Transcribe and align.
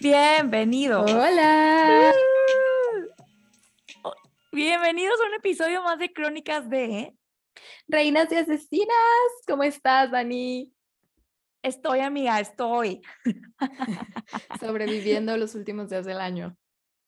Bienvenido. 0.00 1.02
Hola. 1.02 2.12
Oh, 4.02 4.14
Bienvenidos 4.50 5.20
a 5.20 5.26
un 5.26 5.34
episodio 5.34 5.82
más 5.82 6.00
de 6.00 6.12
Crónicas 6.12 6.68
de 6.68 7.14
Reinas 7.86 8.32
y 8.32 8.34
asesinas. 8.34 8.88
¿Cómo 9.46 9.62
estás, 9.62 10.10
Dani? 10.10 10.74
Estoy, 11.62 12.00
amiga, 12.00 12.40
estoy. 12.40 13.00
Sobreviviendo 14.60 15.36
los 15.36 15.54
últimos 15.54 15.88
días 15.88 16.04
del 16.04 16.20
año. 16.20 16.56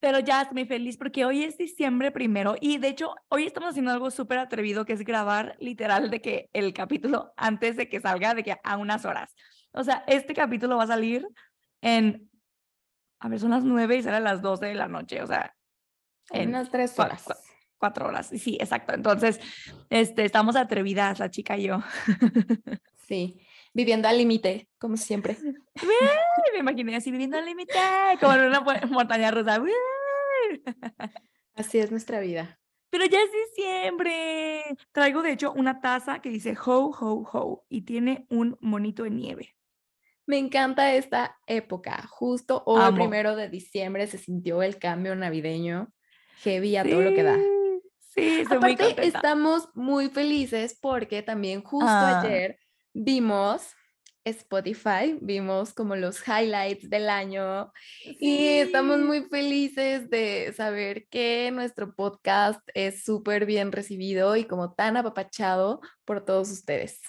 Pero 0.05 0.19
ya 0.19 0.43
estoy 0.43 0.67
feliz 0.67 0.99
porque 0.99 1.25
hoy 1.25 1.45
es 1.45 1.57
diciembre 1.57 2.11
primero 2.11 2.57
y 2.61 2.77
de 2.77 2.89
hecho 2.89 3.15
hoy 3.31 3.47
estamos 3.47 3.71
haciendo 3.71 3.91
algo 3.91 4.11
súper 4.11 4.37
atrevido 4.39 4.85
que 4.85 4.93
es 4.93 5.01
grabar 5.03 5.57
literal 5.61 6.11
de 6.11 6.21
que 6.21 6.51
el 6.53 6.75
capítulo 6.75 7.33
antes 7.39 7.75
de 7.79 7.89
que 7.89 8.03
salga, 8.03 8.35
de 8.35 8.43
que 8.45 8.55
a 8.63 8.77
unas 8.77 9.07
horas. 9.07 9.35
O 9.73 9.83
sea, 9.83 10.05
este 10.07 10.35
capítulo 10.35 10.77
va 10.77 10.83
a 10.85 10.89
salir 10.89 11.27
en, 11.81 12.29
a 13.19 13.29
ver, 13.31 13.41
son 13.41 13.53
las 13.53 13.65
nueve 13.65 13.97
y 13.97 14.03
sale 14.03 14.19
a 14.19 14.21
las 14.21 14.43
doce 14.43 14.67
de 14.67 14.75
la 14.75 14.89
noche, 14.89 15.23
o 15.23 15.27
sea, 15.27 15.55
En 16.33 16.51
unas 16.51 16.71
tres 16.71 16.95
cua- 16.95 17.07
horas. 17.07 17.25
cua- 17.27 17.39
cuatro 17.79 18.07
horas. 18.07 18.27
Sí, 18.27 18.59
exacto. 18.61 18.93
Entonces, 18.93 19.41
este, 19.89 20.27
estamos 20.27 20.55
atrevidas, 20.55 21.19
la 21.19 21.31
chica 21.31 21.57
y 21.57 21.63
yo. 21.69 21.79
Sí. 23.09 23.41
Viviendo 23.75 24.07
al 24.09 24.17
límite, 24.17 24.69
como 24.79 24.97
siempre. 24.97 25.37
Me 26.53 26.59
imaginé 26.61 26.95
así 26.97 27.11
viviendo 27.11 27.37
al 27.37 27.45
límite, 27.45 27.75
como 28.21 28.33
en 28.35 28.45
una 28.47 28.61
montaña 28.89 29.31
rusa. 29.31 29.61
Así 31.55 31.79
es 31.79 31.91
nuestra 31.91 32.21
vida. 32.21 32.59
Pero 32.91 33.07
ya 33.07 33.19
es 33.21 33.31
diciembre. 33.51 34.63
Traigo, 34.93 35.23
de 35.23 35.33
hecho, 35.33 35.53
una 35.53 35.81
taza 35.81 36.21
que 36.21 36.29
dice 36.29 36.57
ho, 36.65 36.91
ho, 36.99 37.29
ho 37.33 37.65
y 37.69 37.83
tiene 37.83 38.27
un 38.31 38.57
monito 38.61 39.03
de 39.05 39.11
nieve. 39.11 39.55
Me 40.27 40.39
encanta 40.39 40.95
esta 40.95 41.37
época. 41.47 42.07
Justo 42.09 42.63
hoy, 42.67 42.81
Amo. 42.83 42.97
primero 42.97 43.37
de 43.37 43.49
diciembre, 43.49 44.07
se 44.07 44.19
sintió 44.19 44.63
el 44.63 44.79
cambio 44.79 45.15
navideño. 45.17 45.93
Heavy 46.43 46.77
a 46.77 46.85
todo 46.85 47.03
lo 47.03 47.15
que 47.15 47.23
da. 47.23 47.37
Sí, 47.99 48.41
estoy 48.41 48.57
Aparte, 48.57 49.07
estamos 49.07 49.69
muy 49.75 50.09
felices 50.09 50.79
porque 50.81 51.23
también 51.23 51.63
justo 51.63 51.87
Ah. 51.89 52.21
ayer 52.21 52.59
vimos 52.93 53.75
Spotify, 54.25 55.19
vimos 55.21 55.75
como 55.75 55.97
los 55.97 56.23
highlights 56.27 56.89
del 56.89 57.09
año 57.09 57.73
y 58.03 58.47
estamos 58.47 59.01
muy 59.01 59.23
felices 59.25 60.09
de 60.09 60.53
saber 60.57 61.07
que 61.09 61.51
nuestro 61.53 61.95
podcast 61.95 62.61
es 62.75 63.05
súper 63.05 63.47
bien 63.47 63.73
recibido 63.73 64.37
y 64.37 64.45
como 64.45 64.73
tan 64.73 64.97
apapachado 64.97 65.81
por 66.05 66.25
todos 66.25 66.51
ustedes. 66.51 67.01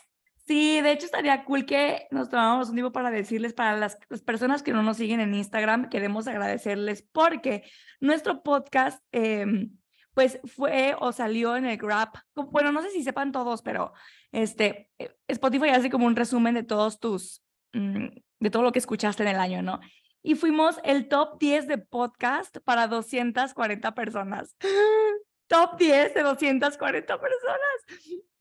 Sí, 0.47 0.80
de 0.81 0.91
hecho 0.91 1.05
estaría 1.05 1.44
cool 1.44 1.66
que 1.66 2.07
nos 2.11 2.30
tomáramos 2.30 2.69
un 2.69 2.75
tiempo 2.75 2.91
para 2.91 3.09
decirles 3.09 3.53
para 3.53 3.75
las, 3.77 3.97
las 4.09 4.22
personas 4.22 4.61
que 4.61 4.73
no 4.73 4.83
nos 4.83 4.97
siguen 4.97 5.19
en 5.19 5.33
Instagram, 5.33 5.89
queremos 5.89 6.27
agradecerles 6.27 7.02
porque 7.11 7.63
nuestro 8.00 8.44
podcast 8.44 9.02
em, 9.11 9.72
pues 10.13 10.39
fue 10.45 10.95
o 11.00 11.11
salió 11.11 11.55
en 11.57 11.66
el 11.66 11.77
Grab, 11.77 12.09
bueno, 12.35 12.72
no 12.72 12.81
sé 12.81 12.89
si 12.89 13.03
sepan 13.03 13.31
todos, 13.31 13.61
pero 13.61 13.94
este 14.41 14.89
eh, 15.00 15.16
Spotify 15.28 15.69
hace 15.69 15.89
como 15.89 16.05
un 16.05 16.16
resumen 16.16 16.53
de 16.53 16.64
todos 16.64 17.00
tus, 17.00 17.44
mm, 17.73 18.08
de 18.39 18.50
todo 18.50 18.64
lo 18.64 18.72
que 18.72 18.80
escuchaste 18.80 19.23
en 19.23 19.30
el 19.30 19.39
año, 19.39 19.61
¿no? 19.61 19.80
Y 20.23 20.36
fuimos 20.36 20.80
el 20.83 21.08
top 21.08 21.39
10 21.39 21.67
de 21.67 21.78
podcast 21.78 22.58
para 22.63 22.88
240 22.88 23.94
personas. 23.94 24.56
Top 25.47 25.78
10 25.78 26.16
de 26.16 26.23
240 26.23 27.22
personas 27.22 27.59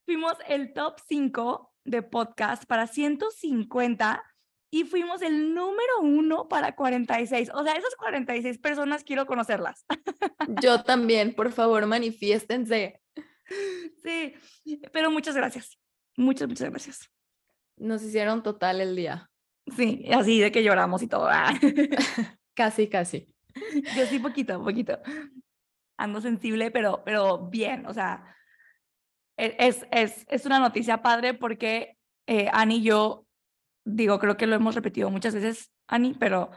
fuimos 0.05 0.35
el 0.49 0.73
top 0.73 0.99
5 1.07 1.75
de 1.85 2.03
podcast 2.03 2.65
para 2.65 2.87
150 2.87 4.23
y 4.71 4.85
fuimos 4.85 5.23
el 5.23 5.55
número 5.55 6.01
uno 6.01 6.49
para 6.49 6.75
46. 6.75 7.51
O 7.55 7.63
sea, 7.63 7.75
esas 7.75 7.95
46 7.97 8.59
personas 8.59 9.05
quiero 9.05 9.27
conocerlas. 9.27 9.85
Yo 10.61 10.83
también, 10.83 11.35
por 11.35 11.53
favor, 11.53 11.87
manifiéstense. 11.87 13.01
Sí, 14.03 14.35
pero 14.91 15.11
muchas 15.11 15.37
gracias. 15.37 15.79
Muchas, 16.17 16.49
muchas 16.49 16.71
gracias. 16.71 17.11
Nos 17.77 18.03
hicieron 18.03 18.43
total 18.43 18.81
el 18.81 18.95
día. 18.97 19.31
Sí, 19.77 20.05
así 20.13 20.41
de 20.41 20.53
que 20.53 20.63
lloramos 20.63 21.03
y 21.03 21.09
todo. 21.09 21.29
Ah. 21.31 21.53
Casi, 22.55 22.89
casi. 22.89 23.35
Yo 23.97 24.07
sí, 24.07 24.21
poquito, 24.21 24.63
poquito. 24.63 25.01
Ando 25.97 26.21
sensible, 26.21 26.71
pero, 26.71 27.03
pero 27.05 27.49
bien, 27.49 27.85
o 27.87 27.93
sea, 27.93 28.37
e- 29.37 29.57
es, 29.59 29.85
es, 29.91 30.25
es 30.29 30.47
una 30.47 30.61
noticia 30.61 31.03
padre 31.03 31.35
porque 31.35 31.99
eh, 32.29 32.49
Ani 32.53 32.77
y 32.77 32.83
yo, 32.85 33.27
digo, 33.85 34.19
creo 34.21 34.37
que 34.37 34.47
lo 34.47 34.55
hemos 34.55 34.77
repetido 34.77 35.11
muchas 35.11 35.35
veces, 35.35 35.73
Ani, 35.89 36.15
pero 36.15 36.51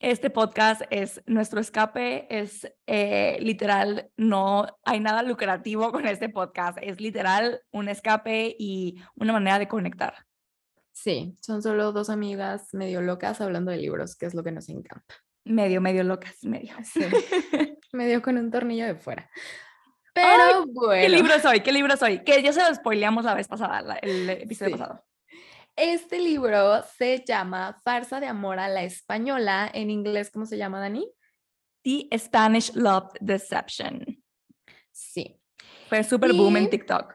este 0.00 0.30
podcast 0.30 0.82
es 0.90 1.22
nuestro 1.26 1.60
escape, 1.60 2.26
es 2.30 2.72
eh, 2.86 3.36
literal, 3.40 4.10
no 4.16 4.66
hay 4.84 5.00
nada 5.00 5.22
lucrativo 5.22 5.90
con 5.92 6.06
este 6.06 6.28
podcast, 6.28 6.78
es 6.80 7.00
literal 7.00 7.60
un 7.72 7.88
escape 7.88 8.54
y 8.58 8.96
una 9.16 9.32
manera 9.32 9.58
de 9.58 9.68
conectar. 9.68 10.14
Sí, 10.92 11.36
son 11.40 11.62
solo 11.62 11.92
dos 11.92 12.10
amigas 12.10 12.74
medio 12.74 13.00
locas 13.02 13.40
hablando 13.40 13.70
de 13.70 13.78
libros, 13.78 14.16
que 14.16 14.26
es 14.26 14.34
lo 14.34 14.42
que 14.44 14.52
nos 14.52 14.68
encanta. 14.68 15.14
Medio, 15.44 15.80
medio 15.80 16.04
locas, 16.04 16.36
medio. 16.42 16.74
Sí. 16.84 17.00
medio 17.92 18.20
con 18.22 18.36
un 18.36 18.50
tornillo 18.50 18.86
de 18.86 18.94
fuera. 18.96 19.30
Pero 20.12 20.66
bueno, 20.66 21.00
¿Qué 21.02 21.08
libro 21.08 21.38
soy? 21.40 21.60
¿Qué 21.60 21.70
libro 21.72 21.96
soy? 21.96 22.24
Que 22.24 22.42
ya 22.42 22.52
se 22.52 22.60
lo 22.68 22.74
spoileamos 22.74 23.24
la 23.24 23.34
vez 23.34 23.46
pasada, 23.46 23.80
la- 23.82 23.96
el 23.96 24.28
episodio 24.30 24.74
Sí. 24.74 24.80
pasado. 24.80 25.04
Este 25.78 26.18
libro 26.18 26.82
se 26.96 27.24
llama 27.26 27.76
Farsa 27.84 28.20
de 28.20 28.26
amor 28.26 28.58
a 28.58 28.68
la 28.68 28.82
española. 28.82 29.70
En 29.72 29.90
inglés, 29.90 30.30
¿cómo 30.30 30.44
se 30.46 30.58
llama, 30.58 30.80
Dani? 30.80 31.08
The 31.82 32.08
Spanish 32.18 32.74
Love 32.74 33.12
Deception. 33.20 34.04
Sí, 34.90 35.40
Fue 35.88 36.02
súper 36.02 36.32
boom 36.32 36.56
en 36.56 36.68
TikTok. 36.70 37.14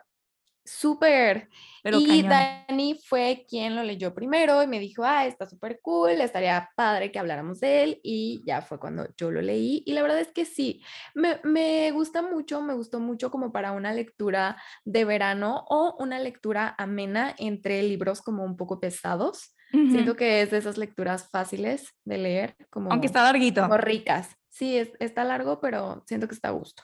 súper. 0.65 1.49
Pero 1.83 1.99
y 1.99 2.07
cañón. 2.07 2.29
Dani 2.67 2.99
fue 3.05 3.45
quien 3.47 3.75
lo 3.75 3.83
leyó 3.83 4.13
primero 4.13 4.63
y 4.63 4.67
me 4.67 4.79
dijo, 4.79 5.03
ah, 5.03 5.27
está 5.27 5.45
súper 5.45 5.79
cool, 5.81 6.11
estaría 6.11 6.71
padre 6.75 7.11
que 7.11 7.19
habláramos 7.19 7.59
de 7.59 7.83
él. 7.83 7.99
Y 8.03 8.41
ya 8.47 8.61
fue 8.61 8.79
cuando 8.79 9.07
yo 9.17 9.29
lo 9.29 9.41
leí. 9.41 9.83
Y 9.85 9.91
la 9.93 10.01
verdad 10.01 10.19
es 10.19 10.31
que 10.31 10.45
sí, 10.45 10.81
me, 11.13 11.39
me 11.43 11.91
gusta 11.91 12.21
mucho, 12.21 12.61
me 12.61 12.73
gustó 12.73 12.99
mucho 12.99 13.29
como 13.29 13.51
para 13.51 13.73
una 13.73 13.93
lectura 13.93 14.61
de 14.85 15.05
verano 15.05 15.65
o 15.69 15.95
una 15.99 16.19
lectura 16.19 16.73
amena 16.77 17.35
entre 17.37 17.83
libros 17.83 18.21
como 18.21 18.43
un 18.43 18.55
poco 18.57 18.79
pesados. 18.79 19.53
Siento 19.71 20.15
que 20.15 20.43
es 20.43 20.51
de 20.51 20.59
esas 20.59 20.77
lecturas 20.77 21.29
fáciles 21.31 21.95
de 22.05 22.19
leer, 22.19 22.55
como, 22.69 22.91
Aunque 22.91 23.07
está 23.07 23.23
larguito. 23.23 23.63
como 23.63 23.77
ricas. 23.77 24.29
Sí, 24.47 24.77
es, 24.77 24.91
está 24.99 25.23
largo, 25.23 25.59
pero 25.59 26.03
siento 26.05 26.27
que 26.27 26.35
está 26.35 26.49
a 26.49 26.51
gusto. 26.51 26.83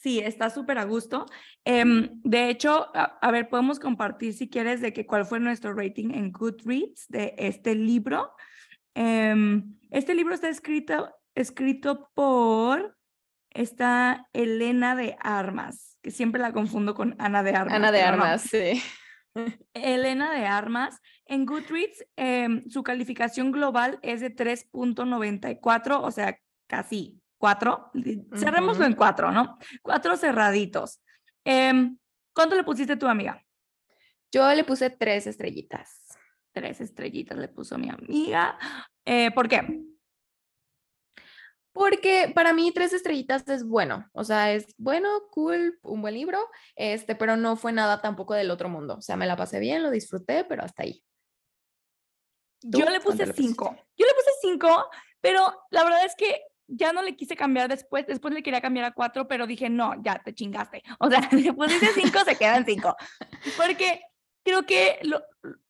Sí, 0.00 0.18
está 0.18 0.48
súper 0.48 0.78
a 0.78 0.84
gusto. 0.84 1.26
Em, 1.62 2.08
de 2.22 2.48
hecho, 2.48 2.88
a, 2.94 3.18
a 3.20 3.30
ver, 3.30 3.50
podemos 3.50 3.78
compartir 3.78 4.32
si 4.32 4.48
quieres 4.48 4.80
de 4.80 4.94
que 4.94 5.04
cuál 5.04 5.26
fue 5.26 5.40
nuestro 5.40 5.74
rating 5.74 6.12
en 6.14 6.32
Goodreads 6.32 7.06
de 7.08 7.34
este 7.36 7.74
libro. 7.74 8.32
Em, 8.94 9.76
este 9.90 10.14
libro 10.14 10.34
está 10.34 10.48
escrito, 10.48 11.14
escrito 11.34 12.10
por 12.14 12.96
esta 13.50 14.26
Elena 14.32 14.96
de 14.96 15.16
Armas, 15.20 15.98
que 16.00 16.10
siempre 16.10 16.40
la 16.40 16.52
confundo 16.52 16.94
con 16.94 17.14
Ana 17.18 17.42
de 17.42 17.50
Armas. 17.50 17.74
Ana 17.74 17.92
de 17.92 18.00
no. 18.00 18.08
Armas, 18.08 18.42
sí. 18.42 18.82
Elena 19.74 20.32
de 20.32 20.46
Armas. 20.46 20.98
En 21.26 21.44
Goodreads, 21.44 22.06
em, 22.16 22.66
su 22.70 22.82
calificación 22.82 23.52
global 23.52 23.98
es 24.00 24.22
de 24.22 24.34
3.94, 24.34 26.00
o 26.00 26.10
sea, 26.10 26.38
casi 26.66 27.19
4. 27.40 27.90
Cerrémoslo 28.36 28.84
en 28.84 28.94
4, 28.94 29.32
¿no? 29.32 29.58
4 29.82 30.16
cerraditos. 30.16 31.00
Em, 31.42 31.96
¿Cuánto 32.34 32.54
le 32.54 32.64
pusiste 32.64 32.96
tu 32.96 33.06
amiga? 33.06 33.42
Yo 34.30 34.52
le 34.54 34.62
puse 34.62 34.90
tres 34.90 35.26
estrellitas. 35.26 36.18
Tres 36.52 36.80
estrellitas 36.80 37.38
le 37.38 37.48
puso 37.48 37.78
mi 37.78 37.88
amiga. 37.88 38.58
Eh, 39.06 39.30
¿Por 39.30 39.48
qué? 39.48 39.82
Porque 41.72 42.30
para 42.34 42.52
mí 42.52 42.72
tres 42.72 42.92
estrellitas 42.92 43.48
es 43.48 43.64
bueno, 43.64 44.10
o 44.12 44.24
sea, 44.24 44.52
es 44.52 44.74
bueno, 44.76 45.08
cool, 45.30 45.78
un 45.82 46.02
buen 46.02 46.14
libro, 46.14 46.38
este, 46.74 47.14
pero 47.14 47.36
no 47.36 47.56
fue 47.56 47.72
nada 47.72 48.02
tampoco 48.02 48.34
del 48.34 48.50
otro 48.50 48.68
mundo. 48.68 48.96
O 48.96 49.00
sea, 49.00 49.16
me 49.16 49.26
la 49.26 49.36
pasé 49.36 49.60
bien, 49.60 49.82
lo 49.82 49.90
disfruté, 49.90 50.44
pero 50.44 50.64
hasta 50.64 50.82
ahí. 50.82 51.02
Yo 52.62 52.84
¿Tú 52.84 52.90
le 52.90 53.00
puse 53.00 53.24
le? 53.24 53.32
5. 53.32 53.76
Yo 53.96 54.06
le 54.06 54.14
puse 54.14 54.30
5, 54.42 54.90
pero 55.20 55.64
la 55.70 55.84
verdad 55.84 56.04
es 56.04 56.14
que 56.16 56.42
ya 56.70 56.92
no 56.92 57.02
le 57.02 57.16
quise 57.16 57.36
cambiar 57.36 57.68
después. 57.68 58.06
Después 58.06 58.32
le 58.32 58.42
quería 58.42 58.60
cambiar 58.60 58.86
a 58.86 58.92
4, 58.92 59.28
pero 59.28 59.46
dije, 59.46 59.68
no, 59.68 60.00
ya 60.02 60.18
te 60.18 60.32
chingaste. 60.32 60.82
O 60.98 61.10
sea, 61.10 61.28
le 61.32 61.52
pusiste 61.52 61.88
5, 61.94 62.18
se 62.24 62.36
quedan 62.36 62.64
5. 62.64 62.96
Porque 63.56 64.00
creo 64.44 64.64
que 64.64 64.98
lo, 65.02 65.22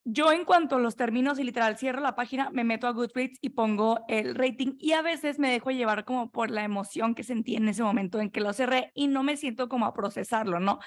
yo 0.04 0.32
en 0.32 0.44
cuanto 0.44 0.78
los 0.78 0.96
términos 0.96 1.38
y 1.38 1.44
literal 1.44 1.76
cierro 1.76 2.00
la 2.00 2.14
página, 2.14 2.50
me 2.50 2.64
meto 2.64 2.86
a 2.86 2.92
Goodreads 2.92 3.38
y 3.40 3.50
pongo 3.50 4.00
el 4.08 4.34
rating 4.34 4.74
y 4.78 4.92
a 4.92 5.02
veces 5.02 5.38
me 5.38 5.50
dejo 5.50 5.70
llevar 5.70 6.04
como 6.04 6.30
por 6.30 6.50
la 6.50 6.64
emoción 6.64 7.14
que 7.14 7.22
sentí 7.22 7.56
en 7.56 7.68
ese 7.68 7.82
momento 7.82 8.20
en 8.20 8.30
que 8.30 8.40
lo 8.40 8.52
cerré 8.52 8.90
y 8.94 9.08
no 9.08 9.22
me 9.22 9.36
siento 9.36 9.68
como 9.68 9.86
a 9.86 9.94
procesarlo, 9.94 10.60
¿no? 10.60 10.78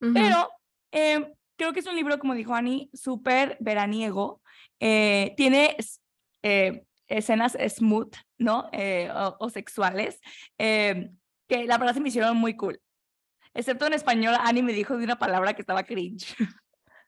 Pero 0.00 0.48
eh, 0.92 1.32
creo 1.56 1.72
que 1.72 1.80
es 1.80 1.86
un 1.86 1.96
libro, 1.96 2.18
como 2.18 2.34
dijo 2.34 2.54
Ani, 2.54 2.88
súper 2.94 3.56
veraniego. 3.60 4.40
Eh, 4.80 5.34
tiene 5.36 5.76
eh, 6.42 6.84
escenas 7.08 7.56
smooth, 7.68 8.14
¿no? 8.38 8.70
O, 8.70 9.36
o, 9.40 9.50
sexuales, 9.50 10.20
que 10.56 11.64
la 11.66 11.78
verdad 11.78 11.94
se 11.94 12.00
me 12.00 12.08
hicieron 12.08 12.36
muy 12.36 12.56
cool. 12.56 12.80
Excepto 13.54 13.86
en 13.86 13.94
español, 13.94 14.36
Ani 14.40 14.62
me 14.62 14.72
dijo 14.72 14.96
de 14.96 15.04
una 15.04 15.18
palabra 15.18 15.54
que 15.54 15.62
estaba 15.62 15.82
cringe. 15.82 16.36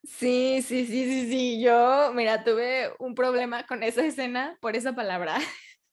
Sí, 0.03 0.63
sí, 0.63 0.87
sí, 0.87 1.05
sí, 1.05 1.31
sí. 1.31 1.63
Yo, 1.63 2.13
mira, 2.15 2.43
tuve 2.43 2.91
un 2.99 3.15
problema 3.15 3.67
con 3.67 3.83
esa 3.83 4.05
escena 4.05 4.57
por 4.61 4.77
esa 4.77 4.95
palabra. 4.95 5.39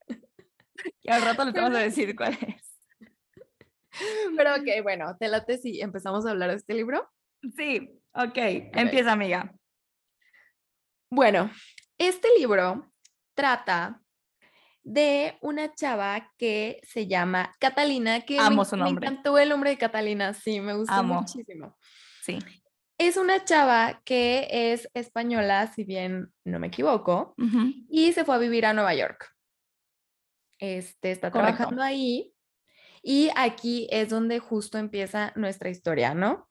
Y 1.01 1.09
al 1.09 1.24
rato 1.24 1.44
le 1.44 1.51
vamos 1.51 1.75
a 1.75 1.81
decir 1.81 2.15
cuál 2.15 2.33
es. 2.33 2.80
Pero 4.38 4.56
ok, 4.56 4.83
bueno, 4.83 5.18
te 5.19 5.27
late 5.27 5.57
si 5.57 5.81
empezamos 5.81 6.25
a 6.25 6.30
hablar 6.30 6.51
de 6.51 6.57
este 6.57 6.75
libro. 6.75 7.09
Sí, 7.56 8.00
ok, 8.13 8.30
okay. 8.30 8.69
empieza 8.74 9.12
amiga. 9.12 9.54
Bueno, 11.09 11.50
este 11.98 12.27
libro 12.38 12.92
trata 13.38 14.01
de 14.84 15.38
una 15.42 15.74
chava 15.75 16.34
que 16.38 16.81
se 16.84 17.07
llama 17.07 17.54
Catalina, 17.60 18.22
que 18.22 18.39
Amo 18.39 18.66
su 18.66 18.75
nombre. 18.75 19.00
me 19.00 19.07
encantó 19.07 19.38
el 19.38 19.50
nombre 19.50 19.69
de 19.69 19.78
Catalina, 19.78 20.34
sí, 20.34 20.60
me 20.60 20.74
gustó 20.74 20.94
Amo. 20.94 21.22
muchísimo. 21.22 21.78
Sí. 22.24 22.39
Es 22.98 23.16
una 23.16 23.45
chava 23.45 24.01
que 24.04 24.48
es 24.50 24.89
española, 24.94 25.72
si 25.74 25.84
bien 25.84 26.34
no 26.44 26.57
me 26.60 26.68
equivoco, 26.68 27.36
y 27.89 28.12
se 28.13 28.25
fue 28.25 28.36
a 28.36 28.39
vivir 28.39 28.66
a 28.66 28.74
Nueva 28.74 28.95
York. 28.95 29.30
Este, 30.60 31.12
está 31.12 31.31
trabajando 31.31 31.83
ahí 31.83 32.33
y 33.04 33.30
aquí 33.36 33.88
es 33.92 34.10
donde 34.10 34.40
justo 34.40 34.80
empieza 34.80 35.31
nuestra 35.36 35.69
historia, 35.69 36.16
¿no? 36.16 36.50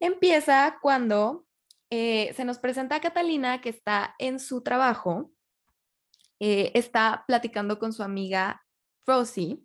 Empieza 0.00 0.78
cuando 0.82 1.46
eh, 1.90 2.32
se 2.34 2.44
nos 2.44 2.58
presenta 2.58 2.96
a 2.96 3.00
Catalina 3.00 3.60
que 3.60 3.68
está 3.68 4.16
en 4.18 4.40
su 4.40 4.62
trabajo, 4.62 5.30
eh, 6.40 6.70
está 6.74 7.24
platicando 7.26 7.78
con 7.78 7.92
su 7.92 8.02
amiga 8.02 8.64
Rosie, 9.06 9.58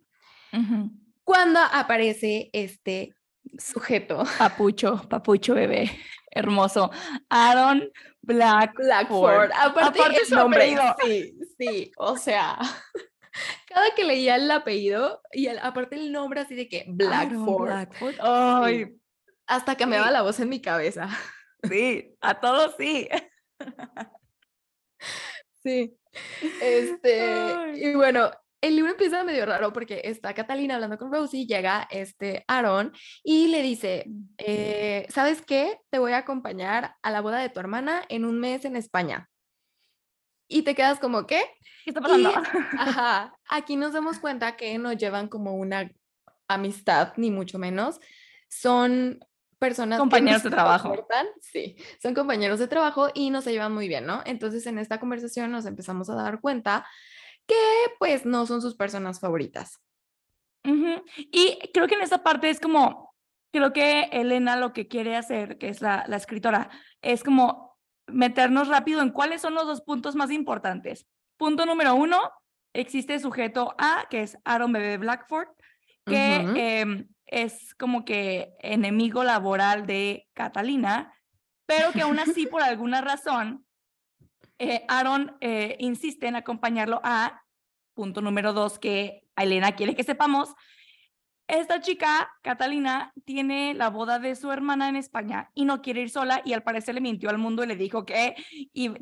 cuando 1.24 1.60
aparece 1.60 2.50
este 2.52 3.14
sujeto. 3.58 4.24
Papucho, 4.38 5.06
papucho 5.08 5.54
bebé, 5.54 5.90
hermoso. 6.30 6.90
Aaron 7.28 7.90
Black 8.22 8.74
Blackford. 8.76 9.50
Aparte, 9.52 10.00
Aparte 10.00 10.22
el 10.22 10.30
nombre. 10.30 10.76
Sí, 11.02 11.38
sí, 11.58 11.92
o 11.96 12.16
sea, 12.16 12.58
cada 13.68 13.94
que 13.94 14.04
leía 14.04 14.36
el 14.36 14.50
apellido 14.50 15.20
y 15.32 15.48
aparte 15.48 15.96
el 15.96 16.12
nombre 16.12 16.40
así 16.40 16.54
de 16.54 16.68
que 16.68 16.84
Blackford. 16.88 17.64
Blackford. 17.64 18.14
Ay, 18.20 18.96
hasta 19.46 19.76
que 19.76 19.86
me 19.86 19.98
va 19.98 20.10
la 20.10 20.22
voz 20.22 20.40
en 20.40 20.48
mi 20.48 20.60
cabeza. 20.60 21.08
Sí, 21.68 22.16
a 22.20 22.40
todos 22.40 22.74
sí. 22.78 23.08
Sí. 25.62 25.96
Este, 26.60 27.34
y 27.74 27.94
bueno, 27.94 28.30
el 28.64 28.76
libro 28.76 28.92
empieza 28.92 29.24
medio 29.24 29.44
raro 29.44 29.72
porque 29.72 30.00
está 30.04 30.32
Catalina 30.32 30.76
hablando 30.76 30.96
con 30.96 31.12
Rosie, 31.12 31.46
llega 31.46 31.86
este 31.90 32.44
Aaron 32.48 32.92
y 33.22 33.48
le 33.48 33.60
dice, 33.60 34.06
eh, 34.38 35.06
¿sabes 35.10 35.42
qué? 35.42 35.80
Te 35.90 35.98
voy 35.98 36.12
a 36.12 36.18
acompañar 36.18 36.96
a 37.02 37.10
la 37.10 37.20
boda 37.20 37.40
de 37.40 37.50
tu 37.50 37.60
hermana 37.60 38.02
en 38.08 38.24
un 38.24 38.40
mes 38.40 38.64
en 38.64 38.76
España. 38.76 39.28
Y 40.48 40.62
te 40.62 40.74
quedas 40.74 40.98
como, 40.98 41.26
¿qué? 41.26 41.42
¿Qué 41.84 41.90
está 41.90 42.00
pasando? 42.00 42.32
ajá, 42.78 43.34
aquí 43.48 43.76
nos 43.76 43.92
damos 43.92 44.18
cuenta 44.18 44.56
que 44.56 44.78
no 44.78 44.94
llevan 44.94 45.28
como 45.28 45.54
una 45.54 45.90
amistad, 46.48 47.12
ni 47.16 47.30
mucho 47.30 47.58
menos. 47.58 48.00
Son 48.48 49.18
personas 49.58 49.98
compañeros 49.98 50.42
de 50.42 50.50
trabajo. 50.50 51.06
Sí, 51.40 51.76
son 52.02 52.14
compañeros 52.14 52.58
de 52.58 52.68
trabajo 52.68 53.08
y 53.14 53.30
nos 53.30 53.44
llevan 53.44 53.72
muy 53.72 53.88
bien, 53.88 54.06
¿no? 54.06 54.22
Entonces 54.24 54.66
en 54.66 54.78
esta 54.78 55.00
conversación 55.00 55.50
nos 55.50 55.66
empezamos 55.66 56.10
a 56.10 56.14
dar 56.14 56.40
cuenta 56.40 56.86
que 57.46 57.54
pues 57.98 58.24
no 58.24 58.46
son 58.46 58.62
sus 58.62 58.74
personas 58.76 59.20
favoritas. 59.20 59.80
Y 61.16 61.58
creo 61.74 61.86
que 61.86 61.94
en 61.94 62.02
esa 62.02 62.22
parte 62.22 62.48
es 62.48 62.58
como, 62.58 63.14
creo 63.52 63.72
que 63.72 64.04
Elena 64.12 64.56
lo 64.56 64.72
que 64.72 64.88
quiere 64.88 65.14
hacer, 65.14 65.58
que 65.58 65.68
es 65.68 65.82
la, 65.82 66.04
la 66.08 66.16
escritora, 66.16 66.70
es 67.02 67.22
como 67.22 67.76
meternos 68.06 68.68
rápido 68.68 69.02
en 69.02 69.10
cuáles 69.10 69.42
son 69.42 69.54
los 69.54 69.66
dos 69.66 69.82
puntos 69.82 70.14
más 70.14 70.30
importantes. 70.30 71.06
Punto 71.36 71.66
número 71.66 71.94
uno, 71.94 72.30
existe 72.72 73.18
sujeto 73.18 73.74
A, 73.76 74.06
que 74.08 74.22
es 74.22 74.38
Aaron 74.44 74.72
Bebé 74.72 74.96
Blackford, 74.96 75.48
que 76.06 77.06
es 77.26 77.74
como 77.74 78.04
que 78.04 78.54
enemigo 78.60 79.24
laboral 79.24 79.86
de 79.86 80.28
Catalina, 80.34 81.12
pero 81.66 81.92
que 81.92 82.02
aún 82.02 82.18
así, 82.18 82.46
por 82.46 82.62
alguna 82.62 83.00
razón, 83.00 83.66
eh, 84.58 84.84
Aaron 84.88 85.36
eh, 85.40 85.76
insiste 85.80 86.26
en 86.26 86.36
acompañarlo 86.36 87.00
a 87.02 87.42
punto 87.94 88.20
número 88.20 88.52
dos 88.52 88.78
que 88.78 89.24
Elena 89.36 89.72
quiere 89.72 89.94
que 89.94 90.04
sepamos. 90.04 90.54
Esta 91.46 91.78
chica, 91.80 92.30
Catalina, 92.40 93.12
tiene 93.26 93.74
la 93.74 93.90
boda 93.90 94.18
de 94.18 94.34
su 94.34 94.50
hermana 94.50 94.88
en 94.88 94.96
España 94.96 95.50
y 95.52 95.66
no 95.66 95.82
quiere 95.82 96.00
ir 96.00 96.08
sola 96.08 96.40
y 96.42 96.54
al 96.54 96.62
parecer 96.62 96.94
le 96.94 97.02
mintió 97.02 97.28
al 97.28 97.36
mundo 97.36 97.62
y 97.62 97.66
le 97.66 97.76
dijo 97.76 98.06
que 98.06 98.34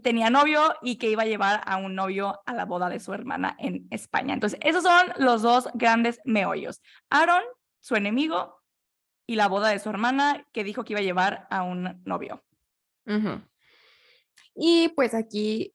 tenía 0.02 0.28
novio 0.28 0.74
y 0.82 0.96
que 0.96 1.08
iba 1.08 1.22
a 1.22 1.26
llevar 1.26 1.62
a 1.64 1.76
un 1.76 1.94
novio 1.94 2.40
a 2.44 2.52
la 2.52 2.64
boda 2.64 2.88
de 2.88 2.98
su 2.98 3.14
hermana 3.14 3.54
en 3.60 3.86
España. 3.90 4.34
Entonces, 4.34 4.58
esos 4.60 4.82
son 4.82 5.12
los 5.18 5.42
dos 5.42 5.68
grandes 5.74 6.20
meollos. 6.24 6.82
Aaron, 7.10 7.42
su 7.82 7.96
enemigo, 7.96 8.62
y 9.26 9.36
la 9.36 9.48
boda 9.48 9.68
de 9.68 9.78
su 9.78 9.88
hermana 9.88 10.46
que 10.52 10.64
dijo 10.64 10.84
que 10.84 10.94
iba 10.94 11.00
a 11.00 11.04
llevar 11.04 11.46
a 11.50 11.62
un 11.62 12.02
novio. 12.04 12.44
Y 14.54 14.88
pues 14.90 15.14
aquí 15.14 15.74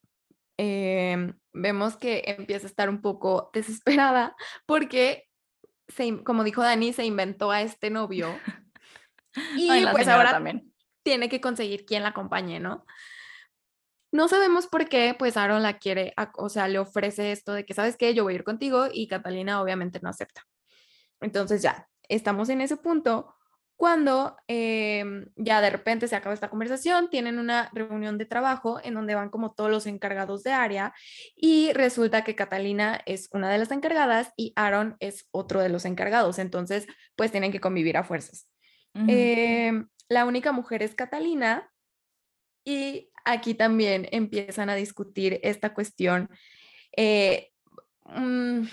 em, 0.57 1.33
vemos 1.53 1.97
que 1.97 2.23
empieza 2.25 2.67
a 2.67 2.69
estar 2.69 2.89
un 2.89 3.01
poco 3.01 3.49
desesperada 3.53 4.35
porque, 4.65 5.29
se, 5.87 6.23
como 6.23 6.43
dijo 6.43 6.61
Dani, 6.61 6.93
se 6.93 7.05
inventó 7.05 7.51
a 7.51 7.61
este 7.61 7.89
novio. 7.89 8.27
Y 9.55 9.85
pues 9.91 10.07
ahora 10.07 10.31
también. 10.31 10.73
tiene 11.03 11.29
que 11.29 11.39
conseguir 11.39 11.85
quien 11.85 12.01
la 12.01 12.09
acompañe, 12.09 12.59
¿no? 12.59 12.87
No 14.11 14.27
sabemos 14.27 14.65
por 14.65 14.89
qué, 14.89 15.15
pues 15.19 15.37
Aaron 15.37 15.61
la 15.61 15.77
quiere, 15.77 16.15
o 16.37 16.49
sea, 16.49 16.67
le 16.67 16.79
ofrece 16.79 17.31
esto 17.31 17.53
de 17.53 17.63
que, 17.63 17.75
¿sabes 17.75 17.97
qué? 17.97 18.15
Yo 18.15 18.23
voy 18.23 18.33
a 18.33 18.37
ir 18.37 18.43
contigo 18.43 18.87
y 18.91 19.07
Catalina 19.07 19.61
obviamente 19.61 19.99
no 20.01 20.09
acepta. 20.09 20.41
Entonces 21.21 21.61
ya, 21.61 21.87
estamos 22.09 22.49
en 22.49 22.61
ese 22.61 22.77
punto 22.77 23.37
cuando 23.77 24.35
em, 24.47 25.27
ya 25.35 25.61
de 25.61 25.69
repente 25.69 26.07
se 26.07 26.15
acaba 26.15 26.33
esta 26.33 26.49
conversación, 26.49 27.11
tienen 27.11 27.37
una 27.37 27.69
reunión 27.73 28.17
de 28.17 28.25
trabajo 28.25 28.81
en 28.83 28.95
donde 28.95 29.13
van 29.13 29.29
como 29.29 29.53
todos 29.53 29.69
los 29.69 29.85
encargados 29.85 30.41
de 30.43 30.51
área 30.51 30.95
y 31.35 31.71
resulta 31.73 32.23
que 32.23 32.35
Catalina 32.35 32.99
es 33.05 33.29
una 33.31 33.51
de 33.51 33.59
las 33.59 33.69
encargadas 33.69 34.33
y 34.35 34.51
Aaron 34.55 34.97
es 34.99 35.27
otro 35.29 35.61
de 35.61 35.69
los 35.69 35.85
encargados, 35.85 36.39
entonces 36.39 36.87
pues 37.15 37.31
tienen 37.31 37.51
que 37.51 37.61
convivir 37.61 37.97
a 37.97 38.03
fuerzas. 38.03 38.49
Em, 38.95 39.87
la 40.09 40.25
única 40.25 40.51
mujer 40.51 40.81
es 40.81 40.95
Catalina 40.95 41.71
y 42.65 43.11
aquí 43.25 43.53
también 43.53 44.07
empiezan 44.11 44.71
a 44.71 44.75
discutir 44.75 45.39
esta 45.43 45.75
cuestión. 45.75 46.31
Eh, 46.95 47.51
mm, 48.05 48.63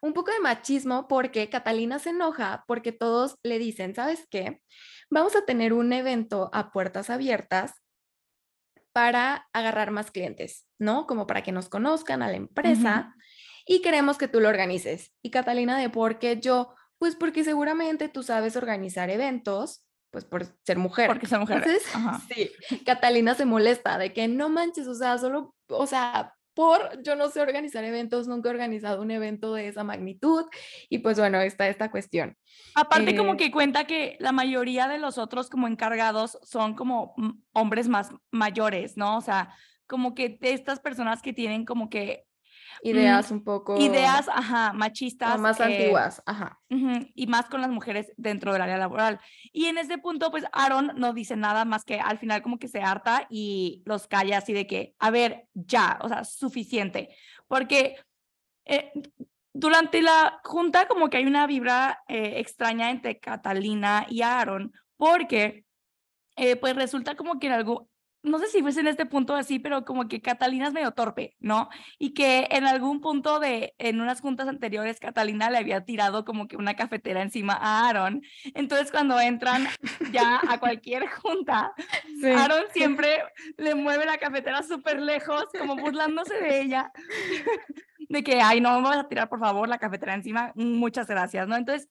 un 0.00 0.12
poco 0.12 0.30
de 0.32 0.40
machismo 0.40 1.08
porque 1.08 1.48
Catalina 1.48 1.98
se 1.98 2.10
enoja 2.10 2.64
porque 2.66 2.92
todos 2.92 3.36
le 3.42 3.58
dicen, 3.58 3.94
¿sabes 3.94 4.26
qué? 4.30 4.60
Vamos 5.10 5.36
a 5.36 5.44
tener 5.44 5.72
un 5.72 5.92
evento 5.92 6.50
a 6.52 6.70
puertas 6.70 7.10
abiertas 7.10 7.74
para 8.92 9.48
agarrar 9.52 9.90
más 9.90 10.10
clientes, 10.10 10.66
¿no? 10.78 11.06
Como 11.06 11.26
para 11.26 11.42
que 11.42 11.52
nos 11.52 11.68
conozcan 11.68 12.22
a 12.22 12.28
la 12.28 12.36
empresa 12.36 13.14
y 13.66 13.80
queremos 13.80 14.18
que 14.18 14.28
tú 14.28 14.40
lo 14.40 14.48
organices. 14.48 15.12
Y 15.22 15.30
Catalina 15.30 15.78
de 15.78 15.90
por 15.90 16.18
qué 16.18 16.40
yo, 16.40 16.74
pues 16.98 17.14
porque 17.14 17.44
seguramente 17.44 18.08
tú 18.08 18.22
sabes 18.22 18.56
organizar 18.56 19.10
eventos, 19.10 19.84
pues 20.10 20.24
por 20.24 20.46
ser 20.64 20.78
mujer. 20.78 21.06
Porque 21.06 21.26
ser 21.26 21.38
mujer. 21.38 21.58
Entonces, 21.58 21.86
sí, 22.28 22.50
Catalina 22.84 23.34
se 23.34 23.44
molesta 23.44 23.98
de 23.98 24.12
que 24.12 24.26
no 24.26 24.48
manches, 24.48 24.86
o 24.86 24.94
sea, 24.94 25.18
solo, 25.18 25.54
o 25.68 25.86
sea, 25.86 26.34
por 26.58 27.00
yo 27.04 27.14
no 27.14 27.28
sé 27.28 27.40
organizar 27.40 27.84
eventos, 27.84 28.26
nunca 28.26 28.48
he 28.48 28.52
organizado 28.52 29.00
un 29.00 29.12
evento 29.12 29.54
de 29.54 29.68
esa 29.68 29.84
magnitud 29.84 30.44
y 30.88 30.98
pues 30.98 31.16
bueno, 31.16 31.40
está 31.40 31.68
esta 31.68 31.88
cuestión. 31.88 32.36
Aparte 32.74 33.14
como 33.14 33.34
eh 33.34 33.36
que 33.36 33.52
cuenta 33.52 33.84
que 33.84 34.16
la 34.18 34.32
mayoría 34.32 34.88
de 34.88 34.98
los 34.98 35.18
otros 35.18 35.50
como 35.50 35.68
encargados 35.68 36.36
son 36.42 36.74
como 36.74 37.14
hombres 37.52 37.88
más 37.88 38.10
mayores, 38.32 38.96
¿no? 38.96 39.18
O 39.18 39.20
sea, 39.20 39.54
como 39.86 40.16
que 40.16 40.36
estas 40.40 40.80
personas 40.80 41.22
que 41.22 41.32
tienen 41.32 41.64
como 41.64 41.90
que 41.90 42.26
Ideas 42.82 43.30
un 43.30 43.42
poco... 43.42 43.80
Ideas, 43.80 44.28
ajá, 44.28 44.72
machistas. 44.72 45.38
más 45.40 45.60
eh, 45.60 45.64
antiguas, 45.64 46.22
ajá. 46.26 46.60
y 46.68 47.26
más 47.26 47.46
con 47.46 47.60
las 47.60 47.70
mujeres 47.70 48.12
dentro 48.16 48.52
del 48.52 48.62
área 48.62 48.78
laboral. 48.78 49.20
Y 49.52 49.66
en 49.66 49.78
ese 49.78 49.98
punto, 49.98 50.30
pues 50.30 50.44
Aaron 50.52 50.92
no 50.96 51.12
dice 51.12 51.36
nada 51.36 51.64
más 51.64 51.84
que 51.84 52.00
al 52.00 52.18
final 52.18 52.42
como 52.42 52.58
que 52.58 52.68
se 52.68 52.80
harta 52.80 53.26
y 53.30 53.82
los 53.84 54.06
calla 54.06 54.38
así 54.38 54.52
de 54.52 54.66
que, 54.66 54.94
a 54.98 55.10
ver, 55.10 55.46
ya, 55.54 55.98
o 56.02 56.08
sea, 56.08 56.24
suficiente. 56.24 57.08
Porque 57.46 57.96
eh, 58.64 58.92
durante 59.52 60.02
la 60.02 60.40
junta 60.44 60.86
como 60.86 61.10
que 61.10 61.16
hay 61.16 61.26
una 61.26 61.46
vibra 61.46 62.02
eh, 62.06 62.34
extraña 62.36 62.90
entre 62.90 63.18
Catalina 63.18 64.06
y 64.08 64.22
Aaron, 64.22 64.72
porque 64.96 65.64
eh, 66.36 66.54
pues 66.56 66.76
resulta 66.76 67.16
como 67.16 67.40
que 67.40 67.48
en 67.48 67.54
algún, 67.54 67.88
no 68.22 68.38
sé 68.38 68.46
si 68.48 68.62
fuese 68.62 68.80
en 68.80 68.88
este 68.88 69.06
punto 69.06 69.34
así, 69.34 69.58
pero 69.58 69.84
como 69.84 70.08
que 70.08 70.20
Catalina 70.20 70.68
es 70.68 70.72
medio 70.72 70.90
torpe, 70.92 71.36
¿no? 71.40 71.68
Y 71.98 72.14
que 72.14 72.48
en 72.50 72.64
algún 72.66 73.00
punto 73.00 73.40
de, 73.40 73.74
en 73.78 74.00
unas 74.00 74.20
juntas 74.20 74.48
anteriores, 74.48 75.00
Catalina 75.00 75.50
le 75.50 75.58
había 75.58 75.84
tirado 75.84 76.24
como 76.24 76.48
que 76.48 76.56
una 76.56 76.74
cafetera 76.74 77.22
encima 77.22 77.54
a 77.54 77.88
Aaron. 77.88 78.22
Entonces 78.54 78.90
cuando 78.90 79.20
entran 79.20 79.66
ya 80.12 80.40
a 80.48 80.58
cualquier 80.58 81.08
junta, 81.22 81.72
Sí. 82.20 82.26
Aaron 82.26 82.64
siempre 82.72 83.22
le 83.56 83.74
mueve 83.74 84.04
la 84.04 84.18
cafetera 84.18 84.62
súper 84.62 85.00
lejos, 85.00 85.46
como 85.58 85.76
burlándose 85.76 86.34
de 86.34 86.62
ella. 86.62 86.92
De 88.08 88.22
que, 88.24 88.40
ay, 88.40 88.60
no 88.60 88.80
me 88.80 88.88
vas 88.88 88.98
a 88.98 89.08
tirar, 89.08 89.28
por 89.28 89.38
favor, 89.38 89.68
la 89.68 89.78
cafetera 89.78 90.14
encima. 90.14 90.52
Muchas 90.54 91.06
gracias, 91.06 91.46
¿no? 91.46 91.56
Entonces, 91.56 91.88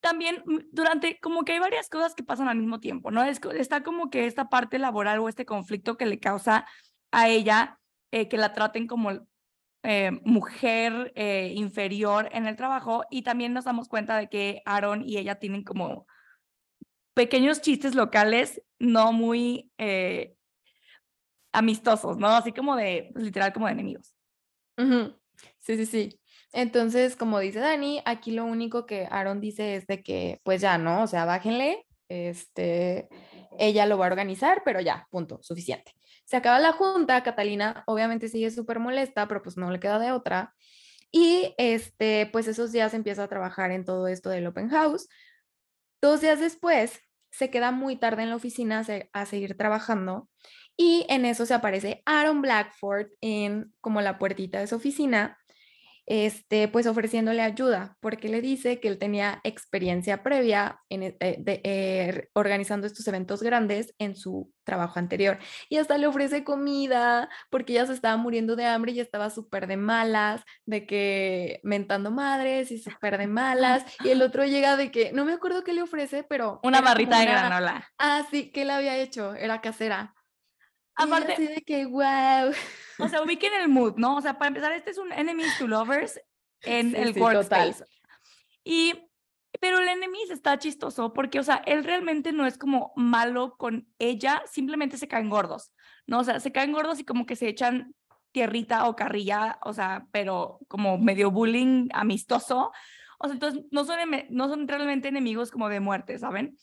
también 0.00 0.42
mm, 0.46 0.58
durante, 0.72 1.18
como 1.20 1.44
que 1.44 1.52
hay 1.52 1.58
varias 1.60 1.88
cosas 1.88 2.14
que 2.14 2.22
pasan 2.22 2.48
al 2.48 2.58
mismo 2.58 2.80
tiempo, 2.80 3.10
¿no? 3.10 3.22
Es, 3.24 3.40
está 3.54 3.82
como 3.82 4.10
que 4.10 4.26
esta 4.26 4.48
parte 4.48 4.78
laboral 4.78 5.18
o 5.20 5.28
este 5.28 5.46
conflicto 5.46 5.96
que 5.96 6.06
le 6.06 6.18
causa 6.18 6.66
a 7.10 7.28
ella 7.28 7.78
eh, 8.10 8.28
que 8.28 8.36
la 8.36 8.52
traten 8.52 8.86
como 8.86 9.10
eh, 9.82 10.10
mujer 10.24 11.10
eh, 11.14 11.52
inferior 11.56 12.28
en 12.32 12.46
el 12.46 12.54
trabajo 12.54 13.04
y 13.10 13.22
también 13.22 13.54
nos 13.54 13.64
damos 13.64 13.88
cuenta 13.88 14.18
de 14.18 14.28
que 14.28 14.60
Aaron 14.66 15.02
y 15.02 15.16
ella 15.16 15.36
tienen 15.36 15.64
como 15.64 16.06
pequeños 17.14 17.62
chistes 17.62 17.94
locales 17.94 18.62
no 18.78 19.12
muy 19.12 19.70
eh, 19.78 20.34
amistosos, 21.52 22.18
¿no? 22.18 22.28
Así 22.28 22.52
como 22.52 22.76
de, 22.76 23.10
pues, 23.12 23.24
literal, 23.24 23.54
como 23.54 23.66
de 23.66 23.72
enemigos. 23.72 24.14
Sí, 25.60 25.76
sí, 25.76 25.86
sí. 25.86 26.19
Entonces, 26.52 27.16
como 27.16 27.38
dice 27.38 27.60
Dani, 27.60 28.02
aquí 28.04 28.32
lo 28.32 28.44
único 28.44 28.86
que 28.86 29.06
Aaron 29.10 29.40
dice 29.40 29.76
es 29.76 29.86
de 29.86 30.02
que, 30.02 30.40
pues 30.42 30.60
ya, 30.60 30.78
¿no? 30.78 31.02
O 31.02 31.06
sea, 31.06 31.24
bájenle, 31.24 31.86
este, 32.08 33.08
ella 33.58 33.86
lo 33.86 33.98
va 33.98 34.06
a 34.06 34.10
organizar, 34.10 34.62
pero 34.64 34.80
ya, 34.80 35.06
punto, 35.10 35.38
suficiente. 35.42 35.92
Se 36.24 36.36
acaba 36.36 36.58
la 36.58 36.72
junta, 36.72 37.22
Catalina 37.22 37.84
obviamente 37.86 38.28
sigue 38.28 38.50
súper 38.50 38.78
molesta, 38.80 39.28
pero 39.28 39.42
pues 39.42 39.56
no 39.56 39.70
le 39.70 39.80
queda 39.80 39.98
de 39.98 40.12
otra. 40.12 40.54
Y 41.12 41.54
este, 41.58 42.26
pues 42.32 42.48
esos 42.48 42.72
días 42.72 42.94
empieza 42.94 43.24
a 43.24 43.28
trabajar 43.28 43.70
en 43.72 43.84
todo 43.84 44.08
esto 44.08 44.30
del 44.30 44.46
open 44.46 44.68
house. 44.70 45.08
Dos 46.02 46.20
días 46.20 46.40
después, 46.40 47.00
se 47.30 47.50
queda 47.50 47.70
muy 47.72 47.96
tarde 47.96 48.22
en 48.24 48.30
la 48.30 48.36
oficina 48.36 48.80
a, 48.80 48.84
se- 48.84 49.10
a 49.12 49.26
seguir 49.26 49.56
trabajando 49.56 50.28
y 50.76 51.06
en 51.08 51.24
eso 51.24 51.46
se 51.46 51.54
aparece 51.54 52.02
Aaron 52.06 52.42
Blackford 52.42 53.08
en 53.20 53.72
como 53.80 54.00
la 54.00 54.18
puertita 54.18 54.58
de 54.58 54.66
su 54.66 54.76
oficina, 54.76 55.38
este, 56.10 56.66
pues 56.66 56.88
ofreciéndole 56.88 57.40
ayuda, 57.40 57.96
porque 58.00 58.28
le 58.28 58.40
dice 58.40 58.80
que 58.80 58.88
él 58.88 58.98
tenía 58.98 59.40
experiencia 59.44 60.24
previa 60.24 60.80
en, 60.88 61.04
e- 61.04 61.16
eh, 61.20 61.36
de, 61.38 61.60
eh, 61.62 62.28
organizando 62.32 62.88
estos 62.88 63.06
eventos 63.06 63.44
grandes 63.44 63.94
en 63.96 64.16
su 64.16 64.52
trabajo 64.64 64.98
anterior. 64.98 65.38
Y 65.68 65.76
hasta 65.76 65.98
le 65.98 66.08
ofrece 66.08 66.42
comida, 66.42 67.28
porque 67.48 67.74
ella 67.74 67.86
se 67.86 67.92
estaba 67.92 68.16
muriendo 68.16 68.56
de 68.56 68.66
hambre 68.66 68.90
y 68.90 68.98
estaba 68.98 69.30
súper 69.30 69.68
de 69.68 69.76
malas, 69.76 70.42
de 70.66 70.84
que 70.84 71.60
mentando 71.62 72.10
madres 72.10 72.72
y 72.72 72.78
súper 72.78 73.16
de 73.16 73.28
malas. 73.28 73.84
Y 74.04 74.08
el 74.08 74.20
otro 74.22 74.44
llega 74.44 74.76
de 74.76 74.90
que, 74.90 75.12
no 75.12 75.24
me 75.24 75.32
acuerdo 75.32 75.62
qué 75.62 75.74
le 75.74 75.82
ofrece, 75.82 76.24
pero... 76.24 76.58
Una 76.64 76.80
barrita 76.80 77.20
de 77.20 77.26
granola. 77.26 77.88
Ah, 77.98 78.26
sí, 78.28 78.50
que 78.50 78.62
él 78.62 78.70
había 78.70 78.96
hecho, 78.96 79.36
era 79.36 79.60
casera. 79.60 80.12
Aparte- 81.04 81.32
así 81.34 81.46
de 81.46 81.62
que, 81.62 81.86
wow. 81.86 82.52
O 82.98 83.08
sea, 83.08 83.22
ubiquen 83.22 83.52
el 83.54 83.68
mood, 83.68 83.94
¿no? 83.96 84.16
O 84.16 84.20
sea, 84.20 84.38
para 84.38 84.48
empezar, 84.48 84.72
este 84.72 84.90
es 84.90 84.98
un 84.98 85.12
enemies 85.12 85.56
to 85.58 85.66
lovers 85.66 86.20
en 86.62 86.90
Sí, 86.90 86.96
el 86.96 87.14
sí, 87.14 87.20
total. 87.20 87.36
workspace. 87.36 87.84
Y, 88.64 88.94
pero 89.60 89.78
el 89.78 89.88
enemies 89.88 90.30
está 90.30 90.58
chistoso 90.58 91.12
porque, 91.12 91.38
o 91.38 91.42
sea, 91.42 91.62
él 91.66 91.84
realmente 91.84 92.32
no 92.32 92.46
es 92.46 92.58
como 92.58 92.92
malo 92.96 93.56
con 93.56 93.88
ella, 93.98 94.42
simplemente 94.46 94.98
se 94.98 95.08
caen 95.08 95.30
gordos, 95.30 95.72
¿no? 96.06 96.20
O 96.20 96.24
sea, 96.24 96.40
se 96.40 96.52
caen 96.52 96.72
gordos 96.72 97.00
y 97.00 97.04
como 97.04 97.24
que 97.26 97.36
se 97.36 97.48
echan 97.48 97.94
tierrita 98.32 98.86
o 98.86 98.94
carrilla, 98.94 99.58
o 99.62 99.72
sea, 99.72 100.06
pero 100.12 100.60
como 100.68 100.98
medio 100.98 101.30
bullying 101.30 101.88
amistoso. 101.92 102.70
O 103.18 103.24
sea, 103.26 103.34
entonces 103.34 103.64
no 103.70 103.84
son, 103.84 103.98
no 104.30 104.48
son 104.48 104.68
realmente 104.68 105.08
enemigos 105.08 105.50
como 105.50 105.68
de 105.68 105.80
muerte, 105.80 106.18
¿saben? 106.18 106.56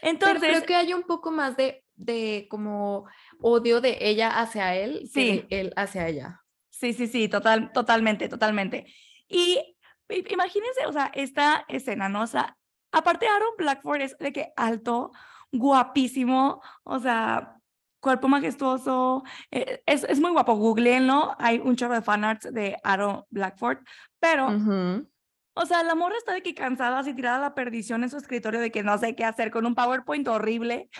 Pero 0.00 0.12
Entonces, 0.12 0.40
creo 0.48 0.62
que 0.64 0.74
hay 0.74 0.94
un 0.94 1.02
poco 1.02 1.30
más 1.30 1.56
de, 1.56 1.81
de 1.96 2.46
como 2.50 3.06
odio 3.40 3.80
de 3.80 3.98
ella 4.00 4.40
hacia 4.40 4.74
él 4.76 5.08
Sí. 5.12 5.44
que 5.48 5.60
él 5.60 5.72
hacia 5.76 6.08
ella. 6.08 6.40
Sí, 6.70 6.92
sí, 6.92 7.06
sí, 7.06 7.28
total, 7.28 7.70
totalmente, 7.72 8.28
totalmente. 8.28 8.86
Y 9.28 9.76
imagínense, 10.08 10.86
o 10.86 10.92
sea, 10.92 11.10
esta 11.14 11.64
escena, 11.68 12.08
¿no? 12.08 12.22
O 12.22 12.26
sea, 12.26 12.56
aparte 12.90 13.26
Aaron 13.28 13.54
Blackford 13.56 14.00
es 14.02 14.18
de 14.18 14.32
que 14.32 14.52
alto, 14.56 15.12
guapísimo, 15.52 16.60
o 16.82 16.98
sea, 16.98 17.56
cuerpo 18.00 18.26
majestuoso, 18.26 19.22
eh, 19.50 19.82
es, 19.86 20.04
es 20.04 20.18
muy 20.20 20.32
guapo, 20.32 20.54
googleenlo, 20.56 21.36
hay 21.38 21.58
un 21.60 21.76
chorro 21.76 21.94
de 21.94 22.02
fanarts 22.02 22.52
de 22.52 22.76
Aaron 22.82 23.24
Blackford, 23.30 23.78
pero, 24.18 24.48
Ujú. 24.48 25.08
o 25.54 25.66
sea, 25.66 25.82
la 25.84 25.94
morra 25.94 26.16
está 26.18 26.32
de 26.32 26.42
que 26.42 26.54
cansada, 26.54 26.98
así 26.98 27.14
tirada 27.14 27.36
a 27.36 27.40
la 27.40 27.54
perdición 27.54 28.02
en 28.02 28.10
su 28.10 28.16
escritorio 28.16 28.58
de 28.60 28.72
que 28.72 28.82
no 28.82 28.98
sé 28.98 29.14
qué 29.14 29.24
hacer 29.24 29.50
con 29.52 29.66
un 29.66 29.74
PowerPoint 29.76 30.26
horrible. 30.26 30.90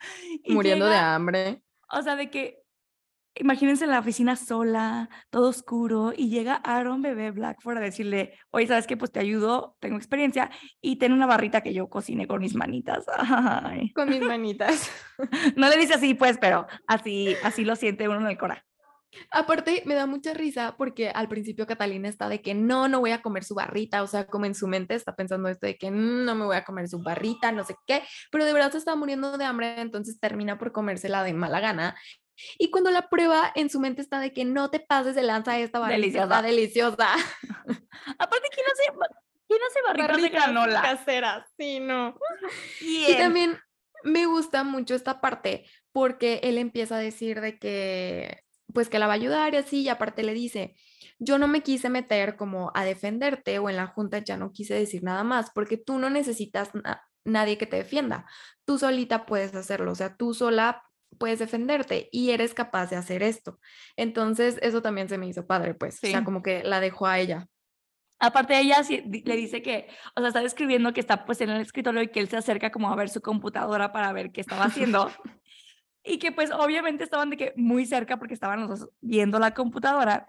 Y 0.44 0.52
Muriendo 0.52 0.86
de 0.86 0.96
hambre. 0.96 1.62
o 1.92 2.02
sea, 2.02 2.16
de 2.16 2.30
que 2.30 2.60
imagínense 3.36 3.86
la 3.86 4.00
oficina 4.00 4.36
sola, 4.36 5.08
todo 5.30 5.48
oscuro, 5.48 6.12
y 6.16 6.28
llega 6.28 6.54
Aaron 6.56 7.00
Bebé 7.00 7.30
Blackford 7.30 7.78
a 7.78 7.80
decirle, 7.80 8.34
oye, 8.50 8.66
¿sabes 8.66 8.86
qué? 8.86 8.96
Pues 8.96 9.12
te 9.12 9.20
ayudo, 9.20 9.76
tengo 9.80 9.96
experiencia, 9.96 10.50
y 10.80 10.96
ten 10.96 11.12
una 11.12 11.26
barrita 11.26 11.62
que 11.62 11.72
yo 11.72 11.88
cociné 11.88 12.26
con 12.26 12.40
mis 12.40 12.54
manitas. 12.54 13.06
Ay. 13.08 13.92
Con 13.94 14.08
mis 14.08 14.22
manitas. 14.22 14.90
No 15.56 15.68
le 15.68 15.76
dice 15.76 15.94
así, 15.94 16.14
pues, 16.14 16.38
pero 16.38 16.66
así, 16.86 17.36
así 17.44 17.64
lo 17.64 17.76
siente 17.76 18.08
uno 18.08 18.20
en 18.20 18.26
el 18.26 18.38
cora. 18.38 18.64
Aparte, 19.32 19.82
me 19.86 19.94
da 19.94 20.06
mucha 20.06 20.34
risa 20.34 20.76
porque 20.78 21.10
al 21.10 21.28
principio 21.28 21.66
Catalina 21.66 22.08
está 22.08 22.28
de 22.28 22.40
que 22.42 22.54
no, 22.54 22.88
no 22.88 23.00
voy 23.00 23.10
a 23.10 23.22
comer 23.22 23.44
su 23.44 23.54
barrita, 23.54 24.02
o 24.02 24.06
sea, 24.06 24.26
como 24.26 24.44
en 24.46 24.54
su 24.54 24.68
mente 24.68 24.94
está 24.94 25.16
pensando 25.16 25.48
esto 25.48 25.66
de 25.66 25.76
que 25.76 25.90
"Mm, 25.90 26.24
no 26.24 26.34
me 26.34 26.44
voy 26.44 26.56
a 26.56 26.64
comer 26.64 26.88
su 26.88 27.02
barrita, 27.02 27.50
no 27.52 27.64
sé 27.64 27.74
qué, 27.86 28.02
pero 28.30 28.44
de 28.44 28.52
verdad 28.52 28.72
se 28.72 28.78
está 28.78 28.94
muriendo 28.96 29.36
de 29.36 29.44
hambre, 29.44 29.80
entonces 29.80 30.20
termina 30.20 30.58
por 30.58 30.72
comérsela 30.72 31.24
de 31.24 31.32
mala 31.32 31.60
gana. 31.60 31.96
Y 32.58 32.70
cuando 32.70 32.90
la 32.90 33.08
prueba, 33.08 33.52
en 33.54 33.68
su 33.68 33.80
mente 33.80 34.00
está 34.00 34.18
de 34.20 34.32
que 34.32 34.44
no 34.44 34.70
te 34.70 34.80
pases 34.80 35.14
de 35.14 35.22
lanza 35.22 35.58
esta 35.58 35.78
barrita, 35.78 36.22
está 36.22 36.42
deliciosa. 36.42 37.08
Aparte, 38.18 38.48
¿quién 38.54 38.66
hace, 38.72 38.84
quién 39.48 39.60
hace 39.68 39.80
barritas 39.86 40.16
de 40.22 40.22
Barritas 40.22 40.30
granola? 40.32 40.82
caseras, 40.82 41.46
sí, 41.58 41.80
no. 41.80 42.16
Y 42.80 43.14
también 43.18 43.58
me 44.04 44.24
gusta 44.26 44.64
mucho 44.64 44.94
esta 44.94 45.20
parte 45.20 45.66
porque 45.92 46.40
él 46.44 46.56
empieza 46.58 46.96
a 46.96 47.00
decir 47.00 47.40
de 47.42 47.58
que, 47.58 48.40
pues 48.72 48.88
que 48.88 48.98
la 48.98 49.06
va 49.06 49.12
a 49.14 49.16
ayudar 49.16 49.54
y 49.54 49.56
así, 49.58 49.82
y 49.82 49.88
aparte 49.88 50.22
le 50.22 50.34
dice, 50.34 50.74
yo 51.18 51.38
no 51.38 51.48
me 51.48 51.62
quise 51.62 51.90
meter 51.90 52.36
como 52.36 52.70
a 52.74 52.84
defenderte 52.84 53.58
o 53.58 53.68
en 53.70 53.76
la 53.76 53.86
junta 53.86 54.18
ya 54.18 54.36
no 54.36 54.52
quise 54.52 54.74
decir 54.74 55.02
nada 55.02 55.24
más 55.24 55.50
porque 55.54 55.76
tú 55.76 55.98
no 55.98 56.10
necesitas 56.10 56.74
na- 56.74 57.02
nadie 57.24 57.58
que 57.58 57.66
te 57.66 57.76
defienda, 57.76 58.26
tú 58.64 58.78
solita 58.78 59.26
puedes 59.26 59.54
hacerlo, 59.54 59.92
o 59.92 59.94
sea, 59.94 60.16
tú 60.16 60.32
sola 60.34 60.82
puedes 61.18 61.38
defenderte 61.40 62.08
y 62.12 62.30
eres 62.30 62.54
capaz 62.54 62.88
de 62.90 62.96
hacer 62.96 63.22
esto. 63.22 63.58
Entonces, 63.96 64.58
eso 64.62 64.80
también 64.80 65.08
se 65.08 65.18
me 65.18 65.26
hizo 65.26 65.46
padre, 65.46 65.74
pues, 65.74 65.96
o 66.02 66.06
sea, 66.06 66.20
Sí. 66.20 66.24
como 66.24 66.42
que 66.42 66.62
la 66.62 66.80
dejó 66.80 67.06
a 67.06 67.18
ella. 67.18 67.46
Aparte 68.22 68.58
ella 68.60 68.82
sí 68.84 69.02
le 69.24 69.34
dice 69.36 69.62
que, 69.62 69.88
o 70.14 70.20
sea, 70.20 70.28
está 70.28 70.40
describiendo 70.42 70.92
que 70.92 71.00
está 71.00 71.24
pues 71.24 71.40
en 71.40 71.48
el 71.50 71.60
escritorio 71.62 72.02
y 72.02 72.08
que 72.08 72.20
él 72.20 72.28
se 72.28 72.36
acerca 72.36 72.70
como 72.70 72.90
a 72.92 72.94
ver 72.96 73.08
su 73.08 73.22
computadora 73.22 73.92
para 73.92 74.12
ver 74.12 74.30
qué 74.30 74.40
estaba 74.42 74.64
haciendo. 74.66 75.10
Y 76.02 76.18
que 76.18 76.32
pues 76.32 76.50
obviamente 76.50 77.04
estaban 77.04 77.30
de 77.30 77.36
que 77.36 77.52
muy 77.56 77.86
cerca 77.86 78.18
porque 78.18 78.34
estaban 78.34 78.60
los 78.60 78.80
dos 78.80 78.90
viendo 79.00 79.38
la 79.38 79.54
computadora. 79.54 80.28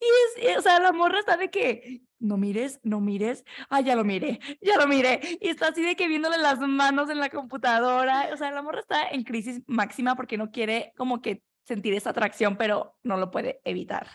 Y 0.00 0.04
es, 0.04 0.44
y, 0.44 0.56
o 0.56 0.62
sea, 0.62 0.80
la 0.80 0.92
morra 0.92 1.18
está 1.18 1.36
de 1.36 1.50
que, 1.50 2.02
no 2.18 2.38
mires, 2.38 2.80
no 2.82 3.00
mires, 3.00 3.44
ah, 3.68 3.80
ya 3.80 3.94
lo 3.96 4.04
miré, 4.04 4.40
ya 4.62 4.78
lo 4.78 4.86
miré. 4.86 5.20
Y 5.40 5.48
está 5.48 5.68
así 5.68 5.82
de 5.82 5.94
que 5.94 6.08
viéndole 6.08 6.38
las 6.38 6.58
manos 6.58 7.10
en 7.10 7.18
la 7.18 7.28
computadora. 7.28 8.30
O 8.32 8.36
sea, 8.36 8.50
la 8.50 8.62
morra 8.62 8.80
está 8.80 9.08
en 9.08 9.24
crisis 9.24 9.62
máxima 9.66 10.16
porque 10.16 10.38
no 10.38 10.50
quiere 10.50 10.92
como 10.96 11.20
que 11.20 11.42
sentir 11.66 11.92
esa 11.94 12.10
atracción, 12.10 12.56
pero 12.56 12.96
no 13.02 13.18
lo 13.18 13.30
puede 13.30 13.60
evitar. 13.64 14.08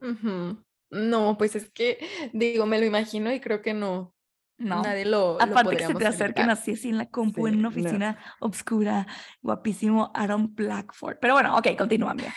Ujú. 0.00 0.64
No, 0.90 1.36
pues 1.38 1.56
es 1.56 1.70
que, 1.70 1.98
digo, 2.32 2.66
me 2.66 2.78
lo 2.78 2.86
imagino 2.86 3.32
y 3.32 3.40
creo 3.40 3.62
que 3.62 3.74
no, 3.74 4.14
No. 4.58 4.82
nadie 4.82 5.04
lo, 5.04 5.34
lo 5.34 5.42
Aparte 5.42 5.76
que 5.76 5.86
se 5.86 5.94
te 5.94 6.06
acerquen 6.06 6.48
así, 6.48 6.72
así 6.72 6.88
en 6.88 6.98
la 6.98 7.06
compu, 7.10 7.46
Sí, 7.46 7.52
en 7.52 7.58
una 7.58 7.62
no. 7.62 7.68
oficina 7.68 8.18
obscura, 8.40 9.06
guapísimo 9.42 10.10
Aaron 10.14 10.54
Blackford. 10.54 11.18
Pero 11.20 11.34
bueno, 11.34 11.56
ok, 11.56 11.68
continúa, 11.76 12.12
amiga. 12.12 12.34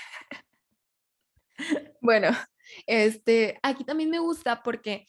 Bueno, 2.02 2.30
Este, 2.88 3.60
aquí 3.64 3.84
también 3.84 4.10
me 4.10 4.20
gusta 4.20 4.64
porque 4.64 5.06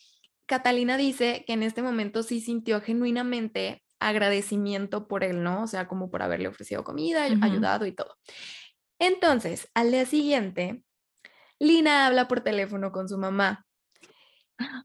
Catalina 0.46 0.96
dice 0.96 1.44
que 1.46 1.52
en 1.52 1.62
este 1.62 1.82
momento 1.82 2.22
sí 2.22 2.40
sintió 2.40 2.80
genuinamente 2.80 3.82
agradecimiento 4.00 5.06
por 5.06 5.22
él, 5.24 5.42
¿no? 5.42 5.62
O 5.62 5.66
sea, 5.66 5.86
como 5.86 6.10
por 6.10 6.22
haberle 6.22 6.48
ofrecido 6.48 6.82
comida, 6.84 7.24
ayudado 7.24 7.86
y 7.86 7.92
todo. 7.92 8.16
Entonces, 8.98 9.68
al 9.74 9.92
día 9.92 10.06
siguiente, 10.06 10.82
Lina 11.58 12.06
habla 12.06 12.26
por 12.28 12.40
teléfono 12.40 12.90
con 12.92 13.08
su 13.08 13.18
mamá. 13.18 13.64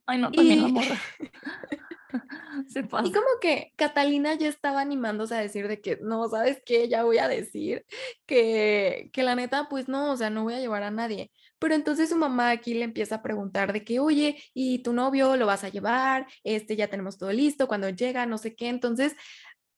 Ay, 0.05 0.19
no, 0.19 0.31
también 0.31 0.61
la 0.61 0.67
morra. 0.67 0.99
Se 2.67 2.83
pasa. 2.83 3.07
Y 3.07 3.11
como 3.11 3.27
que 3.41 3.73
Catalina 3.75 4.33
ya 4.35 4.47
estaba 4.47 4.81
animándose 4.81 5.35
a 5.35 5.39
decir 5.39 5.67
de 5.67 5.81
que, 5.81 5.97
no, 6.01 6.27
¿sabes 6.29 6.61
qué? 6.65 6.87
Ya 6.87 7.03
voy 7.03 7.17
a 7.17 7.27
decir 7.27 7.85
que, 8.25 9.09
que 9.13 9.23
la 9.23 9.35
neta, 9.35 9.67
pues 9.69 9.87
no, 9.87 10.11
o 10.11 10.17
sea, 10.17 10.29
no 10.29 10.43
voy 10.43 10.53
a 10.53 10.59
llevar 10.59 10.83
a 10.83 10.91
nadie. 10.91 11.31
Pero 11.59 11.75
entonces 11.75 12.09
su 12.09 12.15
mamá 12.15 12.51
aquí 12.51 12.73
le 12.73 12.83
empieza 12.83 13.15
a 13.15 13.21
preguntar 13.21 13.73
de 13.73 13.83
que, 13.83 13.99
oye, 13.99 14.41
¿y 14.53 14.79
tu 14.79 14.93
novio 14.93 15.35
lo 15.35 15.45
vas 15.45 15.63
a 15.63 15.69
llevar? 15.69 16.27
Este, 16.43 16.75
ya 16.75 16.87
tenemos 16.87 17.17
todo 17.17 17.31
listo, 17.31 17.67
cuando 17.67 17.89
llega, 17.89 18.25
no 18.25 18.37
sé 18.37 18.55
qué. 18.55 18.67
Entonces, 18.67 19.15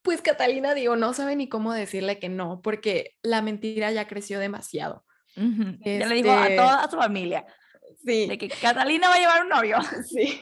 pues 0.01 0.21
Catalina, 0.21 0.73
digo, 0.73 0.95
no 0.95 1.13
sabe 1.13 1.35
ni 1.35 1.49
cómo 1.49 1.73
decirle 1.73 2.19
que 2.19 2.29
no, 2.29 2.61
porque 2.61 3.17
la 3.21 3.41
mentira 3.41 3.91
ya 3.91 4.07
creció 4.07 4.39
demasiado. 4.39 5.03
Ya 5.35 6.07
le 6.07 6.15
dijo 6.15 6.31
a 6.31 6.43
este 6.43 6.55
toda 6.55 6.89
su 6.89 6.97
familia. 6.97 7.45
Sí. 8.03 8.27
De 8.27 8.37
que 8.37 8.49
Catalina 8.49 9.09
va 9.09 9.15
a 9.15 9.19
llevar 9.19 9.43
un 9.43 9.49
novio. 9.49 9.77
Sí. 10.07 10.41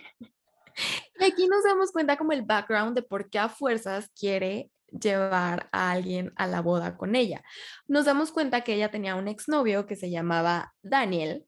Y 1.19 1.23
aquí 1.23 1.47
nos 1.47 1.63
damos 1.63 1.91
cuenta 1.91 2.17
como 2.17 2.31
el 2.31 2.43
background 2.43 2.95
de 2.95 3.01
por 3.01 3.29
qué 3.29 3.39
a 3.39 3.49
fuerzas 3.49 4.09
quiere 4.19 4.71
llevar 4.91 5.69
a 5.71 5.91
alguien 5.91 6.31
a 6.35 6.47
la 6.47 6.61
boda 6.61 6.97
con 6.97 7.15
ella. 7.15 7.43
Nos 7.87 8.05
damos 8.05 8.31
cuenta 8.31 8.61
que 8.61 8.73
ella 8.73 8.91
tenía 8.91 9.15
un 9.15 9.27
exnovio 9.27 9.85
que 9.85 9.95
se 9.95 10.09
llamaba 10.09 10.73
Daniel. 10.81 11.45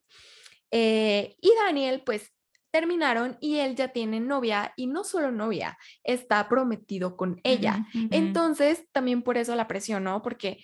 Eh, 0.72 1.36
y 1.41 1.51
Daniel, 1.65 2.03
pues 2.05 2.34
terminaron 2.72 3.38
y 3.39 3.57
él 3.57 3.75
ya 3.75 3.89
tiene 3.89 4.19
novia 4.19 4.74
y 4.75 4.88
no 4.88 5.03
solo 5.03 5.31
novia, 5.31 5.77
está 6.03 6.48
prometido 6.50 7.15
con 7.15 7.39
ella. 7.43 7.88
Entonces, 8.12 8.86
también 8.91 9.24
por 9.24 9.38
eso 9.38 9.55
la 9.55 9.67
presionó, 9.67 10.22
porque 10.22 10.63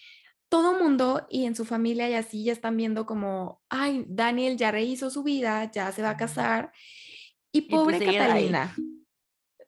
todo 0.49 0.77
mundo 0.77 1.25
y 1.29 1.45
en 1.45 1.55
su 1.55 1.65
familia 1.65 2.09
y 2.09 2.13
así 2.13 2.43
ya 2.43 2.53
están 2.53 2.77
viendo 2.77 3.05
como, 3.05 3.61
ay, 3.69 4.05
Daniel 4.07 4.57
ya 4.57 4.69
rehizo 4.71 5.09
su 5.09 5.23
vida, 5.23 5.71
ya 5.71 5.91
se 5.91 6.03
va 6.03 6.11
a 6.11 6.17
casar. 6.17 6.71
Y 7.53 7.61
pues 7.61 7.81
pobre 7.81 7.99
Catalina. 7.99 8.75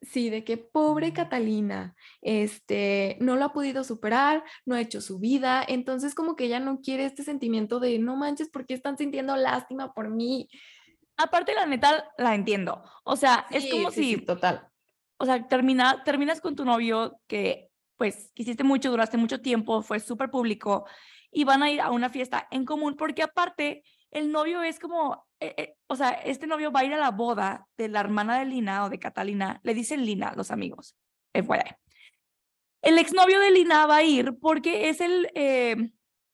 Sí, 0.02 0.30
de 0.30 0.44
que 0.44 0.58
pobre 0.58 1.14
Catalina, 1.14 1.96
este, 2.22 3.18
no 3.22 3.36
lo 3.36 3.46
ha 3.46 3.54
podido 3.54 3.84
superar, 3.84 4.44
no 4.66 4.76
ha 4.76 4.82
hecho 4.82 5.02
su 5.02 5.20
vida, 5.20 5.64
entonces 5.68 6.14
como 6.14 6.36
que 6.36 6.46
ella 6.46 6.60
no 6.60 6.82
quiere 6.82 7.06
este 7.06 7.24
sentimiento 7.24 7.80
de 7.80 7.98
no 7.98 8.16
manches, 8.16 8.50
porque 8.52 8.74
están 8.74 8.98
sintiendo 8.98 9.36
lástima 9.36 9.94
por 9.94 10.10
mí? 10.10 10.50
Aparte, 11.18 11.54
la 11.54 11.66
neta, 11.66 12.12
la 12.18 12.36
entiendo. 12.36 12.84
O 13.04 13.16
sea, 13.16 13.46
es 13.50 13.70
como 13.72 13.90
si. 13.90 14.18
total. 14.18 14.68
O 15.18 15.26
sea, 15.26 15.48
termina, 15.48 16.04
terminas 16.04 16.42
con 16.42 16.56
tu 16.56 16.66
novio 16.66 17.20
que, 17.28 17.70
pues, 17.96 18.32
quisiste 18.34 18.64
mucho, 18.64 18.92
duraste 18.92 19.18
mucho 19.18 19.42
tiempo, 19.42 19.82
fue 19.82 20.00
súper 20.00 20.30
público 20.30 20.86
y 21.32 21.46
van 21.46 21.64
a 21.64 21.72
ir 21.72 21.82
a 21.82 21.92
una 21.92 22.10
fiesta 22.10 22.48
en 22.52 22.66
común, 22.66 22.96
porque 22.96 23.24
aparte, 23.24 23.84
el 24.12 24.32
novio 24.32 24.64
es 24.64 24.80
como, 24.80 25.28
eh, 25.40 25.54
eh, 25.58 25.78
o 25.88 25.96
sea, 25.96 26.12
este 26.12 26.48
novio 26.48 26.72
va 26.72 26.82
a 26.82 26.86
ir 26.86 26.94
a 26.94 26.98
la 26.98 27.12
boda 27.12 27.68
de 27.78 27.90
la 27.90 28.00
hermana 28.00 28.40
de 28.40 28.46
Lina 28.46 28.86
o 28.86 28.90
de 28.90 29.00
Catalina, 29.00 29.60
le 29.64 29.74
dicen 29.74 30.06
Lina 30.06 30.34
los 30.36 30.52
amigos, 30.52 30.96
FYI. 31.34 31.76
El 32.82 32.98
exnovio 32.98 33.40
de 33.40 33.52
Lina 33.52 33.86
va 33.88 33.98
a 33.98 34.04
ir 34.04 34.38
porque 34.40 34.90
es 34.90 35.02
el, 35.02 35.30
eh, 35.36 35.92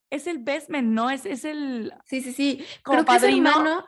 es 0.09 0.27
el 0.27 0.39
best 0.39 0.69
man, 0.69 0.93
¿no? 0.93 1.09
Es, 1.09 1.25
es 1.25 1.45
el... 1.45 1.93
Sí, 2.05 2.21
sí, 2.21 2.33
sí. 2.33 2.65
Creo 2.83 3.05
padrino. 3.05 3.49
es 3.49 3.55
hermano, 3.55 3.85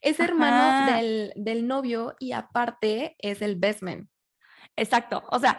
es 0.00 0.20
hermano 0.20 0.92
del, 0.92 1.32
del, 1.36 1.66
novio 1.66 2.16
y 2.18 2.32
aparte 2.32 3.16
es 3.18 3.42
el 3.42 3.56
best 3.56 3.82
man. 3.82 4.08
Exacto, 4.76 5.22
o 5.30 5.38
sea, 5.38 5.58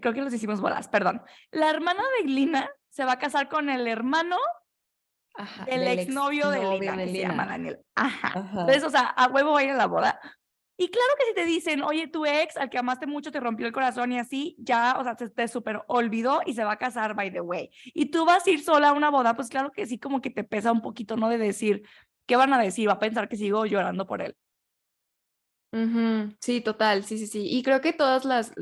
creo 0.00 0.12
que 0.12 0.22
los 0.22 0.32
hicimos 0.32 0.60
bolas, 0.60 0.88
perdón. 0.88 1.22
La 1.50 1.70
hermana 1.70 2.02
de 2.18 2.28
Lina 2.28 2.70
se 2.90 3.04
va 3.04 3.12
a 3.12 3.18
casar 3.18 3.48
con 3.48 3.70
el 3.70 3.86
hermano 3.86 4.36
el 5.66 5.86
exnovio 5.86 6.50
de 6.50 6.78
Lina, 6.78 6.96
de 6.96 7.06
se 7.06 7.18
llama 7.18 7.46
Daniel. 7.46 7.78
Ajá. 7.94 8.32
Entonces, 8.36 8.84
o 8.84 8.90
sea, 8.90 9.06
a 9.06 9.28
huevo 9.28 9.52
va 9.52 9.60
a 9.60 9.64
ir 9.64 9.70
a 9.70 9.76
la 9.76 9.86
boda. 9.86 10.20
Y 10.76 10.88
claro 10.88 11.12
que 11.18 11.26
si 11.26 11.34
te 11.34 11.44
dicen, 11.44 11.82
oye, 11.82 12.08
tu 12.08 12.24
ex, 12.26 12.56
al 12.56 12.70
que 12.70 12.78
amaste 12.78 13.06
mucho, 13.06 13.30
te 13.30 13.40
rompió 13.40 13.66
el 13.66 13.72
corazón 13.72 14.10
y 14.12 14.18
así, 14.18 14.56
ya, 14.58 14.96
o 14.98 15.04
sea, 15.04 15.14
te, 15.14 15.28
te 15.28 15.46
súper 15.46 15.82
olvidó 15.86 16.40
y 16.44 16.54
se 16.54 16.64
va 16.64 16.72
a 16.72 16.78
casar, 16.78 17.14
by 17.14 17.32
the 17.32 17.40
way. 17.40 17.70
Y 17.94 18.06
tú 18.06 18.24
vas 18.24 18.46
a 18.46 18.50
ir 18.50 18.62
sola 18.64 18.88
a 18.88 18.92
una 18.92 19.10
boda, 19.10 19.36
pues 19.36 19.48
claro 19.48 19.70
que 19.70 19.86
sí, 19.86 19.98
como 19.98 20.20
que 20.20 20.30
te 20.30 20.44
pesa 20.44 20.72
un 20.72 20.82
poquito, 20.82 21.16
¿no? 21.16 21.28
De 21.28 21.38
decir, 21.38 21.82
¿qué 22.26 22.36
van 22.36 22.52
a 22.52 22.58
decir? 22.58 22.88
Va 22.88 22.94
a 22.94 22.98
pensar 22.98 23.28
que 23.28 23.36
sigo 23.36 23.64
llorando 23.66 24.06
por 24.06 24.22
él. 24.22 24.36
Sí, 26.40 26.60
total, 26.60 27.04
sí, 27.04 27.16
sí, 27.16 27.26
sí. 27.26 27.46
Y 27.48 27.62
creo 27.62 27.80
que 27.80 27.92
todas 27.92 28.24
las, 28.24 28.52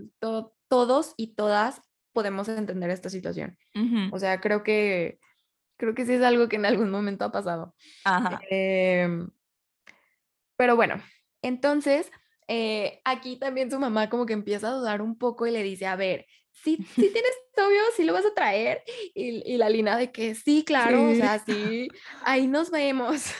todos 0.68 1.14
y 1.16 1.34
todas 1.34 1.80
podemos 2.12 2.48
entender 2.48 2.90
esta 2.90 3.08
situación. 3.08 3.56
O 4.12 4.18
sea, 4.18 4.40
creo 4.40 4.62
que 4.62 5.18
Creo 5.80 5.94
que 5.94 6.04
sí 6.04 6.12
es 6.12 6.22
algo 6.22 6.46
que 6.46 6.56
en 6.56 6.66
algún 6.66 6.90
momento 6.90 7.24
ha 7.24 7.32
pasado. 7.32 7.74
Em, 8.50 9.30
pero 10.56 10.76
bueno, 10.76 11.02
entonces 11.40 12.12
eh, 12.48 13.00
aquí 13.06 13.38
también 13.38 13.70
su 13.70 13.78
mamá 13.78 14.10
como 14.10 14.26
que 14.26 14.34
empieza 14.34 14.68
a 14.68 14.72
dudar 14.72 15.00
un 15.00 15.16
poco 15.16 15.46
y 15.46 15.50
le 15.50 15.62
dice, 15.62 15.86
a 15.86 15.96
ver, 15.96 16.26
si 16.52 16.76
¿sí, 16.76 16.84
tienes 17.14 17.32
novio, 17.56 17.80
si 17.96 18.04
lo 18.04 18.12
vas 18.12 18.26
a 18.26 18.34
traer. 18.34 18.82
Y, 19.14 19.56
la 19.56 19.70
Lina 19.70 19.96
de 19.96 20.12
que 20.12 20.34
sí, 20.34 20.64
claro, 20.66 21.08
o 21.08 21.14
sea, 21.14 21.38
sí, 21.38 21.88
ahí 22.24 22.46
nos 22.46 22.70
vemos. 22.70 23.32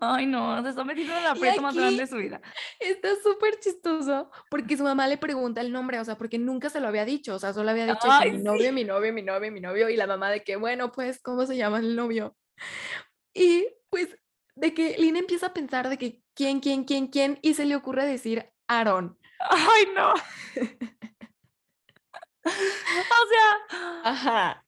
Ay, 0.00 0.26
no, 0.26 0.62
se 0.62 0.70
está 0.70 0.84
metiendo 0.84 1.16
en 1.16 1.24
la 1.24 1.32
aprieto 1.32 1.60
más 1.60 1.74
grande 1.74 2.02
de 2.02 2.06
su 2.06 2.16
vida. 2.16 2.40
Está 2.78 3.10
súper 3.22 3.58
chistoso 3.60 4.30
porque 4.50 4.76
su 4.76 4.84
mamá 4.84 5.06
le 5.06 5.18
pregunta 5.18 5.60
el 5.60 5.72
nombre, 5.72 5.98
o 6.00 6.04
sea, 6.04 6.16
porque 6.16 6.38
nunca 6.38 6.70
se 6.70 6.80
lo 6.80 6.88
había 6.88 7.04
dicho, 7.04 7.34
o 7.34 7.38
sea, 7.38 7.52
solo 7.52 7.70
había 7.70 7.86
dicho 7.86 8.08
mi 8.32 8.38
novio, 8.38 8.72
mi 8.72 8.84
novio, 8.84 9.12
mi 9.12 9.22
novio, 9.22 9.52
mi 9.52 9.60
novio, 9.60 9.88
y 9.90 9.96
la 9.96 10.06
mamá 10.06 10.30
de 10.30 10.42
que, 10.42 10.56
bueno, 10.56 10.90
pues, 10.92 11.20
¿cómo 11.20 11.44
se 11.46 11.56
llama 11.56 11.78
el 11.78 11.96
novio? 11.96 12.36
Y 13.34 13.66
pues, 13.90 14.16
de 14.54 14.74
que 14.74 14.96
Lina 14.98 15.18
empieza 15.18 15.46
a 15.46 15.54
pensar 15.54 15.88
de 15.88 15.98
que 15.98 16.22
quién, 16.34 16.60
quién, 16.60 16.84
quién, 16.84 17.08
quién, 17.08 17.38
y 17.42 17.54
se 17.54 17.66
le 17.66 17.76
ocurre 17.76 18.06
decir 18.06 18.50
Aaron. 18.68 19.18
Ay, 19.40 19.88
no. 19.94 20.12
o 20.12 20.16
sea. 23.30 23.58
Ajá. 24.04 24.64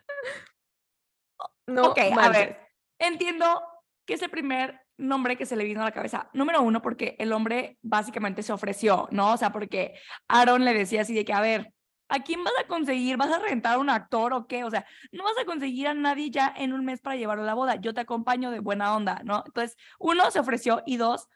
No, 1.66 1.90
ok, 1.90 1.98
a 2.18 2.28
ver, 2.30 2.60
entiendo 2.98 3.62
que 4.06 4.14
es 4.14 4.22
el 4.22 4.30
primer 4.30 4.79
nombre 5.00 5.36
que 5.36 5.46
se 5.46 5.56
le 5.56 5.64
vino 5.64 5.80
a 5.82 5.84
la 5.84 5.92
cabeza. 5.92 6.30
Número 6.32 6.62
uno, 6.62 6.82
porque 6.82 7.16
el 7.18 7.32
hombre 7.32 7.78
básicamente 7.82 8.42
se 8.42 8.52
ofreció, 8.52 9.08
¿no? 9.10 9.32
O 9.32 9.36
sea, 9.36 9.50
porque 9.52 9.94
Aaron 10.28 10.64
le 10.64 10.74
decía 10.74 11.02
así 11.02 11.14
de 11.14 11.24
que, 11.24 11.32
a 11.32 11.40
ver, 11.40 11.72
¿a 12.08 12.22
quién 12.22 12.44
vas 12.44 12.52
a 12.62 12.66
conseguir? 12.66 13.16
¿Vas 13.16 13.30
a 13.30 13.38
rentar 13.38 13.78
un 13.78 13.90
actor 13.90 14.32
o 14.32 14.46
qué? 14.46 14.64
O 14.64 14.70
sea, 14.70 14.86
no 15.12 15.24
vas 15.24 15.38
a 15.40 15.44
conseguir 15.44 15.88
a 15.88 15.94
nadie 15.94 16.30
ya 16.30 16.52
en 16.56 16.72
un 16.72 16.84
mes 16.84 17.00
para 17.00 17.16
llevarlo 17.16 17.44
a 17.44 17.46
la 17.46 17.54
boda. 17.54 17.76
Yo 17.76 17.94
te 17.94 18.00
acompaño 18.00 18.50
de 18.50 18.60
buena 18.60 18.94
onda, 18.94 19.22
¿no? 19.24 19.42
Entonces, 19.46 19.76
uno, 19.98 20.30
se 20.30 20.40
ofreció 20.40 20.82
y 20.86 20.96
dos, 20.96 21.28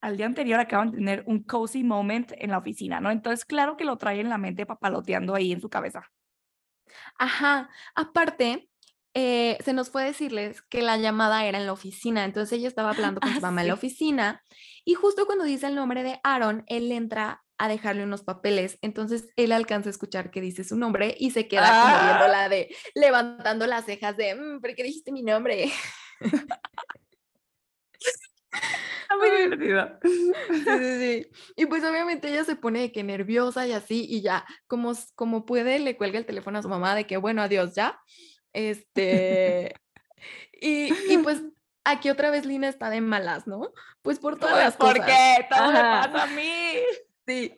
al 0.00 0.16
día 0.16 0.26
anterior 0.26 0.60
acaban 0.60 0.90
de 0.90 0.98
tener 0.98 1.24
un 1.26 1.42
cozy 1.42 1.84
moment 1.84 2.32
en 2.36 2.50
la 2.50 2.58
oficina, 2.58 3.00
¿no? 3.00 3.10
Entonces, 3.10 3.44
claro 3.44 3.76
que 3.76 3.84
lo 3.84 3.96
trae 3.96 4.20
en 4.20 4.28
la 4.28 4.38
mente 4.38 4.66
papaloteando 4.66 5.34
ahí 5.34 5.52
en 5.52 5.60
su 5.60 5.68
cabeza. 5.68 6.10
Ajá, 7.18 7.68
aparte, 7.94 8.69
eh, 9.14 9.58
se 9.64 9.72
nos 9.72 9.90
fue 9.90 10.04
decirles 10.04 10.62
que 10.62 10.82
la 10.82 10.96
llamada 10.96 11.44
era 11.44 11.58
en 11.58 11.66
la 11.66 11.72
oficina, 11.72 12.24
entonces 12.24 12.58
ella 12.58 12.68
estaba 12.68 12.90
hablando 13.14 13.20
con 13.20 13.30
su 13.30 13.38
ah, 13.38 13.42
mamá 13.42 13.62
en 13.62 13.68
la 13.68 13.74
oficina 13.74 14.42
y 14.84 14.94
justo 14.94 15.26
cuando 15.26 15.44
dice 15.44 15.66
el 15.66 15.74
nombre 15.74 16.02
de 16.02 16.20
Aaron, 16.22 16.64
él 16.66 16.90
entra 16.92 17.42
a 17.58 17.68
dejarle 17.68 18.04
unos 18.04 18.22
papeles, 18.22 18.78
entonces 18.80 19.28
él 19.36 19.52
alcanza 19.52 19.90
a 19.90 19.92
escuchar 19.92 20.30
que 20.30 20.40
dice 20.40 20.64
su 20.64 20.76
nombre 20.76 21.14
y 21.18 21.32
se 21.32 21.46
queda 21.46 21.68
como 21.68 21.94
ah. 21.94 22.08
viéndola 22.08 22.48
de 22.48 22.74
levantando 22.94 23.66
las 23.66 23.84
cejas 23.84 24.16
de, 24.16 24.34
mm, 24.34 24.60
¿por 24.60 24.74
qué 24.74 24.82
dijiste 24.82 25.12
mi 25.12 25.22
nombre? 25.22 25.70
muy 29.18 29.30
divertido. 29.30 29.98
Sí, 30.02 30.32
sí, 30.64 30.98
sí. 30.98 31.26
Y 31.56 31.66
pues 31.66 31.84
obviamente 31.84 32.28
ella 32.28 32.44
se 32.44 32.56
pone 32.56 32.80
de 32.80 32.92
que 32.92 33.02
nerviosa 33.02 33.66
y 33.66 33.72
así, 33.72 34.06
y 34.08 34.22
ya, 34.22 34.44
como, 34.66 34.92
como 35.14 35.44
puede, 35.46 35.78
le 35.78 35.96
cuelga 35.96 36.18
el 36.18 36.26
teléfono 36.26 36.58
a 36.58 36.62
su 36.62 36.68
mamá 36.68 36.94
de 36.94 37.06
que, 37.06 37.16
bueno, 37.16 37.42
adiós, 37.42 37.74
ya. 37.74 38.00
Este, 38.52 39.74
y, 40.60 40.92
y, 41.12 41.18
pues 41.22 41.42
aquí 41.84 42.10
otra 42.10 42.30
vez 42.30 42.44
Lina 42.46 42.68
está 42.68 42.90
de 42.90 43.00
malas, 43.00 43.46
¿no? 43.46 43.72
Pues 44.02 44.18
por 44.18 44.38
todas 44.38 44.54
pues, 44.54 44.64
las 44.64 44.76
cosas. 44.76 44.96
¿Por 44.96 45.06
qué? 45.06 45.46
Todo 45.48 45.72
me 45.72 45.80
pasa 45.80 46.22
a 46.24 46.26
mí. 46.26 46.74
Sí. 47.26 47.54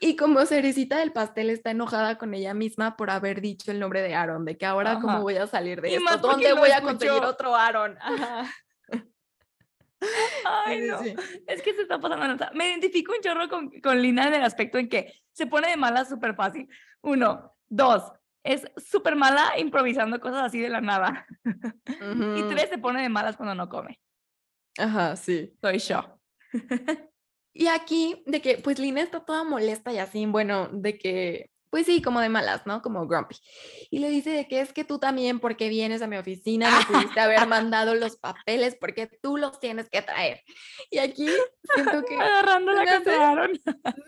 Y 0.00 0.16
como 0.16 0.44
cerecita 0.46 0.98
del 0.98 1.12
pastel 1.12 1.50
está 1.50 1.70
enojada 1.70 2.18
con 2.18 2.34
ella 2.34 2.54
misma 2.54 2.96
por 2.96 3.10
haber 3.10 3.40
dicho 3.40 3.70
el 3.70 3.78
nombre 3.78 4.02
de 4.02 4.14
Aaron, 4.14 4.44
de 4.44 4.58
que 4.58 4.66
ahora 4.66 4.98
cómo 5.00 5.22
voy 5.22 5.36
a 5.36 5.46
salir 5.46 5.80
de 5.80 5.94
esto, 5.94 6.16
¿dónde 6.18 6.52
voy 6.54 6.70
a 6.70 6.80
conseguir 6.80 7.22
otro 7.22 7.54
Aaron? 7.54 7.96
Ay, 10.44 10.82
no. 10.82 11.00
Es 11.46 11.62
que 11.62 11.74
se 11.74 11.82
está 11.82 11.98
pasando. 11.98 12.46
Me 12.52 12.68
identifico 12.68 13.12
un 13.12 13.20
chorro 13.20 13.48
con, 13.48 13.70
con 13.80 14.00
Lina 14.00 14.28
en 14.28 14.34
el 14.34 14.44
aspecto 14.44 14.78
en 14.78 14.88
que 14.88 15.12
se 15.32 15.46
pone 15.46 15.70
de 15.70 15.76
malas 15.76 16.08
súper 16.08 16.34
fácil. 16.34 16.68
Uno. 17.00 17.52
Dos 17.68 18.12
es 18.46 18.64
súper 18.76 19.16
mala 19.16 19.58
improvisando 19.58 20.20
cosas 20.20 20.44
así 20.44 20.60
de 20.60 20.68
la 20.68 20.80
nada. 20.80 21.26
y 22.36 22.42
tres, 22.48 22.70
se 22.70 22.78
pone 22.78 23.02
de 23.02 23.08
malas 23.08 23.36
cuando 23.36 23.54
no 23.54 23.68
come. 23.68 24.00
Ajá, 24.78 25.16
sí. 25.16 25.56
Soy 25.60 25.78
yo. 25.78 26.18
Y 27.58 27.68
aquí, 27.68 28.22
de 28.26 28.42
que, 28.42 28.58
pues 28.58 28.78
Lina 28.78 29.00
está 29.00 29.24
toda 29.24 29.42
molesta 29.42 29.90
y 29.90 29.96
así, 29.96 30.26
bueno, 30.26 30.68
de 30.68 30.98
que, 30.98 31.50
pues 31.76 31.84
sí, 31.84 32.00
como 32.00 32.20
de 32.22 32.30
malas, 32.30 32.62
¿no? 32.64 32.80
Como 32.80 33.06
grumpy. 33.06 33.36
Y 33.90 33.98
le 33.98 34.08
dice 34.08 34.30
de 34.30 34.48
que 34.48 34.62
es 34.62 34.72
que 34.72 34.82
tú 34.82 34.98
también, 34.98 35.40
porque 35.40 35.68
vienes 35.68 36.00
a 36.00 36.06
mi 36.06 36.16
oficina, 36.16 36.70
me 36.70 36.84
pudiste 36.86 37.20
haber 37.20 37.46
mandado 37.46 37.94
los 37.94 38.16
papeles, 38.16 38.78
porque 38.80 39.10
tú 39.20 39.36
los 39.36 39.60
tienes 39.60 39.90
que 39.90 40.00
traer. 40.00 40.40
Y 40.90 40.96
aquí 40.96 41.28
siento 41.74 42.02
que... 42.06 42.14
Agarrando 42.16 42.72
la 42.72 42.80
hace- 42.80 43.02
que 43.04 43.10
Aaron. 43.10 43.50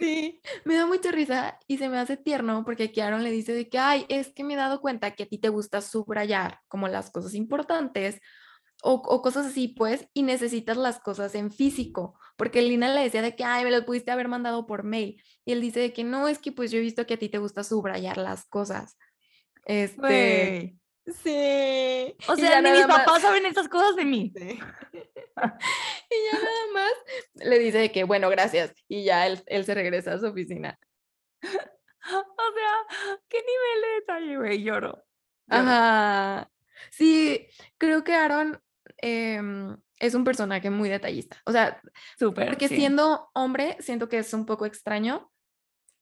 Sí, 0.01 0.41
me 0.65 0.77
da 0.77 0.87
mucha 0.87 1.13
risa 1.13 1.59
y 1.67 1.77
se 1.77 1.91
me 1.91 1.99
hace 1.99 2.17
tierno 2.17 2.65
porque 2.65 2.85
aquí 2.85 3.03
Aaron 3.03 3.23
le 3.23 3.31
dice 3.31 3.53
de 3.53 3.69
que, 3.69 3.79
ay, 3.79 4.07
es 4.09 4.33
que 4.33 4.45
me 4.45 4.55
he 4.55 4.57
dado 4.57 4.81
cuenta 4.81 5.11
que 5.11 5.25
a 5.25 5.27
ti 5.27 5.37
te 5.37 5.51
gusta 5.51 5.83
subrayar 5.83 6.61
como 6.69 6.89
las 6.89 7.11
cosas 7.11 7.35
importantes 7.35 8.19
o, 8.83 8.95
o 8.95 9.21
cosas 9.21 9.45
así, 9.45 9.69
pues, 9.69 10.09
y 10.15 10.23
necesitas 10.23 10.79
las 10.79 11.01
cosas 11.01 11.35
en 11.35 11.51
físico, 11.51 12.19
porque 12.38 12.62
Lina 12.62 12.88
le 12.94 13.03
decía 13.03 13.20
de 13.20 13.35
que, 13.35 13.44
ay, 13.44 13.64
me 13.64 13.70
los 13.72 13.85
pudiste 13.85 14.11
haber 14.12 14.29
mandado 14.29 14.64
por 14.66 14.85
mail, 14.85 15.22
y 15.44 15.53
él 15.53 15.61
dice 15.61 15.81
de 15.81 15.92
que 15.92 16.05
no, 16.05 16.29
es 16.29 16.38
que 16.38 16.53
pues 16.53 16.70
yo 16.70 16.79
he 16.79 16.81
visto 16.81 17.05
que 17.05 17.14
a 17.14 17.18
ti 17.18 17.29
te 17.29 17.38
gusta 17.38 17.64
subrayar 17.64 18.16
las 18.16 18.46
cosas. 18.46 18.96
Este, 19.66 19.98
Güey. 19.98 20.79
sí. 21.22 22.16
O 22.29 22.37
sea, 22.37 22.62
ni 22.62 22.70
mis 22.70 22.87
más- 22.87 23.01
papás 23.01 23.22
saben 23.22 23.44
estas 23.44 23.68
cosas 23.68 23.96
de 23.96 24.05
mí. 24.05 24.33
Sí. 24.35 24.48
y 26.11 26.16
ya 26.33 26.38
nada 26.38 26.66
más 26.72 26.92
le 27.35 27.59
dice 27.59 27.79
de 27.79 27.92
que, 27.92 28.05
bueno, 28.05 28.31
gracias, 28.31 28.72
y 28.88 29.05
ya 29.05 29.27
él, 29.27 29.42
él 29.46 29.64
se 29.64 29.74
regresa 29.74 30.14
a 30.14 30.18
su 30.18 30.27
oficina. 30.27 30.79
O 32.11 32.53
sea, 32.55 33.20
qué 33.29 33.37
nivel 33.37 33.83
de 33.83 33.88
detalle, 34.01 34.37
güey, 34.38 34.62
lloro. 34.62 34.92
lloro. 34.92 35.05
Ajá. 35.48 36.51
Sí, 36.90 37.46
creo 37.77 38.03
que 38.03 38.14
Aaron 38.14 38.62
em, 38.98 39.77
es 39.99 40.15
un 40.15 40.25
personaje 40.25 40.71
muy 40.71 40.89
detallista. 40.89 41.37
O 41.45 41.53
sea, 41.53 41.81
Súper. 42.19 42.47
porque 42.49 42.69
sí. 42.69 42.77
siendo 42.77 43.31
hombre, 43.35 43.77
siento 43.81 44.09
que 44.09 44.19
es 44.19 44.33
un 44.33 44.47
poco 44.47 44.67
extraño 44.67 45.31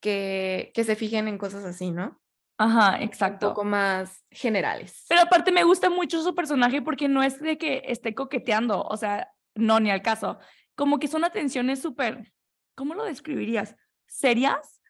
que, 0.01 0.71
que 0.75 0.85
se 0.85 0.97
fijen 0.97 1.29
en 1.29 1.39
cosas 1.39 1.65
así, 1.65 1.91
¿no? 1.91 2.21
Ajá, 2.59 2.97
Un 2.97 3.03
exacto. 3.03 3.49
poco 3.51 3.65
más 3.65 4.25
generales. 4.31 5.05
Pero 5.09 5.23
aparte 5.23 5.53
me 5.53 5.65
gusta 5.65 5.91
mucho 5.91 6.23
su 6.23 6.35
personaje 6.35 6.81
porque 6.81 7.09
no 7.09 7.23
es 7.23 7.41
de 7.41 7.59
que 7.59 7.83
esté 7.87 8.15
coqueteando, 8.15 8.83
o 8.83 8.97
sea, 8.97 9.31
no, 9.55 9.79
ni 9.79 9.91
al 9.91 10.03
caso. 10.03 10.39
Como 10.75 10.99
que 10.99 11.09
son 11.09 11.25
atenciones 11.25 11.83
súper, 11.83 12.33
¿cómo 12.75 12.95
lo 12.95 13.05
describirías? 13.05 13.77
¿Serias? 14.07 14.81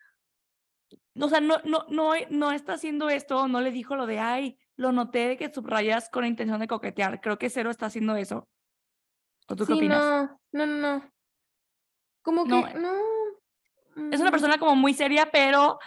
O 1.19 1.29
sea, 1.29 1.41
no, 1.41 1.57
no, 1.65 1.87
no, 1.89 2.13
no 2.31 2.53
está 2.53 2.75
haciendo 2.75 3.09
esto, 3.09 3.49
no 3.49 3.61
le 3.61 3.73
dijo 3.73 3.97
lo 3.97 4.07
de, 4.07 4.21
ay, 4.21 4.59
lo 4.77 4.93
noté 4.93 5.29
de 5.29 5.37
que 5.37 5.53
subrayas 5.53 6.09
con 6.11 6.23
la 6.23 6.29
intención 6.29 6.61
de 6.61 6.69
coquetear. 6.69 7.21
Creo 7.21 7.39
que 7.39 7.51
Cero 7.51 7.71
está 7.71 7.87
haciendo 7.87 8.17
eso. 8.17 8.49
¿O 9.49 9.57
tú 9.57 9.67
qué 9.67 9.73
Sí, 9.73 9.75
opinas? 9.75 10.05
no, 10.05 10.41
no, 10.53 10.67
no. 10.67 11.13
Como 12.23 12.47
No, 12.47 12.63
que, 12.63 12.75
no. 12.75 12.93
Es 14.11 14.21
una 14.21 14.31
mm, 14.31 14.31
persona 14.31 14.59
como 14.59 14.77
muy 14.77 14.95
seria, 14.95 15.31
pero 15.33 15.79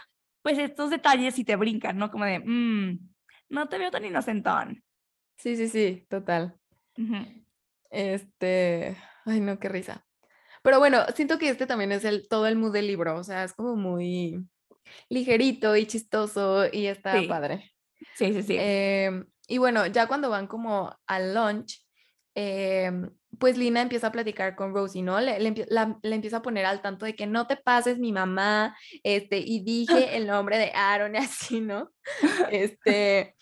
pues 0.41 0.57
estos 0.57 0.89
detalles 0.89 1.35
sí 1.35 1.43
te 1.45 1.55
brincan, 1.55 1.97
¿no? 1.97 2.11
Como 2.11 2.25
de, 2.25 2.39
"Mm, 2.39 2.99
no 3.49 3.69
te 3.69 3.77
veo 3.77 3.91
tan 3.91 4.05
inocentón. 4.05 4.83
Sí, 5.37 5.55
sí, 5.55 5.67
sí, 5.69 6.05
total. 6.09 6.59
Ujú. 6.97 7.15
Este, 7.91 8.97
ay, 9.25 9.39
no, 9.41 9.59
qué 9.59 9.69
risa. 9.69 10.05
Pero 10.63 10.79
bueno, 10.79 11.05
siento 11.15 11.39
que 11.39 11.49
este 11.49 11.67
también 11.67 11.91
es 11.91 12.05
el 12.05 12.27
todo 12.29 12.47
el 12.47 12.57
mood 12.57 12.73
del 12.73 12.87
libro, 12.87 13.17
o 13.17 13.23
sea, 13.23 13.43
es 13.45 13.53
como 13.53 13.75
muy 13.75 14.47
ligerito 15.09 15.75
y 15.77 15.87
chistoso 15.87 16.65
y 16.71 16.87
está 16.87 17.27
Sí. 17.27 17.27
padre. 17.27 17.71
Sí, 18.13 18.33
sí, 18.33 18.43
sí. 18.43 18.57
Em, 18.57 19.27
y 19.47 19.57
bueno, 19.59 19.85
ya 19.87 20.07
cuando 20.07 20.29
van 20.29 20.47
como 20.47 20.95
al 21.07 21.33
lunch, 21.35 21.85
em, 22.35 23.09
pues 23.37 23.57
Lina 23.57 23.81
empieza 23.81 24.07
a 24.07 24.11
platicar 24.11 24.55
con 24.55 24.73
Rosie, 24.73 25.03
¿no? 25.03 25.19
Le, 25.19 25.39
le 25.39 25.53
empie- 25.53 25.67
la- 25.69 25.97
le 26.01 26.15
empieza 26.15 26.37
a 26.37 26.41
poner 26.41 26.65
al 26.65 26.81
tanto 26.81 27.05
de 27.05 27.15
que 27.15 27.27
no 27.27 27.45
te 27.47 27.57
pases 27.57 27.99
mi 27.99 28.11
mamá, 28.11 28.75
este, 29.03 29.37
y 29.37 29.63
dije 29.63 30.17
el 30.17 30.25
nombre 30.27 30.57
de 30.57 30.71
Aaron 30.73 31.15
y 31.15 31.17
así, 31.19 31.61
¿no? 31.61 31.91
Este, 32.49 33.35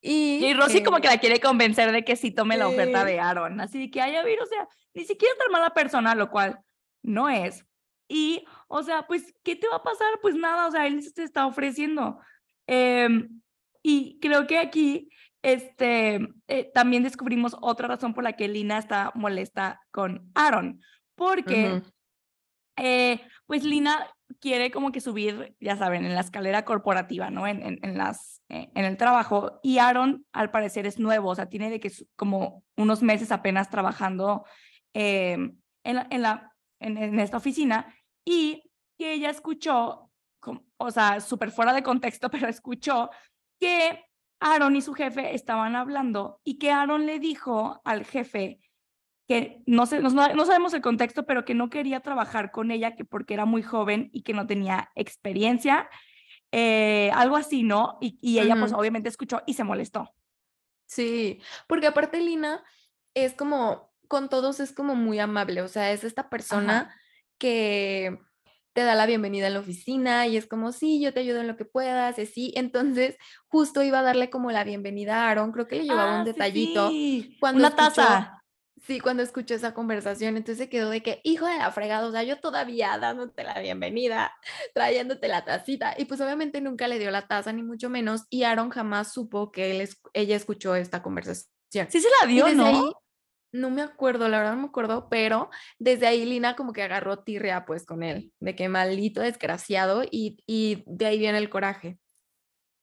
y... 0.00 0.44
Y 0.46 0.54
Rosy 0.54 0.82
como 0.82 0.98
eh, 0.98 1.00
que 1.00 1.08
la 1.08 1.18
quiere 1.18 1.38
convencer 1.40 1.92
de 1.92 2.04
que 2.04 2.16
sí 2.16 2.30
tome 2.32 2.56
la 2.56 2.66
oferta 2.68 3.04
de 3.04 3.20
Aaron. 3.20 3.60
Así 3.60 3.78
de 3.78 3.90
que, 3.90 4.00
ay, 4.00 4.16
a 4.16 4.24
ver, 4.24 4.40
o 4.40 4.46
sea, 4.46 4.66
ni 4.94 5.04
siquiera 5.04 5.32
es 5.32 5.38
tan 5.38 5.52
mala 5.52 5.70
persona, 5.74 6.14
lo 6.14 6.30
cual 6.30 6.58
no 7.02 7.28
es. 7.28 7.64
Y, 8.08 8.44
o 8.68 8.82
sea, 8.82 9.06
pues, 9.06 9.32
¿qué 9.44 9.54
te 9.54 9.68
va 9.68 9.76
a 9.76 9.82
pasar? 9.82 10.08
Pues 10.20 10.34
nada, 10.34 10.66
o 10.66 10.70
sea, 10.72 10.86
él 10.86 11.02
se 11.02 11.12
te 11.12 11.22
está 11.22 11.46
ofreciendo. 11.46 12.18
Em, 12.66 13.40
y 13.82 14.18
creo 14.20 14.46
que 14.46 14.58
aquí, 14.58 15.08
este, 15.42 16.28
eh, 16.46 16.70
también 16.72 17.02
descubrimos 17.02 17.56
otra 17.60 17.88
razón 17.88 18.14
por 18.14 18.24
la 18.24 18.34
que 18.34 18.48
Lina 18.48 18.78
está 18.78 19.12
molesta 19.14 19.80
con 19.90 20.30
Aaron. 20.34 20.80
Porque, 21.14 21.82
eh, 22.76 23.20
pues 23.46 23.64
Lina 23.64 24.08
quiere 24.40 24.70
como 24.70 24.92
que 24.92 25.00
subir, 25.00 25.54
ya 25.60 25.76
saben, 25.76 26.06
en 26.06 26.14
la 26.14 26.20
escalera 26.20 26.64
corporativa, 26.64 27.30
¿no? 27.30 27.46
En, 27.46 27.62
en, 27.62 27.78
en 27.82 27.98
las, 27.98 28.40
eh, 28.48 28.70
en 28.74 28.84
el 28.84 28.96
trabajo. 28.96 29.60
Y 29.62 29.78
Aaron, 29.78 30.24
al 30.32 30.50
parecer, 30.50 30.86
es 30.86 30.98
nuevo, 30.98 31.30
o 31.30 31.34
sea, 31.34 31.48
tiene 31.48 31.70
de 31.70 31.80
que 31.80 31.92
como 32.16 32.64
unos 32.76 33.02
meses 33.02 33.32
apenas 33.32 33.68
trabajando 33.68 34.44
en, 34.94 35.60
la, 35.84 36.06
en, 36.10 36.22
la, 36.22 36.52
en, 36.80 36.98
en 36.98 37.18
esta 37.18 37.36
oficina 37.36 37.94
y 38.24 38.70
que 38.96 39.14
ella 39.14 39.30
escuchó, 39.30 40.10
o 40.76 40.90
sea, 40.90 41.20
súper 41.20 41.50
fuera 41.50 41.72
de 41.72 41.82
contexto, 41.82 42.30
pero 42.30 42.48
escuchó 42.48 43.10
que 43.60 44.04
Aaron 44.42 44.76
y 44.76 44.82
su 44.82 44.92
jefe 44.92 45.34
estaban 45.34 45.76
hablando 45.76 46.40
y 46.44 46.58
que 46.58 46.70
Aaron 46.70 47.06
le 47.06 47.18
dijo 47.18 47.80
al 47.84 48.04
jefe 48.04 48.60
que 49.28 49.62
no, 49.66 49.86
sé, 49.86 50.00
no, 50.00 50.10
no 50.10 50.46
sabemos 50.46 50.74
el 50.74 50.82
contexto, 50.82 51.26
pero 51.26 51.44
que 51.44 51.54
no 51.54 51.70
quería 51.70 52.00
trabajar 52.00 52.50
con 52.50 52.70
ella 52.70 52.96
que 52.96 53.04
porque 53.04 53.34
era 53.34 53.44
muy 53.44 53.62
joven 53.62 54.10
y 54.12 54.22
que 54.22 54.34
no 54.34 54.46
tenía 54.46 54.90
experiencia, 54.96 55.88
eh, 56.50 57.10
algo 57.14 57.36
así, 57.36 57.62
¿no? 57.62 57.98
Y, 58.00 58.18
y 58.20 58.40
ella 58.40 58.56
pues 58.58 58.72
obviamente 58.72 59.08
escuchó 59.08 59.42
y 59.46 59.54
se 59.54 59.64
molestó. 59.64 60.12
Sí, 60.86 61.40
porque 61.68 61.86
aparte 61.86 62.20
Lina 62.20 62.62
es 63.14 63.34
como, 63.34 63.94
con 64.08 64.28
todos 64.28 64.60
es 64.60 64.72
como 64.72 64.94
muy 64.94 65.20
amable, 65.20 65.62
o 65.62 65.68
sea, 65.68 65.92
es 65.92 66.04
esta 66.04 66.28
persona 66.28 66.94
que 67.38 68.18
te 68.72 68.82
da 68.82 68.94
la 68.94 69.06
bienvenida 69.06 69.46
en 69.48 69.54
la 69.54 69.60
oficina 69.60 70.26
y 70.26 70.36
es 70.36 70.46
como, 70.46 70.72
sí, 70.72 71.00
yo 71.00 71.12
te 71.12 71.20
ayudo 71.20 71.40
en 71.40 71.46
lo 71.48 71.56
que 71.56 71.64
puedas, 71.64 72.18
y 72.18 72.22
así. 72.22 72.52
Entonces, 72.56 73.16
justo 73.48 73.82
iba 73.82 73.98
a 73.98 74.02
darle 74.02 74.30
como 74.30 74.50
la 74.50 74.64
bienvenida 74.64 75.24
a 75.26 75.30
Aaron, 75.30 75.52
creo 75.52 75.68
que 75.68 75.76
le 75.76 75.84
llevaba 75.84 76.12
Ah, 76.16 76.18
un 76.20 76.24
sí, 76.26 76.32
detallito. 76.32 76.88
sí, 76.90 77.36
cuando 77.40 77.58
Una 77.60 77.68
escuchó- 77.68 77.94
taza. 77.94 78.38
Sí, 78.84 78.98
cuando 78.98 79.22
escuchó 79.22 79.54
esa 79.54 79.74
conversación, 79.74 80.36
entonces 80.36 80.58
se 80.58 80.68
quedó 80.68 80.90
de 80.90 81.04
que, 81.04 81.20
hijo 81.22 81.46
de 81.46 81.56
la 81.56 81.70
fregada, 81.70 82.04
o 82.04 82.10
sea, 82.10 82.24
yo 82.24 82.40
todavía 82.40 82.98
dándote 82.98 83.44
la 83.44 83.56
bienvenida, 83.60 84.32
trayéndote 84.74 85.28
la 85.28 85.44
tacita, 85.44 85.94
y 85.96 86.06
pues 86.06 86.20
obviamente 86.20 86.60
nunca 86.60 86.88
le 86.88 86.98
dio 86.98 87.12
la 87.12 87.28
taza, 87.28 87.52
ni 87.52 87.62
mucho 87.62 87.88
menos, 87.90 88.22
y 88.28 88.42
Aaron 88.42 88.70
jamás 88.70 89.12
supo 89.12 89.52
que 89.52 89.70
él, 89.70 89.82
es- 89.82 90.00
ella 90.14 90.34
escuchó 90.34 90.74
esta 90.74 91.00
conversación. 91.00 91.46
Sí 91.90 92.00
se 92.00 92.08
la 92.20 92.26
dio, 92.26 92.52
¿no? 92.54 92.64
ahí, 92.66 92.92
no 93.52 93.70
me 93.70 93.82
acuerdo, 93.82 94.28
la 94.28 94.38
verdad 94.38 94.54
no 94.54 94.62
me 94.62 94.68
acuerdo, 94.68 95.08
pero 95.08 95.50
desde 95.78 96.06
ahí 96.06 96.24
Lina 96.24 96.56
como 96.56 96.72
que 96.72 96.82
agarró 96.82 97.18
tirria 97.18 97.64
pues 97.64 97.84
con 97.84 98.02
él, 98.02 98.32
de 98.40 98.56
que 98.56 98.68
maldito 98.68 99.20
desgraciado, 99.20 100.04
y, 100.10 100.42
y 100.46 100.82
de 100.86 101.06
ahí 101.06 101.18
viene 101.18 101.38
el 101.38 101.50
coraje. 101.50 101.98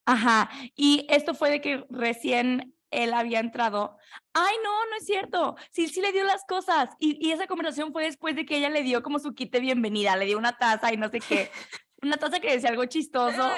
Ajá, 0.06 0.50
y 0.76 1.06
esto 1.10 1.34
fue 1.36 1.50
de 1.50 1.62
que 1.62 1.86
recién 1.90 2.74
él 2.92 3.14
había 3.14 3.40
entrado. 3.40 3.98
Ay, 4.34 4.56
no, 4.64 4.86
no 4.86 4.96
es 4.98 5.06
cierto. 5.06 5.56
Sí, 5.72 5.88
sí 5.88 6.02
le 6.02 6.12
dio 6.12 6.24
las 6.24 6.44
cosas. 6.48 6.90
Y, 7.00 7.18
y 7.26 7.32
esa 7.32 7.46
conversación 7.46 7.92
fue 7.92 8.06
después 8.06 8.36
de 8.36 8.46
que 8.46 8.58
ella 8.58 8.70
le 8.70 8.82
dio 8.82 9.04
como 9.04 9.20
su 9.20 9.36
kit 9.36 9.52
bienvenida, 9.60 10.16
le 10.16 10.26
dio 10.26 10.38
una 10.38 10.58
taza 10.58 10.92
y 10.92 10.98
no 10.98 11.10
sé 11.10 11.20
qué. 11.20 11.52
Una 12.02 12.18
taza 12.18 12.40
que 12.40 12.52
decía 12.52 12.70
algo 12.70 12.86
chistoso. 12.86 13.52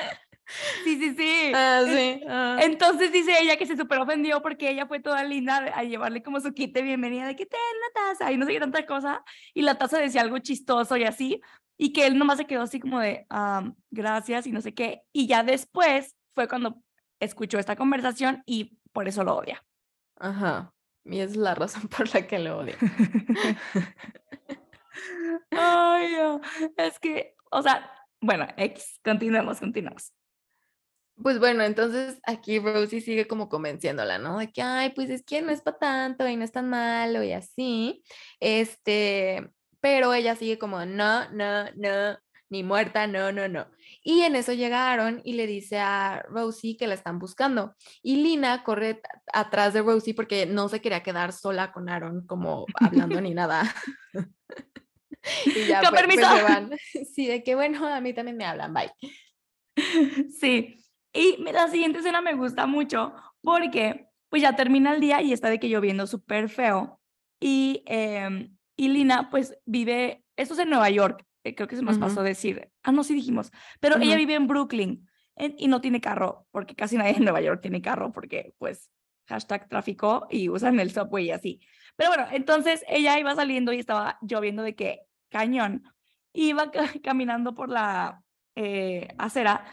Sí, 0.83 0.97
sí, 0.99 1.15
sí. 1.15 1.51
Ah, 1.53 1.83
sí. 1.85 2.21
ah. 2.27 2.57
Entonces 2.61 3.11
dice 3.11 3.33
ella 3.39 3.57
que 3.57 3.65
se 3.65 3.77
súper 3.77 3.99
ofendió 3.99 4.41
porque 4.41 4.69
ella 4.69 4.87
fue 4.87 4.99
toda 4.99 5.23
linda 5.23 5.57
a 5.75 5.83
llevarle 5.83 6.23
como 6.23 6.39
su 6.39 6.53
kit 6.53 6.73
de 6.73 6.81
bienvenida 6.81 7.27
de 7.27 7.35
que 7.35 7.45
ten 7.45 7.59
la 7.59 8.01
taza 8.09 8.31
y 8.31 8.37
no 8.37 8.45
sé 8.45 8.53
qué 8.53 8.59
tanta 8.59 8.85
cosa. 8.85 9.23
Y 9.53 9.61
la 9.61 9.77
taza 9.77 9.99
decía 9.99 10.21
algo 10.21 10.39
chistoso 10.39 10.97
y 10.97 11.03
así. 11.03 11.41
Y 11.77 11.93
que 11.93 12.05
él 12.05 12.17
nomás 12.17 12.37
se 12.37 12.45
quedó 12.45 12.63
así 12.63 12.79
como 12.79 12.99
de 12.99 13.25
"Ah, 13.29 13.71
gracias 13.89 14.47
y 14.47 14.51
no 14.51 14.61
sé 14.61 14.73
qué. 14.73 15.01
Y 15.13 15.27
ya 15.27 15.43
después 15.43 16.15
fue 16.35 16.47
cuando 16.47 16.81
escuchó 17.19 17.59
esta 17.59 17.75
conversación 17.75 18.43
y 18.45 18.77
por 18.91 19.07
eso 19.07 19.23
lo 19.23 19.35
odia. 19.35 19.63
Ajá. 20.17 20.73
Y 21.05 21.19
es 21.19 21.35
la 21.35 21.55
razón 21.55 21.87
por 21.87 22.13
la 22.13 22.27
que 22.27 22.39
lo 22.39 22.59
odio. 22.59 22.75
Ay, 25.51 26.13
no, 26.15 26.41
es 26.77 26.99
que, 26.99 27.35
o 27.51 27.61
sea, 27.61 27.89
bueno, 28.19 28.47
X, 28.57 28.99
continuemos, 29.03 29.59
continuemos. 29.59 30.13
Pues 31.21 31.39
bueno, 31.39 31.63
entonces 31.63 32.19
aquí 32.23 32.59
Rosie 32.59 33.01
sigue 33.01 33.27
como 33.27 33.49
convenciéndola, 33.49 34.17
¿no? 34.17 34.39
De 34.39 34.51
que, 34.51 34.61
ay, 34.61 34.91
pues 34.95 35.09
es 35.09 35.23
que 35.23 35.41
no 35.41 35.51
es 35.51 35.61
para 35.61 35.77
tanto 35.77 36.27
y 36.27 36.35
no 36.35 36.43
es 36.43 36.51
tan 36.51 36.69
malo 36.69 37.23
y 37.23 37.31
así. 37.33 38.03
Este, 38.39 39.49
pero 39.79 40.13
ella 40.13 40.35
sigue 40.35 40.57
como, 40.57 40.85
no, 40.85 41.29
no, 41.31 41.65
no, 41.75 42.17
ni 42.49 42.63
muerta, 42.63 43.07
no, 43.07 43.31
no, 43.31 43.47
no. 43.47 43.67
Y 44.03 44.21
en 44.21 44.35
eso 44.35 44.53
llegaron 44.53 45.21
y 45.23 45.33
le 45.33 45.47
dice 45.47 45.79
a 45.79 46.23
Rosie 46.27 46.75
que 46.77 46.87
la 46.87 46.95
están 46.95 47.19
buscando. 47.19 47.75
Y 48.01 48.17
Lina 48.17 48.63
corre 48.63 49.01
atrás 49.31 49.73
de 49.73 49.81
Rosie 49.81 50.13
porque 50.13 50.45
no 50.45 50.69
se 50.69 50.81
quería 50.81 51.03
quedar 51.03 51.33
sola 51.33 51.71
con 51.71 51.87
Aaron, 51.87 52.25
como 52.25 52.65
hablando 52.75 53.21
ni 53.21 53.33
nada. 53.35 53.73
y 55.45 55.67
ya 55.67 55.81
pues, 55.81 56.03
pues, 56.03 56.15
se 56.15 56.43
van. 56.43 56.71
Sí, 57.13 57.27
de 57.27 57.43
que 57.43 57.55
bueno, 57.55 57.87
a 57.87 58.01
mí 58.01 58.13
también 58.13 58.37
me 58.37 58.45
hablan, 58.45 58.73
bye. 58.73 58.91
Sí. 60.39 60.80
Y 61.13 61.37
la 61.51 61.67
siguiente 61.67 61.99
escena 61.99 62.21
me 62.21 62.33
gusta 62.33 62.65
mucho 62.67 63.13
porque 63.41 64.07
pues 64.29 64.41
ya 64.41 64.55
termina 64.55 64.93
el 64.93 65.01
día 65.01 65.21
y 65.21 65.33
está 65.33 65.49
de 65.49 65.59
que 65.59 65.69
lloviendo 65.69 66.07
súper 66.07 66.49
feo. 66.49 66.99
Y, 67.39 67.83
eh, 67.87 68.49
y 68.77 68.87
Lina 68.87 69.29
pues 69.29 69.57
vive, 69.65 70.23
esto 70.37 70.53
es 70.53 70.59
en 70.61 70.69
Nueva 70.69 70.89
York, 70.89 71.25
eh, 71.43 71.55
creo 71.55 71.67
que 71.67 71.75
se 71.75 71.81
nos 71.81 71.97
pasó 71.97 72.21
decir, 72.23 72.69
ah, 72.83 72.91
no, 72.91 73.03
sí 73.03 73.13
dijimos, 73.13 73.51
pero 73.79 73.97
ella 73.97 74.15
vive 74.15 74.35
en 74.35 74.47
Brooklyn 74.47 75.07
y 75.57 75.67
no 75.67 75.81
tiene 75.81 75.99
carro, 75.99 76.45
porque 76.51 76.75
casi 76.75 76.97
nadie 76.97 77.15
en 77.17 77.23
Nueva 77.23 77.41
York 77.41 77.61
tiene 77.61 77.81
carro, 77.81 78.11
porque 78.11 78.53
pues 78.59 78.91
hashtag 79.27 79.67
tráfico 79.67 80.27
y 80.29 80.49
usan 80.49 80.79
el 80.79 80.91
subway 80.91 81.25
y 81.25 81.31
así. 81.31 81.61
Pero 81.95 82.11
bueno, 82.11 82.27
entonces 82.31 82.83
ella 82.87 83.17
iba 83.17 83.33
saliendo 83.35 83.73
y 83.73 83.79
estaba 83.79 84.19
lloviendo 84.21 84.61
de 84.63 84.75
que 84.75 85.01
cañón. 85.29 85.83
Iba 86.33 86.71
caminando 87.03 87.55
por 87.55 87.69
la 87.69 88.23
eh, 88.55 89.07
acera 89.17 89.65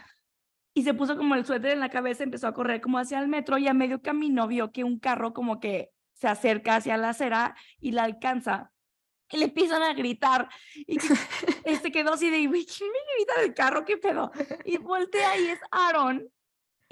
y 0.73 0.83
se 0.83 0.93
puso 0.93 1.17
como 1.17 1.35
el 1.35 1.45
suéter 1.45 1.71
en 1.71 1.79
la 1.79 1.89
cabeza, 1.89 2.23
empezó 2.23 2.47
a 2.47 2.53
correr 2.53 2.81
como 2.81 2.99
hacia 2.99 3.19
el 3.19 3.27
metro 3.27 3.57
y 3.57 3.67
a 3.67 3.73
medio 3.73 4.01
camino 4.01 4.47
vio 4.47 4.71
que 4.71 4.83
un 4.83 4.99
carro 4.99 5.33
como 5.33 5.59
que 5.59 5.91
se 6.13 6.27
acerca 6.27 6.75
hacia 6.75 6.97
la 6.97 7.09
acera 7.09 7.55
y 7.79 7.91
la 7.91 8.03
alcanza 8.03 8.71
y 9.31 9.37
le 9.37 9.45
empiezan 9.45 9.83
a 9.83 9.93
gritar. 9.93 10.49
Y 10.75 10.97
este 11.63 11.91
quedó 11.91 12.13
así 12.13 12.29
de, 12.29 12.37
¿quién 12.37 12.89
me 12.91 13.15
grita 13.15 13.41
del 13.41 13.53
carro? 13.53 13.85
¿Qué 13.85 13.97
pedo? 13.97 14.31
Y 14.65 14.77
voltea 14.77 15.37
y 15.39 15.47
es 15.47 15.59
Aaron. 15.71 16.27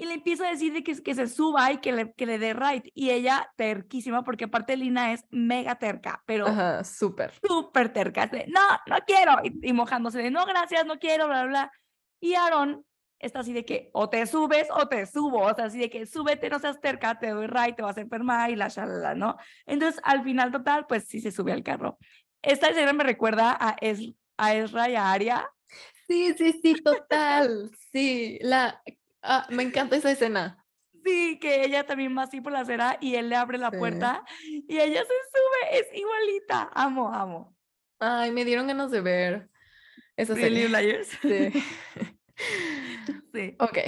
Y 0.00 0.06
le 0.06 0.14
empieza 0.14 0.46
a 0.46 0.50
decir 0.50 0.72
de 0.72 0.84
que, 0.84 1.02
que 1.02 1.14
se 1.16 1.26
suba 1.26 1.72
y 1.72 1.78
que 1.78 1.90
le, 1.90 2.12
que 2.12 2.24
le 2.24 2.38
dé 2.38 2.54
right. 2.54 2.86
Y 2.94 3.10
ella 3.10 3.52
terquísima, 3.56 4.22
porque 4.22 4.44
aparte 4.44 4.76
Lina 4.76 5.12
es 5.12 5.24
mega 5.30 5.74
terca, 5.74 6.22
pero 6.24 6.46
súper. 6.84 7.32
Súper 7.44 7.92
terca. 7.92 8.28
De, 8.28 8.46
no, 8.46 8.60
no 8.86 8.96
quiero. 9.04 9.32
Y, 9.42 9.72
mojándose 9.72 10.18
de, 10.18 10.30
no, 10.30 10.46
gracias, 10.46 10.86
no 10.86 11.00
quiero, 11.00 11.26
bla, 11.26 11.46
bla. 11.46 11.72
Y 12.20 12.34
Aaron 12.34 12.84
está 13.18 13.40
así 13.40 13.52
de 13.52 13.64
que 13.64 13.90
o 13.92 14.08
te 14.08 14.26
subes 14.26 14.68
o 14.70 14.88
te 14.88 15.06
subo, 15.06 15.42
o 15.42 15.54
sea, 15.54 15.66
así 15.66 15.78
de 15.78 15.90
que 15.90 16.06
súbete, 16.06 16.48
no 16.48 16.58
seas 16.58 16.80
terca, 16.80 17.18
te 17.18 17.30
doy 17.30 17.46
right, 17.46 17.76
te 17.76 17.82
vas 17.82 17.96
a 17.96 18.00
enfermar 18.00 18.50
y 18.50 18.56
la 18.56 18.68
shalala, 18.68 19.14
¿no? 19.14 19.36
Entonces, 19.66 20.00
al 20.04 20.22
final 20.22 20.52
total, 20.52 20.86
pues 20.86 21.04
sí 21.04 21.20
se 21.20 21.32
sube 21.32 21.52
al 21.52 21.62
carro. 21.62 21.98
Esta 22.42 22.68
escena 22.68 22.92
me 22.92 23.04
recuerda 23.04 23.56
a, 23.58 23.76
es, 23.80 24.00
a 24.36 24.54
Ezra 24.54 24.88
y 24.88 24.94
a 24.94 25.12
Aria. 25.12 25.50
Sí, 26.06 26.34
sí, 26.38 26.58
sí, 26.62 26.74
total. 26.82 27.70
sí, 27.92 28.38
la, 28.40 28.80
ah, 29.22 29.46
me 29.50 29.62
encanta 29.62 29.96
esa 29.96 30.10
escena. 30.10 30.64
Sí, 31.04 31.38
que 31.40 31.64
ella 31.64 31.86
también 31.86 32.16
va 32.16 32.22
así 32.22 32.40
por 32.40 32.52
la 32.52 32.60
acera 32.60 32.98
y 33.00 33.14
él 33.14 33.28
le 33.28 33.36
abre 33.36 33.56
la 33.56 33.70
puerta 33.70 34.24
y 34.42 34.78
ella 34.78 35.00
se 35.00 35.06
sube, 35.06 35.80
es 35.80 35.86
igualita. 35.98 36.70
Amo, 36.74 37.12
amo. 37.12 37.56
Ay, 37.98 38.30
me 38.30 38.44
dieron 38.44 38.66
ganas 38.66 38.90
de 38.90 39.00
ver 39.00 39.48
esa 40.16 40.34
really 40.34 40.68
Liars. 40.68 41.08
Sí. 41.22 41.52
sí. 43.34 43.56
Ok. 43.58 43.78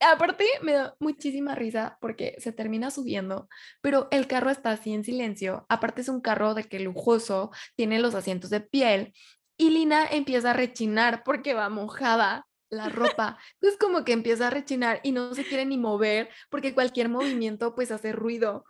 Aparte, 0.00 0.44
me 0.62 0.72
da 0.74 0.94
muchísima 1.00 1.56
risa 1.56 1.98
porque 2.00 2.36
se 2.38 2.52
termina 2.52 2.90
subiendo, 2.90 3.48
pero 3.80 4.06
el 4.12 4.28
carro 4.28 4.50
está 4.50 4.70
así 4.70 4.92
en 4.94 5.02
silencio. 5.02 5.66
Aparte 5.68 6.02
es 6.02 6.08
un 6.08 6.20
carro 6.20 6.54
de 6.54 6.64
que 6.64 6.78
lujoso, 6.78 7.50
tiene 7.74 7.98
los 7.98 8.14
asientos 8.14 8.50
de 8.50 8.60
piel 8.60 9.12
y 9.56 9.70
Lina 9.70 10.06
empieza 10.06 10.50
a 10.52 10.54
rechinar 10.54 11.24
porque 11.24 11.52
va 11.52 11.68
mojada 11.68 12.46
la 12.70 12.88
ropa. 12.88 13.38
Entonces 13.54 13.78
como 13.78 14.04
que 14.04 14.12
empieza 14.12 14.46
a 14.46 14.50
rechinar 14.50 15.00
y 15.02 15.12
no 15.12 15.34
se 15.34 15.44
quiere 15.44 15.66
ni 15.66 15.78
mover 15.78 16.28
porque 16.48 16.74
cualquier 16.74 17.08
movimiento 17.08 17.74
pues 17.74 17.90
hace 17.90 18.12
ruido. 18.12 18.64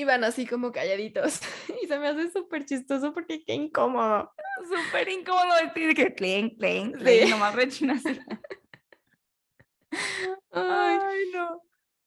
Y 0.00 0.04
van 0.04 0.24
así 0.24 0.46
como 0.46 0.72
calladitos. 0.72 1.40
Y 1.82 1.86
se 1.86 1.98
me 1.98 2.08
hace 2.08 2.30
súper 2.30 2.64
chistoso 2.64 3.12
porque 3.12 3.44
qué 3.44 3.52
incómodo. 3.52 4.32
Súper 4.66 5.10
incómodo 5.10 5.54
decir 5.62 5.94
que 5.94 6.14
clink, 6.14 6.58
clink, 6.58 6.96
clink, 6.96 7.28
nomás 7.28 7.54
rechinas. 7.54 8.02
Ay, 10.52 11.18
no. 11.34 11.62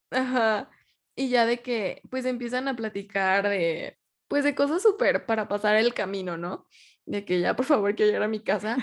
Ajá. 0.10 0.72
Y 1.16 1.30
ya 1.30 1.46
de 1.46 1.62
que, 1.62 2.02
pues 2.10 2.26
empiezan 2.26 2.68
a 2.68 2.76
platicar 2.76 3.48
de, 3.48 4.00
pues 4.28 4.44
de 4.44 4.56
cosas 4.56 4.82
súper 4.82 5.28
para 5.28 5.48
pasar 5.48 5.76
el 5.76 5.94
camino, 5.94 6.36
¿no? 6.36 6.66
De 7.06 7.26
que 7.26 7.42
ya, 7.42 7.56
por 7.56 7.66
favor, 7.66 7.94
quiero 7.94 8.18
ir 8.18 8.24
a 8.24 8.28
mi 8.28 8.44
casa. 8.44 8.78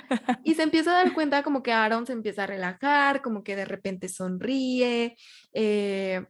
Y 0.45 0.55
se 0.55 0.63
empieza 0.63 0.93
a 0.93 1.03
dar 1.03 1.15
cuenta 1.15 1.43
como 1.43 1.65
que 1.65 1.73
Aaron 1.73 2.07
se 2.07 2.13
empieza 2.13 2.45
a 2.45 2.47
relajar, 2.47 3.23
como 3.23 3.43
que 3.43 3.57
de 3.57 3.65
repente 3.65 4.09
sonríe, 4.09 5.17
eh, 5.53 6.25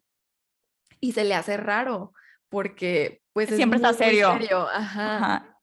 y 0.98 1.12
se 1.12 1.24
le 1.24 1.34
hace 1.34 1.58
raro, 1.58 2.14
porque 2.50 3.22
pues 3.32 3.48
siempre 3.48 3.76
está 3.78 3.94
serio. 3.94 4.28
Ajá. 4.70 5.58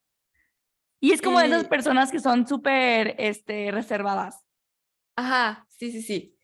Y 1.00 1.12
es 1.12 1.22
como 1.22 1.40
de 1.40 1.48
esas 1.48 1.68
personas 1.68 2.12
que 2.12 2.20
son 2.20 2.48
súper 2.48 3.16
este, 3.20 3.72
reservadas. 3.72 4.44
Ajá, 5.16 5.68
sí, 5.70 5.92
sí, 5.92 6.02
sí. 6.02 6.38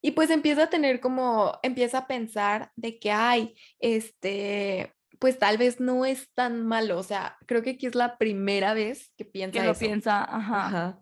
Y 0.00 0.12
pues 0.12 0.30
empieza 0.30 0.64
a 0.64 0.70
tener 0.70 1.00
como, 1.00 1.58
empieza 1.62 1.98
a 1.98 2.06
pensar 2.06 2.72
de 2.74 2.98
que 2.98 3.12
hay, 3.12 3.54
este, 3.78 4.94
pues 5.18 5.38
tal 5.38 5.58
vez 5.58 5.78
no 5.78 6.04
es 6.06 6.32
tan 6.34 6.66
malo. 6.66 6.98
O 6.98 7.02
sea, 7.02 7.36
creo 7.46 7.62
que 7.62 7.70
aquí 7.70 7.86
es 7.86 7.94
la 7.94 8.16
primera 8.18 8.74
vez 8.74 9.12
que 9.16 9.24
piensa 9.24 9.60
que 9.60 9.66
lo 9.66 9.74
piensa, 9.74 10.24
ajá. 10.24 11.00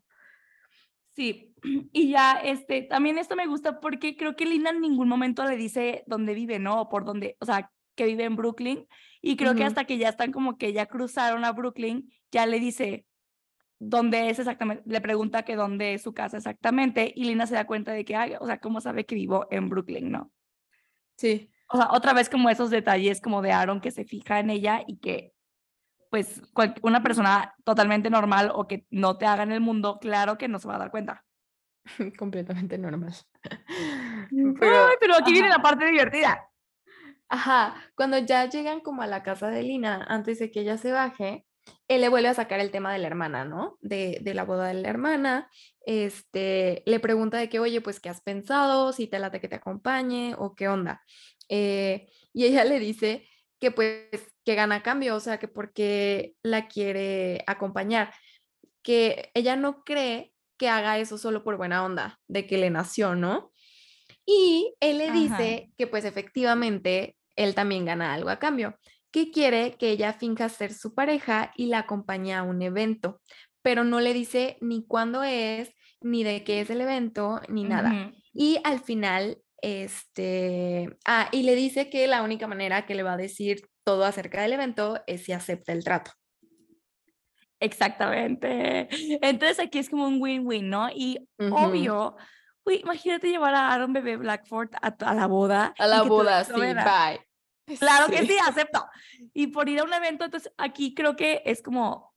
Sí, 1.15 1.55
y 1.93 2.11
ya, 2.11 2.41
este, 2.45 2.83
también 2.83 3.19
esto 3.19 3.37
me 3.37 3.47
gusta 3.47 3.81
porque 3.81 4.17
creo 4.17 4.37
que 4.37 4.47
Lina 4.47 4.71
en 4.71 4.81
ningún 4.81 5.09
momento 5.09 5.45
le 5.45 5.57
dice 5.57 6.03
dónde 6.07 6.35
vive, 6.35 6.59
¿no? 6.59 6.83
O 6.83 6.89
por 6.89 7.05
dónde, 7.05 7.37
o 7.41 7.47
sea, 7.47 7.71
que 7.95 8.07
vive 8.07 8.25
en 8.25 8.37
Brooklyn. 8.37 8.87
Y 9.23 9.37
creo 9.37 9.55
que 9.55 9.65
hasta 9.65 9.85
que 9.85 9.99
ya 9.99 10.09
están 10.09 10.33
como 10.33 10.57
que 10.57 10.73
ya 10.73 10.87
cruzaron 10.87 11.45
a 11.45 11.53
Brooklyn, 11.53 12.11
ya 12.31 12.47
le 12.47 12.59
dice, 12.59 13.07
dónde 13.81 14.29
es 14.29 14.39
exactamente, 14.39 14.83
le 14.87 15.01
pregunta 15.01 15.43
que 15.43 15.57
dónde 15.57 15.95
es 15.95 16.03
su 16.03 16.13
casa 16.13 16.37
exactamente 16.37 17.13
y 17.17 17.25
Lina 17.25 17.47
se 17.47 17.55
da 17.55 17.67
cuenta 17.67 17.93
de 17.93 18.05
que, 18.05 18.15
ay, 18.15 18.35
o 18.39 18.47
sea, 18.47 18.61
¿cómo 18.61 18.81
sabe 18.81 19.07
que 19.07 19.15
vivo 19.15 19.49
en 19.51 19.69
Brooklyn, 19.69 20.11
no? 20.11 20.31
Sí. 21.17 21.51
O 21.69 21.77
sea, 21.77 21.89
otra 21.93 22.13
vez 22.13 22.29
como 22.29 22.51
esos 22.51 22.71
detalles 22.71 23.21
como 23.21 23.43
de 23.43 23.53
Aaron 23.53 23.81
que 23.81 23.91
se 23.91 24.05
fija 24.05 24.39
en 24.39 24.51
ella 24.51 24.83
y 24.87 24.99
que, 24.99 25.33
pues, 26.11 26.43
una 26.83 27.03
persona 27.03 27.55
totalmente 27.65 28.11
normal 28.11 28.51
o 28.55 28.67
que 28.69 28.87
no 28.91 29.17
te 29.17 29.27
haga 29.27 29.45
en 29.45 29.53
el 29.53 29.61
mundo, 29.61 29.99
claro 30.01 30.37
que 30.37 30.49
no 30.49 30.59
se 30.59 30.69
va 30.69 30.77
a 30.77 30.79
dar 30.79 30.91
cuenta. 30.91 31.25
Completamente 32.19 32.77
normal. 32.77 33.15
Pero, 34.31 34.89
pero 35.01 35.15
aquí 35.19 35.33
viene 35.33 35.49
la 35.49 35.63
parte 35.63 35.87
divertida. 35.87 36.50
Ajá, 37.31 37.77
cuando 37.95 38.19
ya 38.19 38.49
llegan 38.49 38.81
como 38.81 39.03
a 39.03 39.07
la 39.07 39.23
casa 39.23 39.51
de 39.51 39.63
Lina, 39.63 40.05
antes 40.09 40.41
de 40.41 40.51
que 40.51 40.61
ella 40.61 40.77
se 40.79 40.91
baje, 40.91 41.47
él 41.87 42.01
le 42.01 42.09
vuelve 42.09 42.29
a 42.29 42.35
sacar 42.35 42.59
el 42.59 42.73
tema 42.73 42.93
de 42.93 42.99
la 42.99 43.07
hermana, 43.07 43.45
¿no? 43.45 43.79
De, 43.81 44.21
la 44.35 44.45
boda 44.45 44.67
de 44.67 44.75
la 44.75 44.89
hermana. 44.89 45.49
Este, 45.87 46.83
le 46.87 46.99
pregunta 46.99 47.39
de 47.39 47.49
que, 47.49 47.61
oye, 47.61 47.81
pues, 47.81 48.01
¿qué 48.01 48.09
has 48.09 48.21
pensado? 48.21 48.93
Si 48.93 49.07
te 49.07 49.21
late 49.21 49.41
que 49.41 49.49
te 49.49 49.55
acompañe 49.55 50.35
o 50.39 50.57
qué 50.57 50.67
onda. 50.69 51.05
Eh, 51.49 52.09
y 52.33 52.47
ella 52.47 52.65
le 52.65 52.81
dice 52.81 53.29
que, 53.61 53.71
pues, 53.71 54.09
que 54.45 54.57
gana 54.57 54.83
cambio, 54.83 55.15
o 55.15 55.21
sea, 55.21 55.39
que 55.39 55.47
porque 55.47 56.35
la 56.43 56.67
quiere 56.67 57.45
acompañar, 57.47 58.13
que 58.83 59.31
ella 59.35 59.55
no 59.55 59.85
cree 59.85 60.33
que 60.57 60.69
haga 60.69 60.99
eso 60.99 61.17
solo 61.17 61.45
por 61.45 61.57
buena 61.57 61.85
onda, 61.85 62.19
de 62.27 62.49
que 62.49 62.59
le 62.59 62.71
nació, 62.71 63.15
¿no? 63.15 63.53
Y 64.27 64.75
él 64.81 64.99
le 64.99 65.13
dice 65.13 65.71
que, 65.77 65.87
pues, 65.87 66.05
efectivamente, 66.05 67.17
él 67.43 67.55
también 67.55 67.85
gana 67.85 68.15
algo 68.15 68.31
a 68.31 68.39
cambio 68.39 68.77
que 69.11 69.31
quiere 69.31 69.75
que 69.77 69.91
ella 69.91 70.13
finja 70.13 70.49
ser 70.49 70.73
su 70.73 70.95
pareja 70.95 71.53
y 71.57 71.67
la 71.67 71.81
acompaña 71.81 72.41
a 72.41 72.43
un 72.43 72.63
evento, 72.63 73.21
pero 73.63 73.85
no 73.85 74.01
le 74.01 74.15
dice 74.15 74.57
ni 74.61 74.87
cuándo 74.87 75.23
es, 75.23 75.75
ni 76.01 76.25
de 76.25 76.45
qué 76.45 76.61
es 76.61 76.71
el 76.71 76.81
evento, 76.81 77.41
ni 77.49 77.65
nada. 77.65 78.13
Y 78.33 78.61
al 78.65 78.81
final, 78.81 79.39
este, 79.61 80.97
ah, 81.05 81.29
y 81.33 81.43
le 81.43 81.55
dice 81.55 81.91
que 81.91 82.07
la 82.07 82.23
única 82.23 82.47
manera 82.47 82.87
que 82.87 82.95
le 82.95 83.03
va 83.03 83.15
a 83.15 83.19
decir 83.19 83.69
todo 83.85 84.05
acerca 84.05 84.43
del 84.43 84.53
evento 84.53 85.03
es 85.07 85.25
si 85.25 85.33
acepta 85.33 85.73
el 85.73 85.85
trato. 85.85 86.13
Exactamente. 87.59 88.89
Entonces 89.21 89.59
aquí 89.59 89.79
es 89.79 89.91
como 89.91 90.07
un 90.07 90.23
win-win, 90.23 90.71
¿no? 90.71 90.89
Y 90.89 91.29
obvio, 91.39 92.17
imagínate 92.67 93.29
llevar 93.29 93.55
a 93.55 93.73
Aaron 93.73 93.93
Bebé 93.93 94.17
Blackford 94.17 94.71
a, 94.81 95.15
la 95.15 95.27
boda. 95.27 95.75
A 95.79 95.87
la 95.87 96.03
boda, 96.03 96.45
sí, 96.45 96.53
bye. 96.55 97.30
Claro 97.79 98.11
que 98.11 98.27
sí, 98.27 98.37
acepto. 98.47 98.87
Y 99.33 99.49
por 99.49 99.69
ir 99.69 99.81
a 99.81 99.85
un 99.85 99.93
evento, 99.93 100.25
entonces 100.25 100.53
aquí 100.59 100.95
creo 100.95 101.17
que 101.17 101.43
es 101.45 101.63
como 101.63 102.11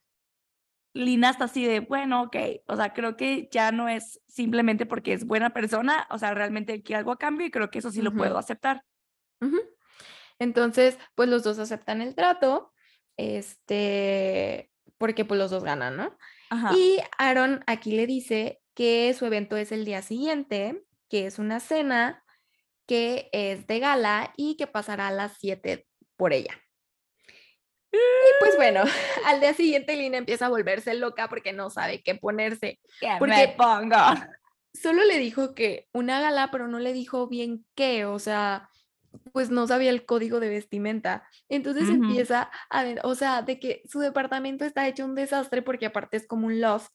Lina 0.94 1.32
está 1.32 1.46
así 1.46 1.66
de, 1.66 1.80
bueno, 1.80 2.24
ok, 2.24 2.36
o 2.68 2.76
sea, 2.76 2.94
creo 2.94 3.18
que 3.18 3.50
ya 3.52 3.72
no 3.72 3.90
es 3.90 4.22
simplemente 4.28 4.86
porque 4.86 5.14
es 5.14 5.26
buena 5.26 5.52
persona, 5.52 6.08
o 6.12 6.20
sea, 6.20 6.34
realmente 6.34 6.84
quiere 6.84 7.00
algo 7.00 7.12
a 7.12 7.18
cambio 7.18 7.48
y 7.48 7.52
creo 7.52 7.72
que 7.72 7.80
eso 7.80 7.92
sí 7.92 8.02
lo 8.02 8.14
puedo 8.14 8.38
aceptar. 8.38 8.84
Entonces, 10.40 11.00
pues 11.16 11.30
los 11.30 11.44
dos 11.44 11.58
aceptan 11.58 12.02
el 12.02 12.16
trato, 12.16 12.74
este, 13.18 14.72
porque 14.98 15.26
pues 15.26 15.40
los 15.40 15.52
dos 15.52 15.64
ganan, 15.64 15.98
¿no? 15.98 16.18
Y 16.76 17.00
Aaron 17.18 17.64
aquí 17.66 17.96
le 17.96 18.06
dice 18.06 18.62
que 18.76 19.14
su 19.18 19.26
evento 19.26 19.58
es 19.58 19.72
el 19.72 19.86
día 19.86 20.04
siguiente, 20.04 20.84
que 21.10 21.26
es 21.26 21.40
una 21.40 21.60
cena 21.60 22.23
que 22.86 23.30
es 23.32 23.68
de 23.68 23.80
gala 23.80 24.34
y 24.38 24.56
que 24.58 24.68
pasará 24.68 25.08
a 25.08 25.12
las 25.12 25.38
7 25.40 25.86
por 26.16 26.34
ella. 26.34 26.58
Y 27.94 27.98
pues 28.40 28.56
bueno, 28.56 28.84
al 29.28 29.40
día 29.40 29.54
siguiente 29.54 29.96
Lina 29.96 30.18
empieza 30.18 30.48
a 30.48 30.50
volverse 30.50 30.94
loca 30.96 31.30
porque 31.30 31.54
no 31.54 31.70
sabe 31.70 32.02
qué 32.02 32.16
ponerse. 32.16 32.80
¿Qué 33.00 33.10
porque 33.20 33.36
me 33.36 33.48
pongo? 33.50 33.98
Solo 34.74 35.06
le 35.06 35.20
dijo 35.20 35.54
que 35.54 35.88
una 35.94 36.20
gala, 36.20 36.50
pero 36.52 36.68
no 36.68 36.80
le 36.80 36.94
dijo 36.94 37.28
bien 37.28 37.64
qué, 37.76 38.06
o 38.06 38.18
sea, 38.18 38.70
pues 39.32 39.52
no 39.52 39.68
sabía 39.68 39.92
el 39.92 40.06
código 40.06 40.40
de 40.40 40.50
vestimenta. 40.50 41.28
Entonces 41.50 41.90
empieza 41.90 42.50
a 42.72 42.84
ver, 42.84 43.00
o 43.04 43.14
sea, 43.14 43.44
de 43.44 43.60
que 43.60 43.84
su 43.88 44.00
departamento 44.00 44.66
está 44.66 44.88
hecho 44.88 45.06
un 45.06 45.14
desastre 45.14 45.62
porque 45.62 45.86
aparte 45.86 46.18
es 46.18 46.26
como 46.26 46.48
un 46.48 46.60
loft, 46.60 46.92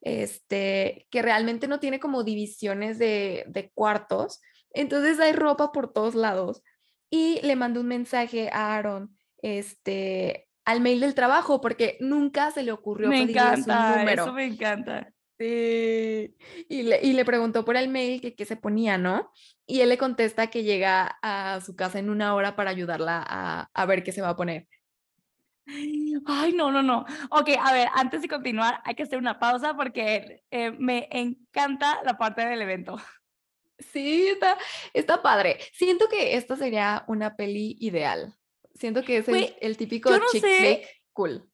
este, 0.00 1.06
que 1.10 1.20
realmente 1.20 1.68
no 1.68 1.78
tiene 1.80 2.00
como 2.00 2.24
divisiones 2.24 2.98
de, 2.98 3.44
de 3.48 3.70
cuartos. 3.74 4.40
Entonces 4.72 5.18
hay 5.20 5.32
ropa 5.32 5.72
por 5.72 5.92
todos 5.92 6.14
lados. 6.14 6.62
Y 7.10 7.40
le 7.42 7.56
mandó 7.56 7.80
un 7.80 7.88
mensaje 7.88 8.50
a 8.52 8.76
Aaron, 8.76 9.16
este, 9.42 10.48
al 10.64 10.80
mail 10.80 11.00
del 11.00 11.14
trabajo, 11.14 11.60
porque 11.60 11.96
nunca 12.00 12.50
se 12.52 12.62
le 12.62 12.72
ocurrió 12.72 13.08
Me 13.08 13.20
pedirle 13.22 13.40
su 13.40 13.46
encanta, 13.48 13.96
número. 13.98 14.22
eso 14.24 14.32
me 14.32 14.44
encanta. 14.46 15.12
Sí. 15.38 16.36
Y 16.68 16.82
le, 16.82 17.00
y 17.02 17.14
le 17.14 17.24
preguntó 17.24 17.64
por 17.64 17.76
el 17.76 17.88
mail 17.88 18.20
que 18.20 18.34
qué 18.34 18.44
se 18.44 18.56
ponía, 18.56 18.98
¿no? 18.98 19.32
Y 19.66 19.80
él 19.80 19.88
le 19.88 19.96
contesta 19.98 20.48
que 20.48 20.62
llega 20.64 21.18
a 21.22 21.60
su 21.62 21.74
casa 21.74 21.98
en 21.98 22.10
una 22.10 22.34
hora 22.34 22.56
para 22.56 22.70
ayudarla 22.70 23.24
a, 23.26 23.70
a 23.72 23.86
ver 23.86 24.02
qué 24.04 24.12
se 24.12 24.20
va 24.22 24.28
a 24.30 24.36
poner. 24.36 24.68
Ay, 26.26 26.52
no, 26.52 26.70
no, 26.70 26.82
no. 26.82 27.04
Ok, 27.30 27.50
a 27.58 27.72
ver, 27.72 27.88
antes 27.94 28.22
de 28.22 28.28
continuar, 28.28 28.80
hay 28.84 28.94
que 28.94 29.04
hacer 29.04 29.18
una 29.18 29.38
pausa 29.38 29.74
porque 29.74 30.42
eh, 30.50 30.72
me 30.72 31.08
encanta 31.10 32.00
la 32.04 32.18
parte 32.18 32.44
del 32.44 32.60
evento. 32.62 32.96
Sí, 33.92 34.28
está, 34.28 34.58
está 34.92 35.22
padre. 35.22 35.58
Siento 35.72 36.08
que 36.08 36.36
esta 36.36 36.56
sería 36.56 37.04
una 37.08 37.36
peli 37.36 37.76
ideal. 37.80 38.34
Siento 38.74 39.02
que 39.02 39.18
es 39.18 39.28
el, 39.28 39.76
típico 39.76 40.10
no 40.10 40.24
chick 40.32 40.42
flick 40.42 40.86
cool. 41.12 41.50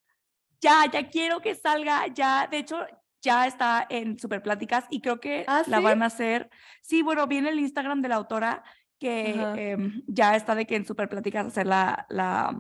Ya, 0.60 0.84
ya 0.90 1.08
quiero 1.08 1.40
que 1.40 1.54
salga, 1.54 2.06
ya, 2.08 2.46
de 2.50 2.58
hecho, 2.58 2.78
ya 3.20 3.46
está 3.46 3.86
en 3.90 4.18
Super 4.18 4.42
Pláticas 4.42 4.84
y 4.90 5.00
creo 5.00 5.20
que 5.20 5.44
¿Ah, 5.46 5.62
la 5.66 5.78
sí? 5.78 5.82
van 5.82 6.02
a 6.02 6.06
hacer. 6.06 6.50
Sí, 6.82 7.02
bueno, 7.02 7.26
viene 7.26 7.50
el 7.50 7.58
Instagram 7.58 8.00
de 8.02 8.08
la 8.08 8.16
autora 8.16 8.62
que 8.98 9.30
em, 9.56 10.02
ya 10.06 10.36
está 10.36 10.54
de 10.54 10.66
que 10.66 10.76
en 10.76 10.86
Super 10.86 11.08
Pláticas 11.08 11.46
hacer 11.46 11.66
la, 11.66 12.06
la, 12.08 12.58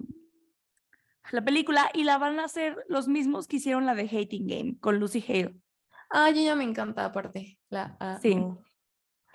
la 1.30 1.42
película 1.42 1.88
y 1.94 2.04
la 2.04 2.18
van 2.18 2.38
a 2.40 2.44
hacer 2.44 2.76
los 2.88 3.08
mismos 3.08 3.46
que 3.46 3.56
hicieron 3.56 3.86
la 3.86 3.94
de 3.94 4.04
Hating 4.04 4.46
Game 4.46 4.76
con 4.80 4.98
Lucy 4.98 5.24
Hale. 5.26 5.56
Ay, 6.10 6.40
ella 6.40 6.54
me 6.54 6.64
encanta 6.64 7.04
aparte. 7.04 7.58
La 7.68 8.18
Sí. 8.20 8.36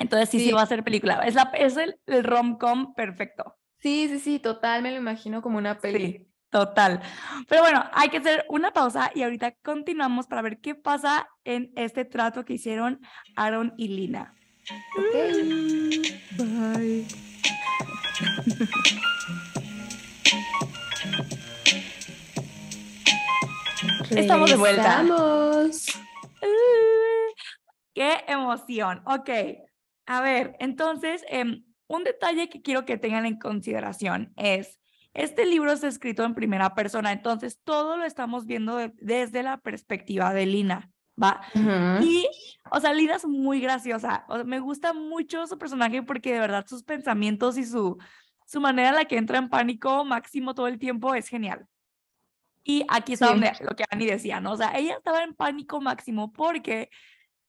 Entonces 0.02 0.30
sí, 0.30 0.40
sí, 0.40 0.46
Sí. 0.48 0.52
va 0.52 0.64
a 0.64 0.66
ser 0.66 0.84
película. 0.84 1.22
Es, 1.26 1.36
la, 1.36 1.52
es 1.54 1.78
el, 1.78 1.96
el 2.08 2.24
rom-com 2.24 2.94
perfecto. 2.94 3.58
Sí, 3.80 4.08
sí, 4.10 4.20
sí, 4.20 4.40
total, 4.40 4.82
me 4.84 4.92
lo 4.92 4.98
imagino 4.98 5.42
como 5.42 5.58
una 5.58 5.80
peli. 5.80 6.00
Sí, 6.12 6.28
total. 6.50 7.02
Pero 7.48 7.62
bueno, 7.62 7.84
hay 7.94 8.10
que 8.10 8.18
hacer 8.18 8.46
una 8.50 8.72
pausa 8.74 9.12
y 9.16 9.24
ahorita 9.24 9.54
continuamos 9.64 10.28
para 10.28 10.42
ver 10.42 10.60
qué 10.60 10.76
pasa 10.76 11.28
en 11.44 11.72
este 11.76 12.06
trato 12.06 12.46
que 12.46 12.54
hicieron 12.54 13.00
Aaron 13.36 13.74
y 13.78 13.88
Lina. 13.88 14.36
Ok. 14.98 15.16
Bye. 16.38 17.08
Estamos 24.10 24.50
de 24.50 24.58
vuelta. 24.58 25.04
Uh, 25.04 25.70
¡Qué 27.94 28.24
emoción! 28.28 29.02
Ok, 29.06 29.30
a 30.06 30.22
ver, 30.22 30.56
entonces, 30.60 31.24
em, 31.30 31.64
un 31.88 32.04
detalle 32.04 32.50
que 32.50 32.62
quiero 32.62 32.86
que 32.86 32.98
tengan 32.98 33.26
en 33.26 33.38
consideración 33.38 34.34
es, 34.38 34.80
este 35.14 35.46
libro 35.46 35.72
es 35.72 35.84
escrito 35.84 36.24
en 36.24 36.34
primera 36.36 36.74
persona, 36.74 37.12
entonces 37.12 37.60
todo 37.64 37.98
lo 37.98 38.06
estamos 38.06 38.46
viendo 38.46 38.78
de- 38.78 38.94
desde 38.96 39.44
la 39.44 39.58
perspectiva 39.58 40.34
de 40.34 40.46
Lina, 40.46 40.90
¿va? 41.22 41.42
Y, 42.02 42.28
o 42.72 42.80
sea, 42.80 42.94
Lina 42.94 43.16
es 43.16 43.26
muy 43.26 43.60
graciosa, 43.60 44.26
o 44.30 44.36
sea, 44.36 44.44
me 44.46 44.60
gusta 44.60 44.94
mucho 44.94 45.46
su 45.48 45.58
personaje 45.58 46.02
porque 46.04 46.32
de 46.34 46.40
verdad 46.40 46.66
sus 46.68 46.84
pensamientos 46.84 47.58
y 47.58 47.66
su, 47.66 47.98
su 48.46 48.62
manera 48.62 48.90
en 48.90 48.96
la 48.96 49.06
que 49.06 49.18
entra 49.18 49.38
en 49.38 49.50
pánico 49.50 50.06
máximo 50.06 50.56
todo 50.56 50.68
el 50.68 50.80
tiempo 50.80 51.14
es 51.14 51.28
genial. 51.28 51.68
Y 52.64 52.86
aquí 52.90 53.14
está 53.14 53.26
Sí. 53.28 53.32
donde 53.34 53.52
lo 53.62 53.76
que 53.76 53.84
Annie 53.90 54.06
decía, 54.08 54.40
¿no? 54.40 54.52
O 54.54 54.58
sea, 54.58 54.78
ella 54.78 54.94
estaba 54.96 55.24
en 55.24 55.34
pánico 55.34 55.82
máximo 55.82 56.32
porque 56.32 56.90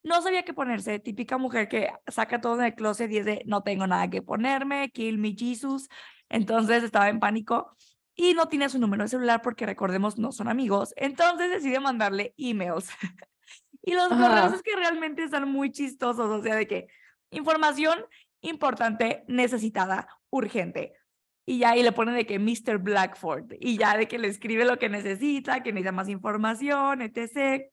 no 0.02 0.20
sabía 0.22 0.44
qué 0.44 0.52
ponerse, 0.52 0.98
típica 0.98 1.38
mujer 1.38 1.68
que 1.68 1.90
saca 2.08 2.40
todo 2.40 2.58
en 2.58 2.66
el 2.66 2.74
closet 2.74 3.10
y 3.10 3.18
es 3.18 3.24
de 3.24 3.42
no 3.46 3.62
tengo 3.62 3.86
nada 3.86 4.10
que 4.10 4.22
ponerme, 4.22 4.90
kill 4.90 5.18
me 5.18 5.34
Jesus. 5.36 5.88
Entonces 6.28 6.82
estaba 6.82 7.08
en 7.08 7.20
pánico 7.20 7.76
y 8.14 8.34
no 8.34 8.48
tiene 8.48 8.68
su 8.68 8.78
número 8.78 9.04
de 9.04 9.08
celular 9.08 9.42
porque 9.42 9.66
recordemos 9.66 10.18
no 10.18 10.32
son 10.32 10.48
amigos. 10.48 10.92
Entonces 10.96 11.50
decide 11.50 11.80
mandarle 11.80 12.34
emails. 12.36 12.90
y 13.82 13.94
los 13.94 14.08
correos 14.08 14.54
es 14.54 14.62
que 14.62 14.76
realmente 14.76 15.24
están 15.24 15.48
muy 15.48 15.70
chistosos, 15.70 16.28
o 16.28 16.42
sea, 16.42 16.56
de 16.56 16.66
que 16.66 16.86
información 17.30 18.04
importante, 18.40 19.24
necesitada, 19.28 20.08
urgente. 20.30 20.94
Y 21.44 21.58
ya 21.58 21.70
ahí 21.70 21.82
le 21.82 21.92
ponen 21.92 22.14
de 22.14 22.26
que 22.26 22.38
Mr. 22.38 22.78
Blackford 22.78 23.54
y 23.58 23.76
ya 23.76 23.96
de 23.96 24.06
que 24.06 24.18
le 24.18 24.28
escribe 24.28 24.64
lo 24.64 24.78
que 24.78 24.88
necesita, 24.88 25.62
que 25.62 25.72
necesita 25.72 25.92
más 25.92 26.08
información, 26.08 27.02
etc. 27.02 27.71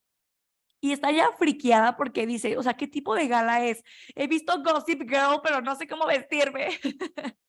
Y 0.82 0.92
está 0.94 1.12
ya 1.12 1.32
friqueada 1.38 1.98
porque 1.98 2.26
dice, 2.26 2.58
o 2.58 2.64
sea, 2.64 2.76
¿qué 2.76 2.88
tipo 2.88 3.16
de 3.16 3.28
gala 3.28 3.66
es? 3.66 3.84
He 4.16 4.28
visto 4.28 4.62
Gossip 4.64 5.02
Girl, 5.02 5.42
pero 5.44 5.62
no 5.62 5.76
sé 5.76 5.88
cómo 5.88 6.06
vestirme. 6.06 6.70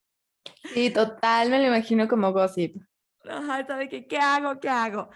Sí, 0.74 0.90
total, 0.90 1.50
me 1.50 1.58
lo 1.58 1.66
imagino 1.66 2.08
como 2.08 2.32
gossip. 2.32 2.76
Ajá, 3.28 3.62
de 3.62 3.88
que, 3.88 4.06
¿qué 4.06 4.18
hago? 4.18 4.58
¿Qué 4.60 4.68
hago? 4.68 5.10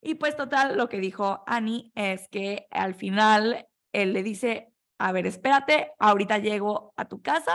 Y 0.00 0.14
pues 0.14 0.36
total, 0.36 0.76
lo 0.76 0.88
que 0.88 0.98
dijo 0.98 1.42
Annie 1.46 1.92
es 1.94 2.28
que 2.28 2.66
al 2.70 2.94
final 2.94 3.68
él 3.92 4.12
le 4.12 4.22
dice, 4.22 4.72
a 4.98 5.12
ver, 5.12 5.26
espérate, 5.26 5.92
ahorita 5.98 6.38
llego 6.38 6.94
a 6.96 7.06
tu 7.06 7.20
casa 7.20 7.54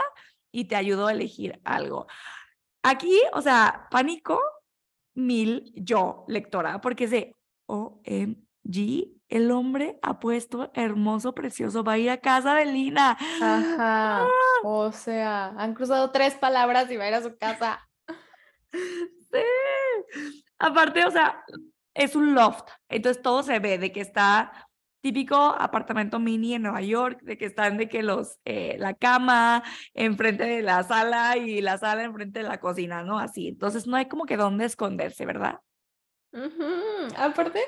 y 0.52 0.66
te 0.66 0.76
ayudo 0.76 1.08
a 1.08 1.12
elegir 1.12 1.60
algo. 1.64 2.06
Aquí, 2.82 3.20
o 3.32 3.42
sea, 3.42 3.88
pánico 3.90 4.40
mil 5.14 5.72
yo, 5.74 6.24
lectora, 6.28 6.80
porque 6.80 7.04
es 7.04 7.10
de 7.10 7.34
OMG, 7.66 9.15
el 9.28 9.50
hombre 9.50 9.98
apuesto, 10.02 10.70
hermoso, 10.74 11.34
precioso, 11.34 11.82
va 11.84 11.92
a 11.92 11.98
ir 11.98 12.10
a 12.10 12.18
casa 12.18 12.54
de 12.54 12.66
Lina. 12.66 13.16
Ajá. 13.42 14.26
O 14.62 14.92
sea, 14.92 15.48
han 15.56 15.74
cruzado 15.74 16.10
tres 16.10 16.34
palabras 16.34 16.90
y 16.90 16.96
va 16.96 17.04
a 17.04 17.08
ir 17.08 17.14
a 17.14 17.22
su 17.22 17.36
casa. 17.36 17.88
Sí. 19.32 19.42
Aparte, 20.58 21.04
o 21.04 21.10
sea, 21.10 21.44
es 21.94 22.14
un 22.14 22.34
loft, 22.34 22.68
entonces 22.88 23.22
todo 23.22 23.42
se 23.42 23.58
ve 23.58 23.76
de 23.76 23.90
que 23.90 24.00
está 24.00 24.66
típico 25.00 25.36
apartamento 25.36 26.18
mini 26.18 26.54
en 26.54 26.62
Nueva 26.62 26.80
York, 26.80 27.20
de 27.22 27.38
que 27.38 27.44
están 27.44 27.76
de 27.76 27.88
que 27.88 28.02
los, 28.02 28.38
eh, 28.44 28.76
la 28.78 28.94
cama 28.94 29.62
enfrente 29.94 30.44
de 30.44 30.62
la 30.62 30.82
sala 30.82 31.36
y 31.36 31.60
la 31.60 31.78
sala 31.78 32.02
enfrente 32.04 32.40
de 32.40 32.48
la 32.48 32.60
cocina, 32.60 33.02
¿no? 33.02 33.18
Así, 33.18 33.48
entonces 33.48 33.86
no 33.86 33.96
hay 33.96 34.06
como 34.06 34.26
que 34.26 34.36
dónde 34.36 34.64
esconderse, 34.64 35.24
¿verdad? 35.26 35.60
Aparte, 37.16 37.62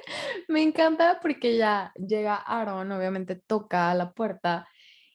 me 0.49 0.63
encanta 0.63 1.19
porque 1.21 1.57
ya 1.57 1.93
llega 1.95 2.37
Aaron, 2.37 2.93
obviamente 2.93 3.37
toca 3.37 3.91
a 3.91 3.95
la 3.95 4.13
puerta 4.13 4.69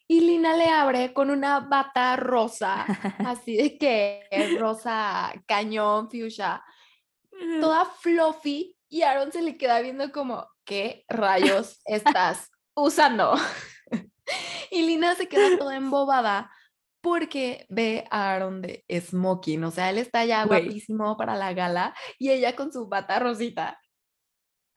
y 0.08 0.20
Lina 0.22 0.56
le 0.56 0.70
abre 0.70 1.14
con 1.14 1.30
una 1.30 1.62
bata 1.62 2.16
rosa, 2.16 2.86
así 3.26 3.58
de 3.58 3.78
que 3.78 4.28
rosa 4.60 5.34
cañón, 5.48 6.10
fuchsia, 6.10 6.64
toda 7.60 7.86
fluffy 7.86 8.78
y 8.90 9.02
Aaron 9.02 9.32
se 9.32 9.42
le 9.42 9.58
queda 9.58 9.80
viendo 9.80 10.12
como, 10.12 10.48
¿qué 10.66 11.06
rayos 11.08 11.82
estás 11.86 12.52
usando? 12.76 13.34
Y 14.72 14.84
Lina 14.88 15.14
se 15.14 15.28
queda 15.28 15.58
toda 15.58 15.76
embobada 15.76 16.50
porque 17.04 17.66
ve 17.70 18.06
a 18.12 18.32
Aaron 18.34 18.62
de 18.62 18.86
smoking, 18.90 19.66
o 19.66 19.72
sea, 19.72 19.90
él 19.90 19.98
está 19.98 20.24
ya 20.24 20.46
Güey. 20.46 20.64
guapísimo 20.64 21.18
para 21.18 21.36
la 21.36 21.54
gala 21.54 21.94
y 22.18 22.30
ella 22.32 22.56
con 22.56 22.72
su 22.72 22.88
bata 22.88 23.20
rosita. 23.20 23.78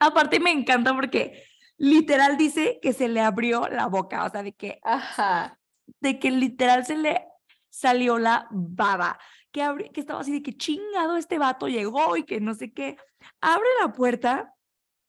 Aparte 0.00 0.40
me 0.40 0.50
encanta 0.50 0.92
porque 0.92 1.44
literal 1.78 2.36
dice 2.36 2.80
que 2.82 2.92
se 2.92 3.08
le 3.08 3.20
abrió 3.20 3.68
la 3.68 3.86
boca, 3.86 4.24
o 4.24 4.28
sea, 4.28 4.42
de 4.42 4.52
que 4.54 4.80
Ajá. 4.82 5.58
de 6.00 6.18
que 6.18 6.32
literal 6.32 6.84
se 6.84 6.96
le 6.96 7.24
salió 7.70 8.18
la 8.18 8.48
baba, 8.50 9.20
que, 9.52 9.62
abri- 9.62 9.92
que 9.92 10.00
estaba 10.00 10.20
así 10.20 10.32
de 10.32 10.42
que 10.42 10.56
chingado 10.56 11.16
este 11.16 11.38
vato 11.38 11.68
llegó 11.68 12.16
y 12.16 12.24
que 12.24 12.40
no 12.40 12.54
sé 12.54 12.72
qué. 12.72 12.96
Abre 13.40 13.68
la 13.80 13.92
puerta 13.92 14.52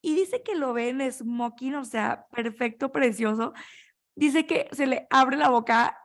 y 0.04 0.14
dice 0.14 0.44
que 0.44 0.54
lo 0.54 0.72
ve 0.74 0.90
en 0.90 1.12
smoking, 1.12 1.74
o 1.76 1.84
sea, 1.84 2.28
perfecto, 2.32 2.92
precioso. 2.92 3.54
Dice 4.16 4.46
que 4.46 4.68
se 4.72 4.86
le 4.86 5.08
abre 5.10 5.36
la 5.38 5.50
boca, 5.50 5.98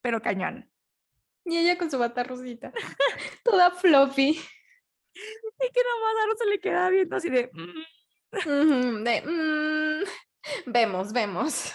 pero 0.00 0.20
cañón. 0.22 0.70
Y 1.44 1.56
ella 1.56 1.78
con 1.78 1.90
su 1.90 1.98
bata 1.98 2.22
rosita, 2.24 2.72
toda 3.44 3.70
fluffy. 3.70 4.30
Y 4.30 5.72
que 5.72 5.80
nomás 5.82 6.22
Aaron 6.22 6.36
se 6.38 6.46
le 6.46 6.60
queda 6.60 6.90
viendo 6.90 7.16
así 7.16 7.28
de... 7.30 7.50
"Mm". 7.52 9.02
De, 9.04 9.22
"Mm". 9.22 10.04
Vemos, 10.70 11.12
vemos. 11.12 11.72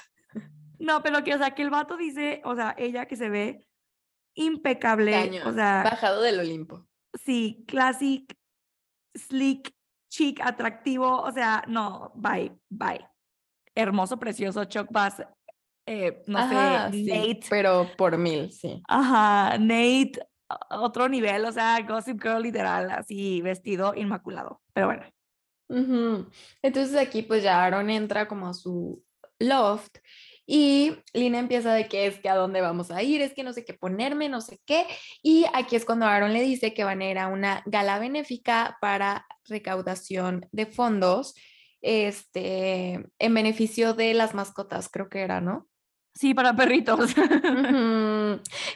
No, 0.80 1.02
pero 1.02 1.24
que, 1.24 1.34
o 1.34 1.38
sea, 1.38 1.52
que 1.56 1.62
el 1.64 1.70
vato 1.70 1.98
dice, 1.98 2.42
o 2.46 2.56
sea, 2.56 2.76
ella 2.78 3.06
que 3.08 3.16
se 3.16 3.30
ve 3.30 3.68
impecable, 4.36 5.16
o 5.16 5.24
Cañón. 5.24 5.56
sea, 5.56 5.84
Bajado 5.84 6.22
del 6.22 6.40
Olimpo. 6.40 6.88
sí, 7.24 7.64
classic, 7.68 8.36
slick, 9.16 9.72
chic, 10.10 10.40
atractivo, 10.42 11.22
o 11.22 11.32
sea, 11.32 11.64
no, 11.68 12.12
bye, 12.16 12.52
bye. 12.70 13.06
Hermoso, 13.76 14.20
precioso, 14.20 14.66
Chuck 14.66 14.88
Bass, 14.92 15.22
eh, 15.86 16.22
no 16.28 16.40
Ajá, 16.40 16.92
sé, 16.92 17.04
sí, 17.04 17.06
Nate, 17.06 17.40
pero 17.50 17.96
por 17.98 18.18
mil, 18.18 18.52
sí. 18.52 18.82
ajá, 18.88 19.58
Nate, 19.58 20.14
otro 20.70 21.10
nivel, 21.10 21.46
o 21.46 21.52
sea, 21.52 21.80
Gossip 21.82 22.22
Girl 22.22 22.42
literal, 22.44 22.92
así, 22.92 23.42
vestido 23.42 23.94
inmaculado, 23.96 24.62
pero 24.74 24.88
bueno. 24.88 25.04
Entonces 26.62 26.96
aquí 26.98 27.24
pues 27.24 27.44
ya 27.44 27.64
Aaron 27.64 27.90
entra 27.90 28.28
como 28.28 28.48
a 28.48 28.54
su 28.54 29.04
loft 29.40 29.98
y 30.46 30.98
Lina 31.14 31.40
empieza 31.40 31.74
de 31.74 31.88
que 31.88 32.06
es 32.06 32.20
que 32.20 32.30
a 32.30 32.36
dónde 32.36 32.62
vamos 32.62 32.92
a 32.92 33.02
ir, 33.02 33.22
es 33.22 33.34
que 33.34 33.44
no 33.44 33.54
sé 33.54 33.64
qué 33.64 33.74
ponerme, 33.74 34.28
no 34.30 34.42
sé 34.42 34.60
qué. 34.66 34.86
Y 35.22 35.46
aquí 35.54 35.76
es 35.78 35.86
cuando 35.86 36.06
Aaron 36.06 36.34
le 36.34 36.42
dice 36.42 36.74
que 36.74 36.84
van 36.84 37.02
a 37.02 37.10
ir 37.10 37.18
a 37.18 37.28
una 37.28 37.64
gala 37.66 37.98
benéfica 37.98 38.78
para 38.82 39.26
recaudación 39.46 40.48
de 40.52 40.66
fondos, 40.66 41.34
este, 41.82 43.06
en 43.20 43.34
beneficio 43.34 43.94
de 43.94 44.14
las 44.14 44.34
mascotas, 44.34 44.90
creo 44.90 45.10
que 45.10 45.22
era, 45.22 45.40
¿no? 45.42 45.68
Sí, 46.14 46.34
para 46.34 46.56
perritos. 46.56 47.12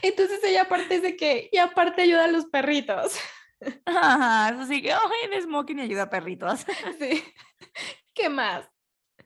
Entonces 0.02 0.44
ella 0.44 0.64
aparte 0.64 0.96
es 0.96 1.02
de 1.04 1.16
que, 1.16 1.50
y 1.52 1.58
aparte 1.58 2.02
ayuda 2.02 2.26
a 2.26 2.30
los 2.30 2.46
perritos. 2.46 3.18
Ajá, 3.86 4.50
eso 4.50 4.66
sí 4.66 4.82
que, 4.82 4.92
ay, 4.92 5.00
en 5.32 5.42
Smoking 5.42 5.80
ayuda 5.80 6.04
a 6.04 6.10
perritos. 6.10 6.66
Sí. 7.00 7.24
¿Qué 8.14 8.30
más? 8.30 8.68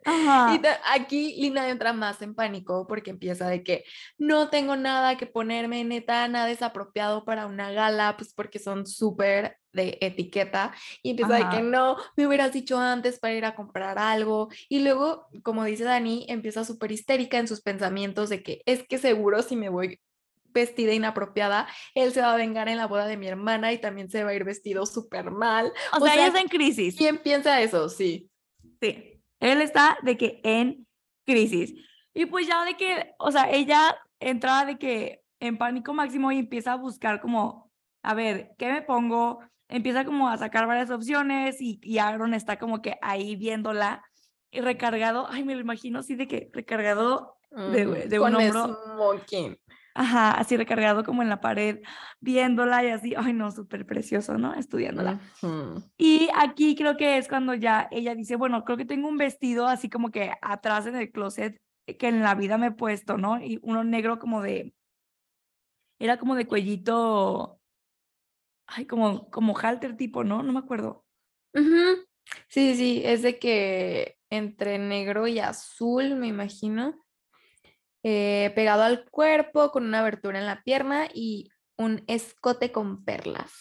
Ajá. 0.04 0.56
Y 0.56 0.62
aquí 0.92 1.36
Lina 1.40 1.70
entra 1.70 1.94
más 1.94 2.22
en 2.22 2.34
pánico 2.36 2.88
porque 2.88 3.12
empieza 3.12 3.48
de 3.48 3.64
que 3.64 3.86
no 4.18 4.50
tengo 4.50 4.76
nada 4.76 5.16
que 5.16 5.28
ponerme, 5.28 5.84
neta, 5.84 6.28
nada 6.28 6.50
es 6.50 6.62
apropiado 6.62 7.24
para 7.24 7.46
una 7.46 7.72
gala, 7.72 8.18
pues 8.18 8.34
porque 8.34 8.60
son 8.60 8.88
súper 8.88 9.61
de 9.74 9.98
etiqueta. 10.02 10.74
Y 11.04 11.12
empieza 11.12 11.36
de 11.36 11.50
que 11.50 11.62
no, 11.62 11.98
me 12.16 12.28
hubieras 12.28 12.54
dicho 12.54 12.80
antes 12.80 13.20
para 13.20 13.34
ir 13.34 13.46
a 13.46 13.56
comprar 13.56 13.98
algo. 14.00 14.50
Y 14.70 14.80
luego, 14.80 15.28
como 15.44 15.64
dice 15.64 15.84
Dani, 15.84 16.26
empieza 16.30 16.64
súper 16.64 16.92
histérica 16.92 17.38
en 17.38 17.48
sus 17.48 17.62
pensamientos 17.62 18.30
de 18.30 18.44
que 18.44 18.62
es 18.66 18.88
que 18.88 18.98
seguro 18.98 19.42
si 19.44 19.56
me 19.56 19.70
voy 19.70 20.00
vestida 20.54 20.94
inapropiada, 20.94 21.68
él 21.96 22.12
se 22.12 22.22
va 22.22 22.34
a 22.34 22.38
vengar 22.38 22.68
en 22.68 22.78
la 22.78 22.88
boda 22.88 23.08
de 23.08 23.18
mi 23.18 23.28
hermana 23.28 23.72
y 23.72 23.80
también 23.80 24.10
se 24.10 24.24
va 24.24 24.32
a 24.32 24.34
ir 24.34 24.44
vestido 24.44 24.86
súper 24.86 25.32
mal. 25.32 25.72
O, 25.94 25.98
o 25.98 26.06
sea, 26.06 26.14
ella 26.14 26.24
sea, 26.24 26.28
está 26.28 26.42
en 26.42 26.48
crisis. 26.48 26.96
¿Quién 26.98 27.18
piensa 27.18 27.62
eso? 27.62 27.90
Sí. 27.90 28.30
Sí. 28.82 29.22
Él 29.40 29.62
está 29.62 29.98
de 30.04 30.18
que 30.18 30.42
en 30.44 30.86
crisis. 31.26 31.74
Y 32.14 32.26
pues 32.26 32.48
ya 32.48 32.66
de 32.66 32.76
que, 32.76 33.14
o 33.18 33.32
sea, 33.32 33.50
ella 33.50 33.98
entra 34.20 34.66
de 34.66 34.78
que 34.78 35.22
en 35.40 35.58
pánico 35.58 35.94
máximo 35.94 36.32
y 36.32 36.40
empieza 36.40 36.74
a 36.74 36.78
buscar 36.78 37.22
como, 37.22 37.72
a 38.04 38.14
ver, 38.14 38.52
¿qué 38.58 38.72
me 38.72 38.82
pongo? 38.82 39.40
Empieza 39.72 40.06
como 40.06 40.30
a 40.30 40.38
sacar 40.38 40.68
varias 40.68 40.92
opciones 40.92 41.62
y, 41.62 41.80
y 41.82 41.98
Aaron 41.98 42.34
está 42.34 42.60
como 42.60 42.82
que 42.82 42.98
ahí 43.02 43.36
viéndola 43.36 44.04
y 44.52 44.60
recargado, 44.62 45.28
ay, 45.30 45.44
me 45.44 45.56
lo 45.56 45.62
imagino 45.62 46.00
así 46.00 46.16
de 46.16 46.28
que 46.28 46.50
recargado 46.54 47.38
de, 47.50 47.86
de 48.08 48.20
un 48.20 48.34
con 48.34 48.36
hombro, 48.36 48.78
smoking. 48.94 49.58
ajá, 49.96 50.32
así 50.32 50.58
recargado 50.58 51.04
como 51.04 51.22
en 51.22 51.30
la 51.30 51.40
pared, 51.40 51.80
viéndola 52.20 52.84
y 52.84 52.90
así, 52.90 53.14
ay, 53.18 53.34
no, 53.34 53.50
súper 53.52 53.86
precioso, 53.86 54.38
¿no? 54.38 54.54
Estudiándola. 54.54 55.20
Ujú. 55.42 55.82
Y 55.98 56.28
aquí 56.36 56.76
creo 56.76 56.98
que 56.98 57.18
es 57.18 57.30
cuando 57.30 57.54
ya 57.54 57.88
ella 57.92 58.14
dice, 58.14 58.36
bueno, 58.36 58.66
creo 58.66 58.78
que 58.78 58.86
tengo 58.86 59.08
un 59.08 59.18
vestido 59.18 59.68
así 59.68 59.90
como 59.90 60.12
que 60.12 60.34
atrás 60.42 60.86
en 60.86 60.98
el 60.98 61.12
closet 61.12 61.62
que 61.86 62.08
en 62.08 62.22
la 62.22 62.36
vida 62.36 62.58
me 62.58 62.68
he 62.68 62.72
puesto, 62.72 63.18
¿no? 63.18 63.42
Y 63.42 63.60
uno 63.64 63.84
negro 63.84 64.20
como 64.20 64.42
de, 64.42 64.74
era 66.00 66.18
como 66.18 66.36
de 66.36 66.48
cuellito, 66.48 67.61
ay, 68.74 68.86
como, 68.86 69.30
como 69.30 69.58
halter 69.58 69.98
tipo, 69.98 70.24
¿no? 70.24 70.44
No 70.44 70.54
me 70.54 70.60
acuerdo. 70.60 71.06
Ujú. 71.54 72.06
Sí, 72.48 72.76
sí, 72.76 73.02
es 73.06 73.22
de 73.22 73.40
que 73.40 74.18
entre 74.30 74.78
negro 74.78 75.28
y 75.28 75.40
azul, 75.40 76.16
me 76.16 76.28
imagino, 76.28 77.04
eh, 78.04 78.52
pegado 78.56 78.84
al 78.84 79.10
cuerpo, 79.10 79.72
con 79.72 79.86
una 79.86 80.00
abertura 80.00 80.40
en 80.40 80.46
la 80.46 80.64
pierna 80.64 81.08
y 81.14 81.52
un 81.78 82.04
escote 82.08 82.72
con 82.72 83.04
perlas. 83.04 83.52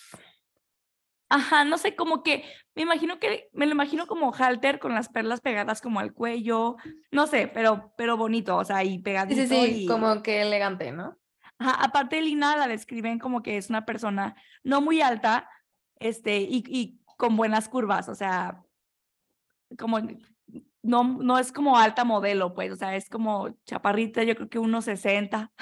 Ajá, 1.28 1.64
no 1.64 1.78
sé, 1.78 1.94
como 1.94 2.24
que 2.24 2.44
me 2.74 2.82
imagino 2.82 3.20
que, 3.20 3.48
me 3.52 3.66
lo 3.66 3.72
imagino 3.72 4.06
como 4.08 4.32
halter 4.34 4.80
con 4.80 4.94
las 4.94 5.08
perlas 5.08 5.40
pegadas 5.40 5.80
como 5.80 6.00
al 6.00 6.12
cuello, 6.12 6.76
no 7.12 7.28
sé, 7.28 7.46
pero, 7.46 7.92
pero 7.96 8.16
bonito, 8.16 8.56
o 8.56 8.64
sea, 8.64 8.82
y 8.82 8.96
Sí, 8.96 8.98
pegadito 8.98 9.40
sí, 9.42 9.46
sí, 9.46 9.84
y... 9.84 9.86
como 9.86 10.22
que 10.22 10.42
elegante, 10.42 10.90
¿no? 10.90 11.16
Ajá, 11.60 11.84
aparte 11.84 12.22
Lina 12.22 12.56
la 12.56 12.66
describen 12.66 13.18
como 13.18 13.42
que 13.42 13.58
es 13.58 13.68
una 13.68 13.84
persona 13.84 14.34
no 14.64 14.80
muy 14.80 15.02
alta, 15.02 15.48
este, 15.98 16.40
y, 16.40 16.64
y 16.66 17.00
con 17.18 17.36
buenas 17.36 17.68
curvas, 17.68 18.08
o 18.08 18.14
sea, 18.14 18.64
como 19.78 19.98
no, 20.82 21.04
no 21.04 21.38
es 21.38 21.52
como 21.52 21.76
alta 21.76 22.04
modelo, 22.04 22.54
pues, 22.54 22.72
o 22.72 22.76
sea, 22.76 22.96
es 22.96 23.10
como 23.10 23.50
chaparrita, 23.66 24.22
yo 24.24 24.34
creo 24.34 24.48
que 24.48 24.58
unos 24.58 24.86
60, 24.86 25.52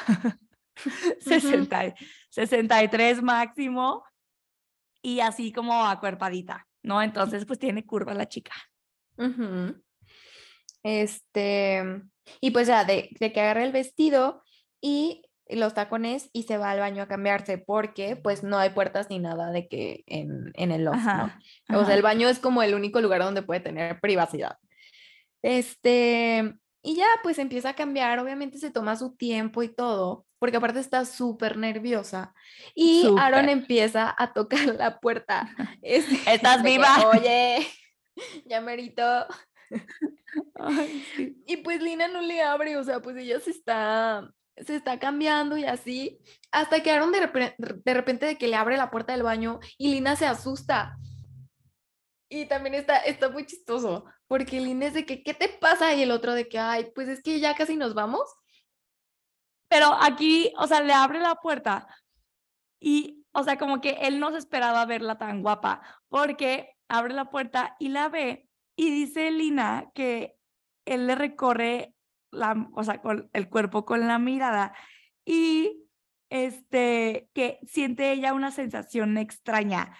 60, 1.18 1.86
y- 1.88 1.94
63 2.30 3.20
máximo, 3.20 4.04
y 5.02 5.18
así 5.18 5.52
como 5.52 5.84
acuerpadita, 5.84 6.68
¿no? 6.84 7.02
Entonces, 7.02 7.44
pues 7.44 7.58
tiene 7.58 7.84
curva 7.84 8.14
la 8.14 8.28
chica. 8.28 8.52
Este, 10.84 12.02
y 12.40 12.52
pues 12.52 12.68
ya, 12.68 12.84
de, 12.84 13.10
de 13.18 13.32
que 13.32 13.40
agarra 13.40 13.64
el 13.64 13.72
vestido 13.72 14.44
y 14.80 15.22
los 15.50 15.74
tacones 15.74 16.30
y 16.32 16.44
se 16.44 16.58
va 16.58 16.70
al 16.70 16.80
baño 16.80 17.02
a 17.02 17.08
cambiarse 17.08 17.58
porque 17.58 18.16
pues 18.16 18.42
no 18.42 18.58
hay 18.58 18.70
puertas 18.70 19.08
ni 19.10 19.18
nada 19.18 19.50
de 19.50 19.68
que 19.68 20.04
en, 20.06 20.52
en 20.54 20.72
el 20.72 20.84
loft, 20.84 20.96
¿no? 20.98 21.10
Ajá. 21.10 21.40
O 21.74 21.84
sea, 21.84 21.94
el 21.94 22.02
baño 22.02 22.28
es 22.28 22.38
como 22.38 22.62
el 22.62 22.74
único 22.74 23.00
lugar 23.00 23.22
donde 23.22 23.42
puede 23.42 23.60
tener 23.60 24.00
privacidad. 24.00 24.56
Este, 25.42 26.54
y 26.82 26.96
ya 26.96 27.06
pues 27.22 27.38
empieza 27.38 27.70
a 27.70 27.76
cambiar, 27.76 28.18
obviamente 28.18 28.58
se 28.58 28.70
toma 28.70 28.96
su 28.96 29.16
tiempo 29.16 29.62
y 29.62 29.68
todo, 29.68 30.26
porque 30.38 30.56
aparte 30.56 30.80
está 30.80 31.04
súper 31.04 31.56
nerviosa. 31.56 32.34
Y 32.74 33.06
Aaron 33.18 33.40
Súper. 33.40 33.58
empieza 33.58 34.14
a 34.16 34.32
tocar 34.32 34.66
la 34.76 34.98
puerta. 35.00 35.48
este, 35.82 36.32
¿Estás 36.32 36.62
de 36.62 36.70
que, 36.70 36.76
viva? 36.76 37.08
Oye, 37.08 37.66
ya 38.46 38.60
merito. 38.60 39.02
Ay, 40.54 41.04
sí. 41.16 41.42
Y 41.46 41.58
pues 41.58 41.82
Lina 41.82 42.08
no 42.08 42.20
le 42.20 42.42
abre, 42.42 42.76
o 42.76 42.84
sea, 42.84 43.00
pues 43.00 43.16
ella 43.16 43.40
se 43.40 43.50
está, 43.50 44.30
se 44.66 44.76
está 44.76 44.98
cambiando 44.98 45.56
y 45.56 45.64
así, 45.64 46.18
hasta 46.50 46.82
que 46.82 46.90
Aaron 46.90 47.12
de 47.12 47.54
de 47.58 47.94
repente 47.94 48.26
de 48.26 48.36
que 48.36 48.48
le 48.48 48.56
abre 48.56 48.76
la 48.76 48.90
puerta 48.90 49.12
del 49.12 49.22
baño 49.22 49.60
y 49.76 49.92
Lina 49.92 50.16
se 50.16 50.26
asusta. 50.26 50.96
Y 52.30 52.46
también 52.46 52.74
está, 52.74 52.98
está 52.98 53.30
muy 53.30 53.46
chistoso, 53.46 54.04
porque 54.26 54.60
Lina 54.60 54.86
es 54.86 54.94
de 54.94 55.06
que, 55.06 55.22
¿qué 55.22 55.34
te 55.34 55.48
pasa? 55.48 55.94
Y 55.94 56.02
el 56.02 56.10
otro 56.10 56.34
de 56.34 56.48
que, 56.48 56.58
ay, 56.58 56.90
pues 56.94 57.08
es 57.08 57.22
que 57.22 57.40
ya 57.40 57.54
casi 57.54 57.76
nos 57.76 57.94
vamos. 57.94 58.28
Pero 59.68 59.94
aquí, 60.00 60.52
o 60.58 60.66
sea, 60.66 60.80
le 60.82 60.92
abre 60.92 61.20
la 61.20 61.36
puerta 61.36 61.86
y, 62.80 63.24
o 63.32 63.42
sea, 63.42 63.58
como 63.58 63.80
que 63.80 63.98
él 64.02 64.20
no 64.20 64.30
se 64.30 64.38
esperaba 64.38 64.84
verla 64.86 65.18
tan 65.18 65.42
guapa, 65.42 65.82
porque 66.08 66.74
abre 66.88 67.14
la 67.14 67.30
puerta 67.30 67.76
y 67.78 67.88
la 67.88 68.08
ve 68.08 68.48
y 68.76 68.90
dice 68.90 69.30
Lina 69.30 69.90
que 69.94 70.36
él 70.86 71.06
le 71.06 71.14
recorre 71.14 71.94
la, 72.30 72.68
o 72.74 72.84
sea, 72.84 73.00
con 73.00 73.30
el 73.32 73.48
cuerpo 73.48 73.84
con 73.84 74.06
la 74.06 74.18
mirada 74.18 74.74
y 75.24 75.84
este, 76.30 77.28
que 77.34 77.58
siente 77.66 78.12
ella 78.12 78.34
una 78.34 78.50
sensación 78.50 79.16
extraña 79.18 79.96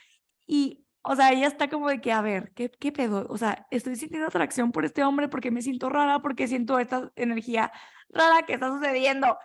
y, 0.46 0.84
o 1.02 1.14
sea, 1.16 1.32
ella 1.32 1.46
está 1.46 1.68
como 1.68 1.88
de 1.88 2.00
que, 2.00 2.12
a 2.12 2.22
ver, 2.22 2.52
¿qué, 2.54 2.70
qué 2.70 2.92
pedo? 2.92 3.26
O 3.28 3.38
sea, 3.38 3.66
estoy 3.70 3.96
sintiendo 3.96 4.28
atracción 4.28 4.72
por 4.72 4.84
este 4.84 5.04
hombre 5.04 5.28
porque 5.28 5.50
me 5.50 5.62
siento 5.62 5.88
rara, 5.88 6.20
porque 6.20 6.48
siento 6.48 6.78
esta 6.78 7.10
energía 7.16 7.72
rara 8.08 8.44
que 8.46 8.54
está 8.54 8.68
sucediendo. 8.68 9.38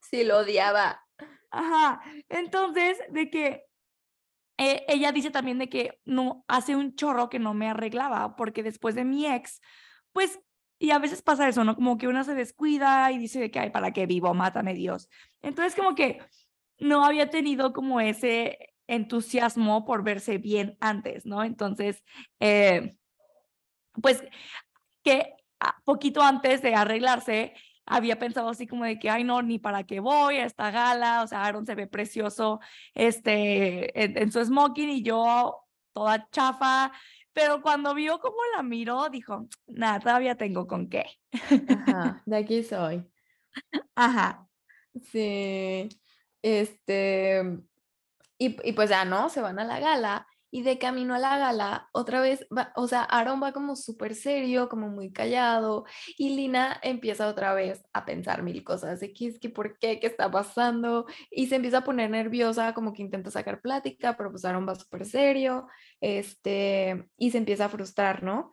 Sí, 0.00 0.24
lo 0.24 0.38
odiaba. 0.38 1.02
Ajá, 1.50 2.02
entonces, 2.28 2.98
de 3.10 3.30
que 3.30 3.64
eh, 4.58 4.84
ella 4.88 5.12
dice 5.12 5.30
también 5.30 5.58
de 5.58 5.68
que 5.68 5.98
no 6.04 6.44
hace 6.48 6.76
un 6.76 6.94
chorro 6.94 7.28
que 7.28 7.38
no 7.38 7.54
me 7.54 7.68
arreglaba, 7.68 8.36
porque 8.36 8.62
después 8.62 8.94
de 8.94 9.04
mi 9.04 9.26
ex, 9.26 9.60
pues, 10.12 10.38
y 10.82 10.90
a 10.90 10.98
veces 10.98 11.22
pasa 11.22 11.48
eso, 11.48 11.62
¿no? 11.62 11.76
Como 11.76 11.96
que 11.96 12.08
una 12.08 12.24
se 12.24 12.34
descuida 12.34 13.12
y 13.12 13.18
dice 13.18 13.38
de 13.38 13.52
que, 13.52 13.60
ay, 13.60 13.70
¿para 13.70 13.92
qué 13.92 14.04
vivo? 14.06 14.34
Mátame 14.34 14.74
Dios. 14.74 15.08
Entonces, 15.40 15.76
como 15.76 15.94
que 15.94 16.18
no 16.80 17.04
había 17.04 17.30
tenido 17.30 17.72
como 17.72 18.00
ese 18.00 18.58
entusiasmo 18.88 19.84
por 19.84 20.02
verse 20.02 20.38
bien 20.38 20.76
antes, 20.80 21.24
¿no? 21.24 21.44
Entonces, 21.44 22.02
eh, 22.40 22.96
pues, 24.02 24.24
que 25.04 25.36
poquito 25.84 26.20
antes 26.20 26.62
de 26.62 26.74
arreglarse, 26.74 27.54
había 27.86 28.18
pensado 28.18 28.48
así 28.48 28.66
como 28.66 28.84
de 28.84 28.98
que, 28.98 29.08
ay, 29.08 29.22
no, 29.22 29.40
ni 29.40 29.60
para 29.60 29.84
qué 29.84 30.00
voy 30.00 30.38
a 30.38 30.46
esta 30.46 30.72
gala, 30.72 31.22
o 31.22 31.28
sea, 31.28 31.44
Aaron 31.44 31.64
se 31.64 31.76
ve 31.76 31.86
precioso 31.86 32.58
este, 32.94 34.02
en, 34.02 34.18
en 34.18 34.32
su 34.32 34.44
smoking 34.44 34.90
y 34.90 35.02
yo 35.04 35.62
toda 35.92 36.28
chafa, 36.30 36.90
pero 37.32 37.62
cuando 37.62 37.94
vio 37.94 38.20
cómo 38.20 38.36
la 38.56 38.62
miró, 38.62 39.08
dijo, 39.08 39.48
nada, 39.66 40.00
todavía 40.00 40.36
tengo 40.36 40.66
con 40.66 40.88
qué. 40.88 41.04
Ajá, 41.68 42.22
de 42.26 42.36
aquí 42.36 42.62
soy. 42.62 43.10
Ajá. 43.94 44.48
Sí, 45.02 45.88
este, 46.42 47.42
y, 48.38 48.68
y 48.68 48.72
pues 48.72 48.90
ya, 48.90 49.04
¿no? 49.04 49.28
Se 49.28 49.40
van 49.40 49.58
a 49.58 49.64
la 49.64 49.80
gala 49.80 50.26
y 50.52 50.62
de 50.62 50.78
camino 50.78 51.14
a 51.14 51.18
la 51.18 51.38
gala, 51.38 51.88
otra 51.92 52.20
vez, 52.20 52.46
va, 52.56 52.72
o 52.76 52.86
sea, 52.86 53.02
Aaron 53.04 53.42
va 53.42 53.52
como 53.52 53.74
súper 53.74 54.14
serio, 54.14 54.68
como 54.68 54.88
muy 54.88 55.10
callado, 55.10 55.86
y 56.18 56.36
Lina 56.36 56.78
empieza 56.82 57.26
otra 57.26 57.54
vez 57.54 57.82
a 57.94 58.04
pensar 58.04 58.42
mil 58.42 58.62
cosas, 58.62 59.00
de 59.00 59.12
es 59.18 59.38
que, 59.40 59.48
por 59.48 59.78
qué, 59.78 59.98
qué 59.98 60.06
está 60.06 60.30
pasando, 60.30 61.06
y 61.30 61.46
se 61.46 61.56
empieza 61.56 61.78
a 61.78 61.84
poner 61.84 62.10
nerviosa, 62.10 62.74
como 62.74 62.92
que 62.92 63.02
intenta 63.02 63.30
sacar 63.30 63.62
plática, 63.62 64.14
pero 64.16 64.30
pues 64.30 64.44
Aaron 64.44 64.68
va 64.68 64.74
súper 64.74 65.06
serio, 65.06 65.66
este, 66.02 67.08
y 67.16 67.30
se 67.30 67.38
empieza 67.38 67.64
a 67.64 67.68
frustrar, 67.70 68.22
¿no? 68.22 68.52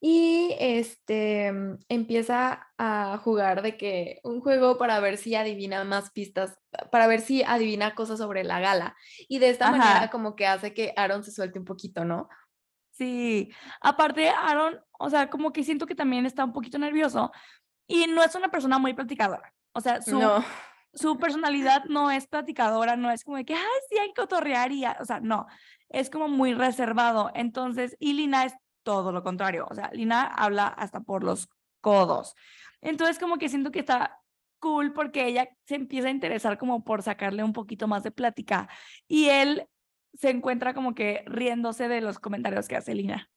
Y 0.00 0.54
este 0.58 1.52
empieza 1.88 2.68
a 2.76 3.18
jugar 3.18 3.62
de 3.62 3.76
que 3.76 4.20
un 4.24 4.40
juego 4.40 4.76
para 4.76 5.00
ver 5.00 5.16
si 5.16 5.34
adivina 5.34 5.84
más 5.84 6.10
pistas, 6.10 6.58
para 6.90 7.06
ver 7.06 7.20
si 7.20 7.42
adivina 7.42 7.94
cosas 7.94 8.18
sobre 8.18 8.44
la 8.44 8.60
gala. 8.60 8.94
Y 9.28 9.38
de 9.38 9.50
esta 9.50 9.70
manera 9.70 10.10
como 10.10 10.36
que 10.36 10.46
hace 10.46 10.74
que 10.74 10.92
Aaron 10.96 11.24
se 11.24 11.32
suelte 11.32 11.58
un 11.58 11.64
poquito, 11.64 12.04
¿no? 12.04 12.28
Sí, 12.90 13.50
aparte 13.80 14.28
Aaron, 14.28 14.80
o 14.98 15.10
sea, 15.10 15.28
como 15.28 15.52
que 15.52 15.64
siento 15.64 15.86
que 15.86 15.94
también 15.94 16.26
está 16.26 16.44
un 16.44 16.52
poquito 16.52 16.78
nervioso 16.78 17.30
y 17.86 18.06
no 18.06 18.22
es 18.22 18.34
una 18.34 18.50
persona 18.50 18.78
muy 18.78 18.94
platicadora. 18.94 19.52
O 19.72 19.80
sea, 19.80 20.00
su, 20.02 20.20
su 20.94 21.18
personalidad 21.18 21.84
no 21.84 22.10
es 22.10 22.26
platicadora, 22.26 22.96
no 22.96 23.10
es 23.10 23.24
como 23.24 23.36
de 23.36 23.44
que, 23.44 23.54
ay, 23.54 23.80
sí, 23.90 23.98
hay 23.98 24.12
cotorrearía. 24.14 24.96
O 25.00 25.04
sea, 25.04 25.20
no, 25.20 25.46
es 25.90 26.10
como 26.10 26.28
muy 26.28 26.54
reservado. 26.54 27.30
Entonces, 27.34 27.96
y 28.00 28.14
Lina 28.14 28.44
es 28.44 28.54
todo 28.86 29.10
lo 29.10 29.24
contrario. 29.24 29.66
O 29.68 29.74
sea, 29.74 29.90
Lina 29.92 30.22
habla 30.22 30.68
hasta 30.68 31.00
por 31.00 31.24
los 31.24 31.48
codos. 31.80 32.36
Entonces, 32.80 33.18
como 33.18 33.36
que 33.36 33.48
siento 33.48 33.72
que 33.72 33.80
está 33.80 34.20
cool 34.60 34.92
porque 34.92 35.26
ella 35.26 35.48
se 35.66 35.74
empieza 35.74 36.06
a 36.06 36.12
interesar 36.12 36.56
como 36.56 36.84
por 36.84 37.02
sacarle 37.02 37.42
un 37.42 37.52
poquito 37.52 37.88
más 37.88 38.04
de 38.04 38.12
plática 38.12 38.68
y 39.08 39.26
él 39.26 39.66
se 40.14 40.30
encuentra 40.30 40.72
como 40.72 40.94
que 40.94 41.24
riéndose 41.26 41.88
de 41.88 42.00
los 42.00 42.20
comentarios 42.20 42.68
que 42.68 42.76
hace 42.76 42.94
Lina. 42.94 43.28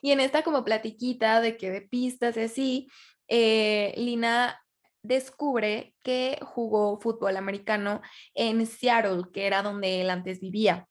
Y 0.00 0.10
en 0.12 0.20
esta 0.20 0.42
como 0.42 0.64
platiquita 0.64 1.40
de 1.40 1.56
que 1.56 1.70
de 1.70 1.82
pistas 1.82 2.36
y 2.36 2.40
así, 2.40 2.88
eh, 3.28 3.94
Lina 3.96 4.60
descubre 5.02 5.94
que 6.02 6.38
jugó 6.42 6.98
fútbol 7.00 7.36
americano 7.36 8.00
en 8.34 8.64
Seattle, 8.64 9.24
que 9.32 9.46
era 9.46 9.62
donde 9.62 10.00
él 10.00 10.10
antes 10.10 10.40
vivía. 10.40 10.88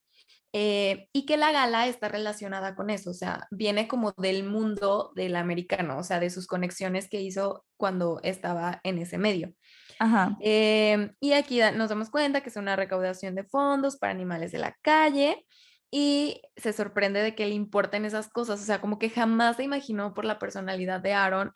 Eh, 0.58 1.10
y 1.12 1.26
que 1.26 1.36
la 1.36 1.52
gala 1.52 1.86
está 1.86 2.08
relacionada 2.08 2.76
con 2.76 2.90
eso, 2.90 3.10
o 3.10 3.14
sea, 3.14 3.46
viene 3.52 3.90
como 3.90 4.14
del 4.14 4.46
mundo 4.46 5.12
del 5.14 5.36
americano, 5.36 5.98
o 5.98 6.04
sea, 6.04 6.22
de 6.22 6.30
sus 6.30 6.48
conexiones 6.48 7.10
que 7.10 7.20
hizo 7.20 7.66
cuando 7.76 8.22
estaba 8.24 8.80
en 8.84 9.00
ese 9.00 9.18
medio. 9.18 9.54
Ajá. 10.00 10.38
Em, 10.40 11.14
y 11.20 11.34
aquí 11.34 11.60
nos 11.76 11.90
damos 11.90 12.10
cuenta 12.10 12.40
que 12.40 12.48
es 12.48 12.56
una 12.56 12.78
recaudación 12.78 13.36
de 13.36 13.44
fondos 13.44 13.98
para 13.98 14.14
animales 14.14 14.54
de 14.54 14.60
la 14.60 14.74
calle 14.82 15.46
y 15.92 16.42
se 16.56 16.72
sorprende 16.72 17.22
de 17.22 17.36
que 17.36 17.48
le 17.48 17.54
importen 17.54 18.06
esas 18.06 18.30
cosas, 18.30 18.62
o 18.62 18.64
sea, 18.64 18.80
como 18.80 18.98
que 18.98 19.10
jamás 19.10 19.58
se 19.58 19.64
imaginó 19.64 20.14
por 20.14 20.24
la 20.24 20.40
personalidad 20.40 21.02
de 21.02 21.12
Aaron 21.12 21.52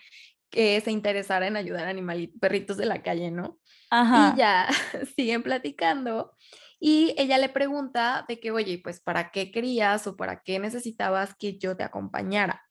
que 0.49 0.81
se 0.81 0.91
interesara 0.91 1.47
en 1.47 1.55
ayudar 1.55 1.85
a 1.85 1.89
animalitos, 1.89 2.37
perritos 2.41 2.75
de 2.75 2.85
la 2.85 3.01
calle, 3.01 3.31
¿no? 3.31 3.59
Ajá. 3.91 4.33
Y 4.33 4.39
ya 4.39 4.67
siguen 5.15 5.41
platicando 5.41 6.33
y 6.79 7.13
ella 7.17 7.37
le 7.37 7.49
pregunta 7.49 8.25
de 8.27 8.39
que, 8.39 8.51
oye, 8.51 8.79
pues, 8.81 9.01
¿para 9.01 9.31
qué 9.31 9.51
querías 9.51 10.07
o 10.07 10.15
para 10.15 10.41
qué 10.41 10.59
necesitabas 10.59 11.35
que 11.35 11.57
yo 11.57 11.75
te 11.75 11.83
acompañara? 11.83 12.63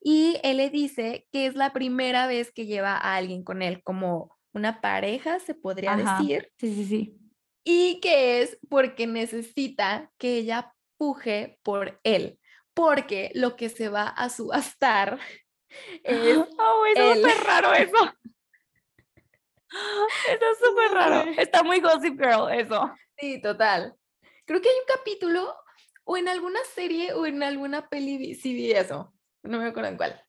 Y 0.00 0.38
él 0.42 0.58
le 0.58 0.70
dice 0.70 1.26
que 1.32 1.46
es 1.46 1.54
la 1.54 1.72
primera 1.72 2.26
vez 2.26 2.52
que 2.52 2.66
lleva 2.66 2.96
a 2.96 3.16
alguien 3.16 3.44
con 3.44 3.60
él, 3.60 3.82
como 3.82 4.36
una 4.52 4.80
pareja, 4.80 5.38
se 5.38 5.54
podría 5.54 5.96
decir. 5.96 6.50
Sí, 6.58 6.74
sí, 6.74 6.84
sí. 6.86 7.18
Y 7.64 8.00
que 8.00 8.40
es 8.40 8.58
porque 8.70 9.06
necesita 9.06 10.10
que 10.16 10.36
ella 10.36 10.72
puje 10.96 11.58
por 11.62 12.00
él, 12.04 12.38
porque 12.72 13.30
lo 13.34 13.56
que 13.56 13.68
se 13.68 13.88
va 13.88 14.08
a 14.08 14.30
subastar 14.30 15.18
es. 16.04 16.38
Oh, 16.58 16.84
es 16.86 17.18
súper 17.18 17.44
raro 17.44 17.72
eso. 17.74 18.14
Eso 20.28 20.44
es 20.52 20.58
súper 20.58 20.90
raro. 20.92 21.30
Está 21.36 21.62
muy 21.62 21.80
Gossip 21.80 22.18
Girl 22.18 22.48
eso. 22.50 22.90
Sí, 23.18 23.40
total. 23.40 23.96
Creo 24.44 24.60
que 24.60 24.68
hay 24.68 24.74
un 24.74 24.96
capítulo 24.96 25.54
o 26.04 26.16
en 26.16 26.28
alguna 26.28 26.60
serie 26.74 27.12
o 27.12 27.26
en 27.26 27.42
alguna 27.42 27.88
peli 27.88 28.34
sí 28.34 28.54
vi 28.54 28.72
eso. 28.72 29.12
No 29.42 29.58
me 29.58 29.66
acuerdo 29.66 29.90
en 29.90 29.96
cuál. 29.96 30.22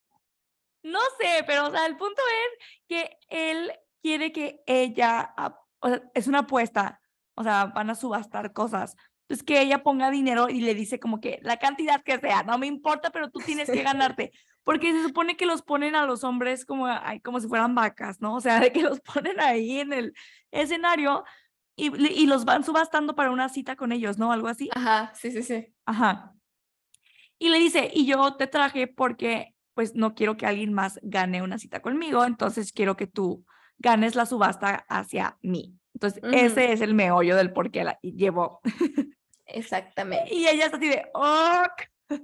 No 0.83 0.99
sé, 1.19 1.43
pero 1.45 1.67
o 1.67 1.71
sea, 1.71 1.85
el 1.85 1.97
punto 1.97 2.21
es 2.21 2.67
que 2.87 3.17
él 3.29 3.71
quiere 4.01 4.31
que 4.31 4.61
ella, 4.65 5.33
o 5.79 5.89
sea, 5.89 6.01
es 6.13 6.27
una 6.27 6.39
apuesta, 6.39 7.01
o 7.35 7.43
sea, 7.43 7.65
van 7.65 7.89
a 7.89 7.95
subastar 7.95 8.53
cosas. 8.53 8.95
Entonces 9.23 9.45
que 9.45 9.61
ella 9.61 9.83
ponga 9.83 10.09
dinero 10.09 10.47
y 10.49 10.61
le 10.61 10.73
dice 10.73 10.99
como 10.99 11.19
que 11.19 11.39
la 11.43 11.57
cantidad 11.57 12.01
que 12.01 12.17
sea, 12.19 12.43
no 12.43 12.57
me 12.57 12.67
importa, 12.67 13.09
pero 13.11 13.29
tú 13.29 13.39
tienes 13.45 13.69
que 13.69 13.83
ganarte. 13.83 14.31
Porque 14.63 14.91
se 14.91 15.03
supone 15.03 15.37
que 15.37 15.45
los 15.45 15.61
ponen 15.61 15.95
a 15.95 16.05
los 16.05 16.23
hombres 16.23 16.65
como, 16.65 16.87
como 17.23 17.39
si 17.39 17.47
fueran 17.47 17.75
vacas, 17.75 18.19
¿no? 18.19 18.35
O 18.35 18.41
sea, 18.41 18.59
de 18.59 18.71
que 18.71 18.81
los 18.81 18.99
ponen 19.13 19.39
ahí 19.39 19.79
en 19.79 19.93
el 19.93 20.13
escenario 20.51 21.23
y, 21.77 21.95
y, 21.95 22.25
los 22.25 22.43
van 22.43 22.63
subastando 22.63 23.15
para 23.15 23.31
una 23.31 23.49
cita 23.49 23.75
con 23.75 23.91
ellos, 23.91 24.17
¿no? 24.17 24.31
Algo 24.31 24.47
así. 24.47 24.69
Ajá, 24.73 25.13
sí, 25.15 25.31
sí, 25.31 25.43
sí. 25.43 25.73
Ajá. 25.85 26.33
Y 27.39 27.49
le 27.49 27.59
dice, 27.59 27.91
y 27.93 28.05
yo 28.05 28.35
te 28.35 28.47
traje 28.47 28.87
porque 28.87 29.53
pues 29.75 29.93
no 29.93 30.15
quiero 30.15 30.37
que 30.37 30.47
alguien 30.47 30.73
más 30.73 30.99
gane 31.03 31.43
una 31.43 31.59
cita 31.59 31.83
conmigo, 31.83 32.25
entonces 32.25 32.73
quiero 32.73 32.97
que 32.97 33.05
tú 33.05 33.45
ganes 33.77 34.15
la 34.15 34.25
subasta 34.25 34.85
hacia 34.89 35.37
mí. 35.41 35.77
Entonces, 35.93 36.21
ese 36.33 36.73
es 36.73 36.81
el 36.81 36.95
meollo 36.95 37.35
del 37.35 37.53
por 37.53 37.69
qué 37.69 37.83
la 37.83 37.99
llevó. 38.01 38.59
Exactamente. 39.45 40.33
y 40.33 40.47
ella 40.47 40.65
está 40.65 40.77
así 40.77 40.89
de, 40.89 41.05
ok. 41.13 42.21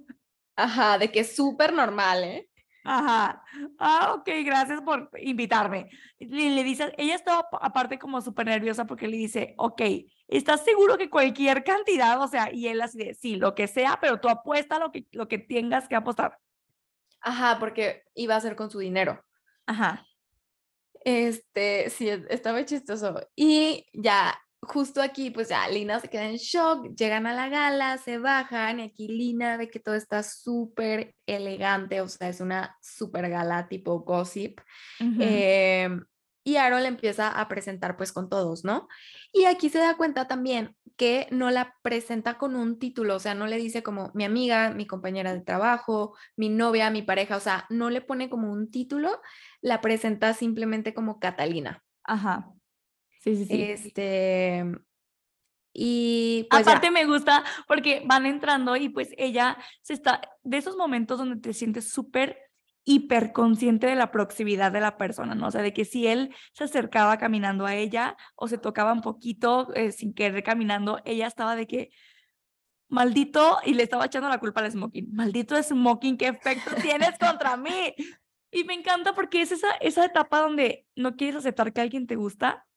Ajá, 0.56 0.98
de 0.98 1.12
que 1.12 1.22
es 1.22 1.36
súper 1.36 1.74
normal, 1.74 2.24
¿eh? 2.24 2.50
Ajá. 2.84 3.44
Ah, 3.80 4.14
ok, 4.18 4.30
gracias 4.44 4.82
por 4.82 5.10
invitarme. 5.20 5.90
Le, 6.20 6.50
le 6.50 6.64
dice, 6.64 6.94
ella 6.98 7.16
estaba 7.16 7.48
aparte 7.62 7.98
como 7.98 8.22
súper 8.22 8.48
nerviosa 8.48 8.86
porque 8.86 9.08
le 9.08 9.18
dice, 9.18 9.54
ok, 9.58 9.82
¿estás 10.28 10.64
seguro 10.64 10.98
que 10.98 11.10
cualquier 11.10 11.64
cantidad, 11.64 12.22
o 12.22 12.28
sea, 12.28 12.54
y 12.54 12.68
él 12.68 12.82
así 12.82 12.98
de, 12.98 13.14
sí, 13.14 13.38
lo 13.38 13.56
que 13.56 13.68
sea, 13.68 14.00
pero 14.02 14.20
tú 14.20 14.30
apuesta 14.30 14.80
lo 14.80 14.92
que, 14.92 15.08
lo 15.12 15.28
que 15.28 15.38
tengas 15.38 15.88
que 15.88 15.96
apostar. 15.96 16.38
Ajá, 17.22 17.58
porque 17.60 18.04
iba 18.16 18.36
a 18.36 18.42
ser 18.42 18.56
con 18.56 18.70
su 18.70 18.80
dinero. 18.80 19.24
Ajá. 19.66 20.06
Este, 21.06 21.90
sí, 21.90 22.10
estaba 22.10 22.66
chistoso. 22.66 23.16
Y 23.36 23.86
ya 23.94 24.38
justo 24.68 25.02
aquí, 25.02 25.32
pues 25.32 25.50
ya 25.50 25.68
Lina 25.68 26.00
se 26.00 26.10
queda 26.10 26.26
en 26.26 26.38
shock, 26.38 26.96
llegan 26.96 27.28
a 27.28 27.34
la 27.34 27.50
gala, 27.50 27.98
se 27.98 28.18
bajan 28.18 28.80
y 28.80 28.84
aquí 28.84 29.08
Lina 29.08 29.58
ve 29.58 29.70
que 29.70 29.80
todo 29.80 29.96
está 29.96 30.24
súper 30.24 31.16
elegante, 31.26 32.02
o 32.02 32.08
sea, 32.08 32.30
es 32.30 32.42
una 32.42 32.78
súper 32.82 33.30
gala 33.30 33.68
tipo 33.68 34.00
gossip. 34.02 34.60
Em, 35.00 36.04
y 36.44 36.58
Aaron 36.58 36.82
le 36.82 36.90
empieza 36.90 37.30
a 37.30 37.48
presentar 37.48 37.96
pues 37.96 38.12
con 38.12 38.30
todos, 38.30 38.64
¿no? 38.66 38.88
Y 39.32 39.46
aquí 39.46 39.70
se 39.70 39.80
da 39.80 39.96
cuenta 39.96 40.28
también 40.28 40.76
que 40.98 41.28
no 41.32 41.50
la 41.52 41.76
presenta 41.82 42.38
con 42.38 42.56
un 42.56 42.80
título, 42.80 43.16
o 43.16 43.20
sea, 43.20 43.34
no 43.34 43.48
le 43.48 43.58
dice 43.58 43.82
como 43.82 44.12
mi 44.14 44.26
amiga, 44.26 44.72
mi 44.72 44.86
compañera 44.86 45.34
de 45.34 45.42
trabajo, 45.42 46.16
mi 46.36 46.50
novia, 46.50 46.90
mi 46.90 47.02
pareja, 47.02 47.38
o 47.38 47.40
sea, 47.40 47.66
no 47.70 47.90
le 47.90 48.02
pone 48.02 48.30
como 48.30 48.52
un 48.52 48.70
título, 48.70 49.22
la 49.62 49.82
presenta 49.82 50.34
simplemente 50.34 50.94
como 50.94 51.20
Catalina. 51.20 51.84
Ajá. 52.04 52.54
Sí, 53.24 53.38
sí, 53.38 53.46
sí. 53.46 53.62
Este, 53.62 54.66
y 55.72 56.46
pues 56.50 56.68
aparte 56.68 56.92
me 56.92 57.06
gusta 57.06 57.44
porque 57.68 58.04
van 58.06 58.26
entrando 58.26 58.76
y 58.76 58.90
pues 58.90 59.10
ella 59.18 59.58
se 59.82 59.94
está 59.94 60.22
de 60.44 60.58
esos 60.58 60.76
momentos 60.76 61.18
donde 61.18 61.40
te 61.40 61.54
sientes 61.54 61.90
súper 61.90 62.38
hiper 62.84 63.32
consciente 63.32 63.88
de 63.88 63.96
la 63.96 64.12
proximidad 64.12 64.74
de 64.74 64.82
la 64.82 64.98
persona, 64.98 65.36
¿no? 65.36 65.48
O 65.48 65.52
sea, 65.52 65.62
de 65.62 65.72
que 65.72 65.86
si 65.86 66.06
él 66.06 66.36
se 66.52 66.66
acercaba 66.66 67.18
caminando 67.18 67.66
a 67.66 67.76
ella 67.76 68.18
o 68.36 68.50
se 68.50 68.58
tocaba 68.58 68.92
un 68.92 69.02
poquito 69.02 69.74
eh, 69.74 69.94
sin 69.94 70.14
querer 70.14 70.44
caminando, 70.44 71.00
ella 71.06 71.28
estaba 71.28 71.56
de 71.56 71.66
que 71.66 71.92
maldito 72.90 73.60
y 73.66 73.74
le 73.74 73.84
estaba 73.84 74.06
echando 74.06 74.28
la 74.28 74.40
culpa 74.40 74.60
al 74.60 74.70
smoking. 74.70 75.14
Maldito 75.14 75.62
smoking, 75.64 76.18
¿qué 76.18 76.28
efecto 76.28 76.72
tienes 76.82 77.18
contra 77.18 77.56
mí? 77.56 77.96
Y 78.52 78.66
me 78.66 78.74
encanta 78.74 79.16
porque 79.16 79.42
es 79.42 79.54
esa, 79.54 79.72
esa 79.80 80.04
etapa 80.06 80.42
donde 80.42 80.86
no 80.96 81.16
quieres 81.16 81.38
aceptar 81.38 81.72
que 81.72 81.82
alguien 81.82 82.06
te 82.06 82.18
gusta, 82.18 82.68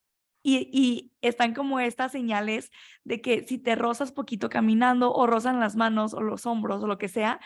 y, 0.46 1.12
están 1.22 1.54
como 1.54 1.80
estas 1.80 2.12
señales 2.12 2.70
de 3.02 3.20
que 3.20 3.44
si 3.48 3.58
te 3.58 3.74
rozas 3.74 4.12
poquito 4.12 4.48
caminando 4.48 5.12
o 5.12 5.26
rozan 5.26 5.58
las 5.58 5.74
manos 5.74 6.14
o 6.14 6.20
los 6.20 6.46
hombros 6.46 6.82
o 6.82 6.86
lo 6.86 6.98
que 6.98 7.08
sea, 7.08 7.40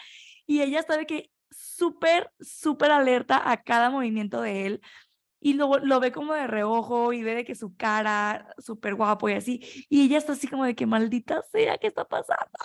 y 0.47 0.61
ella 0.61 0.81
está 0.81 0.99
de 0.99 1.07
que 1.07 1.31
súper, 1.51 2.31
súper 2.41 2.91
alerta 2.91 3.51
a 3.51 3.63
cada 3.63 3.89
movimiento 3.89 4.43
de 4.43 4.67
él 4.67 4.81
y 5.41 5.55
lo, 5.55 5.79
lo 5.79 6.01
ve 6.01 6.13
como 6.13 6.35
de 6.35 6.47
reojo 6.47 7.15
y 7.15 7.23
ve 7.23 7.35
de 7.35 7.45
que 7.45 7.55
su 7.55 7.75
cara 7.75 8.55
súper 8.59 8.95
guapo 8.95 9.29
y 9.31 9.33
así, 9.33 9.87
y 9.89 10.05
ella 10.05 10.19
está 10.19 10.35
así 10.35 10.47
como 10.47 10.65
de 10.67 10.75
que 10.75 10.87
maldita 10.87 11.43
sea, 11.51 11.79
¿qué 11.79 11.87
está 11.87 12.05
pasando? 12.05 12.59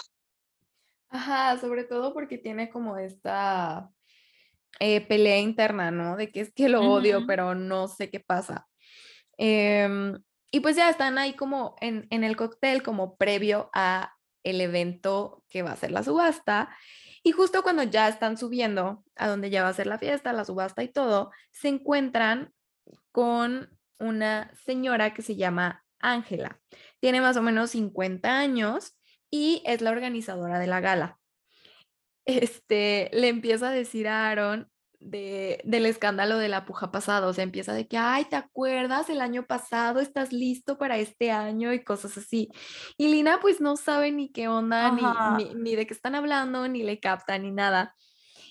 Ajá, 1.09 1.57
sobre 1.59 1.85
todo 1.85 2.13
porque 2.13 2.37
tiene 2.37 2.69
como 2.69 2.97
esta 2.97 3.89
eh, 4.79 4.99
pelea 4.99 5.39
interna, 5.39 5.91
¿no? 5.91 6.17
De 6.17 6.29
que 6.29 6.41
es 6.41 6.51
que 6.53 6.67
lo 6.67 6.81
odio, 6.81 7.25
pero 7.25 7.55
no 7.55 7.87
sé 7.87 8.09
qué 8.09 8.19
pasa. 8.19 8.67
Em, 9.37 10.17
y 10.51 10.59
pues 10.61 10.75
ya 10.75 10.89
están 10.89 11.17
ahí 11.17 11.33
como 11.33 11.75
en, 11.81 12.07
en 12.09 12.23
el 12.23 12.35
cóctel, 12.35 12.83
como 12.83 13.17
previo 13.17 13.69
a 13.73 14.15
el 14.43 14.61
evento 14.61 15.43
que 15.49 15.63
va 15.63 15.71
a 15.71 15.75
ser 15.75 15.91
la 15.91 16.03
subasta. 16.03 16.75
Y 17.23 17.31
justo 17.31 17.63
cuando 17.63 17.83
ya 17.83 18.07
están 18.07 18.37
subiendo 18.37 19.03
a 19.15 19.27
donde 19.27 19.49
ya 19.49 19.63
va 19.63 19.69
a 19.69 19.73
ser 19.73 19.87
la 19.87 19.97
fiesta, 19.97 20.31
la 20.31 20.45
subasta 20.45 20.83
y 20.83 20.87
todo, 20.87 21.31
se 21.51 21.69
encuentran 21.69 22.53
con 23.11 23.69
una 23.99 24.51
señora 24.65 25.13
que 25.13 25.21
se 25.21 25.35
llama 25.35 25.83
Ángela. 25.99 26.59
Tiene 26.99 27.21
más 27.21 27.37
o 27.37 27.41
menos 27.41 27.71
50 27.71 28.37
años 28.37 28.95
y 29.31 29.63
es 29.65 29.81
la 29.81 29.91
organizadora 29.91 30.59
de 30.59 30.67
la 30.67 30.79
gala. 30.79 31.19
Este, 32.25 33.09
le 33.13 33.29
empieza 33.29 33.69
a 33.69 33.73
decir 33.73 34.07
a 34.07 34.29
Aaron 34.29 34.69
de, 34.99 35.61
del 35.63 35.85
escándalo 35.85 36.37
de 36.37 36.49
la 36.49 36.65
puja 36.65 36.91
pasado, 36.91 37.29
o 37.29 37.33
sea, 37.33 37.43
empieza 37.43 37.73
de 37.73 37.87
que, 37.87 37.97
ay, 37.97 38.25
¿te 38.25 38.35
acuerdas 38.35 39.09
el 39.09 39.21
año 39.21 39.45
pasado? 39.45 39.99
¿Estás 39.99 40.33
listo 40.33 40.77
para 40.77 40.97
este 40.97 41.31
año? 41.31 41.73
Y 41.73 41.83
cosas 41.83 42.17
así. 42.17 42.49
Y 42.97 43.07
Lina 43.09 43.39
pues 43.41 43.61
no 43.61 43.77
sabe 43.77 44.11
ni 44.11 44.31
qué 44.31 44.47
onda, 44.47 44.91
ni, 44.91 45.03
ni, 45.37 45.53
ni 45.55 45.75
de 45.75 45.87
qué 45.87 45.93
están 45.93 46.15
hablando, 46.15 46.67
ni 46.67 46.83
le 46.83 46.99
capta, 46.99 47.37
ni 47.37 47.51
nada. 47.51 47.95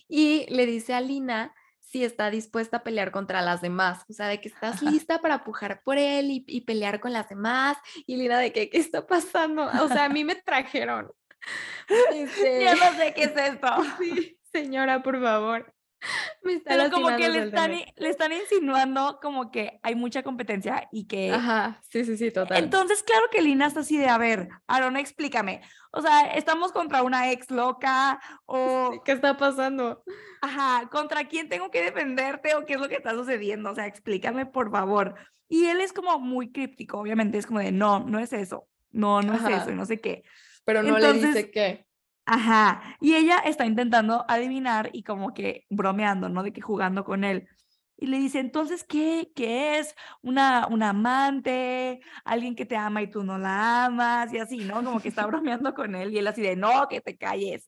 Y 0.09 0.47
le 0.49 0.67
dice 0.67 0.95
a 0.95 1.01
Lina 1.01 1.55
si 1.81 2.03
está 2.03 2.29
dispuesta 2.31 2.79
a 2.79 2.83
pelear 2.83 3.13
contra 3.13 3.41
las 3.41 3.61
demás, 3.61 4.05
o 4.11 4.13
sea, 4.13 4.27
de 4.27 4.41
que 4.41 4.49
estás 4.49 4.83
lista 4.83 5.21
para 5.21 5.45
pujar 5.45 5.81
por 5.85 5.97
él 5.97 6.31
y, 6.33 6.45
y 6.49 6.63
pelear 6.63 6.99
con 6.99 7.13
las 7.13 7.29
demás. 7.29 7.77
Y 8.07 8.17
Lina 8.17 8.39
de 8.39 8.53
que, 8.53 8.69
¿qué 8.69 8.79
está 8.79 9.07
pasando? 9.07 9.71
O 9.81 9.89
sea, 9.89 10.07
a 10.07 10.09
mí 10.09 10.25
me 10.25 10.35
trajeron. 10.35 11.13
Este, 12.15 12.65
Ya 12.65 12.75
no 12.75 12.97
sé 12.97 13.13
qué 13.15 13.25
es 13.25 13.37
esto. 13.37 13.69
sí, 13.99 14.39
señora, 14.53 15.03
por 15.03 15.21
favor. 15.21 15.74
Me 16.43 16.55
está 16.55 16.71
Pero 16.77 16.91
como 16.91 17.17
que 17.17 17.29
le 17.29 17.45
están, 17.45 17.73
le 17.73 18.09
están 18.09 18.33
insinuando 18.33 19.19
como 19.23 19.51
que 19.51 19.81
hay 19.83 19.95
mucha 19.95 20.23
competencia 20.23 20.89
y 20.93 21.07
que... 21.07 21.33
Ajá, 21.33 21.81
sí, 21.91 22.05
sí, 22.05 22.17
sí, 22.17 22.31
total. 22.31 22.63
Entonces, 22.63 23.03
claro 23.03 23.27
que 23.31 23.43
Lina 23.43 23.67
está 23.67 23.81
así 23.81 23.97
de, 23.97 24.09
a 24.09 24.19
ver, 24.19 24.49
Aaron, 24.67 24.97
explícame. 24.97 25.63
O 25.93 26.01
sea, 26.03 26.33
¿estamos 26.35 26.73
contra 26.73 27.03
una 27.03 27.31
ex 27.31 27.51
loca 27.51 28.21
o, 28.47 29.03
¿Qué 29.05 29.13
está 29.13 29.37
pasando? 29.37 30.03
ajá, 30.43 30.89
contra 30.91 31.25
quién 31.27 31.49
tengo 31.49 31.71
que 31.71 31.83
defenderte 31.83 32.55
o 32.55 32.65
qué 32.65 32.75
es 32.75 32.81
lo 32.81 32.89
que 32.89 32.97
está 32.97 33.13
sucediendo? 33.13 33.71
O 33.71 33.75
sea, 33.75 33.87
explícame, 33.87 34.47
por 34.47 34.71
favor. 34.71 35.15
Y 35.49 35.67
él 35.67 35.81
es 35.81 35.93
como 35.93 36.19
muy 36.19 36.53
críptico, 36.53 36.99
obviamente, 36.99 37.39
es 37.39 37.47
como 37.47 37.61
de, 37.61 37.73
no, 37.73 38.01
no 38.01 38.19
es 38.19 38.33
eso, 38.33 38.67
no, 38.91 39.23
no 39.23 39.35
es 39.35 39.41
eso, 39.41 39.49
Ajá. 39.55 39.71
no 39.71 39.87
sé 39.87 40.01
qué. 40.01 40.25
Pero 40.65 40.83
no 40.83 40.99
le 40.99 41.07
Entonces- 41.07 41.35
dice 41.35 41.51
qué. 41.51 41.87
Ajá, 42.27 42.97
y 43.01 43.15
ella 43.15 43.39
está 43.39 43.67
intentando 43.67 44.25
adivinar 44.29 44.91
y 44.93 45.03
como 45.03 45.35
que 45.35 45.67
bromeando, 45.69 46.29
¿no? 46.29 46.43
De 46.43 46.53
que 46.53 46.63
jugando 46.63 47.05
con 47.05 47.23
él. 47.23 47.49
Y 47.97 48.07
le 48.07 48.19
dice, 48.19 48.41
entonces, 48.41 48.83
¿qué? 48.83 49.31
¿Qué 49.37 49.79
es? 49.79 49.95
¿Una, 50.21 50.67
un 50.69 50.83
amante? 50.83 52.01
¿Alguien 52.25 52.57
que 52.57 52.67
te 52.67 52.77
ama 52.77 53.03
y 53.03 53.11
tú 53.11 53.23
no 53.23 53.39
la 53.39 53.85
amas? 53.85 54.33
Y 54.33 54.39
así, 54.39 54.59
¿no? 54.59 54.83
Como 54.83 55.01
que 55.01 55.09
está 55.09 55.27
bromeando 55.27 55.75
con 55.75 55.95
él 55.95 56.13
y 56.13 56.19
él 56.19 56.27
así 56.27 56.43
de, 56.43 56.57
no, 56.57 56.89
que 56.89 57.01
te 57.01 57.17
calles. 57.17 57.67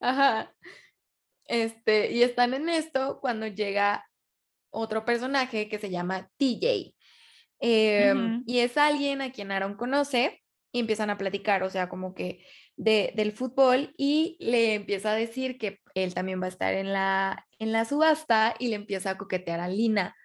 Ajá. 0.00 0.54
Este, 1.46 2.12
y 2.12 2.22
están 2.22 2.54
en 2.54 2.68
esto 2.68 3.18
cuando 3.20 3.46
llega 3.46 4.08
otro 4.70 5.04
personaje 5.04 5.68
que 5.68 5.78
se 5.78 5.90
llama 5.90 6.30
TJ. 6.36 6.94
Em, 7.60 8.36
Ujú. 8.36 8.44
Y 8.46 8.58
es 8.58 8.76
alguien 8.76 9.22
a 9.22 9.32
quien 9.32 9.50
Aaron 9.50 9.74
conoce 9.74 10.42
y 10.72 10.80
empiezan 10.80 11.10
a 11.10 11.18
platicar, 11.18 11.62
o 11.62 11.70
sea, 11.70 11.88
como 11.88 12.14
que 12.14 12.44
de, 12.76 13.12
del 13.14 13.32
fútbol 13.32 13.94
y 13.96 14.36
le 14.40 14.74
empieza 14.74 15.12
a 15.12 15.16
decir 15.16 15.58
que 15.58 15.80
él 15.94 16.14
también 16.14 16.40
va 16.40 16.46
a 16.46 16.48
estar 16.48 16.74
en 16.74 16.92
la, 16.92 17.46
en 17.58 17.72
la 17.72 17.84
subasta 17.84 18.54
y 18.58 18.68
le 18.68 18.76
empieza 18.76 19.10
a 19.10 19.18
coquetear 19.18 19.60
a 19.60 19.68
Lina. 19.68 20.16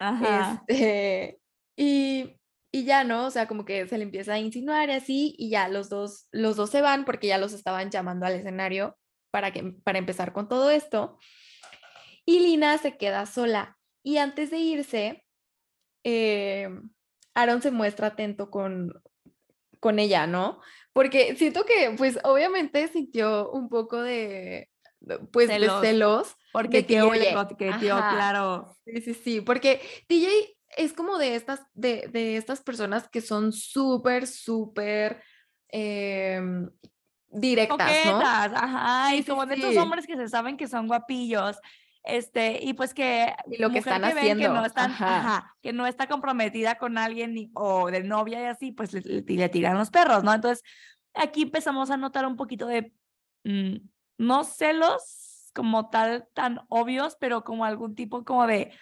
Ajá. 0.00 0.64
Este, 0.66 1.40
y, 1.76 2.36
y 2.72 2.84
ya, 2.84 3.04
¿no? 3.04 3.26
O 3.26 3.30
sea, 3.30 3.46
como 3.46 3.64
que 3.64 3.86
se 3.86 3.98
le 3.98 4.04
empieza 4.04 4.34
a 4.34 4.38
insinuar 4.38 4.88
y 4.88 4.92
así, 4.92 5.34
y 5.38 5.50
ya 5.50 5.68
los 5.68 5.88
dos, 5.88 6.28
los 6.32 6.56
dos 6.56 6.70
se 6.70 6.80
van 6.82 7.04
porque 7.04 7.26
ya 7.26 7.38
los 7.38 7.52
estaban 7.52 7.90
llamando 7.90 8.26
al 8.26 8.34
escenario 8.34 8.96
para, 9.30 9.52
que, 9.52 9.74
para 9.84 9.98
empezar 9.98 10.32
con 10.32 10.48
todo 10.48 10.70
esto. 10.70 11.18
Y 12.24 12.40
Lina 12.40 12.76
se 12.78 12.96
queda 12.96 13.26
sola. 13.26 13.78
Y 14.02 14.18
antes 14.18 14.50
de 14.50 14.58
irse, 14.58 15.24
eh, 16.04 16.68
Aaron 17.34 17.62
se 17.62 17.70
muestra 17.70 18.08
atento 18.08 18.50
con, 18.50 18.92
con 19.80 19.98
ella, 19.98 20.26
¿no? 20.26 20.60
Porque 20.92 21.36
siento 21.36 21.64
que, 21.64 21.94
pues, 21.96 22.18
obviamente 22.24 22.88
sintió 22.88 23.50
un 23.50 23.68
poco 23.68 24.02
de, 24.02 24.68
pues, 25.32 25.48
Celos. 25.48 25.80
de 25.80 25.88
celos. 25.88 26.36
Porque 26.52 26.78
de 26.78 26.86
que, 26.86 26.94
tío 26.94 27.12
le 27.12 27.20
oye, 27.20 27.34
coqueteó, 27.34 27.96
ajá. 27.96 28.14
claro. 28.14 28.76
Sí, 28.84 29.00
sí, 29.00 29.14
sí, 29.14 29.40
porque 29.40 29.80
TJ 30.08 30.28
es 30.76 30.92
como 30.92 31.18
de 31.18 31.34
estas, 31.34 31.60
de, 31.74 32.08
de 32.12 32.36
estas 32.36 32.60
personas 32.60 33.08
que 33.08 33.20
son 33.20 33.52
súper, 33.52 34.26
súper 34.26 35.22
em, 35.68 36.68
directas, 37.30 37.78
¿no? 38.06 38.12
Coquetas, 38.12 38.52
ajá, 38.54 39.14
y 39.14 39.22
Sí, 39.22 39.28
como 39.28 39.46
de 39.46 39.54
estos 39.54 39.76
hombres 39.76 40.06
que 40.06 40.16
se 40.16 40.28
saben 40.28 40.56
que 40.56 40.66
son 40.66 40.86
guapillos, 40.86 41.58
este, 42.08 42.58
y 42.64 42.72
pues 42.72 42.94
que 42.94 43.34
Y 43.50 43.58
lo 43.58 43.70
que 43.70 43.78
están 43.78 44.02
que 44.02 44.08
haciendo, 44.08 44.48
no 44.54 44.64
están, 44.64 44.90
ajá. 44.90 45.18
ajá, 45.18 45.56
que 45.62 45.72
no 45.72 45.86
está 45.86 46.08
comprometida 46.08 46.76
con 46.78 46.96
alguien 46.98 47.34
ni- 47.34 47.50
o 47.54 47.90
de 47.90 48.02
novia 48.02 48.40
y 48.42 48.46
así, 48.46 48.72
pues 48.72 48.92
le, 48.94 49.00
le- 49.02 49.22
le 49.22 49.48
tiran 49.50 49.76
los 49.76 49.90
perros, 49.90 50.24
¿no? 50.24 50.32
Entonces, 50.32 50.64
aquí 51.14 51.42
empezamos 51.42 51.90
a 51.90 51.96
notar 51.96 52.26
un 52.26 52.36
poquito 52.36 52.66
de, 52.66 52.92
mm, 53.44 53.76
no 54.18 54.42
celos 54.44 55.50
como 55.54 55.90
tal, 55.90 56.26
tan 56.34 56.60
obvios, 56.68 57.16
pero 57.20 57.44
como 57.44 57.64
algún 57.64 57.94
tipo 57.94 58.24
como 58.24 58.46
de 58.46 58.72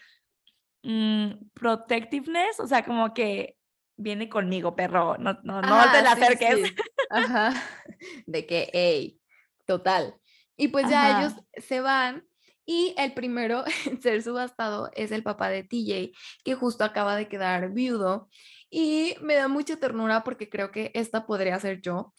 mm, 0.82 1.48
protectiveness, 1.54 2.60
o 2.60 2.66
sea, 2.66 2.84
como 2.84 3.12
que 3.12 3.56
viene 3.96 4.28
conmigo, 4.28 4.76
perro, 4.76 5.16
no, 5.18 5.38
no, 5.42 5.62
no 5.62 5.74
te 5.90 5.98
Ajá, 5.98 6.02
la 6.02 6.14
sí, 6.14 6.20
acerques. 6.22 6.60
sí. 6.68 6.74
Ajá, 7.10 7.52
de 8.26 8.46
que, 8.46 8.70
hey, 8.72 9.20
total. 9.66 10.14
Y 10.56 10.68
pues 10.68 10.88
ya 10.88 11.10
Ajá. 11.10 11.20
ellos 11.22 11.32
se 11.56 11.80
van 11.80 12.24
y 12.66 12.94
el 12.98 13.14
primero 13.14 13.64
en 13.86 14.02
ser 14.02 14.22
subastado 14.22 14.90
es 14.94 15.12
el 15.12 15.22
papá 15.22 15.48
de 15.48 15.62
TJ, 15.62 16.12
que 16.44 16.54
justo 16.54 16.84
acaba 16.84 17.16
de 17.16 17.28
quedar 17.28 17.72
viudo. 17.72 18.28
Y 18.68 19.14
me 19.22 19.36
da 19.36 19.48
mucha 19.48 19.76
ternura 19.76 20.24
porque 20.24 20.50
creo 20.50 20.72
que 20.72 20.90
esta 20.94 21.24
podría 21.24 21.58
ser 21.60 21.80
yo. 21.80 22.12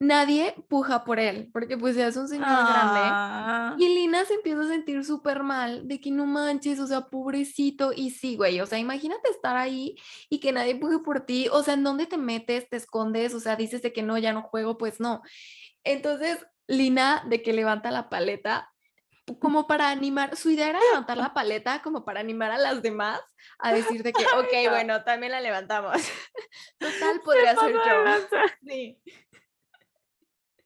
Nadie 0.00 0.54
puja 0.68 1.02
por 1.02 1.18
él, 1.18 1.50
porque 1.52 1.76
pues 1.76 1.96
ya 1.96 2.06
es 2.06 2.16
un 2.16 2.28
señor 2.28 2.46
grande. 2.46 3.00
Ah. 3.02 3.74
Y 3.78 3.88
Lina 3.88 4.24
se 4.24 4.34
empieza 4.34 4.60
a 4.60 4.68
sentir 4.68 5.04
súper 5.04 5.42
mal 5.42 5.88
de 5.88 6.00
que 6.00 6.12
no 6.12 6.24
manches, 6.24 6.78
o 6.78 6.86
sea, 6.86 7.08
pobrecito. 7.08 7.92
Y 7.92 8.10
sí, 8.10 8.36
güey, 8.36 8.60
o 8.60 8.66
sea, 8.66 8.78
imagínate 8.78 9.28
estar 9.28 9.56
ahí 9.56 9.96
y 10.30 10.38
que 10.38 10.52
nadie 10.52 10.76
puje 10.76 11.00
por 11.00 11.26
ti. 11.26 11.48
O 11.50 11.64
sea, 11.64 11.74
¿en 11.74 11.82
dónde 11.82 12.06
te 12.06 12.16
metes? 12.16 12.68
¿Te 12.70 12.76
escondes? 12.76 13.34
O 13.34 13.40
sea, 13.40 13.56
dices 13.56 13.82
de 13.82 13.92
que 13.92 14.04
no, 14.04 14.16
ya 14.18 14.32
no 14.32 14.42
juego, 14.42 14.78
pues 14.78 15.00
no. 15.00 15.20
Entonces, 15.82 16.46
Lina, 16.68 17.24
de 17.28 17.42
que 17.42 17.52
levanta 17.52 17.90
la 17.90 18.08
paleta, 18.08 18.70
como 19.40 19.66
para 19.66 19.90
animar, 19.90 20.36
su 20.36 20.50
idea 20.50 20.70
era 20.70 20.80
levantar 20.80 21.16
la 21.16 21.32
paleta 21.34 21.82
como 21.82 22.04
para 22.04 22.20
animar 22.20 22.50
a 22.50 22.58
las 22.58 22.82
demás 22.82 23.20
a 23.58 23.72
decir 23.72 24.02
de 24.02 24.12
que, 24.12 24.24
ok, 24.36 24.52
no. 24.64 24.70
bueno, 24.70 25.04
también 25.04 25.32
la 25.32 25.40
levantamos. 25.40 25.96
Total, 26.78 27.20
podría 27.24 27.54
ser 27.56 27.72
yo. 27.72 28.38
Sí. 28.62 29.00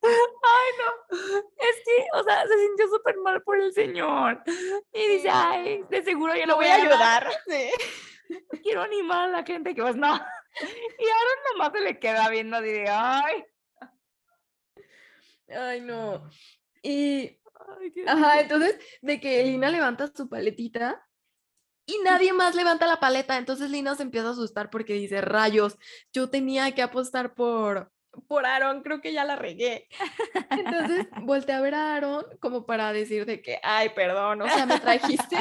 Ay, 0.05 0.71
no. 0.79 1.17
Es 1.57 1.77
que, 1.85 2.07
o 2.15 2.25
sea, 2.25 2.47
se 2.47 2.59
sintió 2.59 2.89
súper 2.89 3.17
mal 3.19 3.41
por 3.43 3.61
el 3.61 3.73
señor. 3.73 4.43
Y 4.93 5.07
dice, 5.07 5.29
ay, 5.33 5.85
de 5.89 6.03
seguro 6.03 6.35
yo 6.35 6.45
Lo 6.47 6.57
voy 6.57 6.67
a 6.67 6.75
ayudar. 6.75 7.31
Sí. 7.47 7.71
Quiero 8.63 8.83
animar 8.83 9.29
a 9.29 9.33
la 9.33 9.45
gente 9.45 9.75
que 9.75 9.83
pues 9.83 9.95
no. 9.95 10.09
Y 10.09 11.05
Aaron 11.05 11.39
nomás 11.53 11.73
se 11.73 11.81
le 11.81 11.99
queda 12.01 12.29
viendo 12.31 12.65
y 12.65 12.73
de, 12.73 12.89
ay. 12.89 13.45
Ay, 15.49 15.81
no. 15.83 16.29
Y 16.83 17.42
ay, 17.81 17.93
Ajá, 18.07 18.33
mío". 18.35 18.41
entonces 18.43 18.79
de 19.01 19.21
que 19.21 19.43
Lina 19.45 19.71
levanta 19.71 20.11
su 20.15 20.29
paletita 20.29 21.07
y 21.87 21.99
nadie 22.05 22.33
más 22.33 22.55
levanta 22.55 22.87
la 22.87 23.01
paleta, 23.01 23.37
entonces 23.37 23.71
Lina 23.71 23.95
se 23.95 24.05
empieza 24.05 24.29
a 24.29 24.33
asustar 24.33 24.71
porque 24.71 24.95
dice, 24.95 25.21
rayos, 25.21 25.79
yo 26.13 26.31
tenía 26.31 26.73
que 26.75 26.83
apostar 26.83 27.35
por, 27.35 27.93
por 28.29 28.47
Aaron, 28.47 28.83
creo 28.83 29.01
que 29.01 29.13
ya 29.13 29.25
la 29.25 29.37
regué. 29.37 29.89
Entonces 30.51 31.07
voltea 31.23 31.59
a 31.59 31.61
ver 31.61 31.75
a 31.75 31.95
Aaron 31.97 32.25
como 32.41 32.67
para 32.67 32.93
decir 32.93 33.27
de 33.27 33.43
que, 33.43 33.59
ay, 33.63 33.89
perdón, 33.91 34.43
o 34.43 34.49
sea, 34.49 34.65
me 34.67 34.79
trajiste 34.79 35.39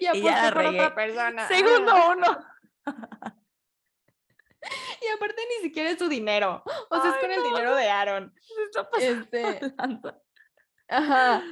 y 0.00 0.06
aposté 0.06 0.52
por 0.52 0.66
otra 0.66 0.94
persona. 0.94 1.48
Segundo 1.48 1.92
uno. 2.10 2.38
Y 5.00 5.06
aparte 5.16 5.40
ni 5.48 5.62
siquiera 5.62 5.90
es 5.90 5.98
su 5.98 6.08
dinero, 6.08 6.62
o 6.90 7.00
sea, 7.00 7.10
es 7.12 7.16
con 7.18 7.30
el 7.30 7.42
dinero 7.42 7.74
de 7.74 7.88
Aaron. 7.88 8.34
Se 8.40 8.62
está 8.64 8.90
pasando 8.90 9.22
Este, 9.22 9.38
de 9.38 9.74
lanza. 9.76 10.18
Ajá. 10.88 11.42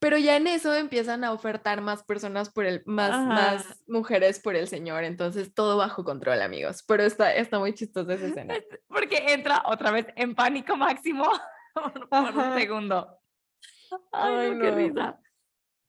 Pero 0.00 0.16
ya 0.16 0.36
en 0.36 0.46
eso 0.46 0.74
empiezan 0.74 1.24
a 1.24 1.32
ofertar 1.32 1.80
más 1.80 2.04
personas 2.04 2.50
por 2.50 2.64
el, 2.64 2.82
más, 2.86 3.10
Ajá. 3.10 3.24
más 3.24 3.84
mujeres 3.88 4.38
por 4.38 4.54
el 4.54 4.68
señor. 4.68 5.04
Entonces 5.04 5.52
todo 5.52 5.76
bajo 5.76 6.04
control, 6.04 6.40
amigos. 6.40 6.84
Pero 6.86 7.02
está, 7.02 7.34
está 7.34 7.58
muy 7.58 7.74
chistosa 7.74 8.14
esa 8.14 8.26
escena. 8.26 8.54
Porque 8.86 9.32
entra 9.32 9.62
otra 9.66 9.90
vez 9.90 10.06
en 10.14 10.34
pánico 10.34 10.76
máximo. 10.76 11.24
por 12.10 12.36
un 12.36 12.58
segundo. 12.58 13.18
Ay, 14.12 14.50
no, 14.52 14.60
qué 14.62 14.70
risa. 14.70 15.20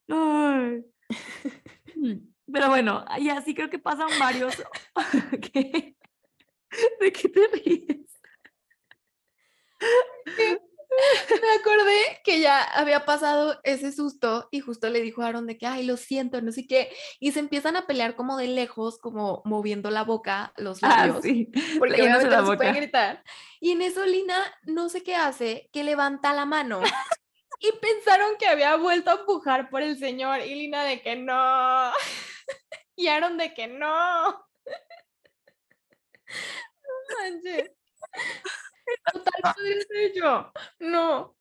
Ay. 0.08 0.86
Pero 2.52 2.70
bueno, 2.70 3.06
y 3.20 3.30
así 3.30 3.54
creo 3.54 3.70
que 3.70 3.80
pasan 3.80 4.10
varios. 4.20 4.56
¿De 7.00 7.12
qué 7.12 7.30
te 7.30 7.48
ríes? 7.48 7.98
Me 10.90 11.52
acordé 11.60 12.20
que 12.24 12.40
ya 12.42 12.62
había 12.64 13.06
pasado 13.06 13.60
ese 13.64 13.92
susto 13.92 14.48
y 14.52 14.60
justo 14.60 14.90
le 14.90 15.02
dijo 15.02 15.22
a 15.22 15.28
Aaron 15.28 15.46
de 15.48 15.58
que, 15.58 15.68
ay, 15.68 15.84
lo 15.86 15.98
siento, 15.98 16.42
no 16.42 16.52
sé 16.52 16.66
qué. 16.68 16.92
Y 17.20 17.32
se 17.32 17.40
empiezan 17.40 17.76
a 17.76 17.86
pelear 17.88 18.16
como 18.16 18.38
de 18.38 18.48
lejos, 18.48 18.98
como 19.00 19.42
moviendo 19.46 19.92
la 19.92 20.04
boca, 20.04 20.52
los 20.58 20.80
Ah, 20.84 21.06
labios. 21.08 21.24
sí. 21.24 21.52
Porque 21.80 22.02
obviamente 22.02 22.30
la 22.30 22.42
no 22.42 22.48
se 22.52 22.58
puede 22.58 22.70
boca. 22.70 22.80
gritar. 22.80 23.24
Y 23.60 23.72
en 23.72 23.82
eso 23.84 24.06
Lina 24.06 24.36
no 24.64 24.90
sé 24.90 25.04
qué 25.04 25.16
hace, 25.16 25.70
que 25.72 25.84
levanta 25.84 26.34
la 26.34 26.46
mano. 26.46 26.82
Y 27.60 27.72
pensaron 27.74 28.38
que 28.40 28.48
había 28.48 28.76
vuelto 28.78 29.12
a 29.12 29.16
empujar 29.20 29.70
por 29.70 29.82
el 29.82 29.98
señor. 30.00 30.40
Y 30.42 30.56
Lina 30.56 30.84
de 30.84 31.02
que 31.02 31.16
no. 31.16 31.92
Y 32.96 33.08
Aaron 33.08 33.38
de 33.38 33.54
que 33.54 33.68
no. 33.68 34.46
No 36.84 37.18
manches. 37.20 37.72
Total, 39.14 39.54
podría 39.56 39.82
ser 39.82 40.14
yo. 40.16 40.52
No. 40.80 41.36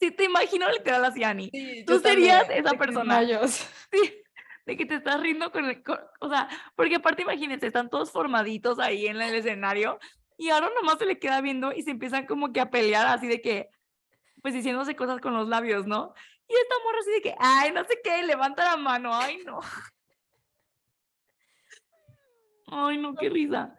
Sí, 0.00 0.10
te 0.10 0.24
imagino 0.24 0.70
literal 0.70 1.04
así, 1.04 1.24
Ani. 1.24 1.50
Sí, 1.50 1.84
Tú 1.86 1.98
serías 2.00 2.40
también, 2.46 2.66
esa 2.66 2.76
persona. 2.76 3.20
Sí, 3.46 4.22
de 4.66 4.76
que 4.76 4.86
te 4.86 4.96
estás 4.96 5.20
riendo 5.20 5.52
con 5.52 5.64
el... 5.64 5.82
con- 5.82 6.00
o 6.20 6.28
sea, 6.28 6.48
porque 6.74 6.96
aparte 6.96 7.22
imagínense, 7.22 7.66
están 7.66 7.88
todos 7.90 8.10
formaditos 8.10 8.78
ahí 8.78 9.06
en 9.06 9.20
el 9.20 9.34
escenario 9.34 9.98
y 10.38 10.50
ahora 10.50 10.70
nomás 10.74 10.98
se 10.98 11.06
le 11.06 11.18
queda 11.18 11.40
viendo 11.40 11.72
y 11.72 11.82
se 11.82 11.90
empiezan 11.90 12.26
como 12.26 12.52
que 12.52 12.60
a 12.60 12.70
pelear 12.70 13.06
así 13.06 13.26
de 13.26 13.40
que, 13.40 13.70
pues 14.42 14.54
diciéndose 14.54 14.96
cosas 14.96 15.20
con 15.20 15.34
los 15.34 15.48
labios, 15.48 15.86
¿no? 15.86 16.12
Y 16.48 16.54
esta 16.54 16.74
morra 16.84 16.98
así 17.00 17.10
de 17.10 17.22
que, 17.22 17.34
ay, 17.38 17.72
no 17.72 17.84
sé 17.84 17.98
qué, 18.04 18.22
levanta 18.22 18.64
la 18.64 18.76
mano, 18.76 19.14
ay, 19.14 19.38
no. 19.44 19.60
Ay, 22.68 22.98
no, 22.98 23.14
qué 23.14 23.28
risa. 23.30 23.76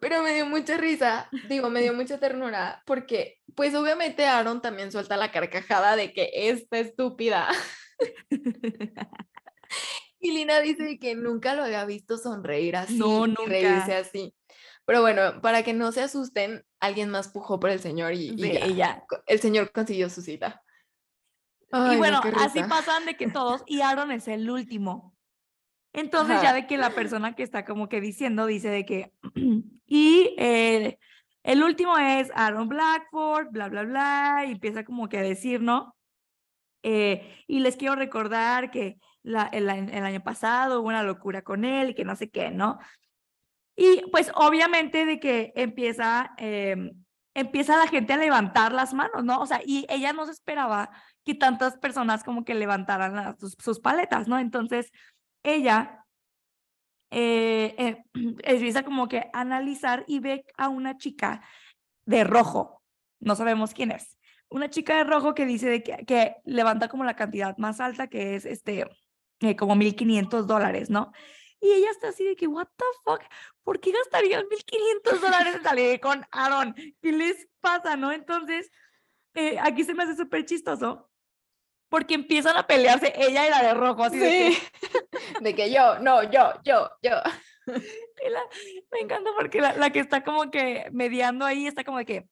Pero 0.00 0.22
me 0.22 0.34
dio 0.34 0.44
mucha 0.46 0.76
risa, 0.76 1.28
digo, 1.48 1.70
me 1.70 1.80
dio 1.80 1.94
mucha 1.94 2.18
ternura, 2.18 2.82
porque 2.86 3.40
pues 3.54 3.74
obviamente 3.74 4.26
Aaron 4.26 4.60
también 4.60 4.92
suelta 4.92 5.16
la 5.16 5.32
carcajada 5.32 5.96
de 5.96 6.12
que 6.12 6.30
esta 6.34 6.78
estúpida. 6.78 7.48
Y 10.18 10.32
Lina 10.32 10.60
dice 10.60 10.98
que 10.98 11.14
nunca 11.14 11.54
lo 11.54 11.62
había 11.62 11.84
visto 11.84 12.16
sonreír 12.18 12.74
así, 12.76 12.98
No, 12.98 13.26
ni 13.26 13.34
nunca. 13.34 13.44
reírse 13.50 13.94
así. 13.94 14.34
Pero 14.84 15.00
bueno, 15.02 15.40
para 15.42 15.62
que 15.62 15.72
no 15.72 15.92
se 15.92 16.02
asusten, 16.02 16.64
alguien 16.80 17.10
más 17.10 17.28
pujó 17.28 17.60
por 17.60 17.70
el 17.70 17.80
señor 17.80 18.14
y, 18.14 18.30
y 18.30 18.36
Sí, 18.42 18.52
ya, 18.52 18.66
y 18.66 18.74
ya. 18.74 19.04
co- 19.08 19.22
el 19.26 19.40
señor 19.40 19.70
consiguió 19.72 20.08
su 20.08 20.22
cita. 20.22 20.62
Y 21.60 21.66
Ay, 21.70 21.96
bueno, 21.98 22.20
así 22.38 22.60
pasan 22.62 23.04
de 23.04 23.16
que 23.16 23.28
todos, 23.28 23.62
y 23.66 23.82
Aaron 23.82 24.10
es 24.10 24.26
el 24.26 24.48
último. 24.50 25.14
Entonces 25.92 26.40
ya 26.42 26.52
de 26.54 26.66
que 26.66 26.78
la 26.78 26.90
persona 26.90 27.34
que 27.36 27.42
está 27.42 27.64
como 27.64 27.88
que 27.88 28.00
diciendo 28.00 28.46
dice 28.46 28.68
de 28.68 28.84
que, 28.86 29.12
y 29.86 30.34
eh, 30.38 30.98
el 31.42 31.62
último 31.62 31.96
es 31.96 32.30
Aaron 32.34 32.68
Blackford, 32.68 33.48
bla, 33.50 33.68
bla, 33.68 33.84
bla, 33.84 34.44
y 34.46 34.52
empieza 34.52 34.84
como 34.84 35.08
que 35.08 35.18
a 35.18 35.22
decir, 35.22 35.60
¿no? 35.62 35.94
Eh, 36.82 37.44
y 37.46 37.60
les 37.60 37.76
quiero 37.76 37.94
recordar 37.96 38.70
que 38.70 38.98
el, 39.22 39.68
año- 39.68 40.22
pasado 40.22 40.80
hubo 40.80 40.88
una 40.88 41.02
locura 41.02 41.42
con 41.42 41.64
él 41.64 41.90
y 41.90 41.94
que 41.94 42.04
no 42.04 42.16
sé 42.16 42.30
qué, 42.30 42.50
¿no? 42.50 42.78
Y 43.76 44.02
pues 44.10 44.30
obviamente 44.34 45.04
de 45.04 45.20
que 45.20 45.52
empieza, 45.56 46.32
em, 46.38 47.04
empieza 47.34 47.76
la 47.76 47.88
gente 47.88 48.12
a 48.12 48.16
levantar 48.16 48.72
las 48.72 48.94
manos, 48.94 49.24
¿no? 49.24 49.40
O 49.40 49.46
sea, 49.46 49.60
y 49.64 49.84
ella 49.88 50.12
no 50.12 50.26
se 50.26 50.32
esperaba 50.32 50.90
que 51.24 51.34
tantas 51.34 51.76
personas 51.76 52.24
como 52.24 52.44
que 52.44 52.54
levantaran 52.54 53.36
sus 53.38 53.80
paletas, 53.80 54.28
¿no? 54.28 54.38
Entonces, 54.38 54.90
ella 55.42 56.05
eh, 57.10 57.74
eh, 57.78 58.02
empieza 58.44 58.82
como 58.84 59.08
que 59.08 59.30
analizar 59.32 60.04
y 60.06 60.20
ve 60.20 60.44
a 60.56 60.68
una 60.68 60.96
chica 60.96 61.42
de 62.04 62.24
rojo, 62.24 62.82
no 63.20 63.34
sabemos 63.36 63.74
quién 63.74 63.90
es, 63.90 64.16
una 64.48 64.70
chica 64.70 64.96
de 64.96 65.04
rojo 65.04 65.34
que 65.34 65.44
dice 65.44 65.68
de 65.68 65.82
que, 65.82 66.04
que 66.06 66.36
levanta 66.44 66.88
como 66.88 67.04
la 67.04 67.16
cantidad 67.16 67.56
más 67.58 67.80
alta, 67.80 68.06
que 68.06 68.36
es 68.36 68.46
este, 68.46 68.88
eh, 69.40 69.56
como 69.56 69.74
1.500 69.74 70.42
dólares, 70.42 70.90
¿no? 70.90 71.12
Y 71.60 71.70
ella 71.70 71.90
está 71.90 72.08
así 72.08 72.24
de 72.24 72.36
que, 72.36 72.46
what 72.46 72.68
the 72.76 72.84
fuck, 73.04 73.22
¿por 73.64 73.80
qué 73.80 73.90
gastarían 73.90 74.44
1.500 74.44 75.20
dólares 75.20 75.54
en 75.56 75.62
salir 75.62 76.00
con 76.00 76.24
Aaron? 76.30 76.74
¿Qué 76.74 77.12
les 77.12 77.48
pasa, 77.60 77.96
no? 77.96 78.12
Entonces, 78.12 78.70
eh, 79.34 79.58
aquí 79.60 79.84
se 79.84 79.94
me 79.94 80.04
hace 80.04 80.16
súper 80.16 80.44
chistoso, 80.44 81.10
porque 81.88 82.14
empiezan 82.14 82.56
a 82.56 82.66
pelearse 82.66 83.12
ella 83.16 83.46
y 83.46 83.50
la 83.50 83.62
de 83.62 83.74
rojo, 83.74 84.04
así 84.04 84.18
de 84.18 84.28
que, 84.28 84.52
Sí. 84.52 84.62
De 85.40 85.54
que 85.54 85.72
yo, 85.72 85.98
no, 86.00 86.22
yo, 86.24 86.52
yo, 86.64 86.90
yo. 87.02 87.12
y 87.66 88.30
la- 88.30 88.42
me 88.92 89.00
encanta 89.00 89.30
porque 89.36 89.60
la, 89.60 89.74
la 89.74 89.90
que 89.90 90.00
está 90.00 90.22
como 90.24 90.50
que 90.50 90.86
mediando 90.92 91.44
ahí 91.44 91.66
está 91.66 91.84
como 91.84 91.98
de 91.98 92.04
que 92.06 92.26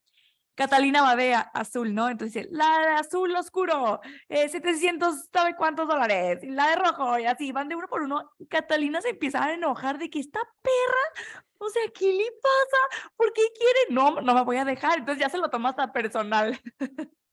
Catalina 0.57 1.03
Badea, 1.03 1.41
azul, 1.53 1.93
¿no? 1.97 2.09
Entonces, 2.09 2.45
dice, 2.45 2.49
la 2.53 2.79
de 2.79 2.93
azul 2.93 3.35
oscuro, 3.35 4.01
eh, 4.29 4.49
700, 4.49 5.29
¿sabe 5.33 5.57
cuántos 5.57 5.89
dólares? 5.89 6.45
Y 6.45 6.51
la 6.51 6.69
de 6.69 6.77
rojo, 6.77 7.19
y 7.19 7.27
así, 7.27 7.51
van 7.51 7.69
de 7.69 7.75
uno 7.75 7.89
por 7.89 8.03
uno. 8.03 8.31
y 8.39 8.47
Catalina 8.47 9.01
se 9.03 9.09
empieza 9.09 9.43
a 9.45 9.53
enojar 9.53 9.99
de 9.99 10.09
que 10.09 10.21
esta 10.21 10.39
perra, 10.63 11.43
o 11.59 11.69
sea, 11.71 11.83
¿qué 11.93 12.07
le 12.13 12.27
pasa? 12.41 13.11
¿Por 13.17 13.33
qué 13.33 13.43
quiere? 13.59 13.81
No, 13.91 14.21
no 14.21 14.33
me 14.33 14.43
voy 14.45 14.59
a 14.59 14.65
dejar. 14.65 14.99
Entonces 15.01 15.21
ya 15.21 15.29
se 15.29 15.39
lo 15.39 15.51
toma 15.51 15.71
hasta 15.71 15.93
personal. 15.93 16.61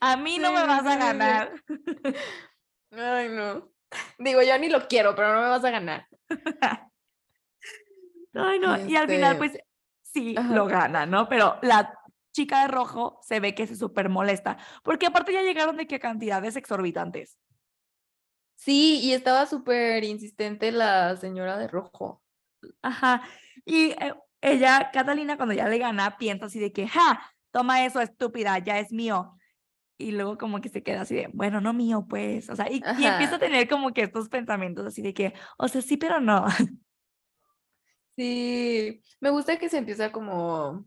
a 0.00 0.16
mí 0.16 0.38
no 0.38 0.48
Sí, 0.48 0.54
me 0.54 0.66
vas 0.66 0.86
a 0.86 0.96
ganar. 0.96 1.52
Ay, 2.92 3.28
no. 3.28 3.70
Digo, 4.18 4.42
yo 4.42 4.58
ni 4.58 4.68
lo 4.68 4.86
quiero, 4.88 5.14
pero 5.14 5.34
no 5.34 5.40
me 5.42 5.48
vas 5.48 5.64
a 5.64 5.70
ganar. 5.70 6.06
Ay, 8.34 8.58
no, 8.58 8.86
y 8.86 8.96
al 8.96 9.08
final, 9.08 9.32
Este, 9.32 9.38
pues 9.38 9.58
sí, 10.02 10.34
ajá. 10.36 10.54
lo 10.54 10.66
gana, 10.66 11.06
¿no? 11.06 11.28
Pero 11.28 11.58
la 11.62 11.98
chica 12.32 12.62
de 12.62 12.68
rojo 12.68 13.18
se 13.22 13.40
ve 13.40 13.54
que 13.54 13.66
se 13.66 13.76
súper 13.76 14.10
molesta, 14.10 14.58
porque 14.82 15.06
aparte 15.06 15.32
ya 15.32 15.42
llegaron 15.42 15.76
de 15.76 15.86
que 15.86 15.98
cantidades 15.98 16.56
exorbitantes. 16.56 17.38
Sí, 18.56 19.00
y 19.02 19.12
estaba 19.12 19.46
súper 19.46 20.04
insistente 20.04 20.72
la 20.72 21.16
señora 21.16 21.56
de 21.56 21.68
rojo. 21.68 22.22
Ajá. 22.82 23.22
Y 23.64 23.90
eh, 23.92 24.14
ella, 24.40 24.90
Catalina, 24.92 25.36
cuando 25.36 25.54
ya 25.54 25.68
le 25.68 25.78
gana, 25.78 26.16
piensa 26.18 26.46
así 26.46 26.58
de 26.58 26.72
que, 26.72 26.88
ja, 26.88 27.22
toma 27.50 27.84
eso, 27.84 28.00
estúpida, 28.00 28.58
ya 28.58 28.78
es 28.78 28.92
mío. 28.92 29.36
Y 29.98 30.12
luego 30.12 30.36
como 30.36 30.60
que 30.60 30.68
se 30.68 30.82
queda 30.82 31.02
así 31.02 31.14
de, 31.14 31.30
bueno, 31.32 31.60
no 31.60 31.72
mío, 31.72 32.06
pues. 32.08 32.50
O 32.50 32.56
sea, 32.56 32.70
y, 32.70 32.82
y 32.98 33.04
empieza 33.04 33.36
a 33.36 33.38
tener 33.38 33.68
como 33.68 33.92
que 33.92 34.02
estos 34.02 34.28
pensamientos 34.28 34.86
así 34.86 35.00
de 35.02 35.14
que, 35.14 35.32
o 35.58 35.68
sea, 35.68 35.80
sí, 35.80 35.96
pero 35.96 36.20
no. 36.20 36.44
Sí, 38.16 39.02
me 39.20 39.30
gusta 39.30 39.58
que 39.58 39.68
se 39.68 39.76
empieza 39.76 40.10
como, 40.10 40.86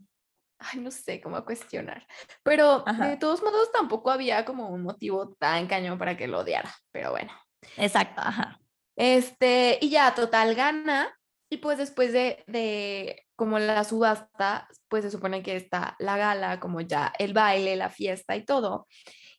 ay, 0.58 0.80
no 0.80 0.90
sé, 0.90 1.20
como 1.20 1.36
a 1.36 1.44
cuestionar. 1.44 2.06
Pero 2.42 2.78
de 2.80 2.90
Ajá. 2.90 3.18
todos 3.18 3.42
modos 3.42 3.70
tampoco 3.72 4.10
había 4.10 4.44
como 4.44 4.68
un 4.68 4.82
motivo 4.82 5.34
tan 5.34 5.66
cañón 5.68 5.96
para 5.98 6.16
que 6.16 6.26
lo 6.26 6.40
odiara. 6.40 6.74
Pero 6.90 7.12
bueno. 7.12 7.32
Exacto, 7.76 8.20
ajá. 8.20 8.60
Este, 8.96 9.78
y 9.80 9.90
ya, 9.90 10.14
total 10.14 10.54
gana. 10.54 11.16
Y 11.52 11.56
pues 11.58 11.78
después 11.78 12.12
de, 12.12 12.44
de 12.46 13.26
como 13.36 13.58
la 13.58 13.82
subasta, 13.84 14.68
pues 14.88 15.04
se 15.04 15.10
supone 15.10 15.42
que 15.42 15.56
está 15.56 15.96
la 15.98 16.16
gala, 16.16 16.60
como 16.60 16.80
ya 16.80 17.12
el 17.18 17.32
baile, 17.32 17.74
la 17.76 17.90
fiesta 17.90 18.36
y 18.36 18.44
todo. 18.44 18.86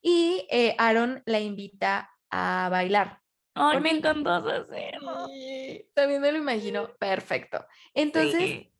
Y 0.01 0.45
eh, 0.51 0.75
Aaron 0.77 1.23
la 1.25 1.39
invita 1.39 2.09
a 2.29 2.67
bailar. 2.69 3.19
Ay, 3.53 3.79
me 3.81 3.91
encantó 3.91 4.49
escena. 4.49 5.27
Sí, 5.27 5.85
también 5.93 6.21
me 6.21 6.31
lo 6.31 6.37
imagino 6.37 6.93
perfecto. 6.97 7.65
Entonces, 7.93 8.39
Sí. 8.41 8.73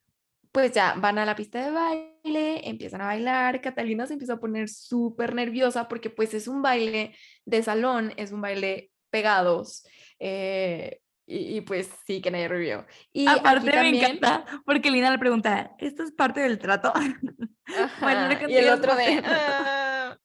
pues 0.51 0.71
ya 0.71 0.95
van 0.97 1.17
a 1.17 1.25
la 1.25 1.36
pista 1.36 1.63
de 1.63 1.71
baile, 1.71 2.67
empiezan 2.69 3.01
a 3.01 3.07
bailar, 3.07 3.61
Catalina 3.61 4.07
se 4.07 4.13
empieza 4.13 4.34
a 4.34 4.39
poner 4.39 4.69
súper 4.69 5.36
nerviosa 5.36 5.88
porque 5.88 6.09
pues 6.09 6.34
es 6.34 6.47
un 6.47 6.61
baile 6.61 7.15
de 7.45 7.63
salón, 7.63 8.13
es 8.17 8.32
un 8.32 8.41
baile 8.41 8.91
pegados, 9.09 9.86
eh, 10.19 11.00
y, 11.26 11.57
y, 11.57 11.61
pues 11.61 11.89
sí, 12.05 12.22
que 12.22 12.32
nadie 12.32 12.47
revivió. 12.47 12.86
Y 13.13 13.28
Aparte 13.28 13.65
me 13.67 13.72
también, 13.72 13.95
encanta 13.95 14.45
porque 14.65 14.91
Lina 14.91 15.11
le 15.11 15.19
pregunta, 15.19 15.72
¿esto 15.80 16.03
es 16.03 16.11
parte 16.11 16.41
del 16.41 16.59
trato? 16.59 16.91
Bailar 18.01 18.32
ajá, 18.34 18.49
y 18.49 18.55
el 18.55 18.69
otro 18.69 18.95
de. 18.95 19.22
"Ah". 19.26 20.17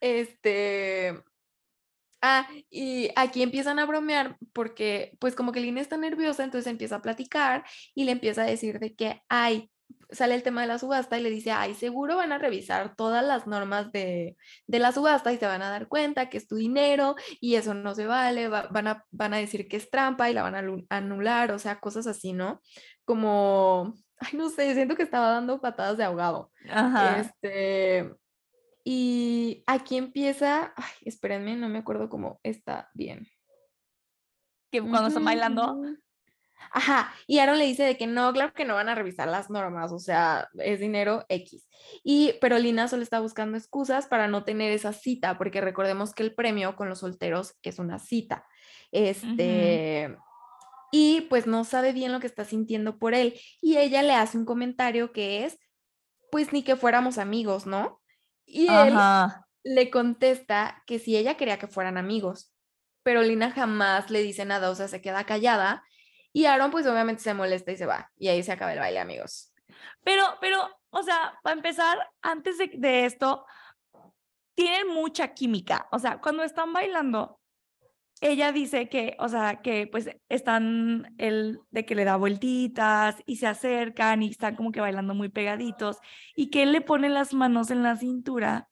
este, 0.00 1.22
ah, 2.22 2.48
y 2.70 3.10
aquí 3.16 3.42
empiezan 3.42 3.78
a 3.78 3.86
bromear 3.86 4.36
porque 4.52 5.16
pues 5.20 5.34
como 5.34 5.52
que 5.52 5.60
Lina 5.60 5.80
está 5.80 5.96
nerviosa, 5.96 6.44
entonces 6.44 6.70
empieza 6.70 6.96
a 6.96 7.02
platicar 7.02 7.64
y 7.94 8.04
le 8.04 8.12
empieza 8.12 8.42
a 8.42 8.46
decir 8.46 8.78
de 8.78 8.94
que, 8.94 9.22
ay, 9.28 9.70
sale 10.10 10.34
el 10.34 10.42
tema 10.42 10.62
de 10.62 10.66
la 10.66 10.78
subasta 10.78 11.18
y 11.18 11.22
le 11.22 11.30
dice, 11.30 11.52
ay, 11.52 11.74
seguro 11.74 12.16
van 12.16 12.32
a 12.32 12.38
revisar 12.38 12.94
todas 12.96 13.24
las 13.24 13.46
normas 13.46 13.92
de, 13.92 14.36
de 14.66 14.78
la 14.78 14.92
subasta 14.92 15.32
y 15.32 15.38
se 15.38 15.46
van 15.46 15.62
a 15.62 15.70
dar 15.70 15.88
cuenta 15.88 16.28
que 16.28 16.38
es 16.38 16.46
tu 16.48 16.56
dinero 16.56 17.14
y 17.40 17.54
eso 17.54 17.74
no 17.74 17.94
se 17.94 18.06
vale, 18.06 18.48
va- 18.48 18.68
van, 18.70 18.88
a, 18.88 19.04
van 19.10 19.34
a 19.34 19.38
decir 19.38 19.68
que 19.68 19.76
es 19.76 19.90
trampa 19.90 20.28
y 20.30 20.34
la 20.34 20.42
van 20.42 20.54
a 20.56 20.96
anular, 20.96 21.52
o 21.52 21.58
sea, 21.58 21.80
cosas 21.80 22.06
así, 22.06 22.32
¿no? 22.32 22.60
Como, 23.04 23.94
ay, 24.18 24.36
no 24.38 24.48
sé, 24.50 24.74
siento 24.74 24.96
que 24.96 25.02
estaba 25.02 25.30
dando 25.30 25.60
patadas 25.60 25.96
de 25.96 26.04
ahogado. 26.04 26.50
Ajá. 26.68 27.20
Este, 27.20 28.12
Y 28.84 29.62
aquí 29.66 29.96
empieza, 29.96 30.72
ay, 30.76 30.92
espérenme, 31.04 31.54
no 31.56 31.68
me 31.68 31.78
acuerdo 31.78 32.08
cómo 32.08 32.40
está 32.42 32.88
bien. 32.94 33.26
Que 34.72 34.80
cuando 34.80 35.08
están 35.08 35.24
bailando. 35.24 35.82
Ajá, 36.72 37.12
y 37.26 37.38
Aaron 37.38 37.58
le 37.58 37.64
dice 37.64 37.82
de 37.82 37.96
que 37.96 38.06
no, 38.06 38.32
claro 38.32 38.52
que 38.52 38.64
no 38.64 38.74
van 38.74 38.88
a 38.88 38.94
revisar 38.94 39.28
las 39.28 39.50
normas, 39.50 39.90
o 39.92 39.98
sea, 39.98 40.48
es 40.58 40.78
dinero 40.78 41.24
X. 41.28 41.68
Y 42.04 42.34
pero 42.40 42.58
Lina 42.58 42.86
solo 42.86 43.02
está 43.02 43.18
buscando 43.20 43.56
excusas 43.56 44.06
para 44.06 44.28
no 44.28 44.44
tener 44.44 44.70
esa 44.70 44.92
cita, 44.92 45.36
porque 45.36 45.60
recordemos 45.60 46.14
que 46.14 46.22
el 46.22 46.34
premio 46.34 46.76
con 46.76 46.88
los 46.88 47.00
solteros 47.00 47.54
es 47.62 47.78
una 47.78 47.98
cita. 47.98 48.46
Este, 48.92 50.16
y 50.92 51.22
pues 51.22 51.46
no 51.46 51.64
sabe 51.64 51.92
bien 51.92 52.12
lo 52.12 52.20
que 52.20 52.26
está 52.26 52.44
sintiendo 52.44 52.98
por 52.98 53.14
él. 53.14 53.38
Y 53.60 53.76
ella 53.76 54.02
le 54.02 54.14
hace 54.14 54.38
un 54.38 54.44
comentario 54.44 55.12
que 55.12 55.44
es, 55.44 55.58
pues 56.30 56.52
ni 56.52 56.62
que 56.62 56.76
fuéramos 56.76 57.18
amigos, 57.18 57.66
¿no? 57.66 58.00
Y 58.44 58.68
él 58.68 58.94
le 59.62 59.90
contesta 59.90 60.82
que 60.86 60.98
si 60.98 61.16
ella 61.16 61.36
quería 61.36 61.58
que 61.58 61.68
fueran 61.68 61.98
amigos, 61.98 62.54
pero 63.02 63.22
Lina 63.22 63.50
jamás 63.50 64.10
le 64.10 64.22
dice 64.22 64.44
nada, 64.44 64.70
o 64.70 64.74
sea, 64.74 64.88
se 64.88 65.00
queda 65.00 65.24
callada. 65.24 65.84
Y 66.32 66.46
Aaron 66.46 66.70
pues 66.70 66.86
obviamente 66.86 67.22
se 67.22 67.34
molesta 67.34 67.72
y 67.72 67.76
se 67.76 67.86
va. 67.86 68.10
Y 68.16 68.28
ahí 68.28 68.42
se 68.42 68.52
acaba 68.52 68.72
el 68.72 68.78
baile, 68.78 69.00
amigos. 69.00 69.52
Pero, 70.04 70.24
pero, 70.40 70.68
o 70.90 71.02
sea, 71.02 71.38
para 71.42 71.56
empezar, 71.56 71.98
antes 72.22 72.56
de, 72.58 73.04
esto, 73.04 73.44
tienen 74.54 74.88
mucha 74.88 75.34
química. 75.34 75.88
O 75.92 75.98
sea, 75.98 76.20
cuando 76.20 76.42
están 76.42 76.72
bailando, 76.72 77.40
ella 78.20 78.52
dice 78.52 78.88
que, 78.88 79.16
o 79.18 79.28
sea, 79.28 79.62
que 79.62 79.86
pues 79.86 80.10
están 80.28 81.14
el 81.18 81.58
de 81.70 81.86
que 81.86 81.94
le 81.94 82.04
da 82.04 82.16
vueltitas 82.16 83.16
y 83.26 83.36
se 83.36 83.46
acercan 83.46 84.22
y 84.22 84.30
están 84.30 84.56
como 84.56 84.72
que 84.72 84.80
bailando 84.80 85.14
muy 85.14 85.30
pegaditos 85.30 85.98
y 86.36 86.50
que 86.50 86.64
él 86.64 86.72
le 86.72 86.82
pone 86.82 87.08
las 87.08 87.32
manos 87.32 87.70
en 87.70 87.82
la 87.82 87.96
cintura 87.96 88.68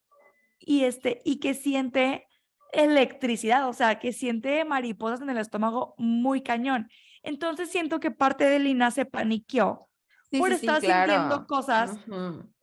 y 0.58 0.84
este 0.84 1.22
y 1.24 1.40
que 1.40 1.54
siente 1.54 2.28
electricidad, 2.72 3.68
o 3.68 3.72
sea, 3.72 3.98
que 3.98 4.12
siente 4.12 4.64
mariposas 4.66 5.22
en 5.22 5.30
el 5.30 5.38
estómago 5.38 5.94
muy 5.96 6.42
cañón. 6.42 6.90
Entonces 7.28 7.70
siento 7.70 8.00
que 8.00 8.10
parte 8.10 8.44
de 8.44 8.58
Lina 8.58 8.90
se 8.90 9.04
paniqueó 9.04 9.86
por 10.30 10.50
estar 10.50 10.80
sintiendo 10.80 11.46
cosas 11.46 11.98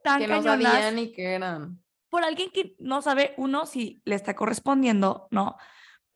tan 0.04 0.20
que 0.20 0.28
no 0.28 0.42
sabía 0.42 0.90
ni 0.90 1.12
qué 1.12 1.36
eran. 1.36 1.84
Por 2.10 2.24
alguien 2.24 2.50
que 2.52 2.76
no 2.80 3.04
sabe 3.04 3.36
uno 3.38 3.68
si 3.68 4.02
le 4.06 4.16
está 4.16 4.34
correspondiendo, 4.34 5.28
¿no? 5.30 5.56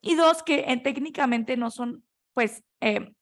Y 0.00 0.16
dos, 0.16 0.42
que 0.42 0.64
eh, 0.66 0.76
técnicamente 0.78 1.56
no 1.56 1.70
son, 1.70 2.04
pues, 2.34 2.64
eh, 2.80 3.12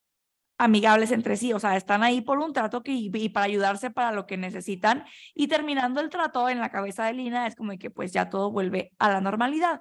amigables 0.57 1.13
entre 1.13 1.37
sí, 1.37 1.53
o 1.53 1.59
sea, 1.59 1.77
están 1.77 2.03
ahí 2.03 2.23
por 2.23 2.39
un 2.39 2.55
trato 2.55 2.83
que, 2.83 2.93
y, 2.93 3.29
para 3.29 3.45
ayudarse 3.45 3.91
para 3.91 4.13
lo 4.13 4.27
que 4.27 4.39
necesitan. 4.39 5.05
Y 5.35 5.49
terminando 5.49 6.01
el 6.01 6.09
trato 6.09 6.49
en 6.49 6.59
la 6.59 6.71
cabeza 6.71 7.05
de 7.05 7.13
Lina, 7.13 7.47
es 7.47 7.55
como 7.55 7.77
que 7.79 7.91
pues 7.91 8.13
ya 8.13 8.31
todo 8.31 8.51
vuelve 8.51 8.93
a 8.99 9.11
la 9.11 9.21
normalidad. 9.21 9.81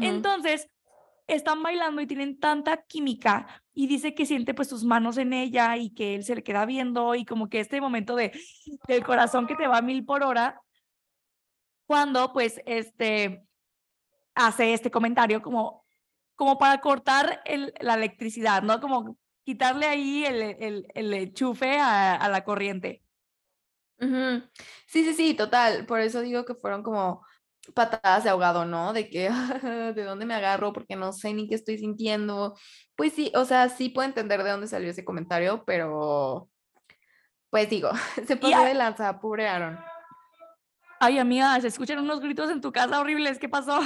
Entonces, 0.00 0.68
están 1.26 1.62
bailando 1.62 2.02
y 2.02 2.06
tienen 2.06 2.38
tanta 2.38 2.82
química 2.82 3.61
y 3.74 3.86
dice 3.86 4.14
que 4.14 4.26
siente 4.26 4.54
pues 4.54 4.68
sus 4.68 4.84
manos 4.84 5.16
en 5.18 5.32
ella 5.32 5.76
y 5.76 5.90
que 5.90 6.14
él 6.14 6.24
se 6.24 6.34
le 6.34 6.42
queda 6.42 6.66
viendo 6.66 7.14
y 7.14 7.24
como 7.24 7.48
que 7.48 7.60
este 7.60 7.80
momento 7.80 8.16
de 8.16 8.32
del 8.86 9.04
corazón 9.04 9.46
que 9.46 9.56
te 9.56 9.66
va 9.66 9.78
a 9.78 9.82
mil 9.82 10.04
por 10.04 10.22
hora 10.22 10.60
cuando 11.86 12.32
pues 12.32 12.60
este 12.66 13.44
hace 14.34 14.74
este 14.74 14.90
comentario 14.90 15.42
como 15.42 15.82
como 16.34 16.58
para 16.58 16.80
cortar 16.80 17.40
el, 17.44 17.72
la 17.80 17.94
electricidad, 17.94 18.62
¿no? 18.62 18.80
Como 18.80 19.16
quitarle 19.44 19.86
ahí 19.86 20.24
el, 20.24 20.42
el, 20.42 20.86
el 20.94 21.14
enchufe 21.14 21.78
a, 21.78 22.14
a, 22.16 22.28
la 22.28 22.42
corriente. 22.42 23.02
Sí, 24.00 25.04
sí, 25.04 25.14
sí, 25.14 25.34
total. 25.34 25.86
Por 25.86 26.00
eso 26.00 26.20
digo 26.20 26.44
que 26.44 26.54
fueron 26.56 26.82
como 26.82 27.24
patadas 27.74 28.24
de 28.24 28.30
ahogado, 28.30 28.64
¿no? 28.64 28.92
De 28.92 29.08
que, 29.08 29.30
¿de 29.94 30.04
dónde 30.04 30.26
me 30.26 30.34
agarro? 30.34 30.72
Porque 30.72 30.96
no 30.96 31.12
sé 31.12 31.32
ni 31.34 31.48
qué 31.48 31.54
estoy 31.54 31.78
sintiendo. 31.78 32.56
Pues 32.96 33.12
sí, 33.12 33.32
o 33.34 33.44
sea, 33.44 33.68
sí 33.68 33.88
puedo 33.88 34.08
entender 34.08 34.42
de 34.42 34.50
dónde 34.50 34.66
salió 34.66 34.90
ese 34.90 35.04
comentario, 35.04 35.64
pero 35.64 36.48
pues 37.50 37.68
digo, 37.68 37.90
se 38.26 38.36
pasó 38.36 38.64
de 38.64 38.74
lanza, 38.74 39.20
pobre 39.20 39.46
Aaron. 39.48 39.78
Ay, 41.00 41.18
amiga, 41.18 41.60
se 41.60 41.68
escuchan 41.68 41.98
unos 41.98 42.20
gritos 42.20 42.50
en 42.50 42.60
tu 42.60 42.72
casa 42.72 43.00
horribles, 43.00 43.38
¿qué 43.38 43.48
pasó? 43.48 43.80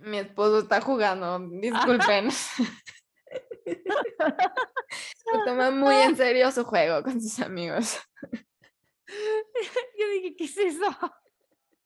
Mi 0.00 0.18
esposo 0.18 0.60
está 0.60 0.80
jugando, 0.80 1.38
disculpen. 1.60 2.30
Se 2.30 2.64
toma 5.44 5.70
muy 5.70 5.94
en 5.94 6.16
serio 6.16 6.50
su 6.50 6.64
juego 6.64 7.02
con 7.02 7.20
sus 7.20 7.38
amigos. 7.40 8.00
Yo 9.08 10.08
dije, 10.14 10.34
¿qué 10.36 10.44
es 10.44 10.56
eso? 10.56 10.90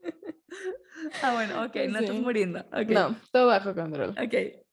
Ah, 1.23 1.35
bueno, 1.35 1.63
ok, 1.65 1.77
no 1.91 1.99
estás 1.99 2.17
muriendo. 2.17 2.65
No, 2.89 3.15
todo 3.31 3.49
bajo 3.49 3.75
control. 3.75 4.11
Ok. 4.11 4.65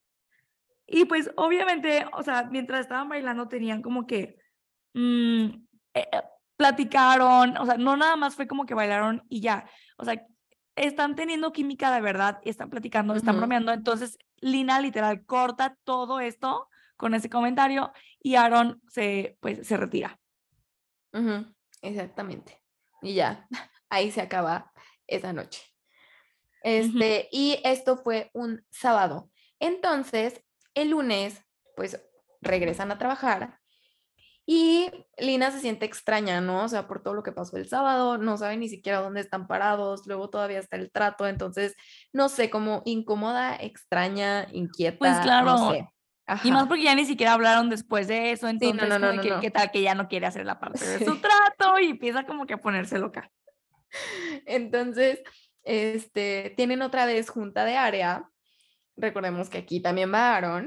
Y 0.88 1.06
pues 1.06 1.30
obviamente, 1.36 2.06
o 2.14 2.24
sea, 2.24 2.48
mientras 2.50 2.82
estaban 2.82 3.10
bailando 3.10 3.50
tenían 3.50 3.82
como 3.82 4.08
que 4.08 4.38
mmm, 4.94 5.50
platicaron, 6.58 7.58
o 7.58 7.66
sea, 7.66 7.78
no 7.78 7.98
nada 7.98 8.16
más 8.16 8.36
fue 8.36 8.48
como 8.48 8.66
que 8.66 8.74
bailaron 8.74 9.24
y 9.30 9.42
ya, 9.42 9.68
o 9.98 10.06
sea, 10.06 10.26
están 10.76 11.16
teniendo 11.16 11.52
química 11.52 11.94
de 11.94 12.02
verdad, 12.02 12.40
están 12.44 12.70
platicando, 12.70 13.16
están 13.16 13.38
bromeando. 13.38 13.72
Entonces, 13.72 14.18
Lina 14.42 14.80
literal 14.80 15.26
corta 15.26 15.78
todo 15.84 16.20
esto 16.20 16.68
con 16.98 17.14
ese 17.14 17.30
comentario 17.30 17.92
y 18.20 18.36
Aaron 18.36 18.82
se, 18.88 19.38
pues, 19.40 19.68
se 19.68 19.78
retira. 19.78 20.20
Exactamente. 21.82 22.62
Y 23.02 23.14
ya, 23.16 23.48
ahí 23.90 24.12
se 24.12 24.22
acaba 24.22 24.72
esa 25.08 25.34
noche. 25.34 25.62
Este, 26.64 27.28
y 27.32 27.60
esto 27.64 27.98
fue 27.98 28.30
un 28.34 28.66
sábado. 28.72 29.30
Entonces, 29.60 30.42
el 30.74 30.90
lunes, 30.90 31.42
pues 31.76 32.02
regresan 32.42 32.92
a 32.92 32.98
trabajar 32.98 33.60
y 34.46 34.92
Lina 35.18 35.52
se 35.52 35.60
siente 35.60 35.86
extraña, 35.86 36.42
¿no? 36.42 36.64
O 36.64 36.68
sea, 36.68 36.88
por 36.88 37.02
todo 37.02 37.14
lo 37.14 37.24
que 37.24 37.32
pasó 37.32 37.56
el 37.56 37.68
sábado, 37.68 38.18
no 38.18 38.38
sabe 38.38 38.58
ni 38.58 38.68
siquiera 38.68 39.00
dónde 39.00 39.22
están 39.22 39.48
parados, 39.48 40.06
luego 40.06 40.30
todavía 40.30 40.60
está 40.60 40.76
el 40.76 40.92
trato, 40.92 41.28
entonces, 41.28 41.76
no 42.12 42.28
sé, 42.28 42.50
como 42.50 42.82
incómoda, 42.86 43.56
extraña, 43.56 44.48
inquieta. 44.52 44.98
Pues 44.98 45.18
claro. 45.20 45.46
No 45.46 45.72
sé. 45.72 45.90
Y 46.44 46.52
más 46.52 46.68
porque 46.68 46.84
ya 46.84 46.96
ni 46.96 47.06
siquiera 47.06 47.34
hablaron 47.34 47.70
después 47.70 48.08
de 48.08 48.32
eso, 48.32 48.48
entonces, 48.48 48.90
no, 48.90 49.00
no, 49.00 49.14
no, 49.14 49.22
que, 49.22 49.34
¿qué 49.42 49.52
tal 49.52 49.72
que 49.72 49.82
ya 49.82 49.94
no 49.94 50.08
quiere 50.08 50.26
hacer 50.26 50.46
la 50.46 50.60
parte 50.60 50.86
de 50.86 51.06
su 51.06 51.18
trato 51.22 51.80
y 51.80 51.88
empieza 51.88 52.26
como 52.26 52.46
que 52.46 52.54
a 52.54 52.62
ponerse 52.62 52.98
loca? 52.98 53.30
Entonces, 54.46 55.22
este, 55.64 56.54
tienen 56.56 56.82
otra 56.82 57.06
vez 57.06 57.30
junta 57.30 57.66
de 57.66 57.78
área. 57.78 58.30
Recordemos 58.96 59.50
que 59.50 59.60
aquí 59.60 59.82
también 59.82 60.14
va. 60.14 60.64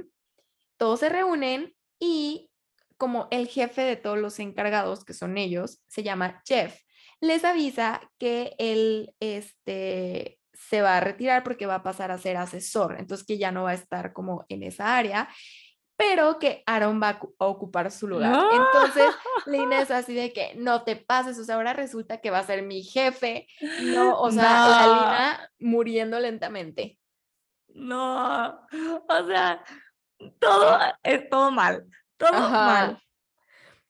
Todos 0.76 1.00
se 1.00 1.08
reúnen 1.08 1.74
y 1.98 2.50
como 2.96 3.28
el 3.30 3.46
jefe 3.48 3.82
de 3.82 3.96
todos 3.96 4.18
los 4.18 4.38
encargados, 4.38 5.04
que 5.04 5.14
son 5.14 5.36
ellos, 5.38 5.82
se 5.86 6.02
llama 6.02 6.42
Jeff, 6.46 6.80
les 7.20 7.44
avisa 7.44 8.00
que 8.18 8.54
él 8.58 9.14
este, 9.20 10.38
se 10.52 10.82
va 10.82 10.96
a 10.96 11.00
retirar 11.00 11.44
porque 11.44 11.66
va 11.66 11.76
a 11.76 11.82
pasar 11.82 12.10
a 12.10 12.18
ser 12.18 12.36
asesor, 12.36 12.96
entonces 12.98 13.26
que 13.26 13.38
ya 13.38 13.52
no 13.52 13.64
va 13.64 13.70
a 13.70 13.74
estar 13.74 14.12
como 14.12 14.44
en 14.48 14.62
esa 14.62 14.96
área, 14.96 15.28
pero 15.97 16.38
que 16.38 16.62
Aaron 16.66 17.03
va 17.03 17.18
a 17.38 17.47
ocupar 17.47 17.90
su 17.90 18.07
lugar. 18.07 18.44
Entonces, 18.53 19.14
Lina 19.47 19.80
es 19.80 19.90
así 19.90 20.14
de 20.14 20.32
que 20.32 20.55
no 20.57 20.82
te 20.82 20.97
pases, 20.97 21.38
o 21.38 21.44
sea, 21.44 21.55
ahora 21.55 21.72
resulta 21.72 22.20
que 22.20 22.30
va 22.30 22.38
a 22.38 22.47
ser 22.47 22.62
mi 22.62 22.82
jefe, 22.82 23.47
no, 23.82 24.18
o 24.18 24.30
sea, 24.30 24.68
la 24.68 24.86
Lina 24.86 25.51
muriendo 25.59 26.20
lentamente. 26.20 26.99
No, 27.68 28.66
o 29.09 29.26
sea, 29.26 29.64
todo 30.38 30.78
es 31.03 31.28
todo 31.28 31.51
mal. 31.51 31.84
Todo 32.16 32.49
mal. 32.49 33.03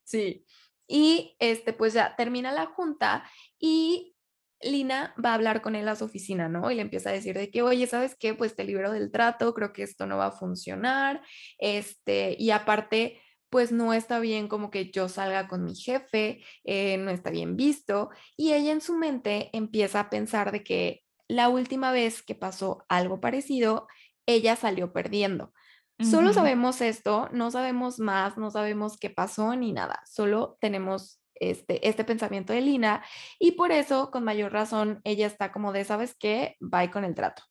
Sí. 0.03 0.45
Y 0.89 1.37
este, 1.39 1.73
pues 1.73 1.93
ya 1.93 2.15
termina 2.17 2.53
la 2.53 2.67
junta 2.67 3.29
y 3.59 4.16
Lina 4.63 5.15
va 5.23 5.31
a 5.31 5.35
hablar 5.35 5.63
con 5.63 5.75
él 5.77 5.89
a 5.89 5.97
su 5.97 6.05
oficina, 6.05 6.49
¿no? 6.49 6.71
Y 6.71 6.75
le 6.75 6.83
empieza 6.83 7.11
a 7.11 7.13
decir 7.13 7.37
de 7.37 7.51
que, 7.51 7.63
oye, 7.63 7.87
¿sabes 7.87 8.17
qué? 8.19 8.35
Pues 8.35 8.57
te 8.57 8.65
libero 8.65 8.93
del 8.93 9.11
trato, 9.11 9.55
creo 9.55 9.73
que 9.73 9.83
esto 9.83 10.07
no 10.07 10.17
va 10.17 10.27
a 10.27 10.33
funcionar. 10.33 11.23
Este, 11.59 12.37
y 12.39 12.51
aparte, 12.51 13.21
pues 13.51 13.73
no 13.73 13.93
está 13.93 14.19
bien 14.19 14.49
como 14.49 14.71
que 14.71 14.91
yo 14.91 15.09
salga 15.09 15.49
con 15.49 15.65
mi 15.65 15.75
jefe, 15.75 16.43
eh, 16.65 16.97
no 16.99 17.11
está 17.11 17.31
bien 17.31 17.57
visto. 17.57 18.11
Y 18.37 18.53
ella 18.53 18.73
en 18.73 18.81
su 18.81 18.97
mente 18.97 19.51
empieza 19.53 20.01
a 20.01 20.11
pensar 20.11 20.53
de 20.53 20.65
que 20.65 21.05
la 21.29 21.49
última 21.49 21.93
vez 21.93 22.23
que 22.23 22.35
pasó 22.35 22.85
algo 22.89 23.21
parecido, 23.21 23.89
ella 24.27 24.57
salió 24.57 24.93
perdiendo. 24.93 25.53
Solo 25.99 26.35
sabemos 26.35 26.83
esto, 26.83 27.31
no 27.33 27.51
sabemos 27.51 27.99
más, 27.99 28.37
no 28.37 28.51
sabemos 28.51 28.99
qué 28.99 29.09
pasó 29.09 29.57
ni 29.57 29.73
nada, 29.73 30.03
solo 30.05 30.59
tenemos 30.61 31.23
este, 31.41 31.87
este 31.89 32.05
pensamiento 32.05 32.53
de 32.53 32.61
Lina 32.61 33.05
y 33.39 33.53
por 33.53 33.73
eso, 33.73 34.11
con 34.11 34.25
mayor 34.25 34.53
razón, 34.53 35.01
ella 35.05 35.27
está 35.27 35.53
como 35.53 35.73
de, 35.73 35.85
¿sabes 35.85 36.15
qué? 36.19 36.57
Va 36.63 36.91
con 36.91 37.05
el 37.05 37.15
trato. 37.15 37.43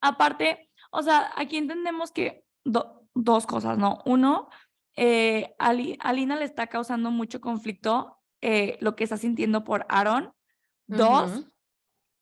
Aparte, 0.00 0.70
o 0.90 1.02
sea, 1.02 1.32
aquí 1.36 1.56
entendemos 1.56 2.12
que 2.12 2.44
dos 2.64 3.46
cosas, 3.46 3.78
¿no? 3.78 4.02
Uno, 4.04 4.48
eh, 4.96 5.54
a, 5.58 5.72
Lina 5.72 6.36
le 6.36 6.44
está 6.44 6.66
causando 6.66 7.10
mucho 7.10 7.40
conflicto 7.40 8.18
eh, 8.40 8.76
lo 8.80 8.96
que 8.96 9.04
está 9.04 9.16
sintiendo 9.16 9.64
por 9.64 9.86
Aaron. 9.88 10.32
Dos, 10.86 11.46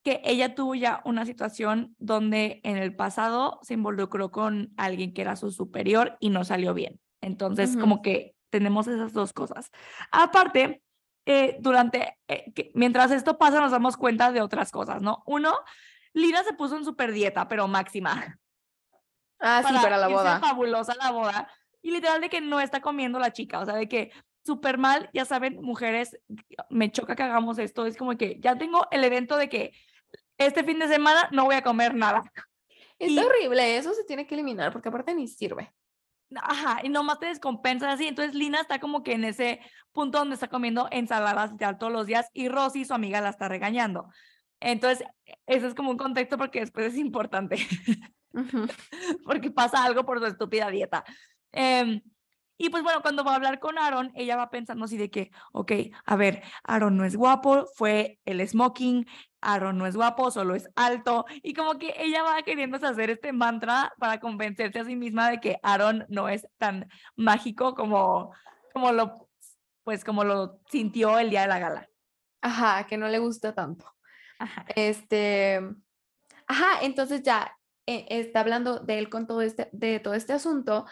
que 0.03 0.21
ella 0.23 0.55
tuvo 0.55 0.75
ya 0.75 1.01
una 1.05 1.25
situación 1.25 1.95
donde 1.99 2.61
en 2.63 2.77
el 2.77 2.95
pasado 2.95 3.59
se 3.61 3.73
involucró 3.73 4.31
con 4.31 4.73
alguien 4.77 5.13
que 5.13 5.21
era 5.21 5.35
su 5.35 5.51
superior 5.51 6.17
y 6.19 6.29
no 6.29 6.45
salió 6.45 6.73
bien. 6.73 6.99
Entonces, 7.21 7.77
como 7.77 8.01
que 8.01 8.35
tenemos 8.53 8.87
esas 8.87 9.13
dos 9.13 9.33
cosas. 9.33 9.71
Aparte, 10.11 10.83
eh, 11.25 11.57
durante, 11.59 12.19
eh, 12.27 12.53
que- 12.53 12.71
mientras 12.75 13.09
esto 13.09 13.39
pasa, 13.39 13.59
nos 13.59 13.71
damos 13.71 13.97
cuenta 13.97 14.31
de 14.31 14.41
otras 14.41 14.71
cosas, 14.71 15.01
¿no? 15.01 15.23
Uno, 15.25 15.55
Lina 16.13 16.43
se 16.43 16.53
puso 16.53 16.77
en 16.77 16.85
super 16.85 17.11
dieta, 17.11 17.47
pero 17.47 17.67
máxima. 17.67 18.37
Ah, 19.39 19.63
sí, 19.67 19.73
para 19.81 19.97
la 19.97 20.07
boda. 20.07 20.39
fabulosa 20.39 20.93
la 20.95 21.09
boda. 21.09 21.51
Y 21.81 21.89
literal 21.89 22.21
de 22.21 22.29
que 22.29 22.41
no 22.41 22.59
está 22.61 22.79
comiendo 22.79 23.17
la 23.17 23.33
chica, 23.33 23.59
o 23.59 23.65
sea, 23.65 23.73
de 23.73 23.89
que 23.89 24.11
súper 24.45 24.77
mal, 24.77 25.09
ya 25.13 25.25
saben, 25.25 25.59
mujeres, 25.59 26.19
me 26.69 26.91
choca 26.91 27.15
que 27.15 27.23
hagamos 27.23 27.57
esto, 27.57 27.87
es 27.87 27.97
como 27.97 28.15
que 28.15 28.39
ya 28.39 28.55
tengo 28.55 28.87
el 28.91 29.03
evento 29.03 29.35
de 29.35 29.49
que 29.49 29.71
este 30.37 30.63
fin 30.63 30.77
de 30.77 30.87
semana 30.87 31.27
no 31.31 31.45
voy 31.45 31.55
a 31.55 31.63
comer 31.63 31.95
nada. 31.95 32.21
Está 32.99 33.21
y- 33.21 33.25
horrible, 33.25 33.75
eso 33.77 33.93
se 33.93 34.03
tiene 34.03 34.27
que 34.27 34.35
eliminar 34.35 34.71
porque 34.71 34.89
aparte 34.89 35.15
ni 35.15 35.27
sirve. 35.27 35.73
Ajá, 36.41 36.79
y 36.83 36.89
nomás 36.89 37.19
te 37.19 37.27
descompensas 37.27 37.93
así. 37.93 38.07
Entonces 38.07 38.35
Lina 38.35 38.61
está 38.61 38.79
como 38.79 39.03
que 39.03 39.13
en 39.13 39.23
ese 39.23 39.59
punto 39.91 40.19
donde 40.19 40.35
está 40.35 40.47
comiendo 40.47 40.87
ensaladas 40.91 41.51
literal 41.51 41.77
todos 41.77 41.93
los 41.93 42.07
días 42.07 42.29
y 42.33 42.49
Rosy, 42.49 42.85
su 42.85 42.93
amiga, 42.93 43.21
la 43.21 43.29
está 43.29 43.47
regañando. 43.47 44.09
Entonces, 44.59 45.05
eso 45.45 45.67
es 45.67 45.75
como 45.75 45.91
un 45.91 45.97
contexto 45.97 46.37
porque 46.37 46.61
después 46.61 46.87
es 46.87 46.97
importante. 46.97 47.57
Porque 49.25 49.51
pasa 49.51 49.83
algo 49.83 50.05
por 50.05 50.17
su 50.17 50.25
estúpida 50.25 50.71
dieta. 50.71 51.03
Em, 51.51 52.01
y 52.63 52.69
pues 52.69 52.81
bueno, 52.81 53.01
cuando 53.01 53.25
va 53.25 53.33
a 53.33 53.35
hablar 53.35 53.59
con 53.59 53.77
Aaron, 53.77 54.13
ella 54.15 54.37
va 54.37 54.49
pensando 54.49 54.85
así 54.85 54.95
de 54.95 55.11
que, 55.11 55.31
ok, 55.51 55.73
a 56.05 56.15
ver, 56.15 56.41
Aaron 56.63 56.95
no 56.95 57.03
es 57.03 57.17
guapo, 57.17 57.65
fue 57.75 58.21
el 58.23 58.47
smoking, 58.47 59.05
Aaron 59.41 59.77
no 59.77 59.85
es 59.85 59.97
guapo, 59.97 60.31
solo 60.31 60.55
es 60.55 60.69
alto, 60.77 61.25
y 61.41 61.53
como 61.55 61.77
que 61.77 61.93
ella 61.97 62.23
va 62.23 62.41
queriendo 62.43 62.77
hacer 62.77 63.09
este 63.09 63.33
mantra 63.33 63.93
para 63.99 64.21
convencerse 64.21 64.79
a 64.79 64.85
sí 64.85 64.95
misma 64.95 65.29
de 65.29 65.41
que 65.41 65.59
Aaron 65.61 66.05
no 66.07 66.29
es 66.29 66.47
tan 66.57 66.87
mágico 67.17 67.75
como, 67.75 68.31
como 68.71 68.93
lo, 68.93 69.27
pues 69.83 70.05
como 70.05 70.23
lo 70.23 70.61
sintió 70.71 71.19
el 71.19 71.31
día 71.31 71.41
de 71.41 71.47
la 71.49 71.59
gala. 71.59 71.89
Ajá, 72.39 72.87
que 72.87 72.95
no 72.95 73.09
le 73.09 73.19
gusta 73.19 73.53
tanto. 73.53 73.93
Ajá. 74.39 74.65
Este, 74.73 75.59
ajá, 76.47 76.79
entonces 76.81 77.23
ya 77.23 77.57
eh, 77.87 78.05
está 78.07 78.39
hablando 78.39 78.79
de 78.79 78.99
él 78.99 79.09
con 79.09 79.27
todo 79.27 79.41
este, 79.41 79.67
de 79.73 79.99
todo 79.99 80.13
este 80.13 80.31
asunto, 80.31 80.85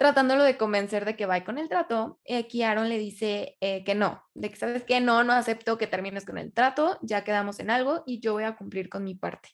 tratándolo 0.00 0.44
de 0.44 0.56
convencer 0.56 1.04
de 1.04 1.14
que 1.14 1.26
va 1.26 1.44
con 1.44 1.58
el 1.58 1.68
trato. 1.68 2.18
Y 2.24 2.36
aquí 2.36 2.62
Aaron 2.62 2.88
le 2.88 2.96
dice 2.96 3.58
eh, 3.60 3.84
que 3.84 3.94
no, 3.94 4.24
de 4.32 4.48
que 4.48 4.56
sabes 4.56 4.82
que 4.82 4.98
no, 4.98 5.24
no 5.24 5.34
acepto 5.34 5.76
que 5.76 5.86
termines 5.86 6.24
con 6.24 6.38
el 6.38 6.54
trato, 6.54 6.98
ya 7.02 7.22
quedamos 7.22 7.60
en 7.60 7.68
algo 7.68 8.02
y 8.06 8.18
yo 8.18 8.32
voy 8.32 8.44
a 8.44 8.56
cumplir 8.56 8.88
con 8.88 9.04
mi 9.04 9.14
parte. 9.14 9.50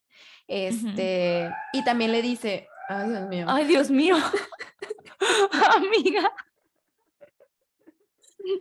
Este, 0.47 1.51
y 1.73 1.83
también 1.83 2.13
le 2.13 2.23
dice, 2.23 2.69
ay 2.89 3.09
Dios 3.09 3.27
mío, 3.27 3.47
Ay, 3.49 3.65
Dios 3.65 3.91
mío. 3.91 4.17
Amiga. 5.77 6.33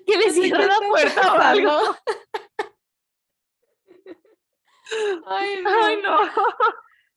Que 0.07 0.17
le 0.17 0.31
cierre 0.31 0.65
la 0.65 0.79
puerta 0.89 1.33
o 1.33 1.37
algo. 1.37 1.79
Ay, 5.27 5.63
Ay, 5.83 6.01
no. 6.01 6.19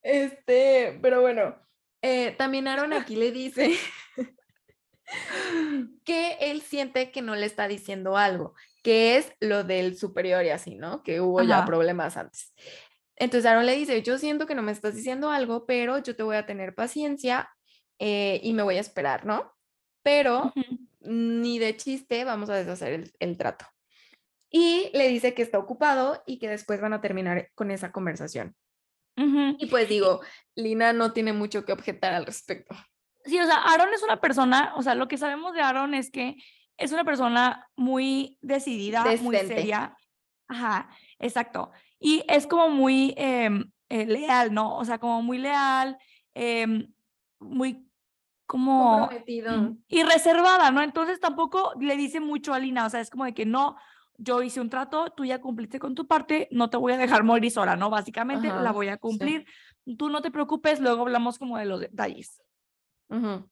Este, 0.02 0.98
pero 1.00 1.22
bueno, 1.22 1.56
eh, 2.02 2.34
también 2.36 2.68
Aaron 2.68 2.92
aquí 2.92 3.16
le 3.16 3.32
dice 3.32 3.74
que 6.04 6.36
él 6.40 6.62
siente 6.62 7.10
que 7.10 7.22
no 7.22 7.34
le 7.36 7.46
está 7.46 7.68
diciendo 7.68 8.16
algo, 8.16 8.54
que 8.82 9.16
es 9.16 9.32
lo 9.40 9.64
del 9.64 9.96
superior 9.96 10.44
y 10.44 10.50
así, 10.50 10.74
¿no? 10.74 11.02
Que 11.02 11.20
hubo 11.20 11.42
ya 11.42 11.64
problemas 11.64 12.16
antes. 12.16 12.54
Entonces 13.16 13.46
Aaron 13.46 13.66
le 13.66 13.76
dice, 13.76 14.02
yo 14.02 14.18
siento 14.18 14.46
que 14.46 14.54
no 14.54 14.62
me 14.62 14.72
estás 14.72 14.94
diciendo 14.94 15.30
algo, 15.30 15.66
pero 15.66 15.98
yo 15.98 16.14
te 16.14 16.22
voy 16.22 16.36
a 16.36 16.46
tener 16.46 16.74
paciencia 16.74 17.50
eh, 17.98 18.40
y 18.42 18.52
me 18.52 18.62
voy 18.62 18.76
a 18.76 18.80
esperar, 18.80 19.26
¿no? 19.26 19.52
Pero 20.02 20.52
ni 21.00 21.58
de 21.58 21.76
chiste 21.76 22.24
vamos 22.24 22.48
a 22.50 22.54
deshacer 22.54 22.92
el, 22.92 23.12
el 23.18 23.36
trato. 23.36 23.66
Y 24.50 24.90
le 24.94 25.08
dice 25.08 25.34
que 25.34 25.42
está 25.42 25.58
ocupado 25.58 26.22
y 26.26 26.38
que 26.38 26.48
después 26.48 26.80
van 26.80 26.92
a 26.92 27.00
terminar 27.00 27.50
con 27.54 27.70
esa 27.70 27.92
conversación. 27.92 28.56
Y 29.58 29.66
pues 29.66 29.88
digo, 29.88 30.20
Lina 30.54 30.92
no 30.92 31.12
tiene 31.12 31.32
mucho 31.32 31.64
que 31.64 31.72
objetar 31.72 32.14
al 32.14 32.24
respecto. 32.24 32.76
Sí, 33.28 33.38
o 33.38 33.44
sea, 33.44 33.56
Aaron 33.56 33.92
es 33.92 34.02
una 34.02 34.20
persona, 34.20 34.72
o 34.76 34.82
sea, 34.82 34.94
lo 34.94 35.06
que 35.06 35.18
sabemos 35.18 35.52
de 35.52 35.60
Aaron 35.60 35.94
es 35.94 36.10
que 36.10 36.36
es 36.78 36.92
una 36.92 37.04
persona 37.04 37.68
muy 37.76 38.38
decidida, 38.40 39.04
muy 39.20 39.36
seria. 39.36 39.96
Ajá, 40.46 40.88
exacto. 41.18 41.70
Y 42.00 42.24
es 42.28 42.46
como 42.46 42.70
muy 42.70 43.12
em, 43.16 43.70
eh, 43.88 44.06
leal, 44.06 44.54
¿no? 44.54 44.76
O 44.76 44.84
sea, 44.84 44.98
como 44.98 45.20
muy 45.20 45.38
leal, 45.38 45.98
em, 46.34 46.90
muy 47.38 47.84
como 48.46 49.00
Comprometido. 49.00 49.76
y 49.88 50.02
reservada, 50.04 50.70
¿no? 50.70 50.80
Entonces 50.80 51.20
tampoco 51.20 51.72
le 51.78 51.96
dice 51.96 52.20
mucho 52.20 52.54
a 52.54 52.58
Lina, 52.58 52.86
o 52.86 52.90
sea, 52.90 53.00
es 53.00 53.10
como 53.10 53.26
de 53.26 53.34
que 53.34 53.44
no, 53.44 53.76
yo 54.16 54.42
hice 54.42 54.60
un 54.60 54.70
trato, 54.70 55.10
tú 55.10 55.26
ya 55.26 55.40
cumpliste 55.40 55.78
con 55.78 55.94
tu 55.94 56.06
parte, 56.06 56.48
no 56.50 56.70
te 56.70 56.78
voy 56.78 56.94
a 56.94 56.96
dejar 56.96 57.24
morir 57.24 57.50
sola, 57.50 57.76
¿no? 57.76 57.90
Básicamente 57.90 58.48
la 58.48 58.72
voy 58.72 58.88
a 58.88 58.94
sí. 58.94 59.00
cumplir, 59.00 59.46
tú 59.98 60.08
no 60.08 60.22
te 60.22 60.30
preocupes, 60.30 60.80
luego 60.80 61.02
hablamos 61.02 61.38
como 61.38 61.58
de 61.58 61.66
los 61.66 61.80
detalles. 61.80 62.40
Ujú. 63.08 63.48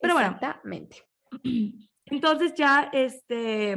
Pero 0.00 0.14
bueno. 0.14 0.30
Exactamente. 0.34 1.02
Entonces 2.06 2.54
ya 2.54 2.88
este 2.92 3.72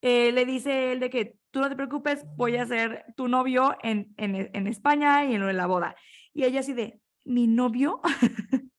eh, 0.00 0.32
le 0.32 0.44
dice 0.44 0.92
él 0.92 1.00
de 1.00 1.10
que 1.10 1.36
tú 1.52 1.60
no 1.60 1.68
te 1.68 1.76
preocupes, 1.76 2.24
voy 2.36 2.56
a 2.56 2.66
ser 2.66 3.04
tu 3.16 3.28
novio 3.28 3.76
en, 3.82 4.12
en, 4.16 4.34
E- 4.34 4.50
en 4.52 4.66
España 4.66 5.24
y 5.24 5.34
en 5.34 5.40
lo 5.40 5.46
de 5.46 5.52
la 5.52 5.66
boda. 5.66 5.94
Y 6.32 6.44
ella 6.44 6.60
así 6.60 6.72
de, 6.72 7.00
¿mi 7.24 7.46
novio? 7.46 8.00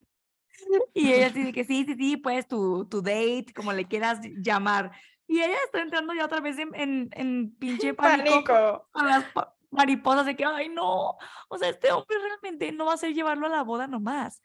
y 0.94 1.14
ella 1.14 1.28
así 1.28 1.44
de 1.44 1.54
que 1.54 1.64
sí, 1.64 1.86
sí, 1.86 1.96
sí, 1.96 2.18
pues 2.18 2.48
tu, 2.48 2.86
tu 2.90 3.02
date, 3.02 3.54
como 3.56 3.72
le 3.72 3.88
quieras 3.88 4.20
llamar. 4.44 4.92
Y 5.28 5.40
ella 5.40 5.56
está 5.66 5.82
entrando 5.82 6.14
ya 6.14 6.26
otra 6.26 6.42
vez 6.42 6.58
en, 6.58 6.74
en, 6.76 7.10
en 7.14 7.56
pinche 7.56 7.94
pánico, 7.94 8.44
Pánico. 8.44 8.90
con 8.92 9.08
las 9.08 9.26
mariposas 9.72 10.26
de 10.26 10.36
que, 10.36 10.46
ay, 10.46 10.70
no, 10.70 11.16
o 11.48 11.58
sea, 11.58 11.70
este 11.70 11.92
hombre 11.92 12.18
realmente 12.20 12.72
no 12.72 12.86
va 12.86 12.94
a 12.94 12.98
ser 12.98 13.14
llevarlo 13.14 13.46
a 13.48 13.50
la 13.50 13.64
boda 13.64 13.88
nomás. 13.88 14.42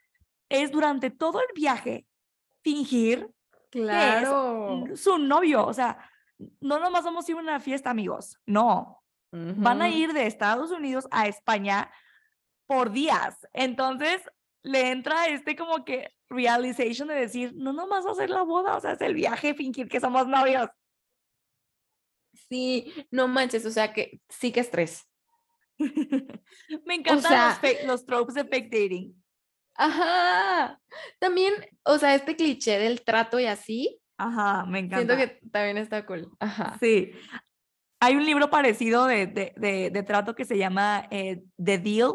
Es 0.49 0.71
durante 0.71 1.09
todo 1.11 1.39
el 1.39 1.47
viaje 1.55 2.05
fingir 2.63 3.29
Claro. 3.69 4.85
su 4.95 5.17
novio, 5.19 5.65
o 5.65 5.73
sea, 5.73 6.09
no 6.59 6.79
nomás 6.79 7.03
vamos 7.03 7.27
a 7.27 7.31
ir 7.31 7.37
a 7.37 7.41
una 7.41 7.59
fiesta, 7.59 7.91
amigos, 7.91 8.39
no, 8.47 9.03
van 9.31 9.81
a 9.83 9.89
ir 9.89 10.11
de 10.13 10.25
Estados 10.25 10.71
Unidos 10.71 11.07
a 11.11 11.27
España 11.27 11.91
por 12.65 12.91
días. 12.91 13.47
Entonces 13.53 14.23
le 14.63 14.89
entra 14.89 15.27
este 15.27 15.55
como 15.55 15.85
que 15.85 16.11
realization 16.29 17.07
de 17.09 17.15
decir, 17.15 17.53
no 17.55 17.73
nomás 17.73 18.05
va 18.07 18.11
a 18.11 18.15
ser 18.15 18.31
la 18.31 18.41
boda, 18.41 18.75
o 18.75 18.79
sea, 18.81 18.93
es 18.93 19.01
el 19.01 19.13
viaje, 19.13 19.53
fingir 19.53 19.87
que 19.87 19.99
somos 19.99 20.27
novios. 20.27 20.69
Sí, 22.49 22.91
no 23.11 23.27
manches, 23.27 23.65
o 23.65 23.71
sea 23.71 23.93
que 23.93 24.19
sí 24.29 24.51
que 24.51 24.61
estrés. 24.61 25.05
Me 26.85 26.95
encantan 26.95 27.21
sea- 27.31 27.49
los, 27.49 27.59
fake- 27.59 27.85
los 27.85 28.05
tropes 28.05 28.35
de 28.35 28.45
fake 28.45 28.71
dating. 28.71 29.18
Ajá. 29.79 30.79
También, 31.19 31.53
o 31.83 31.97
sea, 31.97 32.13
este 32.15 32.35
cliché 32.35 32.77
del 32.79 33.01
trato 33.01 33.39
y 33.39 33.45
así, 33.45 33.99
Ajá, 34.17 34.65
me 34.65 34.79
encanta. 34.79 35.15
siento 35.15 35.15
que 35.17 35.39
también 35.49 35.77
está 35.77 36.05
cool. 36.05 36.29
Ajá. 36.39 36.77
Sí. 36.79 37.11
Hay 38.01 38.15
un 38.15 38.25
libro 38.25 38.49
parecido 38.49 39.05
de, 39.07 39.27
de, 39.27 39.53
de, 39.55 39.89
de 39.89 40.03
trato 40.03 40.35
que 40.35 40.45
se 40.45 40.57
llama 40.57 41.07
eh, 41.11 41.43
The 41.63 41.77
Deal, 41.79 42.11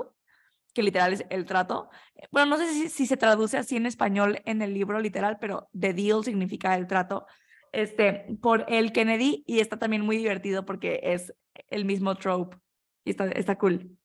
que 0.75 0.83
literal 0.83 1.13
es 1.15 1.25
el 1.31 1.47
trato. 1.47 1.89
Bueno, 2.31 2.51
no 2.51 2.57
sé 2.59 2.73
si, 2.73 2.89
si 2.89 3.07
se 3.07 3.17
traduce 3.17 3.57
así 3.57 3.77
en 3.77 3.87
español 3.87 4.41
en 4.45 4.61
el 4.61 4.75
libro 4.75 5.01
literal, 5.01 5.39
pero 5.41 5.69
The 5.79 5.95
Deal 5.95 6.25
significa 6.25 6.77
el 6.77 6.87
trato. 6.87 7.27
Este, 7.73 8.27
por 8.41 8.67
el 8.69 8.93
Kennedy 8.93 9.43
y 9.47 9.59
está 9.61 9.79
también 9.79 10.03
muy 10.03 10.17
divertido 10.17 10.65
porque 10.65 11.01
es 11.03 11.35
el 11.71 11.85
mismo 11.85 12.15
trope 12.17 12.57
y 13.05 13.11
está, 13.11 13.27
está 13.27 13.57
cool. 13.59 13.97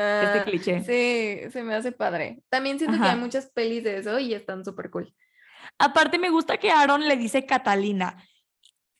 Este 0.00 0.38
Ah, 0.38 0.44
cliché. 0.44 0.80
Sí, 0.84 1.50
se 1.50 1.62
me 1.64 1.74
hace 1.74 1.90
padre. 1.92 2.42
También 2.48 2.78
siento 2.78 2.98
que 2.98 3.04
hay 3.08 3.16
muchas 3.18 3.50
pelis 3.50 3.82
de 3.82 3.98
eso 3.98 4.18
y 4.20 4.32
están 4.32 4.64
súper 4.64 4.90
cool. 4.90 5.12
Aparte 5.78 6.18
me 6.18 6.30
gusta 6.30 6.56
que 6.58 6.70
Aaron 6.70 7.06
le 7.08 7.16
dice 7.16 7.44
Catalina. 7.44 8.16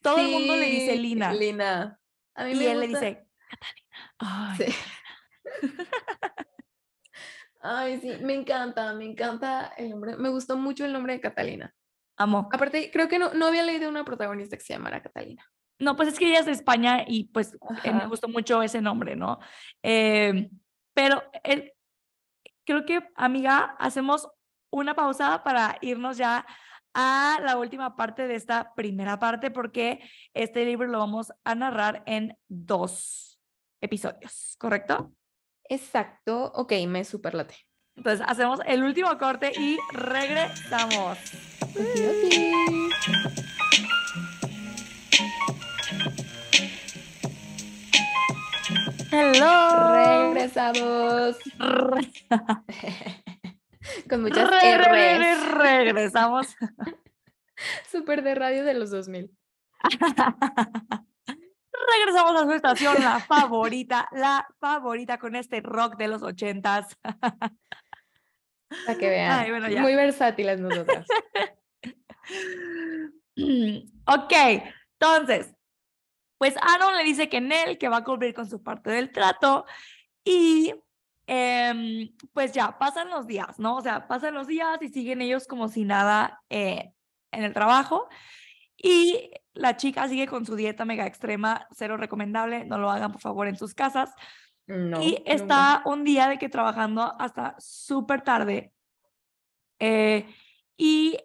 Todo 0.02 0.18
el 0.18 0.30
mundo 0.30 0.56
le 0.56 0.66
dice 0.66 0.96
Lina. 0.96 1.32
Lina. 1.32 2.00
A 2.34 2.44
mí 2.44 2.52
Y 2.52 2.54
me 2.56 2.70
él 2.72 2.80
le 2.80 2.86
gusta- 2.88 3.00
dice 3.06 3.26
Catalina. 3.48 4.14
Ay, 4.18 4.56
Sí. 4.56 4.74
Ay, 7.60 8.00
sí, 8.00 8.12
me 8.22 8.34
encanta, 8.34 8.92
me 8.94 9.04
encanta 9.04 9.72
el 9.76 9.90
nombre. 9.90 10.16
Me 10.16 10.28
gustó 10.28 10.56
mucho 10.56 10.84
el 10.84 10.92
nombre 10.92 11.14
de 11.14 11.20
Catalina. 11.20 11.74
amo. 12.16 12.48
Aparte, 12.52 12.90
creo 12.92 13.08
que 13.08 13.18
no, 13.18 13.34
no 13.34 13.46
había 13.46 13.62
leído 13.62 13.88
una 13.88 14.04
protagonista 14.04 14.56
que 14.56 14.62
se 14.64 14.72
llamara 14.74 15.02
Catalina. 15.02 15.44
No, 15.80 15.94
pues 15.96 16.08
es 16.08 16.18
que 16.18 16.28
ella 16.28 16.40
es 16.40 16.46
de 16.46 16.52
España 16.52 17.04
y 17.06 17.24
pues 17.32 17.56
eh, 17.84 17.92
me 17.92 18.06
gustó 18.06 18.26
mucho 18.28 18.62
ese 18.62 18.80
nombre, 18.80 19.14
¿no? 19.16 19.38
Eh, 19.82 20.50
pero 20.98 21.22
el- 21.44 21.72
creo 22.66 22.84
que, 22.84 23.08
amiga, 23.14 23.76
hacemos 23.78 24.28
una 24.72 24.96
pausa 24.96 25.44
para 25.44 25.78
irnos 25.80 26.16
ya 26.16 26.44
a 26.92 27.38
la 27.40 27.56
última 27.56 27.94
parte 27.94 28.26
de 28.26 28.34
esta 28.34 28.74
primera 28.74 29.16
parte 29.20 29.52
porque 29.52 30.00
este 30.34 30.64
libro 30.64 30.88
lo 30.88 30.98
vamos 30.98 31.32
a 31.44 31.54
narrar 31.54 32.02
en 32.06 32.36
dos 32.48 33.38
episodios, 33.80 34.56
¿correcto? 34.58 35.12
Exacto. 35.68 36.50
Ok, 36.56 36.72
me 36.88 37.04
superlate. 37.04 37.54
Entonces 37.96 38.26
hacemos 38.28 38.58
el 38.66 38.82
último 38.82 39.16
corte 39.18 39.52
y 39.56 39.78
regresamos. 39.92 41.16
Hello. 49.18 50.32
Regresamos. 50.32 51.36
Con 54.08 54.22
muchas 54.22 54.48
Re- 54.48 54.78
R's. 54.78 54.88
re- 54.88 55.34
Regresamos. 55.84 56.56
Súper 57.90 58.22
de 58.22 58.36
radio 58.36 58.64
de 58.64 58.74
los 58.74 58.90
2000. 58.90 59.30
Regresamos 61.90 62.36
a 62.40 62.44
su 62.44 62.52
estación, 62.52 62.94
la 63.02 63.18
favorita, 63.20 64.08
la 64.12 64.46
favorita 64.60 65.18
con 65.18 65.34
este 65.34 65.60
rock 65.62 65.96
de 65.96 66.06
los 66.08 66.22
ochentas. 66.22 66.96
Para 67.02 68.98
que 68.98 69.08
vean. 69.08 69.40
Ay, 69.40 69.50
bueno, 69.50 69.68
ya. 69.68 69.80
Muy 69.80 69.94
versátiles 69.96 70.60
nosotras. 70.60 71.06
ok, 74.06 74.32
entonces, 75.00 75.54
pues 76.38 76.54
Aaron 76.56 76.96
le 76.96 77.04
dice 77.04 77.28
que 77.28 77.40
Nell, 77.40 77.78
que 77.78 77.88
va 77.88 77.98
a 77.98 78.04
cumplir 78.04 78.32
con 78.32 78.48
su 78.48 78.62
parte 78.62 78.90
del 78.90 79.10
trato 79.12 79.66
y 80.24 80.72
em, 81.26 82.10
pues 82.32 82.52
ya 82.52 82.78
pasan 82.78 83.10
los 83.10 83.26
días, 83.26 83.58
¿no? 83.58 83.76
O 83.76 83.80
sea, 83.80 84.06
pasan 84.06 84.34
los 84.34 84.46
días 84.46 84.80
y 84.80 84.88
siguen 84.88 85.20
ellos 85.20 85.46
como 85.46 85.68
si 85.68 85.84
nada 85.84 86.42
eh, 86.48 86.92
en 87.32 87.42
el 87.42 87.52
trabajo 87.52 88.08
y 88.76 89.30
la 89.52 89.76
chica 89.76 90.08
sigue 90.08 90.28
con 90.28 90.46
su 90.46 90.54
dieta 90.54 90.84
mega 90.84 91.06
extrema, 91.06 91.66
cero 91.72 91.96
recomendable, 91.96 92.64
no 92.64 92.78
lo 92.78 92.90
hagan 92.90 93.12
por 93.12 93.20
favor 93.20 93.48
en 93.48 93.56
sus 93.56 93.74
casas. 93.74 94.14
No. 94.66 95.00
y 95.02 95.22
está 95.24 95.80
un 95.86 96.04
día 96.04 96.28
de 96.28 96.38
que 96.38 96.50
trabajando 96.50 97.14
hasta 97.18 97.56
súper 97.58 98.20
tarde. 98.20 98.70
eh, 99.78 100.26
y 100.76 101.16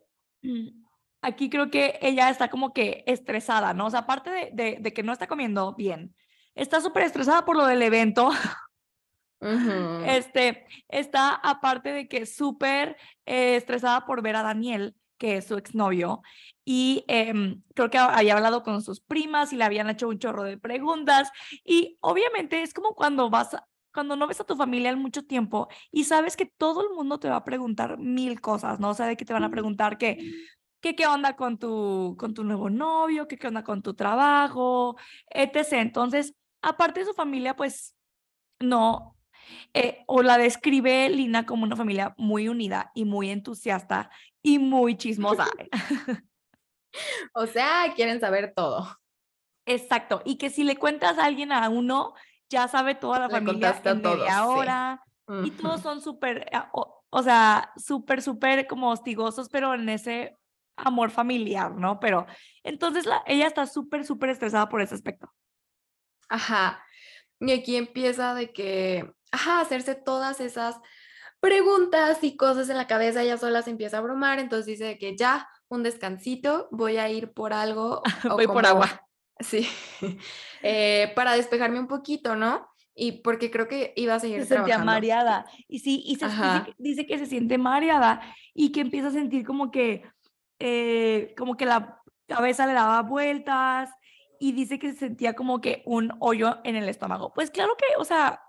mm, 0.42 0.83
aquí 1.24 1.50
creo 1.50 1.72
que 1.72 1.98
ella 2.02 2.30
está 2.30 2.50
como 2.50 2.74
que 2.74 3.04
estresada, 3.08 3.74
¿no? 3.74 3.88
O 3.88 3.90
sea, 3.90 4.02
aparte 4.02 4.30
de, 4.30 4.50
de- 4.54 4.78
de 4.80 4.94
que 4.94 5.04
no 5.04 5.12
está 5.14 5.28
comiendo 5.28 5.74
bien, 5.76 6.16
está 6.56 6.82
súper 6.82 7.04
estresada 7.04 7.46
por 7.46 7.58
lo 7.58 7.66
del 7.66 7.82
evento. 7.82 8.30
Ujú. 9.42 10.04
Este, 10.06 10.66
está 10.88 11.34
aparte 11.36 11.92
de 11.92 12.08
que 12.08 12.26
súper 12.26 12.96
eh, 13.26 13.56
estresada 13.58 14.06
por 14.06 14.22
ver 14.22 14.36
a 14.38 14.44
Daniel, 14.44 14.96
que 15.18 15.38
es 15.38 15.46
su 15.48 15.56
exnovio, 15.58 16.22
y 16.66 17.04
em, 17.08 17.62
creo 17.76 17.90
que 17.90 17.98
había 17.98 18.36
hablado 18.36 18.64
con 18.64 18.82
sus 18.82 19.02
primas 19.02 19.52
y 19.52 19.58
le 19.58 19.64
habían 19.66 19.90
hecho 19.90 20.08
un 20.08 20.18
chorro 20.20 20.44
de 20.44 20.58
preguntas, 20.58 21.30
y 21.64 21.98
obviamente 22.02 22.62
es 22.62 22.74
como 22.74 22.96
cuando 22.96 23.30
vas, 23.30 23.54
a- 23.54 23.68
cuando 23.94 24.16
no 24.16 24.28
ves 24.28 24.40
a 24.40 24.46
tu 24.46 24.56
familia 24.56 24.90
en 24.92 25.00
mucho 25.00 25.24
tiempo 25.26 25.68
y 25.92 26.06
sabes 26.06 26.36
que 26.36 26.46
todo 26.46 26.82
el 26.88 26.96
mundo 26.96 27.20
te 27.20 27.30
va 27.30 27.36
a 27.38 27.44
preguntar 27.44 27.98
mil 28.00 28.40
cosas, 28.42 28.80
¿no? 28.80 28.90
O 28.90 28.94
sea, 28.94 29.08
de 29.08 29.16
que 29.18 29.26
te 29.26 29.34
van 29.34 29.44
a 29.44 29.52
preguntar 29.52 29.98
que, 29.98 30.18
que 30.84 30.98
qué 30.98 31.08
onda 31.08 31.38
con 31.38 31.58
tu, 31.58 32.18
con 32.20 32.34
tu 32.34 32.44
nuevo 32.44 32.70
novio, 32.70 33.26
que 33.30 33.38
qué 33.38 33.48
onda 33.48 33.64
con 33.64 33.82
tu 33.82 33.94
trabajo, 33.94 34.98
etc. 35.30 35.76
Entonces, 35.80 36.36
aparte 36.62 37.00
de 37.00 37.06
su 37.06 37.14
familia, 37.14 37.56
pues 37.56 37.96
no, 38.60 39.18
eh, 39.74 40.04
o 40.08 40.22
la 40.22 40.38
describe 40.38 41.08
Lina 41.08 41.46
como 41.46 41.64
una 41.64 41.78
familia 41.78 42.14
muy 42.18 42.50
unida 42.50 42.92
y 42.94 43.06
muy 43.06 43.30
entusiasta 43.30 44.12
y 44.44 44.60
muy 44.60 44.98
chismosa. 44.98 45.48
O 47.34 47.48
sea, 47.48 47.92
quieren 47.96 48.20
saber 48.20 48.54
todo. 48.56 49.00
Exacto. 49.66 50.22
Y 50.26 50.36
que 50.36 50.52
si 50.52 50.64
le 50.64 50.78
cuentas 50.78 51.18
a 51.18 51.26
alguien 51.26 51.52
a 51.52 51.68
uno, 51.68 52.14
ya 52.52 52.68
sabe 52.68 52.94
toda 52.94 53.18
la 53.18 53.28
Le 53.30 53.34
familia 53.34 53.82
en 53.84 54.02
media 54.04 54.44
todos, 54.44 54.66
sí. 55.28 55.48
Y 55.48 55.52
todos 55.60 55.82
son 55.82 56.02
súper, 56.02 56.48
ah, 56.54 56.70
o, 56.72 57.04
o 57.10 57.24
sea, 57.24 57.74
súper, 57.78 58.22
súper 58.22 58.68
como 58.68 58.92
hostigosos, 58.92 59.50
pero 59.50 59.74
en 59.74 59.90
ese 59.90 60.38
amor 60.76 61.12
familiar, 61.12 61.72
¿no? 61.72 62.00
Pero 62.00 62.26
entonces 62.64 63.06
la, 63.06 63.24
ella 63.26 63.48
está 63.48 63.66
súper, 63.66 64.06
súper 64.06 64.30
estresada 64.30 64.70
por 64.70 64.82
ese 64.82 64.96
aspecto. 64.96 65.32
Ajá. 66.30 66.84
Y 67.40 67.52
aquí 67.52 67.76
empieza 67.76 68.34
de 68.34 68.54
que, 68.54 69.12
ajá, 69.32 69.60
hacerse 69.60 69.96
todas 69.96 70.40
esas 70.40 70.80
preguntas 71.40 72.24
y 72.24 72.38
cosas 72.38 72.70
en 72.70 72.78
la 72.78 72.88
cabeza, 72.88 73.22
ella 73.22 73.38
sola 73.38 73.62
se 73.62 73.70
empieza 73.70 73.98
a 73.98 74.00
abrumar, 74.00 74.40
entonces 74.40 74.66
dice 74.66 74.98
que 74.98 75.18
ya, 75.18 75.50
un 75.68 75.84
descansito, 75.84 76.70
voy 76.72 76.98
a 76.98 77.10
ir 77.10 77.34
por 77.34 77.52
algo. 77.52 78.02
o 78.32 78.36
Voy 78.36 78.48
por 78.48 78.66
agua. 78.66 79.00
Sí, 79.40 79.68
eh, 80.62 81.12
para 81.16 81.34
despejarme 81.34 81.80
un 81.80 81.88
poquito, 81.88 82.36
¿no? 82.36 82.70
Y 82.96 83.24
porque 83.24 83.50
creo 83.50 83.68
que 83.68 83.92
iba 83.98 84.14
a 84.14 84.20
seguir 84.20 84.42
se 84.42 84.46
sentía 84.46 84.76
trabajando. 84.76 84.92
mareada. 84.92 85.46
Y 85.68 85.80
sí, 85.80 86.04
y 86.06 86.16
se, 86.16 86.28
dice 86.78 87.08
que 87.08 87.18
se 87.18 87.26
siente 87.26 87.58
mareada 87.58 88.22
y 88.54 88.72
que 88.72 88.82
empieza 88.82 89.08
a 89.08 89.12
sentir 89.12 89.44
como 89.44 89.72
que, 89.72 90.04
eh, 90.66 91.34
como 91.38 91.58
que 91.58 91.66
la 91.66 92.02
cabeza 92.28 92.66
le 92.66 92.74
daba 92.74 93.02
vueltas 93.02 93.90
y 94.40 94.54
dice 94.54 94.80
que 94.80 94.94
se 94.94 94.98
sentía 95.00 95.34
como 95.36 95.60
que 95.60 95.84
un 95.86 96.12
hoyo 96.22 96.60
en 96.64 96.78
el 96.78 96.88
estómago. 96.88 97.34
Pues 97.34 97.52
claro 97.52 97.76
que, 97.78 97.86
o 97.98 98.06
sea, 98.06 98.42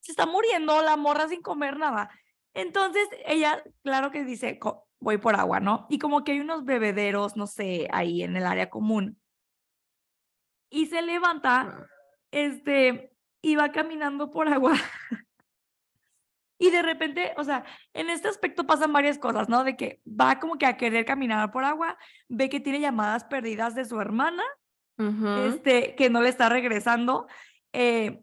se 0.00 0.12
está 0.12 0.26
muriendo 0.26 0.82
la 0.82 0.96
morra 0.96 1.28
sin 1.28 1.40
comer 1.40 1.78
nada. 1.78 2.10
Entonces 2.52 3.08
ella, 3.26 3.62
claro 3.84 4.10
que 4.10 4.24
dice, 4.24 4.58
"Co- 4.58 4.88
voy 5.00 5.18
por 5.18 5.36
agua, 5.36 5.60
¿no? 5.60 5.86
Y 5.88 5.98
como 6.00 6.24
que 6.24 6.32
hay 6.32 6.40
unos 6.40 6.64
bebederos, 6.64 7.36
no 7.36 7.46
sé, 7.46 7.88
ahí 7.92 8.22
en 8.22 8.36
el 8.36 8.44
área 8.46 8.70
común. 8.70 9.20
Y 10.70 10.86
se 10.86 11.02
levanta 11.02 11.86
este, 12.32 13.12
iba 13.42 13.70
caminando 13.70 14.30
por 14.30 14.48
agua. 14.48 14.72
Y 16.64 16.70
de 16.70 16.80
repente, 16.82 17.32
o 17.36 17.44
sea, 17.44 17.62
en 17.92 18.08
este 18.08 18.28
aspecto 18.28 18.64
pasan 18.66 18.90
varias 18.92 19.18
cosas, 19.18 19.50
¿no? 19.50 19.64
De 19.64 19.76
que 19.76 20.00
va 20.06 20.38
como 20.40 20.56
que 20.56 20.64
a 20.64 20.78
querer 20.78 21.04
caminar 21.04 21.50
por 21.52 21.62
agua, 21.64 21.98
ve 22.28 22.48
que 22.48 22.58
tiene 22.60 22.80
llamadas 22.80 23.24
perdidas 23.24 23.74
de 23.74 23.84
su 23.84 24.00
hermana, 24.00 24.42
este, 25.48 25.94
que 25.94 26.08
no 26.08 26.22
le 26.22 26.30
está 26.30 26.48
regresando. 26.48 27.26
eh, 27.74 28.22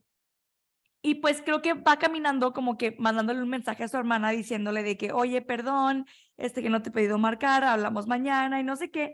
y 1.03 1.15
pues 1.15 1.41
creo 1.43 1.61
que 1.61 1.73
va 1.73 1.97
caminando 1.97 2.51
como 2.53 2.77
que 2.77 2.95
mandándole 2.99 3.41
un 3.41 3.49
mensaje 3.49 3.83
a 3.83 3.87
su 3.87 3.97
hermana 3.97 4.29
diciéndole 4.31 4.81
de 4.83 4.97
que, 4.97 5.11
oye, 5.11 5.41
perdón, 5.41 6.05
este 6.37 6.61
que 6.63 6.69
no 6.69 6.81
te 6.81 6.89
he 6.89 6.91
pedido 6.93 7.17
marcar, 7.17 7.63
hablamos 7.63 8.07
mañana 8.07 8.59
y 8.59 8.63
no 8.63 8.75
sé 8.75 8.89
qué. 8.91 9.13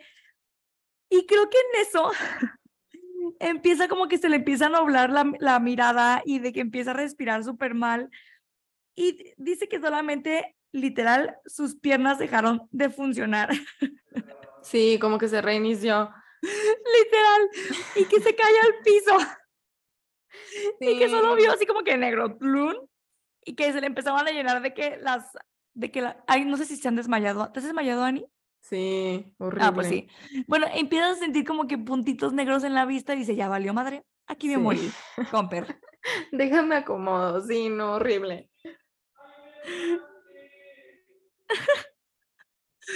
Y 1.10 1.26
creo 1.26 1.50
que 1.50 1.58
en 1.58 1.82
eso 1.88 2.12
empieza 3.40 3.88
como 3.88 4.08
que 4.08 4.18
se 4.18 4.30
le 4.30 4.38
empieza 4.38 4.68
a 4.68 4.70
nublar 4.70 5.10
la, 5.10 5.32
la 5.40 5.60
mirada 5.60 6.22
y 6.26 6.40
de 6.40 6.52
que 6.54 6.62
empieza 6.62 6.92
a 6.92 6.94
respirar 6.96 7.44
súper 7.44 7.74
mal. 7.74 8.10
Y 9.00 9.34
dice 9.38 9.70
que 9.70 9.80
solamente, 9.80 10.58
literal, 10.74 11.38
sus 11.46 11.76
piernas 11.76 12.18
dejaron 12.18 12.68
de 12.72 12.90
funcionar. 12.90 13.50
Sí, 14.64 14.98
como 15.00 15.18
que 15.18 15.30
se 15.30 15.42
reinició. 15.42 16.12
literal. 16.42 17.50
Y 17.96 18.04
que 18.04 18.20
se 18.20 18.36
cae 18.36 18.60
al 18.60 18.84
piso. 18.84 19.18
Y 20.82 21.00
que 21.00 21.08
solo 21.10 21.36
vio 21.36 21.52
así 21.54 21.66
como 21.66 21.84
que 21.84 21.96
negro, 21.98 22.38
plum, 22.38 22.74
y 23.46 23.56
que 23.56 23.72
se 23.72 23.80
le 23.80 23.88
empezaban 23.88 24.28
a 24.28 24.32
llenar 24.32 24.62
de 24.62 24.74
que 24.74 24.98
las, 24.98 25.32
de 25.74 25.90
que 25.90 26.02
la, 26.02 26.22
ay, 26.28 26.44
no 26.46 26.58
sé 26.58 26.66
si 26.66 26.76
se 26.76 26.88
han 26.90 26.96
desmayado. 26.98 27.50
¿Te 27.52 27.60
has 27.60 27.66
desmayado, 27.66 28.04
Ani? 28.04 28.26
Sí, 28.62 29.34
horrible. 29.38 29.66
Ah, 29.68 29.74
pues 29.74 29.88
sí. 29.88 30.08
Bueno, 30.48 30.68
empiezas 30.74 31.12
a 31.18 31.20
sentir 31.20 31.46
como 31.46 31.66
que 31.68 31.78
puntitos 31.78 32.34
negros 32.34 32.64
en 32.66 32.74
la 32.74 32.86
vista 32.86 33.14
y 33.16 33.20
dice, 33.20 33.36
ya 33.36 33.48
valió 33.48 33.74
madre, 33.74 34.04
aquí 34.28 34.48
me 34.48 34.56
Sí. 34.56 34.60
morí, 34.60 34.92
comper. 35.32 35.80
Déjame 36.34 36.76
acomodo, 36.76 37.42
sí, 37.42 37.70
no, 37.70 37.94
horrible. 37.94 38.50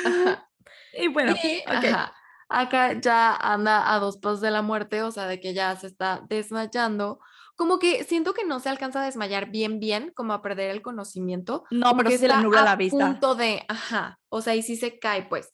Ajá. 0.06 0.50
Y 0.94 1.08
bueno, 1.08 1.34
Y, 1.42 1.60
ok. 1.60 1.86
ajá, 1.86 2.14
acá 2.50 3.00
ya 3.00 3.36
anda 3.36 3.94
a 3.94 4.00
dos 4.00 4.18
pasos 4.18 4.42
de 4.42 4.52
la 4.52 4.62
muerte, 4.62 5.04
o 5.04 5.12
sea, 5.12 5.28
de 5.28 5.40
que 5.40 5.54
ya 5.54 5.76
se 5.76 5.88
está 5.88 6.22
desmayando. 6.28 7.20
Como 7.56 7.80
que 7.80 8.04
siento 8.04 8.34
que 8.34 8.46
no 8.46 8.60
se 8.60 8.70
alcanza 8.70 9.02
a 9.02 9.06
desmayar 9.06 9.52
bien, 9.52 9.80
bien, 9.80 10.12
como 10.16 10.34
a 10.34 10.42
perder 10.42 10.72
el 10.72 10.82
conocimiento. 10.82 11.64
no, 11.70 11.96
pero 11.96 12.10
que 12.10 12.18
se 12.18 12.28
le 12.28 12.38
nubla 12.38 12.64
la 12.64 12.76
vista. 12.76 12.98
punto 12.98 13.36
de, 13.36 13.64
ajá, 13.68 14.20
o 14.30 14.42
sea, 14.42 14.56
y 14.56 14.64
sí 14.64 14.76
se 14.76 15.00
cae, 15.00 15.24
pues. 15.24 15.54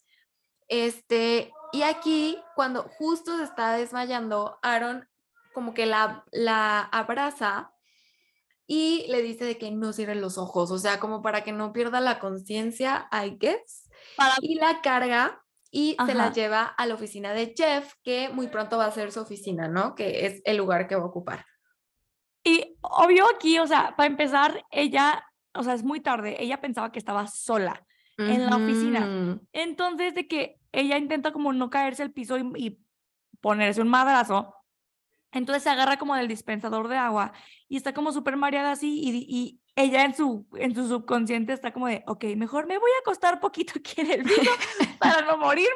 Este, 0.69 1.51
y 1.71 1.83
aquí, 1.83 2.37
cuando 2.55 2.83
justo 2.83 3.37
se 3.37 3.43
está 3.43 3.73
desmayando, 3.73 4.57
Aaron 4.61 5.07
como 5.53 5.73
que 5.73 5.85
la, 5.85 6.23
la 6.31 6.81
abraza 6.81 7.73
y 8.67 9.05
le 9.07 9.21
dice 9.21 9.45
de 9.45 9.57
que 9.57 9.71
no 9.71 9.93
cierre 9.93 10.15
los 10.15 10.37
ojos, 10.37 10.69
o 10.71 10.77
sea, 10.77 10.99
como 10.99 11.21
para 11.21 11.43
que 11.43 11.53
no 11.53 11.71
pierda 11.73 12.01
la 12.01 12.19
conciencia, 12.19 13.07
I 13.11 13.37
guess, 13.39 13.89
Para- 14.17 14.35
y 14.41 14.55
la 14.55 14.81
carga 14.81 15.41
y 15.71 15.95
se 16.05 16.13
la 16.13 16.31
lleva 16.31 16.63
a 16.63 16.85
la 16.85 16.93
oficina 16.95 17.33
de 17.33 17.53
Jeff, 17.57 17.93
que 18.03 18.29
muy 18.29 18.47
pronto 18.47 18.77
va 18.77 18.85
a 18.85 18.91
ser 18.91 19.11
su 19.11 19.21
oficina, 19.21 19.67
¿no? 19.67 19.95
Que 19.95 20.25
es 20.25 20.41
el 20.45 20.57
lugar 20.57 20.87
que 20.87 20.95
va 20.95 21.03
a 21.03 21.07
ocupar. 21.07 21.45
Y 22.43 22.77
obvio 22.81 23.25
aquí, 23.35 23.59
o 23.59 23.67
sea, 23.67 23.93
para 23.97 24.07
empezar, 24.07 24.63
ella, 24.71 25.23
o 25.53 25.63
sea, 25.63 25.73
es 25.73 25.83
muy 25.83 25.99
tarde, 25.99 26.41
ella 26.41 26.61
pensaba 26.61 26.91
que 26.91 26.99
estaba 26.99 27.27
sola. 27.27 27.83
en 28.19 28.47
la 28.47 28.55
oficina. 28.55 29.39
Entonces, 29.53 30.15
de 30.15 30.27
que 30.27 30.59
ella 30.71 30.97
intenta 30.97 31.31
como 31.31 31.53
no 31.53 31.69
caerse 31.69 32.01
al 32.01 32.11
piso 32.11 32.35
y, 32.39 32.51
y 32.55 32.79
ponerse 33.41 33.79
un 33.79 33.89
madrazo, 33.89 34.55
Entonces 35.31 35.63
se 35.63 35.69
agarra 35.69 35.97
como 35.97 36.15
del 36.15 36.27
dispensador 36.27 36.87
de 36.87 36.97
agua 36.97 37.33
y 37.67 37.77
está 37.77 37.93
como 37.93 38.11
súper 38.11 38.37
mareada 38.37 38.71
así 38.71 39.01
y, 39.01 39.25
y 39.27 39.61
ella 39.77 40.03
en 40.03 40.15
su, 40.15 40.47
en 40.55 40.73
su 40.73 40.87
subconsciente 40.87 41.53
está 41.53 41.71
como 41.71 41.87
de, 41.87 42.03
ok, 42.07 42.23
mejor 42.35 42.65
me 42.65 42.79
voy 42.79 42.89
a 42.97 43.01
acostar 43.01 43.39
poquito 43.39 43.73
aquí 43.77 44.01
en 44.01 44.11
el 44.11 44.23
piso 44.23 44.51
para 44.99 45.21
no 45.21 45.37
morirme. 45.37 45.69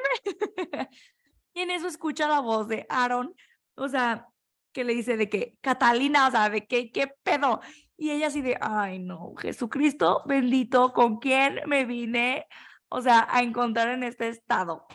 y 1.54 1.62
en 1.62 1.70
eso 1.70 1.88
escucha 1.88 2.28
la 2.28 2.40
voz 2.40 2.68
de 2.68 2.88
Aaron, 2.90 3.36
o 3.76 3.88
sea, 3.88 4.28
que 4.74 4.84
le 4.84 4.96
dice 4.96 5.18
de 5.18 5.30
que, 5.30 5.56
Catalina, 5.62 6.28
o 6.28 6.32
sea, 6.32 6.50
de 6.50 6.66
que, 6.66 6.92
¿qué 6.92 7.14
pedo? 7.22 7.62
Y 7.96 8.10
ella 8.10 8.28
así 8.28 8.42
de, 8.42 8.58
ay 8.60 8.98
no, 8.98 9.36
Jesucristo 9.36 10.24
bendito, 10.26 10.94
¿con 10.94 11.20
quién 11.20 11.60
me 11.68 11.86
vine? 11.86 12.48
O 12.90 13.02
sea, 13.02 13.28
a 13.30 13.44
encontrar 13.44 13.90
en 13.90 14.04
este 14.04 14.30
estado. 14.30 14.88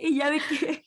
Y 0.00 0.16
ya 0.16 0.30
de 0.30 0.40
que 0.40 0.83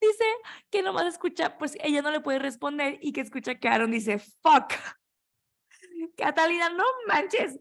dice 0.00 0.24
que 0.70 0.82
nomás 0.82 1.06
escucha, 1.06 1.58
pues 1.58 1.76
ella 1.82 2.02
no 2.02 2.10
le 2.10 2.20
puede 2.20 2.38
responder 2.38 2.98
y 3.00 3.12
que 3.12 3.20
escucha 3.20 3.56
que 3.56 3.68
Aaron 3.68 3.90
dice, 3.90 4.18
fuck. 4.18 4.72
Catalina, 6.16 6.70
no 6.70 6.84
manches. 7.06 7.58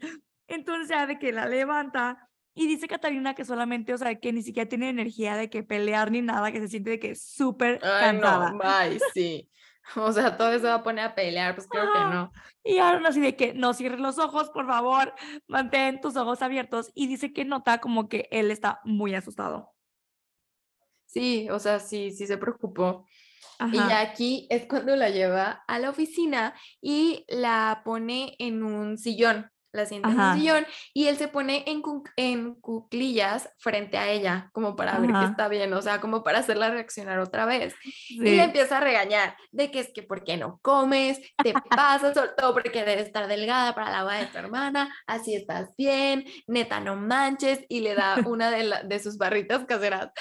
Entonces 0.47 0.89
ya 0.89 1.05
de 1.05 1.19
que 1.19 1.31
la 1.31 1.45
levanta 1.45 2.27
y 2.57 2.65
dice 2.68 2.88
Catalina 2.88 3.35
que 3.35 3.45
solamente, 3.45 3.93
o 3.93 3.97
sea, 3.99 4.15
que 4.15 4.34
ni 4.34 4.41
siquiera 4.41 4.68
tiene 4.68 4.89
energía 4.89 5.35
de 5.35 5.47
que 5.47 5.61
pelear 5.61 6.09
ni 6.09 6.23
nada, 6.23 6.51
que 6.51 6.59
se 6.59 6.68
siente 6.68 6.89
de 6.89 6.99
que 6.99 7.11
es 7.11 7.22
súper 7.22 7.80
cansada. 7.80 8.51
No, 8.51 8.59
ay, 8.64 8.97
sí. 9.14 9.49
O 9.95 10.11
sea, 10.11 10.35
todo 10.35 10.51
eso 10.51 10.68
va 10.68 10.73
a 10.73 10.84
poner 10.84 11.05
a 11.05 11.15
pelear, 11.15 11.55
pues 11.55 11.65
creo 11.65 11.85
que 11.93 11.99
no. 11.99 12.34
Y 12.61 12.80
Aaron 12.80 13.05
así 13.05 13.22
de 13.22 13.38
que 13.38 13.53
no 13.53 13.73
cierres 13.73 14.01
los 14.01 14.18
ojos, 14.19 14.49
por 14.49 14.68
favor, 14.68 15.14
mantén 15.47 16.01
tus 16.01 16.18
ojos 16.18 16.41
abiertos. 16.41 16.91
Y 16.93 17.07
dice 17.07 17.31
que 17.31 17.45
nota 17.45 17.80
como 17.80 18.09
que 18.09 18.27
él 18.31 18.51
está 18.51 18.81
muy 18.84 19.15
asustado. 19.15 19.76
Sí, 21.07 21.49
o 21.49 21.57
sea, 21.57 21.79
sí, 21.79 22.11
sí 22.11 22.27
se 22.27 22.38
preocupó. 22.38 23.07
Y 23.71 23.77
ya 23.77 24.01
aquí 24.01 24.45
es 24.51 24.67
cuando 24.67 24.95
la 24.95 25.09
lleva 25.09 25.63
a 25.67 25.79
la 25.79 25.89
oficina 25.89 26.53
y 26.79 27.25
la 27.27 27.81
pone 27.84 28.35
en 28.38 28.61
un 28.61 28.99
sillón 28.99 29.49
la 29.77 29.85
sienta 29.85 30.09
en 30.09 30.19
un 30.19 30.33
sillón 30.35 30.65
y 30.93 31.07
él 31.07 31.17
se 31.17 31.27
pone 31.27 31.63
en, 31.67 31.81
en 32.17 32.55
cuclillas 32.55 33.49
frente 33.59 33.97
a 33.97 34.09
ella, 34.09 34.49
como 34.53 34.75
para 34.75 34.99
ver 34.99 35.11
que 35.11 35.25
está 35.25 35.47
bien, 35.47 35.73
o 35.73 35.81
sea, 35.81 36.01
como 36.01 36.23
para 36.23 36.39
hacerla 36.39 36.69
reaccionar 36.69 37.19
otra 37.19 37.45
vez. 37.45 37.75
Y 38.09 38.19
le 38.19 38.43
empieza 38.43 38.77
a 38.77 38.81
regañar 38.81 39.37
de 39.51 39.71
que 39.71 39.79
es 39.79 39.91
que, 39.93 40.03
¿por 40.03 40.23
qué 40.23 40.37
no 40.37 40.59
comes? 40.61 41.21
Te 41.41 41.53
pasa, 41.53 42.13
sobre 42.13 42.31
todo 42.37 42.53
porque 42.53 42.83
debes 42.83 43.07
estar 43.07 43.27
delgada 43.27 43.73
para 43.73 43.91
la 43.91 44.03
boda 44.03 44.15
de 44.15 44.25
tu 44.25 44.37
hermana, 44.37 44.93
así 45.07 45.35
estás 45.35 45.69
bien, 45.77 46.25
neta, 46.47 46.79
no 46.79 46.95
manches, 46.95 47.63
y 47.69 47.79
le 47.79 47.95
da 47.95 48.15
una 48.27 48.51
de, 48.51 48.71
de 48.83 48.99
sus 48.99 49.17
barritas 49.17 49.65
caseras. 49.65 50.11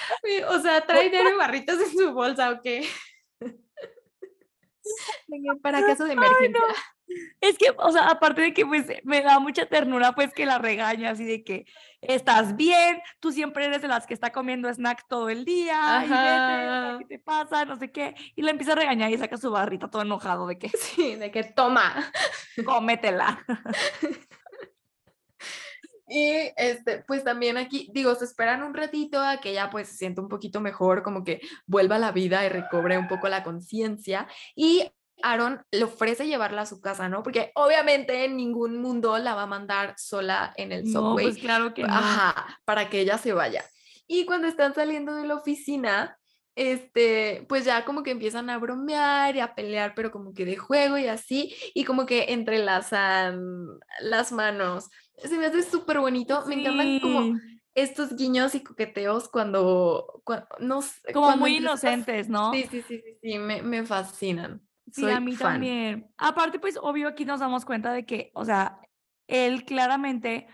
O 0.48 0.60
sea, 0.60 0.86
trae 0.86 1.10
dinero 1.10 1.36
barritas 1.36 1.80
en 1.80 1.90
su 1.90 2.12
bolsa, 2.12 2.50
¿o 2.50 2.60
qué? 2.62 2.86
para 5.62 5.80
caso 5.86 6.04
de 6.04 6.12
emergencia. 6.12 6.60
Es 7.40 7.56
que, 7.56 7.66
o 7.76 7.92
sea, 7.92 8.08
aparte 8.08 8.42
de 8.42 8.52
que 8.52 8.66
pues 8.66 8.86
me 9.04 9.22
da 9.22 9.38
mucha 9.38 9.66
ternura 9.66 10.12
pues 10.12 10.32
que 10.32 10.44
la 10.44 10.58
regaña 10.58 11.10
así 11.10 11.24
de 11.24 11.44
que 11.44 11.66
estás 12.00 12.56
bien, 12.56 13.00
tú 13.20 13.32
siempre 13.32 13.66
eres 13.66 13.82
de 13.82 13.88
las 13.88 14.06
que 14.06 14.14
está 14.14 14.32
comiendo 14.32 14.68
snack 14.68 15.06
todo 15.08 15.28
el 15.28 15.44
día, 15.44 16.04
y 16.04 16.98
¿qué 16.98 17.04
te 17.06 17.18
pasa? 17.18 17.64
No 17.64 17.76
sé 17.76 17.90
qué, 17.90 18.14
y 18.34 18.42
la 18.42 18.50
empieza 18.50 18.72
a 18.72 18.76
regañar 18.76 19.10
y 19.10 19.18
saca 19.18 19.36
su 19.36 19.50
barrita 19.50 19.88
todo 19.88 20.02
enojado 20.02 20.46
de 20.46 20.58
que 20.58 20.68
sí, 20.68 21.14
de 21.14 21.30
que 21.30 21.44
toma, 21.44 22.12
cómetela. 22.64 23.44
Y 26.08 26.52
este, 26.56 27.02
pues 27.06 27.24
también 27.24 27.56
aquí, 27.56 27.90
digo, 27.92 28.14
se 28.14 28.26
esperan 28.26 28.62
un 28.62 28.74
ratito 28.74 29.20
a 29.20 29.38
que 29.38 29.50
ella 29.50 29.70
pues 29.70 29.88
se 29.88 29.96
sienta 29.96 30.22
un 30.22 30.28
poquito 30.28 30.60
mejor, 30.60 31.02
como 31.02 31.24
que 31.24 31.40
vuelva 31.66 31.96
a 31.96 31.98
la 31.98 32.12
vida 32.12 32.44
y 32.44 32.48
recobre 32.48 32.96
un 32.96 33.08
poco 33.08 33.28
la 33.28 33.42
conciencia. 33.42 34.28
Y 34.54 34.88
Aaron 35.22 35.62
le 35.70 35.84
ofrece 35.84 36.26
llevarla 36.26 36.62
a 36.62 36.66
su 36.66 36.80
casa, 36.80 37.08
¿no? 37.08 37.22
Porque 37.22 37.52
obviamente 37.54 38.24
en 38.24 38.36
ningún 38.36 38.80
mundo 38.80 39.18
la 39.18 39.34
va 39.34 39.42
a 39.42 39.46
mandar 39.46 39.94
sola 39.96 40.52
en 40.56 40.72
el 40.72 40.86
subway. 40.86 41.26
No, 41.26 41.30
pues 41.30 41.38
claro 41.38 41.74
que 41.74 41.82
no. 41.82 41.92
Ajá, 41.92 42.60
para 42.64 42.90
que 42.90 43.00
ella 43.00 43.18
se 43.18 43.32
vaya. 43.32 43.64
Y 44.06 44.24
cuando 44.24 44.46
están 44.46 44.74
saliendo 44.74 45.14
de 45.14 45.26
la 45.26 45.34
oficina, 45.34 46.18
este, 46.54 47.44
pues 47.48 47.64
ya 47.64 47.84
como 47.84 48.02
que 48.02 48.10
empiezan 48.10 48.48
a 48.50 48.58
bromear 48.58 49.36
y 49.36 49.40
a 49.40 49.54
pelear, 49.54 49.94
pero 49.94 50.10
como 50.10 50.32
que 50.32 50.44
de 50.44 50.56
juego 50.56 50.96
y 50.96 51.06
así, 51.06 51.54
y 51.74 51.84
como 51.84 52.06
que 52.06 52.32
entrelazan 52.32 53.40
las 54.00 54.32
manos. 54.32 54.88
Se 55.18 55.36
me 55.38 55.46
hace 55.46 55.62
súper 55.62 56.00
bonito, 56.00 56.44
me 56.46 56.54
encantan 56.54 57.00
como 57.00 57.38
estos 57.74 58.16
guiños 58.16 58.54
y 58.54 58.62
coqueteos 58.62 59.28
cuando, 59.28 60.22
cuando 60.24 60.46
no 60.60 60.80
Como 61.12 61.36
muy 61.36 61.56
inocentes, 61.56 62.28
¿no? 62.28 62.52
Sí, 62.52 62.66
sí, 62.70 62.82
sí, 62.88 63.02
sí, 63.04 63.18
sí, 63.22 63.38
me, 63.38 63.62
me 63.62 63.84
fascinan. 63.84 64.65
Sí, 64.92 65.10
a 65.10 65.20
mí 65.20 65.36
también. 65.36 66.10
Aparte, 66.16 66.58
pues 66.58 66.78
obvio 66.80 67.08
aquí 67.08 67.24
nos 67.24 67.40
damos 67.40 67.64
cuenta 67.64 67.92
de 67.92 68.04
que, 68.06 68.30
o 68.34 68.44
sea, 68.44 68.80
él 69.26 69.64
claramente 69.64 70.46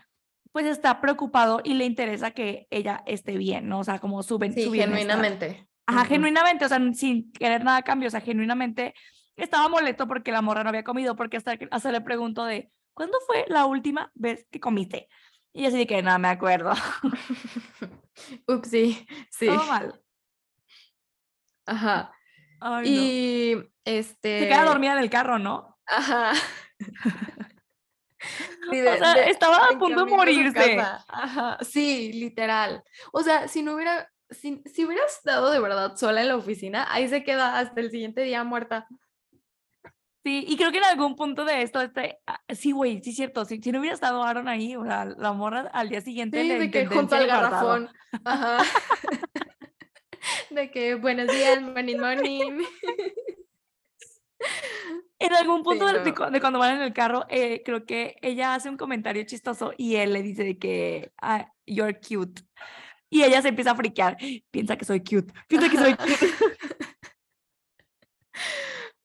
pues 0.51 0.65
está 0.67 1.01
preocupado 1.01 1.61
y 1.63 1.73
le 1.73 1.85
interesa 1.85 2.31
que 2.31 2.67
ella 2.69 3.03
esté 3.07 3.37
bien, 3.37 3.67
¿no? 3.67 3.79
O 3.79 3.83
sea, 3.83 3.99
como 3.99 4.21
su, 4.21 4.37
sí, 4.53 4.69
genuinamente. 4.71 5.67
Ajá, 5.85 6.05
genuinamente, 6.05 6.65
o 6.65 6.69
sea, 6.69 6.79
sin 6.93 7.31
querer 7.33 7.63
nada 7.63 7.77
a 7.77 7.83
cambio, 7.83 8.07
o 8.07 8.11
sea, 8.11 8.21
genuinamente 8.21 8.93
estaba 9.35 9.67
molesto 9.67 10.07
porque 10.07 10.31
la 10.31 10.41
morra 10.41 10.63
no 10.63 10.69
había 10.69 10.83
comido, 10.83 11.15
porque 11.15 11.37
hasta, 11.37 11.57
hasta 11.71 11.91
le 11.91 12.01
pregunto 12.01 12.45
de, 12.45 12.71
¿cuándo 12.93 13.17
fue 13.25 13.45
la 13.47 13.65
última 13.65 14.11
vez 14.13 14.45
que 14.51 14.59
comiste? 14.59 15.09
Y 15.53 15.65
así 15.65 15.77
de 15.77 15.87
que 15.87 16.01
no 16.01 16.17
me 16.19 16.27
acuerdo. 16.27 16.71
Ups, 18.47 18.69
sí, 18.69 19.07
sí. 19.31 19.47
Todo 19.47 19.65
mal. 19.65 20.01
Ajá. 21.65 22.13
Y 22.83 23.55
este. 23.85 24.39
Se 24.39 24.47
queda 24.47 24.65
dormida 24.65 24.93
en 24.93 24.99
el 24.99 25.09
carro, 25.09 25.39
¿no? 25.39 25.77
Ajá. 25.85 26.33
o 28.69 28.73
sea, 28.73 29.25
estaba 29.27 29.67
a 29.67 29.77
punto 29.77 30.05
de 30.05 30.11
morirse. 30.11 30.79
Ajá. 30.79 31.57
Sí, 31.61 32.13
literal. 32.13 32.83
O 33.11 33.21
sea, 33.23 33.47
si 33.47 33.63
no 33.63 33.75
hubiera 33.75 34.09
si, 34.33 34.61
si 34.65 34.85
hubieras 34.85 35.17
estado 35.17 35.51
de 35.51 35.59
verdad 35.59 35.95
sola 35.95 36.21
en 36.21 36.27
la 36.29 36.35
oficina, 36.35 36.87
ahí 36.89 37.07
se 37.07 37.23
queda 37.23 37.59
hasta 37.59 37.79
el 37.79 37.91
siguiente 37.91 38.21
día 38.21 38.43
muerta. 38.43 38.87
Sí, 40.25 40.45
y 40.47 40.55
creo 40.55 40.71
que 40.71 40.77
en 40.77 40.85
algún 40.85 41.15
punto 41.17 41.43
de 41.43 41.63
esto, 41.63 41.81
este, 41.81 42.19
ah, 42.25 42.39
sí, 42.55 42.71
güey, 42.71 43.01
sí 43.03 43.09
es 43.09 43.17
cierto, 43.17 43.43
si, 43.43 43.61
si, 43.61 43.73
no 43.73 43.79
hubiera 43.79 43.93
estado 43.93 44.23
Aaron 44.23 44.47
ahí, 44.47 44.75
o 44.77 44.85
sea, 44.85 45.03
la 45.03 45.33
morra 45.33 45.69
al 45.73 45.89
día 45.89 45.99
siguiente 45.99 46.41
sí, 46.41 46.47
de 46.47 46.71
que 46.71 46.85
junto 46.85 47.15
al 47.15 47.27
garrafón. 47.27 47.89
Ajá. 48.23 48.59
de 50.49 50.71
que 50.71 50.95
buenos 50.95 51.27
días, 51.27 51.61
morning, 51.61 51.97
morning. 51.97 52.63
En 55.19 55.33
algún 55.33 55.63
punto 55.63 55.85
de, 55.85 56.13
cuando 56.41 56.59
van 56.59 56.75
en 56.75 56.81
el 56.81 56.91
carro, 56.91 57.25
eh, 57.29 57.61
creo 57.63 57.85
que 57.85 58.17
ella 58.21 58.55
hace 58.55 58.67
un 58.67 58.75
comentario 58.75 59.23
chistoso 59.23 59.71
y 59.77 59.95
él 59.95 60.11
le 60.11 60.21
dice 60.21 60.43
de 60.43 60.57
que 60.57 61.13
ah, 61.21 61.49
you're 61.65 61.97
cute. 61.97 62.41
Y 63.09 63.23
ella 63.23 63.41
se 63.41 63.47
empieza 63.47 63.71
a 63.71 63.75
friquear. 63.75 64.17
Piensa 64.51 64.75
que 64.75 64.83
soy 64.83 64.99
cute. 64.99 65.33
Piensa 65.47 65.69
que 65.69 65.77
soy 65.77 65.95
cute. 65.95 66.27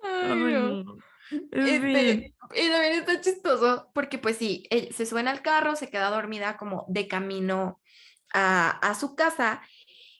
Este, 1.52 2.34
y 2.54 2.70
también 2.70 2.94
está 2.94 3.20
chistoso 3.20 3.90
porque 3.92 4.16
pues 4.18 4.38
sí, 4.38 4.66
se 4.90 5.04
suena 5.04 5.30
al 5.30 5.42
carro, 5.42 5.76
se 5.76 5.90
queda 5.90 6.08
dormida 6.08 6.56
como 6.56 6.86
de 6.88 7.06
camino 7.06 7.82
a, 8.32 8.70
a 8.70 8.94
su 8.94 9.14
casa 9.14 9.60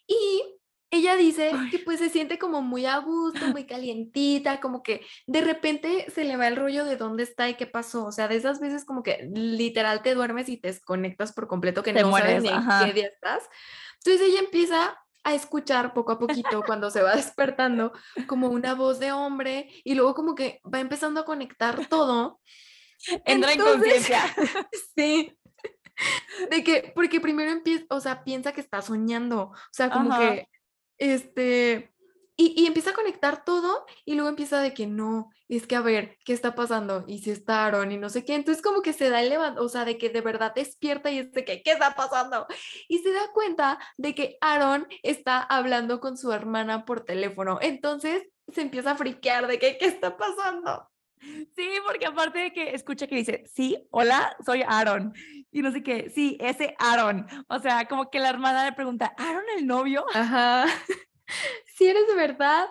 y 0.07 0.58
ella 0.91 1.17
dice 1.17 1.53
que 1.71 1.79
pues 1.81 1.99
se 1.99 2.09
siente 2.09 2.39
como 2.39 2.63
muy 2.63 2.87
a 2.87 2.99
gusto, 2.99 3.47
muy 3.49 3.67
calientita, 3.67 4.61
como 4.61 4.83
que 4.83 5.05
de 5.27 5.43
repente 5.43 6.07
se 6.11 6.25
le 6.25 6.37
va 6.37 6.49
el 6.49 6.57
rollo 6.57 6.85
de 6.85 6.97
dónde 6.97 7.25
está 7.25 7.49
y 7.49 7.55
qué 7.55 7.67
pasó. 7.67 8.07
O 8.07 8.13
sea, 8.13 8.27
de 8.27 8.37
esas 8.37 8.59
veces 8.59 8.85
como 8.85 9.03
que 9.03 9.29
literal 9.35 10.03
te 10.03 10.15
duermes 10.15 10.49
y 10.49 10.57
te 10.57 10.69
desconectas 10.69 11.33
por 11.33 11.47
completo, 11.47 11.83
que 11.83 11.93
no 11.93 12.11
sabes 12.13 12.43
ni 12.43 12.49
en 12.49 12.63
qué 12.85 12.93
día 12.93 13.07
estás. 13.07 13.49
Entonces 13.99 14.29
ella 14.29 14.41
empieza 14.41 14.99
a 15.25 15.35
escuchar 15.35 15.93
poco 15.93 16.13
a 16.13 16.19
poquito 16.19 16.63
cuando 16.65 16.91
se 16.91 17.03
va 17.03 17.15
despertando 17.17 17.93
como 18.27 18.49
una 18.49 18.75
voz 18.75 18.99
de 18.99 19.13
hombre 19.13 19.69
y 19.85 19.95
luego 19.95 20.15
como 20.15 20.35
que 20.35 20.61
va 20.73 20.81
empezando 20.81 21.21
a 21.21 21.25
conectar 21.25 21.87
todo. 21.87 22.41
Entra 23.27 23.53
en 23.53 23.61
conciencia. 23.61 24.23
sí. 24.97 25.37
De 26.51 26.63
que, 26.63 26.93
porque 26.95 27.21
primero 27.21 27.51
empieza, 27.51 27.85
o 27.91 28.01
sea, 28.01 28.25
piensa 28.25 28.53
que 28.53 28.61
está 28.61 28.81
soñando. 28.81 29.51
O 29.51 29.73
sea, 29.73 29.91
como 29.91 30.17
que 30.17 30.49
este, 30.99 31.93
y, 32.41 32.67
empieza 32.67 32.91
a 32.91 32.95
conectar 32.95 33.45
todo 33.45 33.85
y 34.05 34.15
luego 34.15 34.29
empieza 34.29 34.61
de 34.61 34.73
que 34.73 34.87
no, 34.87 35.31
es 35.49 35.67
que 35.67 35.75
a 35.75 35.81
ver, 35.81 36.19
¿qué 36.25 36.33
está 36.33 36.55
pasando? 36.55 37.05
Y 37.09 37.19
si 37.19 37.33
está 37.33 37.67
Aaron 37.67 37.91
y 37.91 37.97
no 37.97 38.11
sé 38.11 38.25
qué. 38.25 38.37
Entonces 38.37 38.63
como 38.63 38.81
que 38.81 38.93
se 38.93 39.11
da 39.11 39.21
el 39.21 39.37
o 39.37 39.69
sea, 39.69 39.85
de 39.85 39.99
que 39.99 40.09
de 40.11 40.21
verdad 40.21 40.53
despierta 40.55 41.11
y 41.11 41.19
es 41.19 41.33
de 41.33 41.45
que, 41.45 41.63
¿qué 41.63 41.73
está 41.73 41.97
pasando? 41.97 42.47
Y 42.89 42.99
se 42.99 43.13
da 43.13 43.33
cuenta 43.33 43.81
de 43.97 44.15
que 44.15 44.39
Aaron 44.41 44.87
está 45.03 45.41
hablando 45.41 46.01
con 46.01 46.17
su 46.17 46.33
hermana 46.33 46.85
por 46.85 47.05
teléfono. 47.05 47.59
Entonces 47.61 48.29
se 48.53 48.63
empieza 48.63 48.93
a 48.93 48.97
friquear 48.97 49.49
de 49.49 49.59
que, 49.59 49.77
¿qué 49.77 49.87
está 49.87 50.17
pasando? 50.17 50.89
Sí, 51.21 51.69
porque 51.87 52.07
aparte 52.07 52.39
de 52.39 52.53
que 52.53 52.75
escucha 52.75 53.07
que 53.07 53.17
dice, 53.17 53.45
sí, 53.47 53.77
hola, 53.91 54.37
soy 54.45 54.63
Aaron. 54.67 55.13
Y 55.51 55.63
no 55.63 55.73
sé 55.73 55.83
qué, 55.83 56.11
sí, 56.11 56.37
ese 56.41 56.75
Aaron. 56.79 57.27
O 57.49 57.59
sea, 57.59 57.87
como 57.87 58.11
que 58.11 58.19
la 58.19 58.31
hermana 58.31 58.65
le 58.65 58.73
pregunta, 58.73 59.15
¿Aaron 59.17 59.45
el 59.57 59.67
novio? 59.67 60.05
Ajá. 60.15 60.67
Si 61.77 61.87
eres 61.87 62.07
de 62.09 62.15
verdad. 62.15 62.69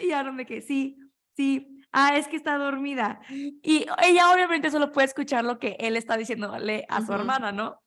Y 0.00 0.10
Aaron 0.10 0.36
de 0.36 0.44
que 0.44 0.60
sí, 0.60 0.98
sí, 1.36 1.80
ah, 1.92 2.16
es 2.16 2.28
que 2.28 2.36
está 2.36 2.58
dormida. 2.58 3.20
Y 3.30 3.86
ella 4.02 4.32
obviamente 4.32 4.70
solo 4.70 4.92
puede 4.92 5.06
escuchar 5.06 5.44
lo 5.44 5.58
que 5.58 5.76
él 5.78 5.96
está 5.96 6.16
diciéndole 6.16 6.84
a 6.88 7.04
su 7.06 7.12
hermana, 7.12 7.52
¿no? 7.52 7.80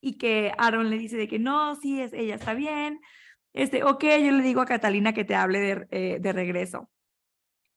Y 0.00 0.18
que 0.18 0.52
Aaron 0.58 0.90
le 0.90 0.98
dice 0.98 1.16
de 1.16 1.28
que 1.28 1.38
no, 1.38 1.76
sí, 1.76 2.00
es, 2.00 2.12
ella 2.12 2.34
está 2.34 2.54
bien. 2.54 3.00
Este, 3.52 3.84
ok, 3.84 4.02
yo 4.02 4.32
le 4.32 4.42
digo 4.42 4.60
a 4.60 4.66
Catalina 4.66 5.12
que 5.12 5.24
te 5.24 5.34
hable 5.34 5.60
de, 5.60 5.86
eh, 5.90 6.18
de 6.20 6.32
regreso. 6.32 6.90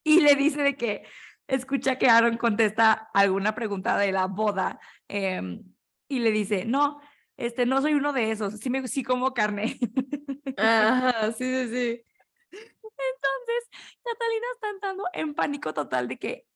Y 0.04 0.20
le 0.20 0.36
dice 0.36 0.62
de 0.62 0.76
que 0.76 1.04
escucha 1.48 1.98
que 1.98 2.10
Aaron 2.10 2.38
contesta 2.38 3.10
alguna 3.14 3.56
pregunta 3.56 3.98
de 3.98 4.12
la 4.12 4.28
boda 4.28 4.80
em, 5.08 5.64
y 6.08 6.20
le 6.20 6.32
dice, 6.32 6.66
no, 6.66 7.00
este, 7.38 7.66
no 7.66 7.82
soy 7.82 7.94
uno 7.94 8.14
de 8.14 8.32
esos, 8.32 8.60
sí, 8.60 8.70
me, 8.70 8.88
sí 8.88 9.04
como 9.04 9.34
carne. 9.34 9.80
Ajá, 10.58 11.32
sí, 11.34 11.46
sí, 11.46 11.68
sí. 11.70 12.04
Entonces, 12.52 13.70
Catalina 14.04 14.46
está 14.54 14.70
entrando 14.70 15.04
en 15.14 15.34
pánico 15.34 15.74
total 15.74 16.08
de 16.08 16.18
que 16.18 16.48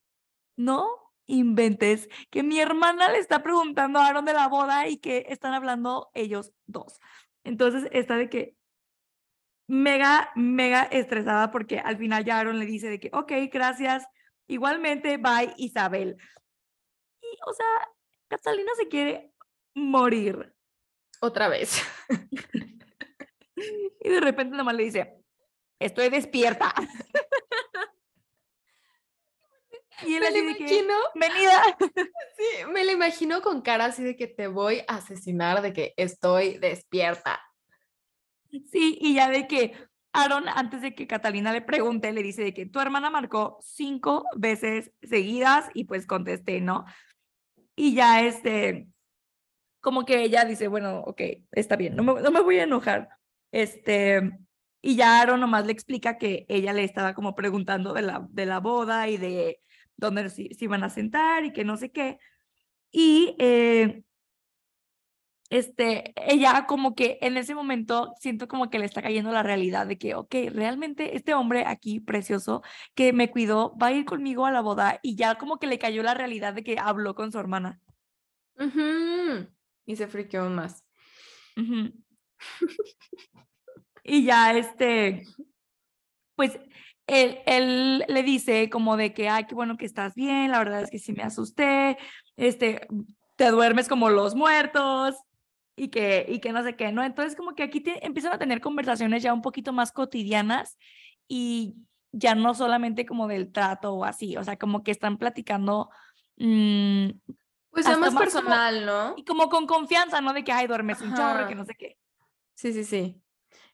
no 0.55 0.87
inventes 1.25 2.07
que 2.29 2.43
mi 2.43 2.59
hermana 2.59 3.11
le 3.11 3.19
está 3.19 3.43
preguntando 3.43 3.99
a 3.99 4.07
Aaron 4.07 4.25
de 4.25 4.33
la 4.33 4.47
boda 4.47 4.87
y 4.87 4.97
que 4.97 5.25
están 5.29 5.53
hablando 5.53 6.09
ellos 6.13 6.53
dos. 6.65 6.99
Entonces, 7.43 7.89
está 7.91 8.15
de 8.15 8.29
que 8.29 8.55
mega, 9.67 10.31
mega 10.35 10.83
estresada 10.83 11.51
porque 11.51 11.79
al 11.79 11.97
final 11.97 12.23
ya 12.23 12.39
Aaron 12.39 12.59
le 12.59 12.65
dice 12.65 12.89
de 12.89 12.99
que, 12.99 13.09
ok, 13.13 13.31
gracias, 13.51 14.07
igualmente, 14.47 15.17
bye 15.17 15.53
Isabel. 15.57 16.17
Y, 17.21 17.27
o 17.45 17.53
sea, 17.53 17.89
Catalina 18.27 18.71
se 18.75 18.87
quiere 18.87 19.31
morir. 19.73 20.53
Otra 21.19 21.47
vez. 21.47 21.81
y 23.55 24.09
de 24.09 24.19
repente 24.19 24.55
nomás 24.55 24.75
le 24.75 24.83
dice, 24.83 25.17
estoy 25.79 26.09
despierta. 26.09 26.73
y 30.05 30.13
él 30.15 30.21
me 30.21 30.27
así 30.27 30.39
imagino, 30.39 30.95
venida. 31.15 31.77
Sí, 32.37 32.65
me 32.71 32.85
lo 32.85 32.91
imagino 32.91 33.41
con 33.41 33.61
cara 33.61 33.85
así 33.85 34.03
de 34.03 34.15
que 34.15 34.27
te 34.27 34.47
voy 34.47 34.83
a 34.87 34.97
asesinar, 34.97 35.63
de 35.63 35.73
que 35.73 35.95
estoy 35.97 36.59
despierta. 36.59 37.41
Sí, 38.71 38.95
y 39.01 39.15
ya 39.15 39.31
de 39.31 39.47
que 39.47 39.73
Aaron, 40.23 40.45
antes 40.49 40.81
de 40.81 40.95
que 40.95 41.07
Catalina 41.07 41.51
le 41.53 41.61
pregunte, 41.61 42.11
le 42.11 42.23
dice 42.23 42.43
de 42.43 42.53
que 42.53 42.65
tu 42.65 42.79
hermana 42.79 43.09
marcó 43.09 43.59
cinco 43.61 44.25
veces 44.35 44.91
seguidas 45.01 45.69
y 45.73 45.85
pues 45.85 46.07
contesté, 46.07 46.61
¿no? 46.61 46.85
Y 47.75 47.93
ya 47.93 48.25
este, 48.25 48.87
como 49.79 50.05
que 50.05 50.23
ella 50.23 50.45
dice, 50.45 50.67
bueno, 50.67 50.99
ok, 51.01 51.21
está 51.51 51.75
bien, 51.75 51.95
no 51.95 52.03
me, 52.03 52.21
no 52.21 52.31
me 52.31 52.41
voy 52.41 52.59
a 52.59 52.63
enojar. 52.63 53.09
Este, 53.51 54.31
y 54.81 54.95
ya 54.95 55.21
Aaron 55.21 55.39
nomás 55.39 55.65
le 55.65 55.71
explica 55.71 56.17
que 56.17 56.45
ella 56.49 56.73
le 56.73 56.83
estaba 56.83 57.13
como 57.13 57.35
preguntando 57.35 57.93
de 57.93 58.01
la, 58.01 58.27
de 58.29 58.45
la 58.45 58.59
boda 58.59 59.09
y 59.09 59.17
de 59.17 59.61
dónde 59.97 60.29
se, 60.29 60.49
iban 60.59 60.83
a 60.83 60.89
sentar 60.89 61.45
y 61.45 61.53
que 61.53 61.63
no 61.65 61.77
sé 61.77 61.91
qué. 61.91 62.19
Y 62.91 63.35
eh, 63.39 64.03
este, 65.49 66.13
ella 66.15 66.65
como 66.67 66.93
que 66.93 67.17
en 67.21 67.37
ese 67.37 67.55
momento 67.55 68.13
siento 68.19 68.47
como 68.47 68.69
que 68.69 68.79
le 68.79 68.85
está 68.85 69.01
cayendo 69.01 69.31
la 69.31 69.43
realidad 69.43 69.87
de 69.87 69.97
que, 69.97 70.15
ok, 70.15 70.35
realmente 70.51 71.15
este 71.15 71.33
hombre 71.33 71.63
aquí 71.65 71.99
precioso 71.99 72.63
que 72.95 73.13
me 73.13 73.31
cuidó 73.31 73.75
va 73.77 73.87
a 73.87 73.93
ir 73.93 74.05
conmigo 74.05 74.45
a 74.45 74.51
la 74.51 74.61
boda 74.61 74.99
y 75.01 75.15
ya 75.15 75.35
como 75.35 75.57
que 75.57 75.67
le 75.67 75.79
cayó 75.79 76.03
la 76.03 76.13
realidad 76.13 76.53
de 76.53 76.63
que 76.63 76.77
habló 76.79 77.15
con 77.15 77.31
su 77.31 77.39
hermana. 77.39 77.79
Y 79.85 79.95
se 79.95 80.07
friqueó 80.07 80.49
más. 80.49 80.83
y 84.03 84.25
ya 84.25 84.53
este, 84.53 85.23
pues 86.35 86.59
él, 87.07 87.39
él, 87.45 88.03
le 88.07 88.23
dice 88.23 88.69
como 88.69 88.97
de 88.97 89.13
que, 89.13 89.29
ay, 89.29 89.45
qué 89.45 89.55
bueno 89.55 89.77
que 89.77 89.85
estás 89.85 90.13
bien, 90.13 90.51
la 90.51 90.59
verdad 90.59 90.81
es 90.81 90.89
que 90.89 90.99
sí 90.99 91.13
me 91.13 91.23
asusté, 91.23 91.97
este, 92.35 92.85
te 93.37 93.49
duermes 93.49 93.87
como 93.87 94.09
los 94.09 94.35
muertos, 94.35 95.15
y 95.77 95.89
que, 95.89 96.25
y 96.27 96.39
que 96.39 96.51
no 96.51 96.63
sé 96.63 96.75
qué, 96.75 96.91
¿no? 96.91 97.03
Entonces 97.03 97.35
como 97.35 97.53
que 97.55 97.63
aquí 97.63 97.83
empiezan 98.01 98.33
a 98.33 98.39
tener 98.39 98.59
conversaciones 98.59 99.21
ya 99.21 99.31
un 99.31 99.43
poquito 99.43 99.71
más 99.71 99.91
cotidianas 99.91 100.77
y 101.27 101.75
ya 102.11 102.33
no 102.33 102.55
solamente 102.55 103.05
como 103.05 103.27
del 103.27 103.51
trato 103.51 103.93
o 103.93 104.03
así, 104.03 104.35
o 104.37 104.43
sea, 104.43 104.57
como 104.57 104.83
que 104.83 104.91
están 104.91 105.17
platicando. 105.17 105.89
Mmm, 106.37 107.09
pues 107.69 107.85
ya 107.85 107.95
más, 107.97 108.15
personal, 108.15 108.85
¿no? 108.85 109.13
Y 109.17 109.23
como 109.23 109.49
con 109.49 109.67
confianza, 109.67 110.19
¿no? 110.19 110.33
De 110.33 110.43
que, 110.43 110.51
ay, 110.51 110.65
duermes 110.65 110.99
un 111.01 111.13
chorro, 111.13 111.47
que 111.47 111.53
no 111.53 111.63
sé 111.63 111.75
qué. 111.75 111.97
Sí, 112.55 112.73
sí, 112.73 112.83
sí. 112.83 113.21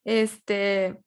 Este, 0.04 1.02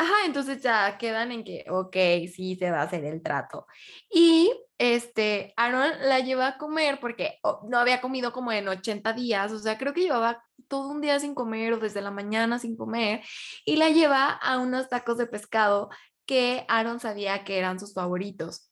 Ajá, 0.00 0.14
entonces 0.26 0.62
ya 0.62 0.96
quedan 0.96 1.32
en 1.32 1.42
que, 1.42 1.64
ok, 1.68 1.96
sí, 2.32 2.54
se 2.54 2.70
va 2.70 2.82
a 2.82 2.84
hacer 2.84 3.04
el 3.04 3.20
trato. 3.20 3.66
Y 4.08 4.48
este, 4.78 5.52
Aaron 5.56 5.90
la 6.02 6.20
lleva 6.20 6.46
a 6.46 6.56
comer 6.56 7.00
porque 7.00 7.40
oh, 7.42 7.66
no 7.68 7.78
había 7.78 8.00
comido 8.00 8.32
como 8.32 8.52
en 8.52 8.68
80 8.68 9.12
días, 9.12 9.50
o 9.50 9.58
sea, 9.58 9.76
creo 9.76 9.92
que 9.92 10.02
llevaba 10.02 10.44
todo 10.68 10.88
un 10.88 11.00
día 11.00 11.18
sin 11.18 11.34
comer 11.34 11.72
o 11.72 11.78
desde 11.78 12.00
la 12.00 12.12
mañana 12.12 12.60
sin 12.60 12.76
comer, 12.76 13.22
y 13.64 13.74
la 13.74 13.88
lleva 13.88 14.28
a 14.30 14.58
unos 14.58 14.88
tacos 14.88 15.18
de 15.18 15.26
pescado 15.26 15.90
que 16.26 16.64
Aaron 16.68 17.00
sabía 17.00 17.42
que 17.42 17.58
eran 17.58 17.80
sus 17.80 17.92
favoritos. 17.92 18.70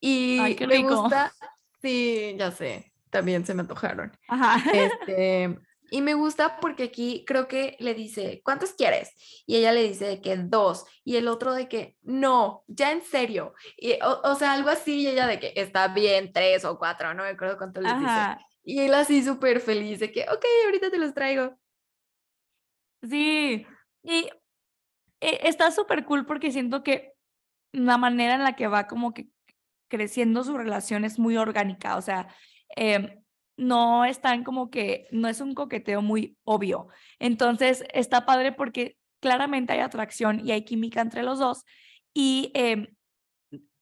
Y 0.00 0.40
Ay, 0.40 0.56
qué 0.56 0.82
gusta, 0.82 1.32
sí, 1.80 2.34
ya 2.36 2.50
sé, 2.50 2.92
también 3.10 3.46
se 3.46 3.54
me 3.54 3.60
antojaron. 3.60 4.10
Ajá. 4.26 4.56
Este, 4.74 5.56
y 5.90 6.02
me 6.02 6.14
gusta 6.14 6.58
porque 6.60 6.84
aquí 6.84 7.24
creo 7.26 7.48
que 7.48 7.76
le 7.80 7.94
dice, 7.94 8.40
¿cuántos 8.44 8.72
quieres? 8.72 9.14
Y 9.46 9.56
ella 9.56 9.72
le 9.72 9.82
dice 9.82 10.06
de 10.06 10.20
que 10.20 10.36
dos. 10.36 10.84
Y 11.04 11.16
el 11.16 11.28
otro 11.28 11.52
de 11.54 11.68
que, 11.68 11.96
no, 12.02 12.64
ya 12.66 12.92
en 12.92 13.02
serio. 13.02 13.54
Y, 13.76 13.98
o, 14.02 14.34
sea, 14.34 14.52
algo 14.52 14.70
así. 14.70 15.02
Y 15.02 15.08
ella 15.08 15.26
de 15.26 15.38
que 15.38 15.52
está 15.56 15.88
bien, 15.88 16.32
tres 16.32 16.64
o 16.64 16.78
cuatro, 16.78 17.14
no 17.14 17.22
me 17.22 17.30
acuerdo 17.30 17.58
cuánto 17.58 17.80
le 17.80 17.92
dice. 17.94 18.36
Y 18.64 18.80
él 18.80 18.94
así 18.94 19.22
súper 19.22 19.60
feliz 19.60 20.00
de 20.00 20.10
que, 20.10 20.22
ok, 20.22 20.44
ahorita 20.64 20.90
te 20.90 20.98
los 20.98 21.14
traigo. 21.14 21.56
Sí. 23.02 23.66
Y 24.02 24.28
eh, 25.20 25.40
está 25.44 25.70
súper 25.70 26.04
cool 26.04 26.26
porque 26.26 26.50
siento 26.50 26.82
que 26.82 27.12
la 27.72 27.98
manera 27.98 28.34
en 28.34 28.42
la 28.42 28.56
que 28.56 28.66
va 28.66 28.86
como 28.86 29.14
que 29.14 29.28
creciendo 29.88 30.42
su 30.42 30.56
relación 30.56 31.04
es 31.04 31.18
muy 31.18 31.36
orgánica. 31.36 31.96
O 31.96 32.02
sea, 32.02 32.28
eh, 32.76 33.22
no 33.56 34.04
están 34.04 34.44
como 34.44 34.70
que, 34.70 35.08
no 35.10 35.28
es 35.28 35.40
un 35.40 35.54
coqueteo 35.54 36.02
muy 36.02 36.36
obvio. 36.44 36.88
Entonces, 37.18 37.84
está 37.92 38.26
padre 38.26 38.52
porque 38.52 38.96
claramente 39.20 39.72
hay 39.72 39.80
atracción 39.80 40.46
y 40.46 40.52
hay 40.52 40.64
química 40.64 41.00
entre 41.00 41.22
los 41.22 41.38
dos. 41.38 41.64
Y 42.12 42.50
em, 42.54 42.86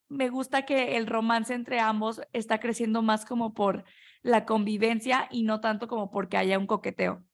me 0.09 0.29
gusta 0.29 0.65
que 0.65 0.97
el 0.97 1.07
romance 1.07 1.55
entre 1.55 1.81
ambos 1.81 2.21
está 2.33 2.61
creciendo 2.61 3.03
más 3.03 3.25
como 3.25 3.55
por 3.55 3.85
la 4.23 4.47
convivencia 4.47 5.29
y 5.31 5.43
no 5.43 5.61
tanto 5.61 5.89
como 5.89 6.11
porque 6.11 6.37
haya 6.37 6.59
un 6.59 6.67
coqueteo. 6.67 7.25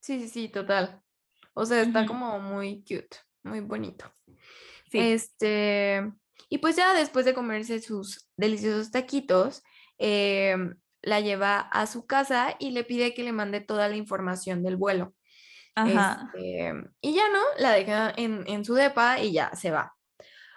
Sí, 0.00 0.20
sí, 0.20 0.28
sí, 0.28 0.48
total. 0.48 1.02
O 1.54 1.64
sea, 1.64 1.82
está 1.82 2.06
como 2.06 2.38
muy 2.38 2.82
cute, 2.82 3.16
muy 3.42 3.60
bonito. 3.60 4.12
Sí. 4.90 4.98
Este, 4.98 6.12
y 6.48 6.58
pues 6.58 6.76
ya 6.76 6.94
después 6.94 7.24
de 7.24 7.34
comerse 7.34 7.80
sus 7.80 8.30
deliciosos 8.36 8.90
taquitos, 8.90 9.62
eh, 9.98 10.56
la 11.02 11.20
lleva 11.20 11.60
a 11.60 11.86
su 11.86 12.06
casa 12.06 12.56
y 12.58 12.70
le 12.70 12.84
pide 12.84 13.14
que 13.14 13.24
le 13.24 13.32
mande 13.32 13.60
toda 13.60 13.88
la 13.88 13.96
información 13.96 14.62
del 14.62 14.76
vuelo. 14.76 15.14
Este, 15.76 16.74
y 17.00 17.14
ya 17.14 17.28
no, 17.28 17.40
la 17.58 17.72
deja 17.72 18.12
en, 18.16 18.42
en 18.46 18.64
su 18.64 18.74
depa 18.74 19.20
y 19.20 19.32
ya 19.32 19.54
se 19.54 19.70
va. 19.70 19.94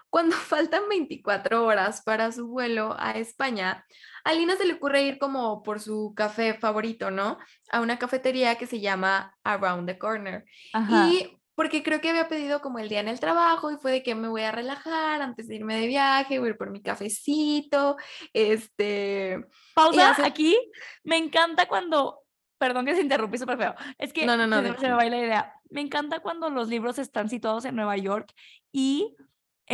Cuando 0.09 0.35
faltan 0.35 0.89
24 0.89 1.65
horas 1.65 2.01
para 2.03 2.31
su 2.31 2.47
vuelo 2.47 2.95
a 2.99 3.11
España, 3.11 3.85
a 4.23 4.33
Lina 4.33 4.55
se 4.55 4.65
le 4.65 4.73
ocurre 4.73 5.03
ir 5.03 5.17
como 5.17 5.63
por 5.63 5.79
su 5.79 6.13
café 6.15 6.53
favorito, 6.53 7.11
¿no? 7.11 7.37
A 7.71 7.81
una 7.81 7.97
cafetería 7.97 8.55
que 8.55 8.67
se 8.67 8.79
llama 8.79 9.35
Around 9.43 9.87
the 9.87 9.97
Corner. 9.97 10.45
Y 10.89 11.40
porque 11.61 11.83
creo 11.83 12.01
que 12.01 12.09
había 12.09 12.27
pedido 12.27 12.59
como 12.59 12.79
el 12.79 12.89
día 12.89 13.01
en 13.01 13.07
el 13.07 13.19
trabajo 13.19 13.69
y 13.69 13.77
fue 13.77 13.91
de 13.91 14.01
que 14.01 14.15
me 14.15 14.27
voy 14.27 14.41
a 14.41 14.51
relajar 14.51 15.21
antes 15.21 15.47
de 15.47 15.57
irme 15.57 15.79
de 15.79 15.85
viaje, 15.85 16.39
voy 16.39 16.47
a 16.47 16.51
ir 16.53 16.57
por 16.57 16.71
mi 16.71 16.81
cafecito, 16.81 17.97
este... 18.33 19.45
Pausa, 19.75 20.15
aquí 20.25 20.57
me 21.03 21.17
encanta 21.17 21.67
cuando, 21.67 22.23
perdón 22.57 22.87
que 22.87 22.95
se 22.95 23.01
interrumpí 23.01 23.37
súper 23.37 23.59
feo, 23.59 23.75
es 23.99 24.11
que 24.11 24.25
no, 24.25 24.35
no, 24.35 24.47
no, 24.47 24.75
se 24.79 24.87
me 24.87 24.93
va 24.93 25.05
la 25.05 25.19
idea, 25.19 25.53
me 25.69 25.81
encanta 25.81 26.19
cuando 26.21 26.49
los 26.49 26.67
libros 26.67 26.97
están 26.97 27.29
situados 27.29 27.63
en 27.65 27.75
Nueva 27.75 27.95
York 27.95 28.33
y 28.71 29.15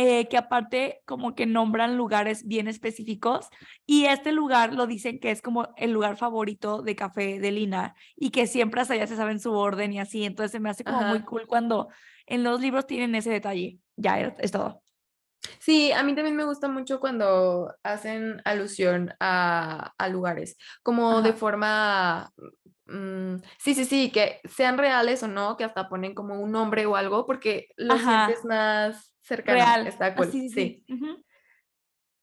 eh, 0.00 0.28
que 0.28 0.36
aparte 0.36 1.02
como 1.06 1.34
que 1.34 1.44
nombran 1.44 1.96
lugares 1.96 2.46
bien 2.46 2.68
específicos 2.68 3.48
y 3.84 4.04
este 4.04 4.30
lugar 4.30 4.72
lo 4.72 4.86
dicen 4.86 5.18
que 5.18 5.32
es 5.32 5.42
como 5.42 5.74
el 5.76 5.90
lugar 5.90 6.16
favorito 6.16 6.82
de 6.82 6.94
café 6.94 7.40
de 7.40 7.50
Lina 7.50 7.96
y 8.14 8.30
que 8.30 8.46
siempre 8.46 8.80
hasta 8.80 8.94
allá 8.94 9.08
se 9.08 9.16
saben 9.16 9.40
su 9.40 9.52
orden 9.52 9.92
y 9.92 9.98
así, 9.98 10.24
entonces 10.24 10.52
se 10.52 10.60
me 10.60 10.70
hace 10.70 10.84
como 10.84 11.02
muy 11.02 11.22
cool 11.24 11.48
cuando 11.48 11.88
en 12.26 12.44
los 12.44 12.60
libros 12.60 12.86
tienen 12.86 13.16
ese 13.16 13.30
detalle. 13.30 13.80
Ya, 13.96 14.20
es 14.20 14.52
todo. 14.52 14.84
Sí, 15.58 15.90
a 15.90 16.04
mí 16.04 16.14
también 16.14 16.36
me 16.36 16.44
gusta 16.44 16.68
mucho 16.68 17.00
cuando 17.00 17.74
hacen 17.82 18.40
alusión 18.44 19.12
a, 19.18 19.94
a 19.98 20.08
lugares, 20.08 20.56
como 20.84 21.22
de 21.22 21.32
forma 21.32 22.32
mm, 22.88 23.36
sí, 23.58 23.74
sí, 23.74 23.84
sí, 23.84 24.10
que 24.10 24.40
sean 24.48 24.78
reales 24.78 25.22
o 25.22 25.28
no, 25.28 25.56
que 25.56 25.64
hasta 25.64 25.88
ponen 25.88 26.14
como 26.14 26.40
un 26.40 26.50
nombre 26.52 26.86
o 26.86 26.96
algo, 26.96 27.26
porque 27.26 27.68
lo 27.76 27.94
Ajá. 27.94 28.26
sientes 28.26 28.44
más 28.44 29.12
cercano. 29.20 29.58
Real. 29.58 29.86
Está 29.86 30.06
Ah, 30.06 30.14
cool. 30.16 30.30
sí, 30.32 30.48
sí, 30.48 30.50
Sí. 30.50 30.84
sí. 30.88 30.94
Ujú. 30.94 31.24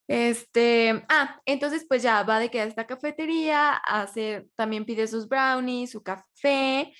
Este, 0.08 1.04
ah, 1.10 1.40
entonces 1.46 1.86
pues 1.88 2.04
ya 2.04 2.22
va 2.24 2.40
de 2.40 2.52
que 2.52 2.62
a 2.62 2.66
esta 2.66 2.86
cafetería, 2.86 3.74
hace, 3.74 4.48
también 4.56 4.86
pide 4.86 5.08
sus 5.08 5.28
brownies, 5.28 5.92
su 5.92 6.04
café 6.04 6.94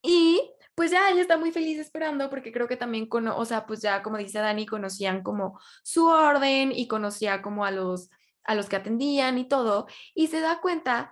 y 0.00 0.40
pues 0.76 0.90
ya 0.92 1.10
ella 1.10 1.20
está 1.22 1.36
muy 1.36 1.50
feliz 1.50 1.78
esperando 1.78 2.30
porque 2.30 2.52
creo 2.52 2.68
que 2.68 2.76
también, 2.76 3.06
cono 3.08 3.36
o 3.36 3.44
sea, 3.44 3.66
pues 3.66 3.82
ya 3.82 4.02
como 4.02 4.16
dice 4.16 4.38
Dani, 4.38 4.64
conocían 4.66 5.22
como 5.24 5.58
su 5.82 6.06
orden 6.06 6.72
y 6.72 6.86
conocía 6.86 7.42
como 7.42 7.64
a 7.64 7.72
los, 7.72 8.10
a 8.44 8.54
los 8.54 8.68
que 8.68 8.76
atendían 8.76 9.38
y 9.38 9.48
todo 9.48 9.86
y 10.14 10.28
se 10.28 10.40
da 10.40 10.60
cuenta 10.60 11.10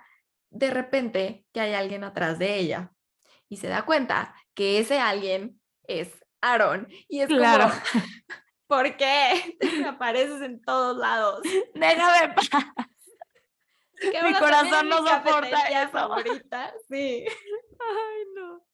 de 0.50 0.70
repente 0.70 1.46
que 1.52 1.60
hay 1.60 1.74
alguien 1.74 2.04
atrás 2.04 2.38
de 2.38 2.56
ella 2.58 2.92
y 3.48 3.56
se 3.56 3.68
da 3.68 3.84
cuenta 3.84 4.34
que 4.54 4.78
ese 4.78 4.98
alguien 5.00 5.60
es 5.84 6.10
Aaron 6.40 6.88
y 7.08 7.20
es 7.20 7.28
Claro. 7.28 7.64
como, 7.68 7.80
¿por 8.66 8.96
qué? 8.96 9.56
Te 9.60 9.84
apareces 9.84 10.42
en 10.42 10.60
todos 10.62 10.96
lados. 10.96 11.40
Déjame 11.74 12.34
paz. 12.34 12.46
Mi 14.24 14.34
corazón 14.34 14.88
no 14.88 15.02
mi 15.02 15.08
soporta 15.08 15.82
eso. 15.82 15.90
favorita, 15.90 16.72
sí. 16.88 17.24
Ay, 17.80 18.22
no. 18.34 18.64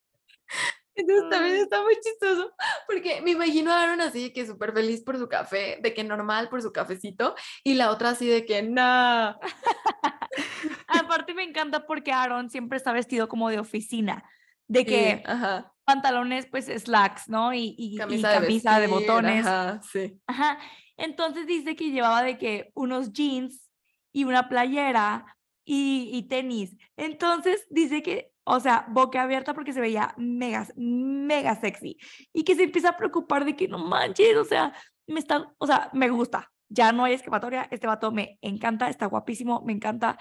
Entonces 0.96 1.28
también 1.30 1.56
está 1.56 1.82
muy 1.82 1.94
chistoso, 2.00 2.52
porque 2.86 3.20
me 3.20 3.32
imagino 3.32 3.70
a 3.72 3.82
Aaron 3.82 4.00
así 4.00 4.22
de 4.24 4.32
que 4.32 4.46
súper 4.46 4.72
feliz 4.72 5.02
por 5.02 5.18
su 5.18 5.28
café, 5.28 5.78
de 5.82 5.92
que 5.94 6.02
normal 6.04 6.48
por 6.48 6.62
su 6.62 6.72
cafecito, 6.72 7.34
y 7.62 7.74
la 7.74 7.90
otra 7.90 8.10
así 8.10 8.26
de 8.26 8.44
que, 8.46 8.62
nah. 8.62 9.34
Aparte 10.88 11.34
me 11.34 11.42
encanta 11.42 11.86
porque 11.86 12.12
Aaron 12.12 12.50
siempre 12.50 12.76
está 12.78 12.92
vestido 12.92 13.28
como 13.28 13.48
de 13.50 13.58
oficina, 13.58 14.24
de 14.68 14.80
Sí, 14.80 14.84
que 14.86 15.22
ajá, 15.26 15.72
pantalones 15.84 16.46
pues 16.46 16.66
slacks, 16.66 17.28
¿no? 17.28 17.52
Y, 17.54 17.74
y- 17.78 17.94
y 17.94 17.96
camisa, 17.96 18.32
camisa, 18.32 18.74
de, 18.74 18.80
de, 18.86 18.86
vestir, 18.86 19.06
botones. 19.08 19.46
Ajá, 19.46 19.80
sí. 19.82 20.20
Ajá. 20.26 20.58
Entonces 20.96 21.46
dice 21.46 21.76
que 21.76 21.90
llevaba 21.90 22.22
de 22.22 22.38
que 22.38 22.70
unos 22.74 23.12
jeans 23.12 23.70
y 24.12 24.24
una 24.24 24.48
playera 24.48 25.36
y, 25.64 26.10
y 26.12 26.22
tenis. 26.28 26.76
Entonces 26.96 27.66
dice 27.70 28.02
que, 28.02 28.32
o 28.48 28.60
sea, 28.60 28.86
boca 28.88 29.22
abierta 29.22 29.54
porque 29.54 29.72
se 29.72 29.80
veía 29.80 30.14
mega, 30.16 30.68
mega 30.76 31.60
sexy. 31.60 31.98
Y 32.32 32.44
que 32.44 32.54
se 32.54 32.62
empieza 32.62 32.90
a 32.90 32.96
preocupar 32.96 33.44
de 33.44 33.56
que 33.56 33.66
no 33.66 33.78
manches, 33.78 34.36
o 34.36 34.44
sea, 34.44 34.72
me 35.08 35.18
está, 35.18 35.52
o 35.58 35.66
sea, 35.66 35.90
me 35.92 36.08
gusta. 36.08 36.52
Ya 36.68 36.92
no 36.92 37.04
hay 37.04 37.14
escapatoria. 37.14 37.68
Este 37.72 37.88
vato 37.88 38.12
me 38.12 38.38
encanta, 38.42 38.88
está 38.88 39.06
guapísimo, 39.06 39.62
me 39.66 39.72
encanta. 39.72 40.16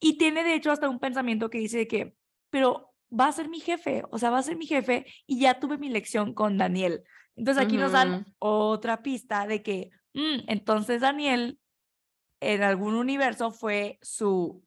Y 0.00 0.18
tiene 0.18 0.42
de 0.42 0.54
hecho 0.54 0.72
hasta 0.72 0.88
un 0.88 0.98
pensamiento 0.98 1.50
que 1.50 1.58
dice 1.58 1.78
de 1.78 1.86
que, 1.86 2.14
pero 2.50 2.94
va 3.08 3.28
a 3.28 3.32
ser 3.32 3.48
mi 3.48 3.60
jefe, 3.60 4.02
o 4.10 4.18
sea, 4.18 4.30
va 4.30 4.38
a 4.38 4.42
ser 4.42 4.56
mi 4.56 4.66
jefe 4.66 5.06
y 5.26 5.40
ya 5.40 5.60
tuve 5.60 5.78
mi 5.78 5.88
lección 5.88 6.34
con 6.34 6.58
Daniel. 6.58 7.04
Entonces 7.36 7.64
aquí 7.64 7.76
nos 7.76 7.92
dan 7.92 8.26
otra 8.40 9.02
pista 9.02 9.46
de 9.46 9.62
que, 9.62 9.90
mm, 10.14 10.48
entonces 10.48 11.00
Daniel 11.00 11.60
en 12.40 12.62
algún 12.62 12.94
universo 12.94 13.52
fue 13.52 13.98
su 14.02 14.64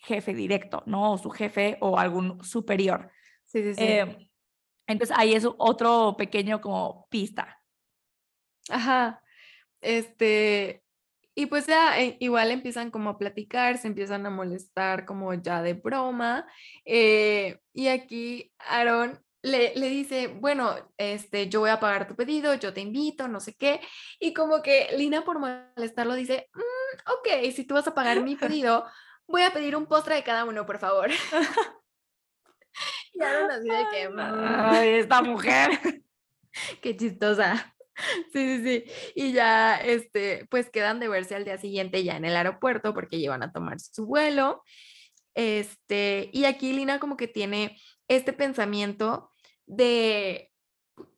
jefe 0.00 0.34
directo, 0.34 0.82
¿no? 0.86 1.12
O 1.12 1.18
su 1.18 1.30
jefe 1.30 1.76
o 1.80 1.98
algún 1.98 2.42
superior. 2.44 3.10
Sí, 3.44 3.62
sí, 3.62 3.74
sí. 3.74 3.82
Eh, 3.82 4.28
entonces 4.86 5.16
ahí 5.18 5.34
es 5.34 5.46
otro 5.58 6.16
pequeño 6.16 6.60
como 6.60 7.06
pista. 7.10 7.62
Ajá. 8.68 9.22
Este, 9.80 10.82
y 11.34 11.46
pues 11.46 11.66
ya 11.66 11.98
eh, 12.00 12.16
igual 12.20 12.50
empiezan 12.50 12.90
como 12.90 13.10
a 13.10 13.18
platicar, 13.18 13.78
se 13.78 13.88
empiezan 13.88 14.26
a 14.26 14.30
molestar 14.30 15.06
como 15.06 15.32
ya 15.34 15.62
de 15.62 15.74
broma. 15.74 16.46
eh, 16.84 17.58
y 17.72 17.88
aquí 17.88 18.52
Aaron 18.58 19.20
le, 19.42 19.74
le 19.74 19.88
dice, 19.88 20.26
bueno, 20.26 20.74
este, 20.98 21.48
yo 21.48 21.60
voy 21.60 21.70
a 21.70 21.80
pagar 21.80 22.06
tu 22.06 22.14
pedido, 22.14 22.52
yo 22.54 22.74
te 22.74 22.82
invito, 22.82 23.26
no 23.26 23.40
sé 23.40 23.54
qué. 23.56 23.80
Y 24.18 24.34
como 24.34 24.60
que 24.60 24.88
Lina 24.98 25.24
por 25.24 25.38
molestarlo 25.38 26.14
dice, 26.14 26.50
"Mm, 26.52 27.10
ok, 27.12 27.50
si 27.52 27.64
tú 27.64 27.72
vas 27.74 27.86
a 27.88 27.94
pagar 27.94 28.22
mi 28.22 28.36
pedido, 28.66 28.84
voy 29.30 29.42
a 29.42 29.52
pedir 29.52 29.76
un 29.76 29.86
postre 29.86 30.16
de 30.16 30.24
cada 30.24 30.44
uno, 30.44 30.66
por 30.66 30.78
favor. 30.78 31.08
y 33.12 33.22
Aaron 33.22 33.50
así 33.50 33.68
de 33.68 33.86
que, 33.90 34.08
"Mm, 34.08 34.18
Ay, 34.18 34.88
esta 34.90 35.22
mujer. 35.22 35.70
Qué 36.82 36.96
chistosa. 36.96 37.74
Sí, 38.32 38.56
sí, 38.56 38.62
sí. 38.64 38.84
Y 39.14 39.32
ya, 39.32 39.76
este, 39.76 40.46
pues 40.50 40.70
quedan 40.70 41.00
de 41.00 41.08
verse 41.08 41.34
al 41.34 41.44
día 41.44 41.58
siguiente 41.58 42.02
ya 42.02 42.16
en 42.16 42.24
el 42.24 42.34
aeropuerto 42.36 42.94
porque 42.94 43.18
llevan 43.18 43.42
a 43.42 43.52
tomar 43.52 43.78
su 43.78 44.06
vuelo. 44.06 44.62
Este, 45.34 46.30
y 46.32 46.44
aquí 46.44 46.72
Lina 46.72 46.98
como 46.98 47.16
que 47.16 47.28
tiene 47.28 47.78
este 48.08 48.32
pensamiento 48.32 49.30
de 49.66 50.50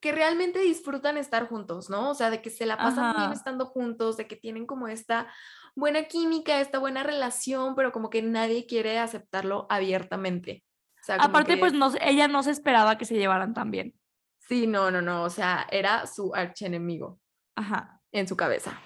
que 0.00 0.12
realmente 0.12 0.58
disfrutan 0.58 1.16
estar 1.16 1.46
juntos, 1.48 1.88
¿no? 1.88 2.10
O 2.10 2.14
sea, 2.14 2.30
de 2.30 2.42
que 2.42 2.50
se 2.50 2.66
la 2.66 2.76
pasan 2.76 3.12
bien 3.16 3.26
Ajá. 3.26 3.34
estando 3.34 3.66
juntos, 3.66 4.16
de 4.16 4.26
que 4.26 4.36
tienen 4.36 4.66
como 4.66 4.86
esta 4.88 5.32
buena 5.74 6.04
química, 6.04 6.60
esta 6.60 6.78
buena 6.78 7.02
relación, 7.02 7.74
pero 7.74 7.92
como 7.92 8.10
que 8.10 8.22
nadie 8.22 8.66
quiere 8.66 8.98
aceptarlo 8.98 9.66
abiertamente. 9.70 10.64
O 11.00 11.04
sea, 11.04 11.16
como 11.16 11.28
Aparte, 11.28 11.56
pues 11.56 11.72
no, 11.72 11.92
ella 12.00 12.28
no 12.28 12.42
se 12.42 12.50
esperaba 12.50 12.98
que 12.98 13.04
se 13.04 13.16
llevaran 13.16 13.54
tan 13.54 13.70
bien. 13.70 13.94
Sí, 14.38 14.66
no, 14.66 14.90
no, 14.90 15.02
no. 15.02 15.24
O 15.24 15.30
sea, 15.30 15.66
era 15.70 16.06
su 16.06 16.34
archienemigo 16.34 17.20
Ajá. 17.56 18.00
en 18.12 18.28
su 18.28 18.36
cabeza. 18.36 18.78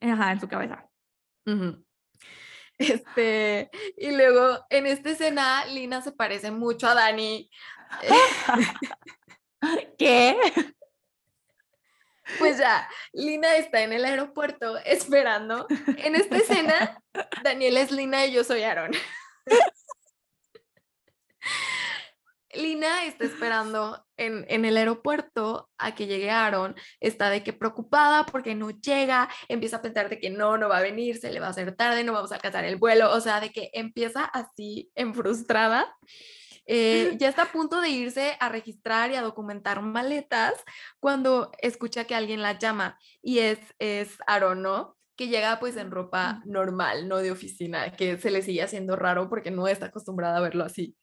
Ajá, 0.00 0.32
en 0.32 0.40
su 0.40 0.48
cabeza. 0.48 0.88
Este, 2.76 3.70
y 3.96 4.10
luego 4.16 4.66
en 4.68 4.86
esta 4.86 5.10
escena, 5.10 5.64
Lina 5.66 6.02
se 6.02 6.10
parece 6.10 6.50
mucho 6.50 6.88
a 6.88 6.94
Dani. 6.94 7.48
¿Qué? 9.96 10.36
Pues 12.38 12.58
ya, 12.58 12.88
Lina 13.12 13.56
está 13.56 13.82
en 13.82 13.92
el 13.92 14.04
aeropuerto 14.04 14.78
esperando. 14.78 15.66
En 15.98 16.14
esta 16.14 16.36
escena, 16.36 17.02
Daniel 17.42 17.76
es 17.76 17.90
Lina 17.90 18.26
y 18.26 18.32
yo 18.32 18.44
soy 18.44 18.62
Aaron. 18.62 18.92
Lina 22.54 23.04
está 23.06 23.24
esperando 23.24 24.06
en, 24.16 24.46
en 24.48 24.64
el 24.64 24.76
aeropuerto 24.76 25.68
a 25.76 25.94
que 25.94 26.06
llegue 26.06 26.30
Aaron, 26.30 26.76
está 27.00 27.28
de 27.28 27.42
que 27.42 27.52
preocupada 27.52 28.24
porque 28.26 28.54
no 28.54 28.70
llega, 28.70 29.28
empieza 29.48 29.78
a 29.78 29.82
pensar 29.82 30.08
de 30.08 30.20
que 30.20 30.30
no, 30.30 30.56
no 30.56 30.68
va 30.68 30.78
a 30.78 30.82
venir, 30.82 31.18
se 31.18 31.32
le 31.32 31.40
va 31.40 31.48
a 31.48 31.50
hacer 31.50 31.74
tarde, 31.74 32.04
no 32.04 32.12
vamos 32.12 32.32
a 32.32 32.36
alcanzar 32.36 32.64
el 32.64 32.76
vuelo, 32.76 33.12
o 33.12 33.20
sea, 33.20 33.40
de 33.40 33.50
que 33.50 33.70
empieza 33.72 34.24
así 34.24 34.90
en 34.94 35.14
frustrada. 35.14 35.94
Eh, 36.66 37.16
ya 37.18 37.28
está 37.28 37.42
a 37.42 37.52
punto 37.52 37.80
de 37.80 37.90
irse 37.90 38.36
a 38.40 38.48
registrar 38.48 39.10
y 39.10 39.16
a 39.16 39.22
documentar 39.22 39.82
maletas 39.82 40.54
cuando 41.00 41.52
escucha 41.60 42.04
que 42.04 42.14
alguien 42.14 42.42
la 42.42 42.58
llama 42.58 42.98
y 43.22 43.40
es, 43.40 43.58
es 43.78 44.18
Aaron, 44.26 44.62
¿no? 44.62 44.96
Que 45.16 45.28
llega 45.28 45.60
pues 45.60 45.76
en 45.76 45.90
ropa 45.90 46.42
normal, 46.44 47.08
no 47.08 47.18
de 47.18 47.30
oficina, 47.30 47.92
que 47.92 48.18
se 48.18 48.30
le 48.30 48.42
sigue 48.42 48.62
haciendo 48.62 48.96
raro 48.96 49.28
porque 49.28 49.50
no 49.50 49.68
está 49.68 49.86
acostumbrada 49.86 50.38
a 50.38 50.42
verlo 50.42 50.64
así. 50.64 50.96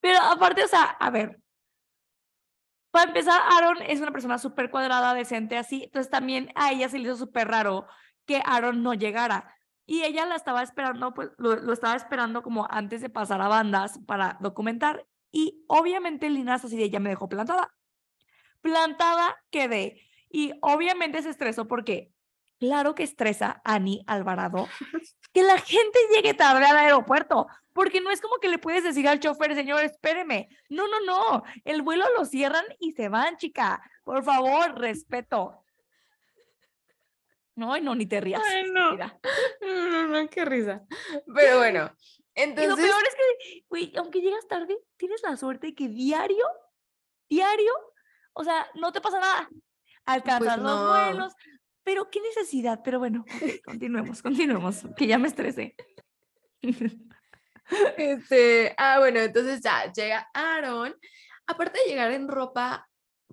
Pero 0.00 0.18
aparte, 0.20 0.64
o 0.64 0.68
sea, 0.68 0.84
a 0.84 1.10
ver. 1.10 1.40
Para 2.90 3.08
empezar, 3.08 3.40
Aaron 3.52 3.82
es 3.82 4.00
una 4.00 4.10
persona 4.10 4.38
súper 4.38 4.70
cuadrada, 4.70 5.14
decente, 5.14 5.58
así. 5.58 5.84
Entonces 5.84 6.10
también 6.10 6.50
a 6.54 6.72
ella 6.72 6.88
se 6.88 6.98
le 6.98 7.04
hizo 7.04 7.16
súper 7.16 7.48
raro 7.48 7.86
que 8.24 8.42
Aaron 8.44 8.82
no 8.82 8.94
llegara. 8.94 9.55
Y 9.86 10.02
ella 10.02 10.26
la 10.26 10.34
estaba 10.34 10.62
esperando, 10.62 11.14
pues 11.14 11.30
lo, 11.38 11.56
lo 11.56 11.72
estaba 11.72 11.94
esperando 11.94 12.42
como 12.42 12.66
antes 12.70 13.00
de 13.00 13.08
pasar 13.08 13.40
a 13.40 13.48
bandas 13.48 14.00
para 14.06 14.36
documentar. 14.40 15.06
Y 15.30 15.64
obviamente 15.68 16.28
Lina 16.28 16.56
es 16.56 16.64
así 16.64 16.76
de 16.76 16.84
ella 16.84 17.00
me 17.00 17.10
dejó 17.10 17.28
plantada. 17.28 17.74
Plantada 18.60 19.36
quedé. 19.50 20.02
Y 20.28 20.52
obviamente 20.60 21.22
se 21.22 21.30
estresó 21.30 21.68
porque, 21.68 22.10
claro 22.58 22.94
que 22.94 23.04
estresa 23.04 23.60
a 23.64 23.74
Ani 23.74 24.02
Alvarado 24.06 24.68
que 25.32 25.42
la 25.42 25.58
gente 25.58 25.98
llegue 26.14 26.32
tarde 26.32 26.64
al 26.64 26.78
aeropuerto, 26.78 27.46
porque 27.74 28.00
no 28.00 28.10
es 28.10 28.22
como 28.22 28.36
que 28.36 28.48
le 28.48 28.58
puedes 28.58 28.82
decir 28.82 29.06
al 29.06 29.20
chofer, 29.20 29.54
señor, 29.54 29.84
espéreme. 29.84 30.48
No, 30.70 30.88
no, 30.88 31.00
no, 31.04 31.42
el 31.64 31.82
vuelo 31.82 32.06
lo 32.16 32.24
cierran 32.24 32.64
y 32.80 32.92
se 32.92 33.10
van, 33.10 33.36
chica. 33.36 33.82
Por 34.02 34.24
favor, 34.24 34.78
respeto. 34.78 35.62
No, 37.56 37.78
no, 37.80 37.94
ni 37.94 38.06
te 38.06 38.20
rías. 38.20 38.42
Ay, 38.44 38.70
no. 38.70 38.84
estúpida. 38.92 39.18
No, 39.62 39.90
no, 39.90 40.22
no, 40.22 40.28
qué 40.30 40.44
risa. 40.44 40.84
Pero 41.34 41.56
bueno, 41.58 41.90
Y 42.34 42.40
lo 42.40 42.44
entonces, 42.44 42.86
peor 42.86 43.02
es 43.08 43.14
que, 43.14 43.64
güey, 43.68 43.92
aunque 43.96 44.20
llegas 44.20 44.46
tarde, 44.46 44.76
tienes 44.96 45.22
la 45.22 45.36
suerte 45.36 45.68
de 45.68 45.74
que 45.74 45.88
diario, 45.88 46.44
diario, 47.28 47.72
o 48.34 48.44
sea, 48.44 48.68
no 48.74 48.92
te 48.92 49.00
pasa 49.00 49.18
nada. 49.20 49.48
Alcanzas 50.04 50.58
los 50.58 50.64
Pues 50.64 50.80
no. 50.80 50.88
vuelos, 50.88 51.32
pero 51.82 52.10
qué 52.10 52.20
necesidad. 52.20 52.80
Pero 52.84 52.98
bueno, 52.98 53.24
continuemos, 53.64 54.22
continuemos, 54.22 54.82
que 54.96 55.06
ya 55.06 55.18
me 55.18 55.28
estresé. 55.28 55.74
este, 57.96 58.74
ah, 58.76 58.98
bueno, 58.98 59.20
entonces 59.20 59.60
ya 59.60 59.90
llega 59.92 60.28
Aaron. 60.34 60.94
Aparte 61.46 61.80
de 61.80 61.86
llegar 61.86 62.10
en 62.12 62.28
ropa 62.28 62.85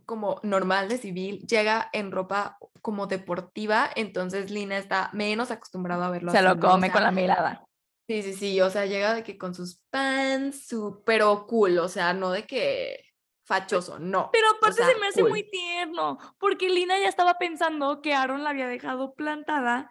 como 0.06 0.40
normal 0.44 0.90
de 0.90 0.98
civil, 0.98 1.46
llega 1.48 1.90
en 1.94 2.12
ropa 2.12 2.58
como 2.82 3.08
deportiva, 3.08 3.90
entonces 3.96 4.52
Lina 4.52 4.78
está 4.78 5.10
menos 5.14 5.52
acostumbrada 5.52 6.08
a 6.08 6.10
verlo 6.10 6.32
Se 6.32 6.42
lo. 6.42 6.54
O 6.54 6.60
come 6.60 6.92
con 6.92 7.04
la 7.04 7.12
mirada. 7.12 7.66
Sí, 8.08 8.22
sí, 8.22 8.34
sí, 8.34 8.62
o 8.62 8.70
sea, 8.70 8.86
llega 8.86 9.14
de 9.14 9.24
que 9.24 9.38
con 9.38 9.56
sus 9.56 9.82
pants, 9.90 10.76
pero 11.06 11.48
cool, 11.48 11.80
o 11.80 11.88
sea, 11.88 12.14
no 12.14 12.32
de 12.32 12.46
que 12.46 13.14
fachoso, 13.46 13.98
no. 13.98 14.30
Pero 14.34 14.50
aparte 14.50 14.84
se 14.84 15.00
me 15.00 15.08
hace 15.08 15.24
muy 15.24 15.50
tierno, 15.50 16.18
porque 16.38 16.70
Lina 16.70 17.00
ya 17.00 17.08
estaba 17.08 17.38
pensando 17.38 18.02
que 18.02 18.14
Aaron 18.14 18.44
la 18.44 18.50
había 18.50 18.68
dejado 18.68 19.14
plantada. 19.14 19.90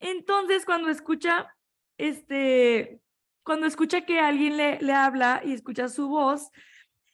Entonces, 0.00 0.64
cuando 0.64 0.88
escucha, 0.88 1.54
este, 1.98 3.02
cuando 3.44 3.66
escucha 3.66 4.06
que 4.06 4.20
alguien 4.20 4.56
le, 4.56 4.80
le 4.80 4.94
habla 4.94 5.42
y 5.44 5.52
escucha 5.52 5.88
su 5.88 6.08
voz, 6.08 6.50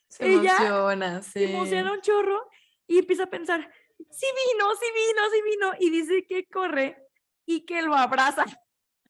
se 0.07 0.25
emociona, 0.25 1.21
sí. 1.21 1.31
Se 1.31 1.53
emociona 1.53 1.93
un 1.93 2.01
chorro 2.01 2.49
y 2.87 2.99
empieza 2.99 3.23
a 3.23 3.29
pensar, 3.29 3.69
sí 4.09 4.25
vino, 4.51 4.65
sí 4.75 4.85
vino, 4.95 5.21
sí 5.31 5.41
vino, 5.49 5.71
y 5.79 5.89
dice 5.89 6.25
que 6.27 6.45
corre 6.45 6.97
y 7.45 7.65
que 7.65 7.81
lo 7.81 7.95
abraza. 7.95 8.45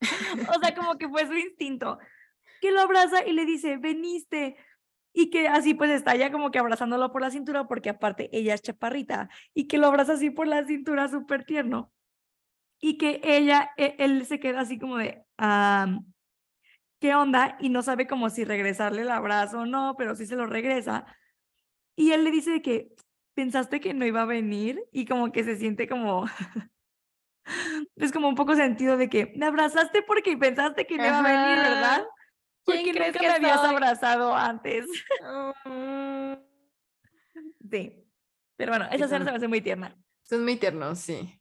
o 0.56 0.60
sea, 0.60 0.76
como 0.76 0.98
que 0.98 1.10
fue 1.10 1.28
su 1.28 1.34
instinto, 1.34 1.98
que 2.62 2.72
lo 2.72 2.82
abraza 2.82 3.26
y 3.26 3.34
le 3.34 3.46
dice, 3.46 3.78
veniste, 3.78 4.58
y 5.14 5.30
que 5.30 5.48
así 5.48 5.74
pues 5.74 5.90
está 5.90 6.16
ya 6.16 6.32
como 6.32 6.52
que 6.52 6.60
abrazándolo 6.60 7.12
por 7.12 7.22
la 7.22 7.32
cintura, 7.32 7.68
porque 7.68 7.90
aparte 7.90 8.30
ella 8.32 8.54
es 8.54 8.62
chaparrita, 8.62 9.30
y 9.54 9.68
que 9.68 9.78
lo 9.78 9.88
abraza 9.88 10.14
así 10.14 10.30
por 10.30 10.48
la 10.48 10.66
cintura 10.66 11.08
súper 11.08 11.44
tierno, 11.46 11.92
y 12.80 12.98
que 12.98 13.22
ella, 13.24 13.72
e, 13.78 13.96
él 14.00 14.26
se 14.26 14.40
queda 14.40 14.62
así 14.62 14.78
como 14.78 14.98
de, 14.98 15.24
¿qué 17.00 17.16
onda? 17.16 17.58
Y 17.60 17.70
no 17.70 17.82
sabe 17.82 18.08
como 18.08 18.30
si 18.30 18.44
regresarle 18.46 19.04
el 19.04 19.12
abrazo 19.12 19.60
o 19.60 19.66
no, 19.66 19.96
pero 19.98 20.16
sí 20.16 20.26
se 20.26 20.36
lo 20.36 20.46
regresa. 20.46 21.06
Y 21.96 22.12
él 22.12 22.24
le 22.24 22.32
dice 22.32 22.62
que 22.62 22.96
pensaste 23.34 23.80
que 23.80 23.94
no 23.94 24.06
iba 24.06 24.24
a 24.24 24.26
venir 24.26 24.84
y 24.92 25.06
como 25.06 25.32
que 25.32 25.44
se 25.44 25.58
siente 25.58 25.88
como, 25.88 26.26
es 27.96 28.12
como 28.12 28.28
un 28.28 28.36
poco 28.36 28.56
sentido 28.56 28.98
de 28.98 29.10
que 29.10 29.34
me 29.36 29.46
abrazaste 29.46 30.02
porque 30.02 30.38
pensaste 30.38 30.86
que 30.86 30.98
no 30.98 31.06
iba 31.06 31.20
a 31.20 31.24
venir, 31.24 31.58
¿verdad? 31.58 32.06
Porque 32.64 32.94
nunca 32.94 33.12
que 33.12 33.28
me 33.28 33.34
habías 33.34 33.60
abrazado 33.60 34.36
antes. 34.36 34.86
Mm. 35.66 36.34
sí. 37.72 38.04
Pero 38.58 38.72
bueno, 38.72 38.86
esa 38.92 39.06
escena 39.06 39.24
se 39.24 39.32
me 39.32 39.38
hace 39.38 39.48
muy 39.48 39.62
tierna. 39.62 39.96
Son 40.24 40.44
muy 40.44 40.58
tiernos, 40.58 41.00
sí. 41.00 41.40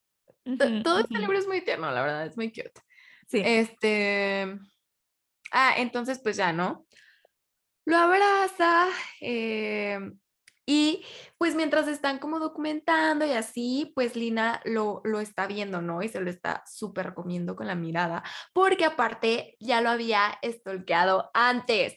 Todo 0.85 1.01
este 1.01 1.19
libro 1.19 1.37
es 1.37 1.49
muy 1.49 1.63
tierno, 1.63 1.91
la 1.91 2.03
verdad, 2.03 2.27
es 2.27 2.37
muy 2.37 2.51
cute. 2.51 2.81
Sí. 3.27 3.43
Este. 3.45 4.59
Ah, 5.53 5.75
entonces, 5.77 6.21
pues 6.23 6.37
ya, 6.37 6.53
¿no? 6.53 6.87
Lo 7.85 7.97
abraza. 7.97 8.89
Eh, 9.21 9.99
y 10.69 11.05
pues 11.39 11.55
mientras 11.55 11.87
están 11.87 12.19
como 12.19 12.41
documentando 12.41 13.25
y 13.25 13.31
así, 13.31 13.93
pues 13.95 14.17
Lina 14.17 14.61
lo, 14.65 15.01
lo 15.05 15.21
está 15.21 15.47
viendo, 15.47 15.81
¿no? 15.81 16.03
Y 16.03 16.09
se 16.09 16.21
lo 16.21 16.29
está 16.29 16.65
súper 16.67 17.15
comiendo 17.15 17.55
con 17.55 17.69
la 17.69 17.77
mirada, 17.77 18.25
porque 18.53 18.85
aparte 18.85 19.57
ya 19.61 19.81
lo 19.81 19.91
había 19.91 20.41
stalkeado 20.45 21.31
antes, 21.35 21.95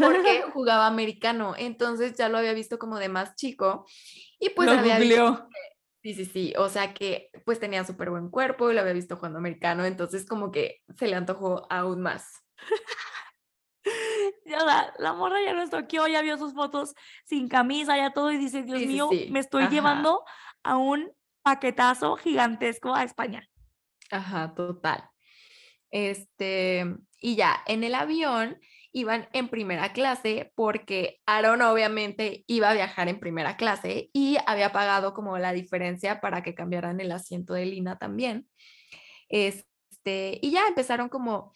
porque 0.00 0.42
jugaba 0.54 0.86
americano, 0.86 1.54
entonces 1.58 2.16
ya 2.16 2.30
lo 2.30 2.38
había 2.38 2.54
visto 2.54 2.78
como 2.78 2.98
de 2.98 3.10
más 3.10 3.36
chico 3.36 3.84
y 4.38 4.48
pues 4.50 4.70
había 4.70 4.98
visto... 4.98 5.48
Sí, 6.02 6.14
sí, 6.14 6.24
sí, 6.24 6.54
o 6.56 6.70
sea 6.70 6.94
que 6.94 7.28
pues 7.44 7.60
tenía 7.60 7.84
súper 7.84 8.08
buen 8.08 8.30
cuerpo 8.30 8.70
y 8.70 8.74
lo 8.74 8.80
había 8.80 8.94
visto 8.94 9.16
jugando 9.16 9.38
americano, 9.38 9.84
entonces 9.84 10.24
como 10.24 10.50
que 10.50 10.80
se 10.96 11.06
le 11.06 11.16
antojó 11.16 11.66
aún 11.70 12.00
más. 12.00 12.24
Ya, 14.44 14.92
la, 14.98 15.12
morra 15.14 15.42
ya 15.42 15.54
no 15.54 15.62
estoqueó, 15.62 16.06
ya 16.06 16.20
vio 16.20 16.36
sus 16.36 16.52
fotos 16.52 16.94
sin 17.24 17.48
camisa, 17.48 17.96
ya 17.96 18.12
todo, 18.12 18.30
y 18.30 18.36
dice, 18.36 18.62
Dios 18.62 18.82
mío, 18.82 19.08
me 19.30 19.40
estoy 19.40 19.68
llevando 19.68 20.22
a 20.62 20.76
un 20.76 21.10
paquetazo 21.42 22.16
gigantesco 22.16 22.94
a 22.94 23.04
España. 23.04 23.48
Ajá, 24.10 24.54
total. 24.54 25.08
Este, 25.90 26.84
y 27.18 27.36
ya, 27.36 27.62
en 27.66 27.84
el 27.84 27.94
avión 27.94 28.60
iban 28.92 29.28
en 29.32 29.48
primera 29.48 29.92
clase 29.92 30.52
porque 30.54 31.20
Aaron 31.26 31.62
obviamente 31.62 32.44
iba 32.46 32.70
a 32.70 32.74
viajar 32.74 33.08
en 33.08 33.20
primera 33.20 33.56
clase 33.56 34.10
y 34.12 34.36
había 34.46 34.72
pagado 34.72 35.14
como 35.14 35.38
la 35.38 35.52
diferencia 35.52 36.20
para 36.20 36.42
que 36.42 36.54
cambiaran 36.54 37.00
el 37.00 37.12
asiento 37.12 37.54
de 37.54 37.66
Lina 37.66 37.98
también. 37.98 38.48
Este, 39.28 40.38
y 40.42 40.50
ya 40.50 40.66
empezaron 40.66 41.08
como 41.08 41.52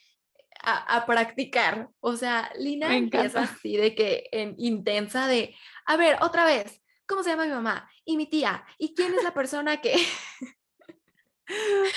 a, 0.65 1.07
practicar. 1.07 1.89
O 2.01 2.17
sea, 2.17 2.51
Lina 2.59 2.97
empieza 2.97 3.43
así 3.43 3.77
de 3.77 3.95
que 3.95 4.29
en 4.33 4.55
intensa 4.59 5.27
de, 5.27 5.55
a 5.87 5.97
ver, 5.97 6.17
otra 6.21 6.45
vez, 6.45 6.83
¿cómo 7.07 7.23
se 7.23 7.31
llama 7.31 7.47
mi 7.47 7.53
mamá? 7.53 7.91
Y 8.05 8.17
mi 8.17 8.27
tía. 8.27 8.65
¿Y 8.79 8.95
quién 8.95 9.15
es 9.15 9.23
la 9.23 9.35
persona 9.35 9.81
que... 9.81 9.95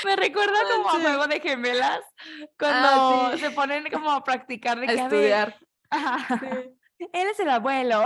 Me 0.05 0.15
recuerda 0.15 0.57
como 0.75 0.89
a 0.89 0.99
juego 0.99 1.27
de 1.27 1.39
gemelas, 1.39 2.01
ah, 2.01 2.45
cuando 2.59 3.37
se 3.37 3.51
ponen 3.51 3.85
como 3.91 4.11
a 4.11 4.23
practicar 4.23 4.79
de 4.79 4.87
a 4.87 4.91
estudiar. 4.91 5.59
Él 6.99 7.27
es 7.31 7.39
el 7.39 7.49
abuelo. 7.49 8.03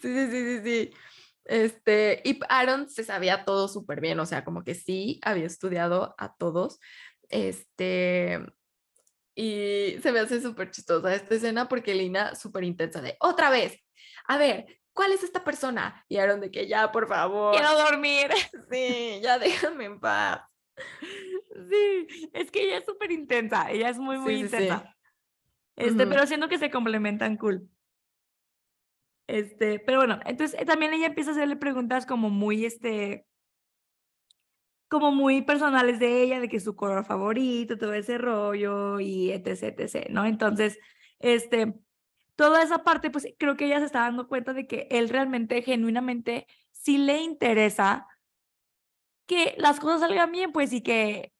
Sí, 0.00 0.08
sí, 0.14 0.30
sí, 0.30 0.44
sí, 0.44 0.60
sí. 0.64 0.90
Este, 1.44 2.22
y 2.24 2.38
Aaron 2.48 2.88
se 2.88 3.02
sabía 3.02 3.44
todo 3.44 3.66
súper 3.66 4.00
bien, 4.00 4.20
o 4.20 4.26
sea, 4.26 4.44
como 4.44 4.62
que 4.62 4.74
sí 4.74 5.20
había 5.22 5.46
estudiado 5.46 6.14
a 6.18 6.34
todos. 6.36 6.78
Este, 7.28 8.40
y 9.40 9.98
se 10.02 10.12
me 10.12 10.20
hace 10.20 10.38
súper 10.42 10.70
chistosa 10.70 11.14
esta 11.14 11.34
escena 11.34 11.66
porque 11.66 11.94
Lina 11.94 12.34
súper 12.34 12.62
intensa 12.62 13.00
de 13.00 13.16
otra 13.20 13.48
vez. 13.48 13.82
A 14.26 14.36
ver, 14.36 14.66
¿cuál 14.92 15.12
es 15.12 15.22
esta 15.22 15.42
persona? 15.42 16.04
Y 16.10 16.18
Aaron 16.18 16.42
de 16.42 16.50
que 16.50 16.68
ya, 16.68 16.92
por 16.92 17.08
favor. 17.08 17.54
Quiero 17.54 17.74
dormir. 17.74 18.28
Sí, 18.70 19.18
ya 19.22 19.38
déjame 19.38 19.86
en 19.86 19.98
paz. 19.98 20.42
Sí, 21.70 22.30
es 22.34 22.50
que 22.50 22.64
ella 22.64 22.78
es 22.78 22.84
súper 22.84 23.12
intensa, 23.12 23.70
ella 23.70 23.88
es 23.88 23.98
muy, 23.98 24.18
muy 24.18 24.34
intensa. 24.34 24.94
Este, 25.74 26.06
pero 26.06 26.26
siento 26.26 26.50
que 26.50 26.58
se 26.58 26.70
complementan 26.70 27.38
cool. 27.38 27.66
Este, 29.26 29.78
pero 29.78 30.00
bueno, 30.00 30.20
entonces 30.26 30.60
eh, 30.60 30.66
también 30.66 30.92
ella 30.92 31.06
empieza 31.06 31.30
a 31.30 31.32
hacerle 31.32 31.56
preguntas 31.56 32.04
como 32.04 32.28
muy, 32.28 32.66
este, 32.66 33.26
como 34.90 35.12
muy 35.12 35.42
personales 35.42 36.00
de 36.00 36.20
ella, 36.20 36.40
de 36.40 36.48
que 36.48 36.58
su 36.58 36.74
color 36.74 37.04
favorito, 37.04 37.78
todo 37.78 37.94
ese 37.94 38.18
rollo 38.18 38.98
y 38.98 39.30
etc, 39.30 39.78
etc, 39.78 40.10
¿no? 40.10 40.26
Entonces, 40.26 40.80
este, 41.20 41.74
toda 42.34 42.60
esa 42.64 42.82
parte, 42.82 43.08
pues 43.08 43.28
creo 43.38 43.56
que 43.56 43.66
ella 43.66 43.78
se 43.78 43.84
está 43.86 44.00
dando 44.00 44.26
cuenta 44.26 44.52
de 44.52 44.66
que 44.66 44.88
él 44.90 45.08
realmente, 45.08 45.62
genuinamente, 45.62 46.48
sí 46.72 46.98
le 46.98 47.22
interesa 47.22 48.08
que 49.26 49.54
las 49.58 49.78
cosas 49.78 50.00
salgan 50.00 50.32
bien, 50.32 50.50
pues, 50.50 50.72
y 50.72 50.80
que 50.82 51.32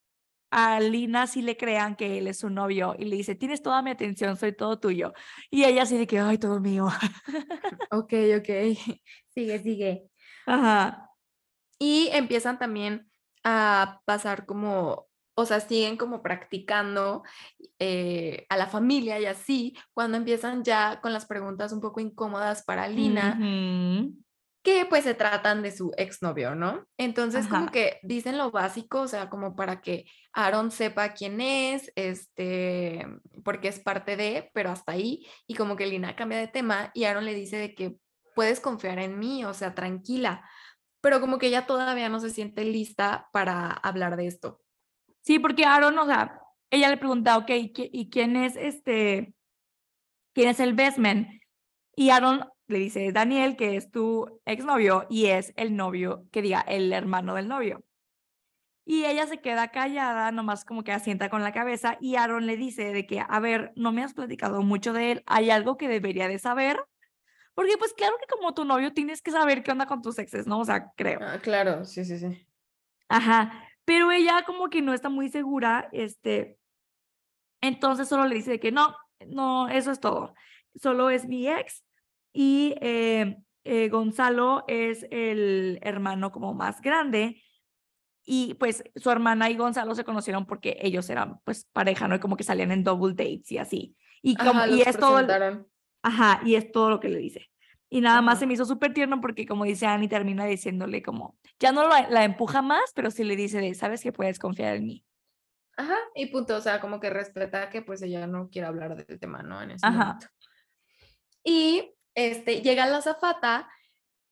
a 0.53 0.79
Lina 0.79 1.27
sí 1.27 1.43
le 1.43 1.57
crean 1.57 1.97
que 1.97 2.19
él 2.19 2.29
es 2.29 2.39
su 2.39 2.51
novio 2.51 2.95
y 2.97 3.07
le 3.07 3.17
dice, 3.17 3.35
tienes 3.35 3.63
toda 3.63 3.83
mi 3.83 3.91
atención, 3.91 4.37
soy 4.37 4.55
todo 4.55 4.79
tuyo. 4.79 5.13
Y 5.51 5.65
ella 5.65 5.83
así 5.83 5.99
de 5.99 6.07
que, 6.07 6.21
ay, 6.21 6.39
todo 6.39 6.61
mío. 6.61 6.87
Ok, 7.91 8.13
ok. 8.39 8.49
Sigue, 9.35 9.59
sigue. 9.59 10.05
Ajá. 10.47 11.11
Y 11.81 12.11
empiezan 12.13 12.57
también 12.57 13.10
a 13.45 14.01
pasar 14.05 14.47
como, 14.47 15.09
o 15.35 15.47
sea, 15.47 15.61
siguen 15.61 15.97
como 15.97 16.23
practicando 16.23 17.23
eh, 17.79 18.47
a 18.49 18.57
la 18.57 18.67
familia 18.67 19.19
y 19.19 19.27
así, 19.27 19.77
cuando 19.95 20.17
empiezan 20.17 20.65
ya 20.65 21.01
con 21.01 21.13
las 21.13 21.27
preguntas 21.27 21.73
un 21.73 21.81
poco 21.81 22.01
incómodas 22.01 22.63
para 22.65 22.89
Lina, 22.89 23.39
que 24.63 24.85
pues 24.85 25.05
se 25.05 25.15
tratan 25.15 25.63
de 25.63 25.73
su 25.73 25.93
exnovio, 25.97 26.55
¿no? 26.55 26.87
Entonces 26.99 27.47
como 27.47 27.71
que 27.71 27.99
dicen 28.03 28.37
lo 28.37 28.51
básico, 28.51 29.01
o 29.01 29.09
sea, 29.09 29.31
como 29.31 29.57
para 29.57 29.81
que 29.81 30.05
Aaron 30.35 30.71
sepa 30.71 31.15
quién 31.15 31.41
es, 31.41 31.91
este, 31.97 33.07
porque 33.43 33.69
es 33.69 33.81
parte 33.81 34.17
de, 34.17 34.51
pero 34.53 34.71
hasta 34.71 34.93
ahí, 34.93 35.27
y 35.47 35.55
como 35.55 35.77
que 35.77 35.87
Lina 35.87 36.15
cambia 36.15 36.39
de 36.39 36.49
tema 36.49 36.91
y 36.93 37.05
Aaron 37.05 37.25
le 37.25 37.35
dice 37.35 37.57
de 37.57 37.75
que 37.75 37.97
puedes 38.35 38.61
confiar 38.61 38.99
en 38.99 39.19
mí, 39.19 39.45
o 39.47 39.55
sea, 39.55 39.75
tranquila 39.75 40.45
pero 41.01 41.21
como 41.21 41.39
que 41.39 41.49
ella 41.49 41.67
todavía 41.67 42.09
no 42.09 42.21
se 42.21 42.31
siente 42.31 42.65
lista 42.65 43.29
para 43.33 43.71
hablar 43.71 44.17
de 44.17 44.27
esto. 44.27 44.61
Sí, 45.23 45.39
porque 45.39 45.65
Aaron, 45.65 45.99
o 45.99 46.07
sea, 46.07 46.41
ella 46.71 46.89
le 46.89 46.97
pregunta, 46.97 47.37
ok, 47.37 47.51
¿y 47.75 48.11
quién 48.11 48.37
es 48.37 48.57
este, 48.57 49.35
quién 50.35 50.49
es 50.49 50.61
el 50.61 50.75
bestman? 50.75 51.41
Y 51.97 52.11
Aaron 52.11 52.45
le 52.69 52.79
dice, 52.79 53.13
Daniel, 53.13 53.57
que 53.57 53.77
es 53.77 53.91
tu 53.91 54.41
exnovio 54.45 55.07
y 55.11 55.27
es 55.27 55.53
el 55.57 55.77
novio, 55.77 56.27
que 56.31 56.43
diga, 56.43 56.61
el 56.61 56.93
hermano 56.93 57.35
del 57.35 57.49
novio. 57.49 57.85
Y 58.87 59.05
ella 59.05 59.27
se 59.27 59.41
queda 59.41 59.69
callada, 59.69 60.33
nomás 60.33 60.65
como 60.65 60.83
que 60.83 60.93
asienta 60.93 61.29
con 61.29 61.43
la 61.43 61.53
cabeza 61.53 61.99
y 62.01 62.17
Aaron 62.17 62.47
le 62.47 62.57
dice 62.57 62.93
de 62.93 63.07
que, 63.07 63.21
a 63.21 63.41
ver, 63.41 63.73
no 63.77 63.93
me 63.93 64.03
has 64.03 64.15
platicado 64.15 64.63
mucho 64.63 64.93
de 64.93 65.13
él, 65.13 65.23
hay 65.27 65.51
algo 65.51 65.77
que 65.77 65.89
debería 65.89 66.29
de 66.29 66.39
saber. 66.39 66.81
Porque 67.61 67.77
pues 67.77 67.93
claro 67.93 68.17
que 68.19 68.27
como 68.27 68.55
tu 68.55 68.65
novio 68.65 68.95
tienes 68.95 69.21
que 69.21 69.31
saber 69.31 69.63
qué 69.63 69.71
onda 69.71 69.85
con 69.85 70.01
tus 70.01 70.19
exes, 70.19 70.47
¿no? 70.47 70.61
O 70.61 70.65
sea, 70.65 70.93
creo. 70.97 71.19
Ah, 71.21 71.39
claro, 71.43 71.85
sí, 71.85 72.07
sí, 72.07 72.19
sí. 72.19 72.49
Ajá, 73.07 73.53
pero 73.85 74.11
ella 74.11 74.45
como 74.47 74.71
que 74.71 74.81
no 74.81 74.95
está 74.95 75.11
muy 75.11 75.29
segura, 75.29 75.91
este, 75.93 76.57
entonces 77.61 78.09
solo 78.09 78.25
le 78.25 78.37
dice 78.37 78.59
que 78.61 78.73
no, 78.73 78.97
no, 79.27 79.69
eso 79.69 79.91
es 79.91 80.01
todo. 80.01 80.33
Solo 80.75 81.11
es 81.11 81.29
mi 81.29 81.49
ex 81.49 81.85
y 82.33 82.77
eh, 82.81 83.37
eh, 83.65 83.91
Gonzalo 83.91 84.65
es 84.67 85.07
el 85.11 85.81
hermano 85.83 86.33
como 86.33 86.55
más 86.55 86.81
grande 86.81 87.43
Y 88.25 88.55
pues 88.55 88.85
su 88.97 89.11
hermana 89.11 89.51
y 89.51 89.57
Gonzalo 89.59 89.95
se 89.95 90.05
conocieron 90.05 90.47
porque 90.47 90.79
ellos 90.81 91.11
eran 91.11 91.41
pues 91.45 91.67
pareja, 91.75 92.09
¿no? 92.09 92.15
Y 92.15 92.21
como 92.21 92.39
que 92.39 92.45
salían 92.45 92.73
en 92.73 92.85
double 92.85 93.13
dates 93.13 93.53
y 93.53 93.59
así. 93.59 93.97
Y, 94.23 94.35
como, 94.37 94.61
Ajá, 94.61 94.69
y 94.69 94.81
es 94.81 94.99
todo, 94.99 95.27
ajá, 96.03 96.41
y 96.47 96.55
es 96.55 96.73
todo 96.73 96.89
lo 96.89 97.01
que 97.01 97.11
le 97.11 97.19
dice. 97.19 97.50
Y 97.93 98.01
nada 98.01 98.23
más 98.23 98.39
se 98.39 98.47
me 98.47 98.55
hizo 98.55 98.65
súper 98.65 98.95
tierno 98.95 99.21
porque 99.21 99.47
como 99.47 99.65
dice 99.65 99.85
Annie, 99.85 100.09
termina 100.09 100.47
diciéndole 100.47 101.03
como, 101.03 101.37
ya 101.59 101.73
no 101.73 101.87
la, 101.89 102.09
la 102.09 102.25
empuja 102.25 102.63
más, 102.63 102.93
pero 102.95 103.11
sí 103.11 103.25
le 103.25 103.35
dice 103.35 103.61
de, 103.61 103.75
sabes 103.75 104.03
que 104.03 104.13
puedes 104.13 104.39
confiar 104.39 104.77
en 104.77 104.87
mí. 104.87 105.05
Ajá, 105.77 105.97
y 106.15 106.27
punto, 106.27 106.57
o 106.57 106.61
sea, 106.61 106.81
como 106.81 107.01
que 107.01 107.11
respeta 107.11 107.69
que 107.69 107.83
pues 107.83 108.01
ella 108.03 108.27
no 108.27 108.49
quiere 108.49 108.69
hablar 108.69 108.95
del 108.97 109.19
tema, 109.19 109.43
¿no? 109.43 109.61
En 109.61 109.73
ese 109.73 109.87
Ajá. 109.87 110.05
momento. 110.05 110.27
Y 111.43 111.95
este, 112.15 112.61
llega 112.61 112.87
la 112.87 113.03
zafata 113.03 113.69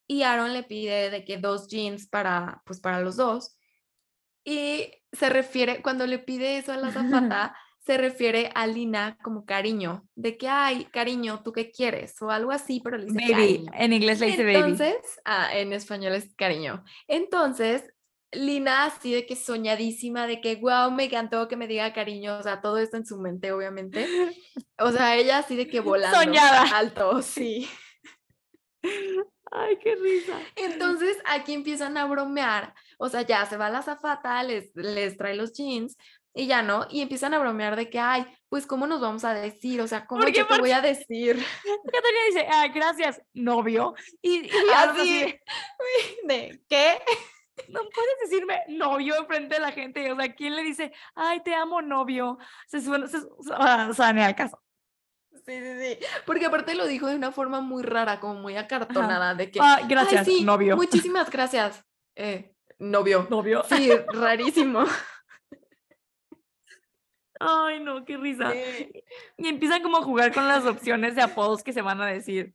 y 0.07 0.23
Aaron 0.23 0.53
le 0.53 0.63
pide 0.63 1.11
de 1.11 1.25
que 1.25 1.39
dos 1.39 1.69
jeans 1.69 2.07
para, 2.07 2.63
pues 2.65 2.81
para 2.81 3.01
los 3.01 3.17
dos. 3.17 3.59
Y 4.45 4.91
se 5.13 5.31
refiere, 5.31 5.83
cuando 5.83 6.07
le 6.07 6.19
pide 6.19 6.59
eso 6.59 6.73
a 6.73 6.77
la 6.77 6.93
zafata, 6.93 7.57
se 7.89 7.97
refiere 7.97 8.51
a 8.55 8.67
Lina 8.67 9.17
como 9.23 9.47
cariño, 9.47 10.07
de 10.15 10.37
que, 10.37 10.47
ay, 10.47 10.85
cariño, 10.93 11.41
¿tú 11.43 11.53
qué 11.53 11.71
quieres? 11.71 12.21
O 12.21 12.31
algo 12.31 12.53
así, 12.53 12.83
pero 12.85 12.99
le 12.99 13.07
dice 13.07 13.19
Baby, 13.19 13.33
cariño. 13.33 13.73
en 13.73 13.93
inglés 13.95 14.21
le 14.21 14.27
dice 14.27 14.45
baby. 14.45 14.57
Entonces, 14.57 14.97
ah, 15.25 15.49
en 15.55 15.73
español 15.73 16.13
es 16.13 16.35
cariño. 16.35 16.85
Entonces, 17.07 17.91
Lina 18.31 18.85
así 18.85 19.15
de 19.15 19.25
que 19.25 19.37
soñadísima, 19.37 20.27
de 20.27 20.43
que, 20.43 20.57
wow, 20.57 20.91
me 20.91 21.05
encantó 21.05 21.49
que 21.49 21.57
me 21.57 21.67
diga 21.67 21.95
cariño, 21.95 22.37
o 22.37 22.43
sea, 22.43 22.61
todo 22.61 22.77
esto 22.77 22.99
en 22.99 23.07
su 23.07 23.19
mente, 23.19 23.53
obviamente. 23.53 24.07
O 24.81 24.93
sea, 24.93 25.17
ella 25.17 25.39
así 25.39 25.57
de 25.57 25.67
que 25.67 25.81
volando. 25.81 26.19
Soñada. 26.19 26.65
Alto, 26.77 27.23
sí. 27.23 27.71
Ay, 29.51 29.79
qué 29.83 29.97
risa. 29.97 30.39
Entonces, 30.57 31.17
aquí 31.25 31.55
empiezan 31.55 31.97
a 31.97 32.05
bromear, 32.05 32.75
o 32.99 33.09
sea, 33.09 33.23
ya 33.23 33.47
se 33.47 33.57
va 33.57 33.71
la 33.71 33.81
zafata, 33.81 34.43
les, 34.43 34.77
les 34.77 35.17
trae 35.17 35.35
los 35.35 35.55
jeans 35.55 35.97
y 36.39 36.47
ya 36.47 36.63
no, 36.63 36.87
y 36.89 37.01
empiezan 37.03 37.35
a 37.35 37.41
bromear 37.41 37.75
de 37.75 37.91
que, 37.91 37.99
ay, 37.99 38.25
pues, 38.49 38.65
¿cómo 38.65 38.87
nos 38.87 39.01
vamos 39.01 39.25
a 39.25 39.35
decir? 39.35 39.81
O 39.81 39.89
sea, 39.89 40.07
¿cómo 40.07 40.25
yo 40.29 40.47
te 40.47 40.61
voy 40.61 40.71
a 40.71 40.81
decir? 40.81 41.35
Catalina 41.93 42.19
dice, 42.29 42.47
ay, 42.49 42.69
gracias, 42.69 43.21
novio. 43.35 43.95
Y, 44.23 44.49
así 44.77 45.01
Así, 45.01 45.21
de, 45.23 45.43
¿de 46.29 46.63
qué? 46.69 47.01
no 47.71 47.81
puedes 47.93 48.15
decirme 48.23 48.63
novio 48.69 49.17
enfrente 49.17 49.57
de 49.57 49.61
la 49.61 49.73
gente. 49.73 50.13
O 50.13 50.17
sea, 50.17 50.33
¿quién 50.33 50.55
le 50.55 50.63
dice, 50.63 50.93
ay, 51.17 51.43
te 51.43 51.57
amo, 51.57 51.83
novio? 51.83 52.39
Se 52.69 52.81
suena, 52.81 53.09
se, 53.09 53.19
o 53.19 53.95
sea, 53.95 54.13
ni 54.13 54.23
al 54.23 54.37
caso. 54.37 54.63
Sí, 55.45 55.59
sí, 55.61 55.81
sí. 55.81 55.99
Porque 56.25 56.47
aparte 56.47 56.77
lo 56.77 56.87
dijo 56.87 57.09
de 57.09 57.17
una 57.17 57.33
forma 57.33 57.61
muy 57.61 57.83
rara, 57.83 58.21
como 58.21 58.35
muy 58.35 58.57
acartonada, 58.57 59.35
de 59.35 59.51
que, 59.51 59.59
"Ay, 59.61 59.87
gracias, 59.89 60.25
sí, 60.25 60.45
novio. 60.45 60.77
Muchísimas 60.77 61.31
gracias. 61.31 61.85
Eh, 62.15 62.55
novio. 62.79 63.27
Novio. 63.29 63.65
Sí, 63.69 63.91
rarísimo. 64.13 64.85
Ay, 67.41 67.81
no, 67.81 68.05
qué 68.05 68.17
risa. 68.17 68.53
Sí. 68.53 68.91
Y 69.37 69.49
empiezan 69.49 69.83
como 69.83 69.99
a 69.99 70.03
jugar 70.03 70.33
con 70.33 70.49
las 70.49 70.65
opciones 70.65 71.15
de 71.15 71.23
apodos 71.23 71.63
que 71.63 71.73
se 71.73 71.83
van 71.83 72.01
a 72.01 72.07
decir. 72.07 72.55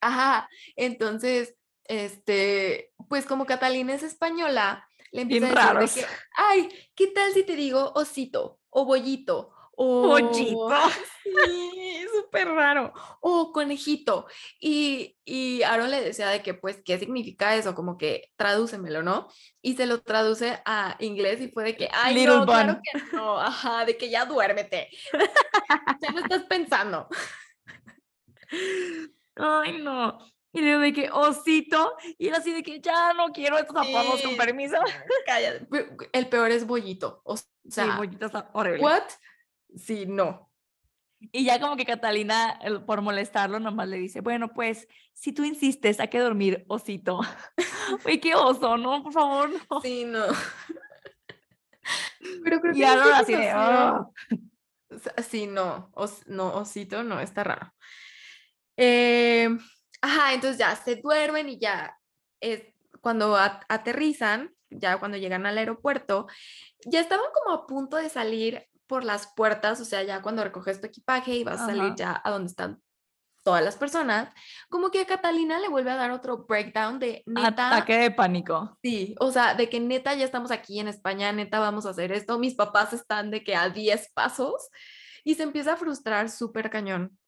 Ajá. 0.00 0.48
Entonces, 0.76 1.54
este, 1.84 2.92
pues 3.08 3.26
como 3.26 3.46
Catalina 3.46 3.94
es 3.94 4.02
española, 4.02 4.86
le 5.10 5.24
Bien 5.24 5.42
empieza 5.42 5.70
a 5.70 5.80
decir 5.80 6.02
de 6.02 6.08
que, 6.08 6.14
ay, 6.36 6.68
¿qué 6.94 7.06
tal 7.08 7.32
si 7.32 7.42
te 7.42 7.56
digo 7.56 7.92
osito 7.94 8.60
o 8.70 8.84
bollito? 8.84 9.52
O 9.80 10.02
Pollito. 10.02 10.68
Sí, 11.28 12.06
súper 12.16 12.48
raro. 12.48 12.92
O 13.20 13.52
conejito. 13.52 14.26
Y, 14.58 15.16
y 15.26 15.62
Aaron 15.62 15.90
le 15.90 16.00
decía 16.00 16.28
de 16.30 16.42
que, 16.42 16.54
pues, 16.54 16.80
¿qué 16.82 16.98
significa 16.98 17.54
eso? 17.54 17.74
Como 17.74 17.98
que 17.98 18.32
tradúcemelo, 18.36 19.02
¿no? 19.02 19.28
Y 19.60 19.76
se 19.76 19.84
lo 19.84 20.00
traduce 20.00 20.58
a 20.64 20.96
inglés 21.00 21.40
y 21.42 21.48
fue 21.48 21.64
de 21.64 21.76
que, 21.76 21.90
ay, 21.92 22.14
Little 22.14 22.38
no, 22.38 22.46
claro 22.46 22.72
bun. 22.74 22.82
que 22.82 23.16
no, 23.16 23.38
ajá, 23.38 23.84
de 23.84 23.98
que 23.98 24.08
ya 24.08 24.24
duérmete. 24.24 24.88
ya 26.00 26.10
no 26.12 26.20
estás 26.20 26.44
pensando. 26.44 27.08
Ay, 29.36 29.78
no. 29.82 30.18
Y 30.52 30.60
luego 30.62 30.80
de 30.80 30.92
que 30.94 31.10
osito. 31.10 31.94
Y 32.16 32.28
él 32.28 32.34
así 32.34 32.52
de 32.52 32.62
que 32.62 32.80
ya 32.80 33.12
no 33.12 33.28
quiero 33.32 33.58
estos 33.58 33.74
con 33.76 33.84
Sí. 33.84 34.34
permiso. 34.36 34.76
Cállate. 35.26 35.68
El 36.12 36.28
peor 36.28 36.50
es 36.50 36.66
bollito. 36.66 37.20
O 37.24 37.36
Sí, 37.36 37.44
sea, 37.68 37.96
bollito 37.96 38.26
está 38.26 38.50
horrible. 38.54 38.82
¿what? 38.82 39.02
Sí, 39.76 40.06
no. 40.06 40.50
Y 41.32 41.44
ya 41.44 41.60
como 41.60 41.76
que 41.76 41.84
Catalina, 41.84 42.60
por 42.86 43.02
molestarlo, 43.02 43.58
nomás 43.58 43.88
le 43.88 43.96
dice, 43.98 44.20
bueno, 44.20 44.52
pues, 44.54 44.86
si 45.14 45.32
tú 45.32 45.42
insistes, 45.44 45.98
hay 45.98 46.08
que 46.08 46.20
dormir, 46.20 46.64
osito. 46.68 47.20
Uy, 48.06 48.20
qué 48.20 48.36
oso, 48.36 48.76
¿no? 48.76 49.02
Por 49.02 49.12
favor, 49.12 49.50
no. 49.50 49.80
Sí, 49.80 50.04
no. 50.04 50.26
Pero 52.44 52.60
creo 52.60 52.72
Y 52.74 52.80
que 52.80 52.86
no 52.86 53.02
así 53.14 53.32
de, 53.32 53.50
conocieron. 53.50 53.56
"Ah". 53.56 54.10
Sí, 55.28 55.46
no, 55.46 55.90
os- 55.94 56.26
no, 56.26 56.54
osito, 56.54 57.02
no, 57.02 57.20
está 57.20 57.44
raro. 57.44 57.72
Eh, 58.76 59.48
ajá, 60.00 60.34
entonces 60.34 60.58
ya 60.58 60.74
se 60.76 60.96
duermen 60.96 61.48
y 61.48 61.58
ya 61.58 61.96
es 62.40 62.62
cuando 63.00 63.36
a- 63.36 63.60
aterrizan, 63.68 64.54
ya 64.70 64.98
cuando 64.98 65.16
llegan 65.18 65.46
al 65.46 65.58
aeropuerto, 65.58 66.26
ya 66.86 67.00
estaban 67.00 67.26
como 67.34 67.54
a 67.56 67.66
punto 67.66 67.96
de 67.96 68.08
salir 68.08 68.66
por 68.88 69.04
las 69.04 69.28
puertas, 69.34 69.80
o 69.80 69.84
sea, 69.84 70.02
ya 70.02 70.22
cuando 70.22 70.42
recoges 70.42 70.80
tu 70.80 70.86
equipaje 70.86 71.36
y 71.36 71.44
vas 71.44 71.60
a 71.60 71.66
salir 71.66 71.94
ya 71.94 72.20
a 72.24 72.30
donde 72.30 72.48
están 72.48 72.82
todas 73.44 73.64
las 73.64 73.76
personas, 73.76 74.28
como 74.68 74.90
que 74.90 75.00
a 75.00 75.06
Catalina 75.06 75.58
le 75.58 75.68
vuelve 75.68 75.90
a 75.90 75.96
dar 75.96 76.10
otro 76.10 76.44
breakdown 76.46 76.98
de 76.98 77.22
neta. 77.26 77.68
Ataque 77.68 77.96
de 77.96 78.10
pánico. 78.10 78.76
Sí, 78.82 79.14
o 79.20 79.30
sea, 79.30 79.54
de 79.54 79.68
que 79.68 79.80
neta 79.80 80.14
ya 80.14 80.24
estamos 80.24 80.50
aquí 80.50 80.80
en 80.80 80.88
España, 80.88 81.32
neta 81.32 81.58
vamos 81.58 81.86
a 81.86 81.90
hacer 81.90 82.12
esto, 82.12 82.38
mis 82.38 82.54
papás 82.54 82.92
están 82.92 83.30
de 83.30 83.44
que 83.44 83.54
a 83.54 83.70
10 83.70 84.10
pasos 84.12 84.68
y 85.24 85.34
se 85.34 85.44
empieza 85.44 85.74
a 85.74 85.76
frustrar 85.76 86.30
súper 86.30 86.68
cañón. 86.68 87.18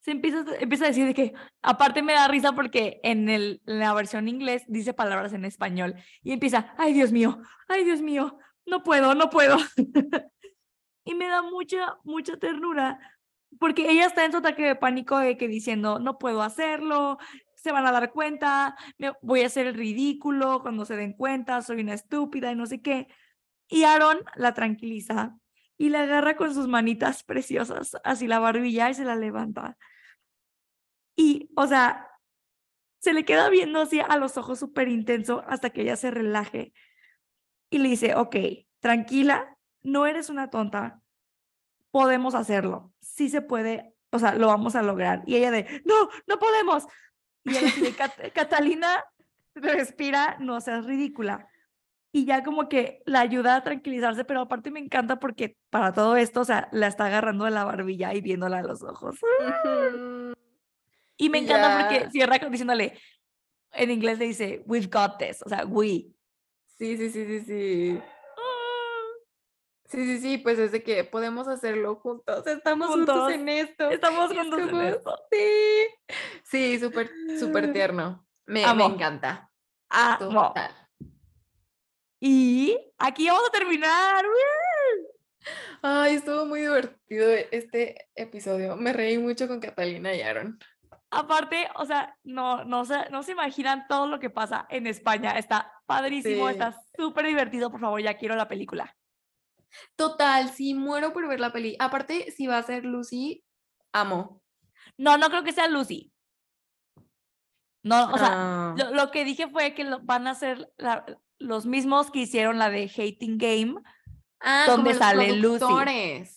Se 0.00 0.12
empieza, 0.12 0.44
empieza 0.60 0.84
a 0.84 0.88
decir 0.88 1.06
de 1.06 1.14
que, 1.14 1.32
aparte 1.60 2.02
me 2.02 2.12
da 2.12 2.28
risa 2.28 2.52
porque 2.52 3.00
en, 3.02 3.28
el, 3.28 3.60
en 3.66 3.80
la 3.80 3.92
versión 3.94 4.28
inglés 4.28 4.62
dice 4.68 4.94
palabras 4.94 5.32
en 5.32 5.44
español 5.44 5.96
y 6.22 6.32
empieza, 6.32 6.72
ay 6.78 6.92
Dios 6.92 7.10
mío, 7.10 7.40
ay 7.66 7.84
Dios 7.84 8.00
mío, 8.00 8.38
no 8.64 8.82
puedo, 8.84 9.14
no 9.14 9.28
puedo. 9.28 9.56
y 11.08 11.14
me 11.14 11.26
da 11.26 11.40
mucha, 11.40 11.96
mucha 12.04 12.36
ternura 12.36 12.98
porque 13.58 13.90
ella 13.90 14.04
está 14.04 14.26
en 14.26 14.32
su 14.32 14.38
ataque 14.38 14.62
de 14.62 14.76
pánico 14.76 15.18
de 15.18 15.38
que 15.38 15.48
diciendo, 15.48 15.98
no 15.98 16.18
puedo 16.18 16.42
hacerlo, 16.42 17.16
se 17.54 17.72
van 17.72 17.86
a 17.86 17.92
dar 17.92 18.12
cuenta, 18.12 18.76
me 18.98 19.12
voy 19.22 19.40
a 19.40 19.46
hacer 19.46 19.66
el 19.66 19.74
ridículo 19.74 20.60
cuando 20.60 20.84
se 20.84 20.96
den 20.96 21.14
cuenta, 21.14 21.62
soy 21.62 21.80
una 21.80 21.94
estúpida 21.94 22.52
y 22.52 22.56
no 22.56 22.66
sé 22.66 22.82
qué. 22.82 23.08
Y 23.68 23.84
Aaron 23.84 24.18
la 24.36 24.52
tranquiliza 24.52 25.34
y 25.78 25.88
la 25.88 26.02
agarra 26.02 26.36
con 26.36 26.52
sus 26.52 26.68
manitas 26.68 27.24
preciosas, 27.24 27.96
así 28.04 28.26
la 28.26 28.38
barbilla 28.38 28.90
y 28.90 28.94
se 28.94 29.04
la 29.04 29.16
levanta. 29.16 29.78
Y, 31.16 31.48
o 31.56 31.66
sea, 31.66 32.06
se 32.98 33.14
le 33.14 33.24
queda 33.24 33.48
viendo 33.48 33.80
así 33.80 34.00
a 34.00 34.18
los 34.18 34.36
ojos 34.36 34.58
súper 34.58 34.88
intenso 34.88 35.42
hasta 35.48 35.70
que 35.70 35.82
ella 35.82 35.96
se 35.96 36.10
relaje. 36.10 36.74
Y 37.70 37.78
le 37.78 37.88
dice, 37.88 38.14
ok, 38.14 38.36
tranquila, 38.80 39.57
no 39.82 40.06
eres 40.06 40.28
una 40.30 40.50
tonta, 40.50 41.00
podemos 41.90 42.34
hacerlo, 42.34 42.92
sí 43.00 43.28
se 43.28 43.40
puede, 43.42 43.94
o 44.10 44.18
sea, 44.18 44.34
lo 44.34 44.46
vamos 44.48 44.76
a 44.76 44.82
lograr. 44.82 45.22
Y 45.26 45.36
ella 45.36 45.50
de, 45.50 45.82
no, 45.84 46.08
no 46.26 46.38
podemos. 46.38 46.86
Y 47.44 47.56
así 47.56 47.80
de, 47.80 47.92
"Cat- 47.94 48.32
Catalina, 48.34 49.04
respira, 49.54 50.36
no 50.40 50.60
seas 50.60 50.84
ridícula. 50.84 51.48
Y 52.12 52.24
ya 52.24 52.42
como 52.42 52.68
que 52.68 53.02
la 53.06 53.20
ayuda 53.20 53.56
a 53.56 53.64
tranquilizarse, 53.64 54.24
pero 54.24 54.40
aparte 54.40 54.70
me 54.70 54.80
encanta 54.80 55.18
porque 55.20 55.56
para 55.70 55.92
todo 55.92 56.16
esto, 56.16 56.40
o 56.40 56.44
sea, 56.44 56.68
la 56.72 56.86
está 56.86 57.06
agarrando 57.06 57.44
de 57.44 57.50
la 57.50 57.64
barbilla 57.64 58.14
y 58.14 58.20
viéndola 58.20 58.58
a 58.58 58.62
los 58.62 58.82
ojos. 58.82 59.16
Y 61.16 61.28
me 61.30 61.38
encanta 61.38 61.78
porque 61.80 62.00
ya- 62.04 62.10
cierra 62.10 62.38
con- 62.38 62.50
diciéndole, 62.50 62.98
en 63.72 63.90
inglés 63.90 64.18
le 64.18 64.26
dice, 64.26 64.62
we've 64.66 64.88
got 64.88 65.18
this, 65.18 65.42
o 65.44 65.48
sea, 65.48 65.64
we. 65.66 66.06
Sí, 66.78 66.96
sí, 66.96 67.10
sí, 67.10 67.26
sí, 67.26 67.40
sí. 67.40 68.00
Sí, 69.88 70.04
sí, 70.04 70.18
sí, 70.20 70.38
pues 70.38 70.58
es 70.58 70.70
de 70.70 70.82
que 70.82 71.02
podemos 71.04 71.48
hacerlo 71.48 71.96
juntos, 71.96 72.46
estamos 72.46 72.88
juntos, 72.88 73.14
Juntos, 73.16 73.32
en 73.32 73.48
esto. 73.48 73.90
Estamos 73.90 74.32
juntos 74.32 74.60
en 74.60 74.80
esto. 74.82 75.18
Sí, 75.30 75.86
sí, 76.44 76.78
súper, 76.78 77.10
súper 77.40 77.72
tierno. 77.72 78.26
Me, 78.46 78.66
me 78.74 78.84
encanta. 78.84 79.50
Amo. 79.88 80.52
Y 82.20 82.76
aquí 82.98 83.28
vamos 83.28 83.48
a 83.48 83.52
terminar. 83.52 84.24
Ay, 85.80 86.16
estuvo 86.16 86.44
muy 86.44 86.60
divertido 86.60 87.28
este 87.50 88.08
episodio. 88.14 88.76
Me 88.76 88.92
reí 88.92 89.16
mucho 89.16 89.48
con 89.48 89.60
Catalina 89.60 90.14
y 90.14 90.20
Aaron. 90.20 90.58
Aparte, 91.10 91.68
o 91.76 91.86
sea, 91.86 92.14
no, 92.24 92.64
no, 92.64 92.84
se, 92.84 93.08
no 93.10 93.22
se 93.22 93.32
imaginan 93.32 93.86
todo 93.88 94.06
lo 94.06 94.18
que 94.20 94.28
pasa 94.28 94.66
en 94.68 94.86
España. 94.86 95.38
Está 95.38 95.72
padrísimo, 95.86 96.46
Sí. 96.48 96.52
está 96.52 96.78
súper 96.96 97.26
divertido. 97.26 97.70
Por 97.70 97.80
favor, 97.80 98.02
ya 98.02 98.18
quiero 98.18 98.36
la 98.36 98.48
película. 98.48 98.94
Total, 99.96 100.48
sí, 100.50 100.74
muero 100.74 101.12
por 101.12 101.28
ver 101.28 101.40
la 101.40 101.52
peli. 101.52 101.76
Aparte, 101.78 102.30
si 102.30 102.46
va 102.46 102.58
a 102.58 102.62
ser 102.62 102.84
Lucy, 102.84 103.44
amo. 103.92 104.42
No, 104.96 105.18
no 105.18 105.28
creo 105.28 105.44
que 105.44 105.52
sea 105.52 105.68
Lucy. 105.68 106.12
No, 107.82 108.10
o 108.12 108.18
sea, 108.18 108.28
Ah, 108.32 108.74
lo, 108.76 108.92
lo 108.94 109.10
que 109.10 109.24
dije 109.24 109.48
fue 109.48 109.74
que 109.74 109.84
lo- 109.84 110.00
van 110.00 110.26
a 110.26 110.32
hacer 110.32 110.70
la, 110.76 111.04
los 111.38 111.64
mismos 111.66 112.10
que 112.10 112.20
hicieron 112.20 112.58
la 112.58 112.70
de 112.70 112.84
Hating 112.90 113.38
Game, 113.38 113.74
Ah, 114.40 114.64
¿Dónde 114.68 114.90
como 114.90 114.90
los 114.90 114.98
sale 114.98 115.36
Lucy? 115.36 115.64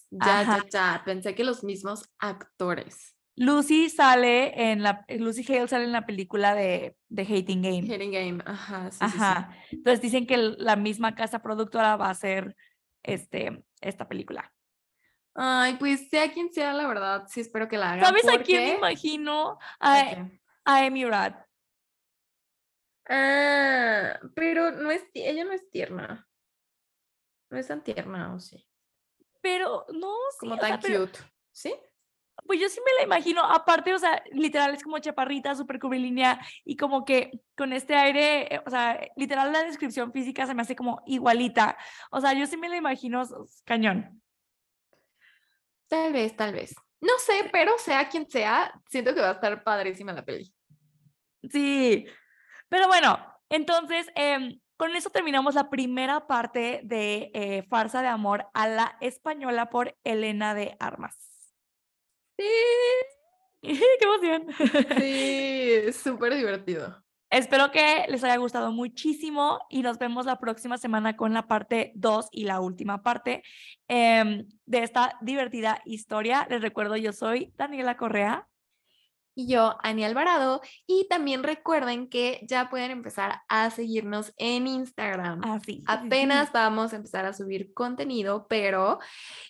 Ya, 0.09 0.39
Ajá. 0.39 0.57
ya, 0.63 0.69
ya. 0.71 1.01
Pensé 1.05 1.35
que 1.35 1.43
los 1.43 1.63
mismos 1.63 2.09
actores. 2.17 3.15
Lucy 3.35 3.89
sale 3.89 4.71
en 4.71 4.81
la, 4.81 5.05
Lucy 5.07 5.45
Hale 5.47 5.67
sale 5.67 5.83
en 5.85 5.91
la 5.91 6.05
película 6.07 6.55
de, 6.55 6.97
de 7.09 7.21
Hating 7.21 7.61
Game. 7.61 7.81
Hitting 7.83 8.11
Game. 8.11 8.43
Ajá, 8.45 8.89
sí, 8.91 8.97
sí, 9.05 9.11
sí. 9.11 9.17
Ajá. 9.17 9.55
Entonces 9.71 10.01
dicen 10.01 10.25
que 10.25 10.37
la 10.37 10.75
misma 10.75 11.13
casa 11.13 11.43
productora 11.43 11.95
va 11.95 12.07
a 12.07 12.11
hacer 12.11 12.55
este, 13.03 13.63
esta 13.81 14.07
película. 14.07 14.53
Ay, 15.33 15.75
pues 15.77 16.09
sea 16.09 16.31
quien 16.33 16.51
sea, 16.51 16.73
la 16.73 16.87
verdad, 16.87 17.25
sí 17.27 17.39
espero 17.39 17.67
que 17.67 17.77
la 17.77 17.93
hagan. 17.93 18.05
¿Sabes 18.05 18.27
a 18.27 18.41
quién 18.43 18.63
me 18.63 18.75
imagino? 18.75 19.57
¿A 19.79 20.03
quién? 20.09 20.41
a 20.65 20.85
Amy 20.85 21.05
Rad. 21.05 21.35
Ah, 23.09 24.19
pero 24.35 24.71
no 24.71 24.91
es, 24.91 25.03
ella 25.13 25.43
no 25.45 25.51
es 25.51 25.69
tierna. 25.69 26.27
No 27.49 27.57
es 27.57 27.67
tan 27.67 27.83
tierna, 27.83 28.33
¿o 28.33 28.39
sí? 28.39 28.65
Pero 29.41 29.85
no, 29.93 30.15
sí, 30.31 30.37
Como 30.39 30.55
sea, 30.55 30.69
tan 30.69 30.79
pero- 30.79 31.05
cute. 31.07 31.19
¿Sí? 31.51 31.73
Pues 32.45 32.59
yo 32.59 32.69
sí 32.69 32.79
me 32.85 32.91
la 32.97 33.03
imagino, 33.03 33.43
aparte, 33.43 33.93
o 33.93 33.99
sea, 33.99 34.21
literal 34.31 34.73
es 34.73 34.83
como 34.83 34.99
chaparrita, 34.99 35.55
súper 35.55 35.79
curvilínea 35.79 36.39
y 36.65 36.75
como 36.75 37.05
que 37.05 37.31
con 37.55 37.71
este 37.71 37.95
aire, 37.95 38.55
eh, 38.55 38.61
o 38.65 38.69
sea, 38.69 38.99
literal 39.15 39.53
la 39.53 39.63
descripción 39.63 40.11
física 40.11 40.45
se 40.45 40.53
me 40.53 40.63
hace 40.63 40.75
como 40.75 41.01
igualita. 41.05 41.77
O 42.09 42.19
sea, 42.19 42.33
yo 42.33 42.45
sí 42.45 42.57
me 42.57 42.69
la 42.69 42.77
imagino 42.77 43.23
cañón. 43.63 44.21
Tal 45.87 46.13
vez, 46.13 46.35
tal 46.35 46.53
vez. 46.53 46.75
No 47.01 47.13
sé, 47.17 47.49
pero 47.51 47.77
sea 47.77 48.07
quien 48.09 48.29
sea, 48.29 48.73
siento 48.89 49.15
que 49.15 49.21
va 49.21 49.29
a 49.29 49.33
estar 49.33 49.63
padrísima 49.63 50.13
la 50.13 50.23
peli. 50.23 50.53
Sí, 51.49 52.05
pero 52.69 52.87
bueno, 52.87 53.17
entonces 53.49 54.07
em, 54.15 54.59
con 54.77 54.95
eso 54.95 55.09
terminamos 55.09 55.55
la 55.55 55.69
primera 55.69 56.27
parte 56.27 56.81
de 56.83 57.31
eh, 57.33 57.63
Farsa 57.69 58.01
de 58.01 58.07
Amor 58.07 58.47
a 58.53 58.67
la 58.67 58.97
Española 59.01 59.69
por 59.69 59.97
Elena 60.03 60.53
de 60.53 60.75
Armas. 60.79 61.30
Sí, 62.37 62.45
¡Qué 63.61 64.05
emoción! 64.05 64.47
sí, 64.99 65.93
súper 65.93 66.35
divertido. 66.35 67.03
Espero 67.29 67.71
que 67.71 68.05
les 68.09 68.23
haya 68.25 68.35
gustado 68.35 68.73
muchísimo 68.73 69.59
y 69.69 69.83
nos 69.83 69.97
vemos 69.97 70.25
la 70.25 70.37
próxima 70.37 70.77
semana 70.77 71.15
con 71.15 71.33
la 71.33 71.47
parte 71.47 71.93
2 71.95 72.27
y 72.31 72.43
la 72.43 72.59
última 72.59 73.03
parte 73.03 73.41
em, 73.87 74.49
de 74.65 74.83
esta 74.83 75.17
divertida 75.21 75.81
historia. 75.85 76.45
Les 76.49 76.61
recuerdo, 76.61 76.97
yo 76.97 77.13
soy 77.13 77.53
Daniela 77.55 77.95
Correa. 77.95 78.49
Y 79.33 79.47
yo, 79.47 79.77
Ani 79.81 80.03
Alvarado. 80.03 80.61
Y 80.87 81.07
también 81.09 81.43
recuerden 81.43 82.09
que 82.09 82.41
ya 82.47 82.69
pueden 82.69 82.91
empezar 82.91 83.41
a 83.47 83.69
seguirnos 83.69 84.33
en 84.37 84.67
Instagram. 84.67 85.41
Así. 85.43 85.83
Apenas 85.87 86.51
vamos 86.51 86.93
a 86.93 86.97
empezar 86.97 87.25
a 87.25 87.33
subir 87.33 87.73
contenido, 87.73 88.47
pero 88.47 88.99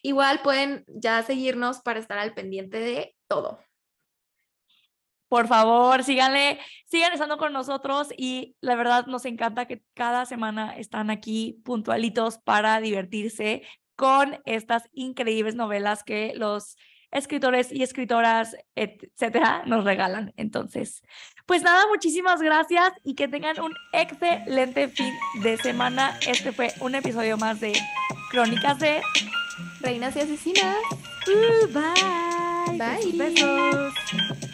igual 0.03 0.41
pueden 0.41 0.85
ya 0.87 1.23
seguirnos 1.23 1.81
para 1.81 1.99
estar 1.99 2.19
al 2.19 2.33
pendiente 2.33 2.79
de 2.79 3.15
todo. 3.27 3.59
Por 5.31 5.47
favor, 5.47 6.03
síganle, 6.03 6.59
sigan 6.87 7.13
estando 7.13 7.37
con 7.37 7.53
nosotros 7.53 8.09
y 8.17 8.57
la 8.59 8.75
verdad 8.75 9.05
nos 9.05 9.23
encanta 9.23 9.65
que 9.65 9.81
cada 9.93 10.25
semana 10.25 10.75
están 10.75 11.09
aquí 11.09 11.61
puntualitos 11.63 12.37
para 12.39 12.81
divertirse 12.81 13.63
con 13.95 14.41
estas 14.43 14.89
increíbles 14.91 15.55
novelas 15.55 16.03
que 16.03 16.33
los 16.35 16.75
escritores 17.11 17.71
y 17.71 17.83
escritoras, 17.83 18.55
etcétera, 18.75 19.63
nos 19.65 19.83
regalan. 19.83 20.33
Entonces, 20.37 21.03
pues 21.45 21.63
nada, 21.63 21.85
muchísimas 21.87 22.41
gracias 22.41 22.93
y 23.03 23.15
que 23.15 23.27
tengan 23.27 23.59
un 23.59 23.73
excelente 23.93 24.87
fin 24.87 25.13
de 25.41 25.57
semana. 25.57 26.17
Este 26.27 26.51
fue 26.51 26.73
un 26.79 26.95
episodio 26.95 27.37
más 27.37 27.59
de 27.59 27.73
Crónicas 28.31 28.79
de 28.79 29.01
Reinas 29.81 30.15
y 30.15 30.21
asesinas. 30.21 30.77
Uh, 31.27 31.67
Bye. 31.67 32.77
Bye. 32.77 33.17
Besos. 33.17 33.93
besos. 34.11 34.50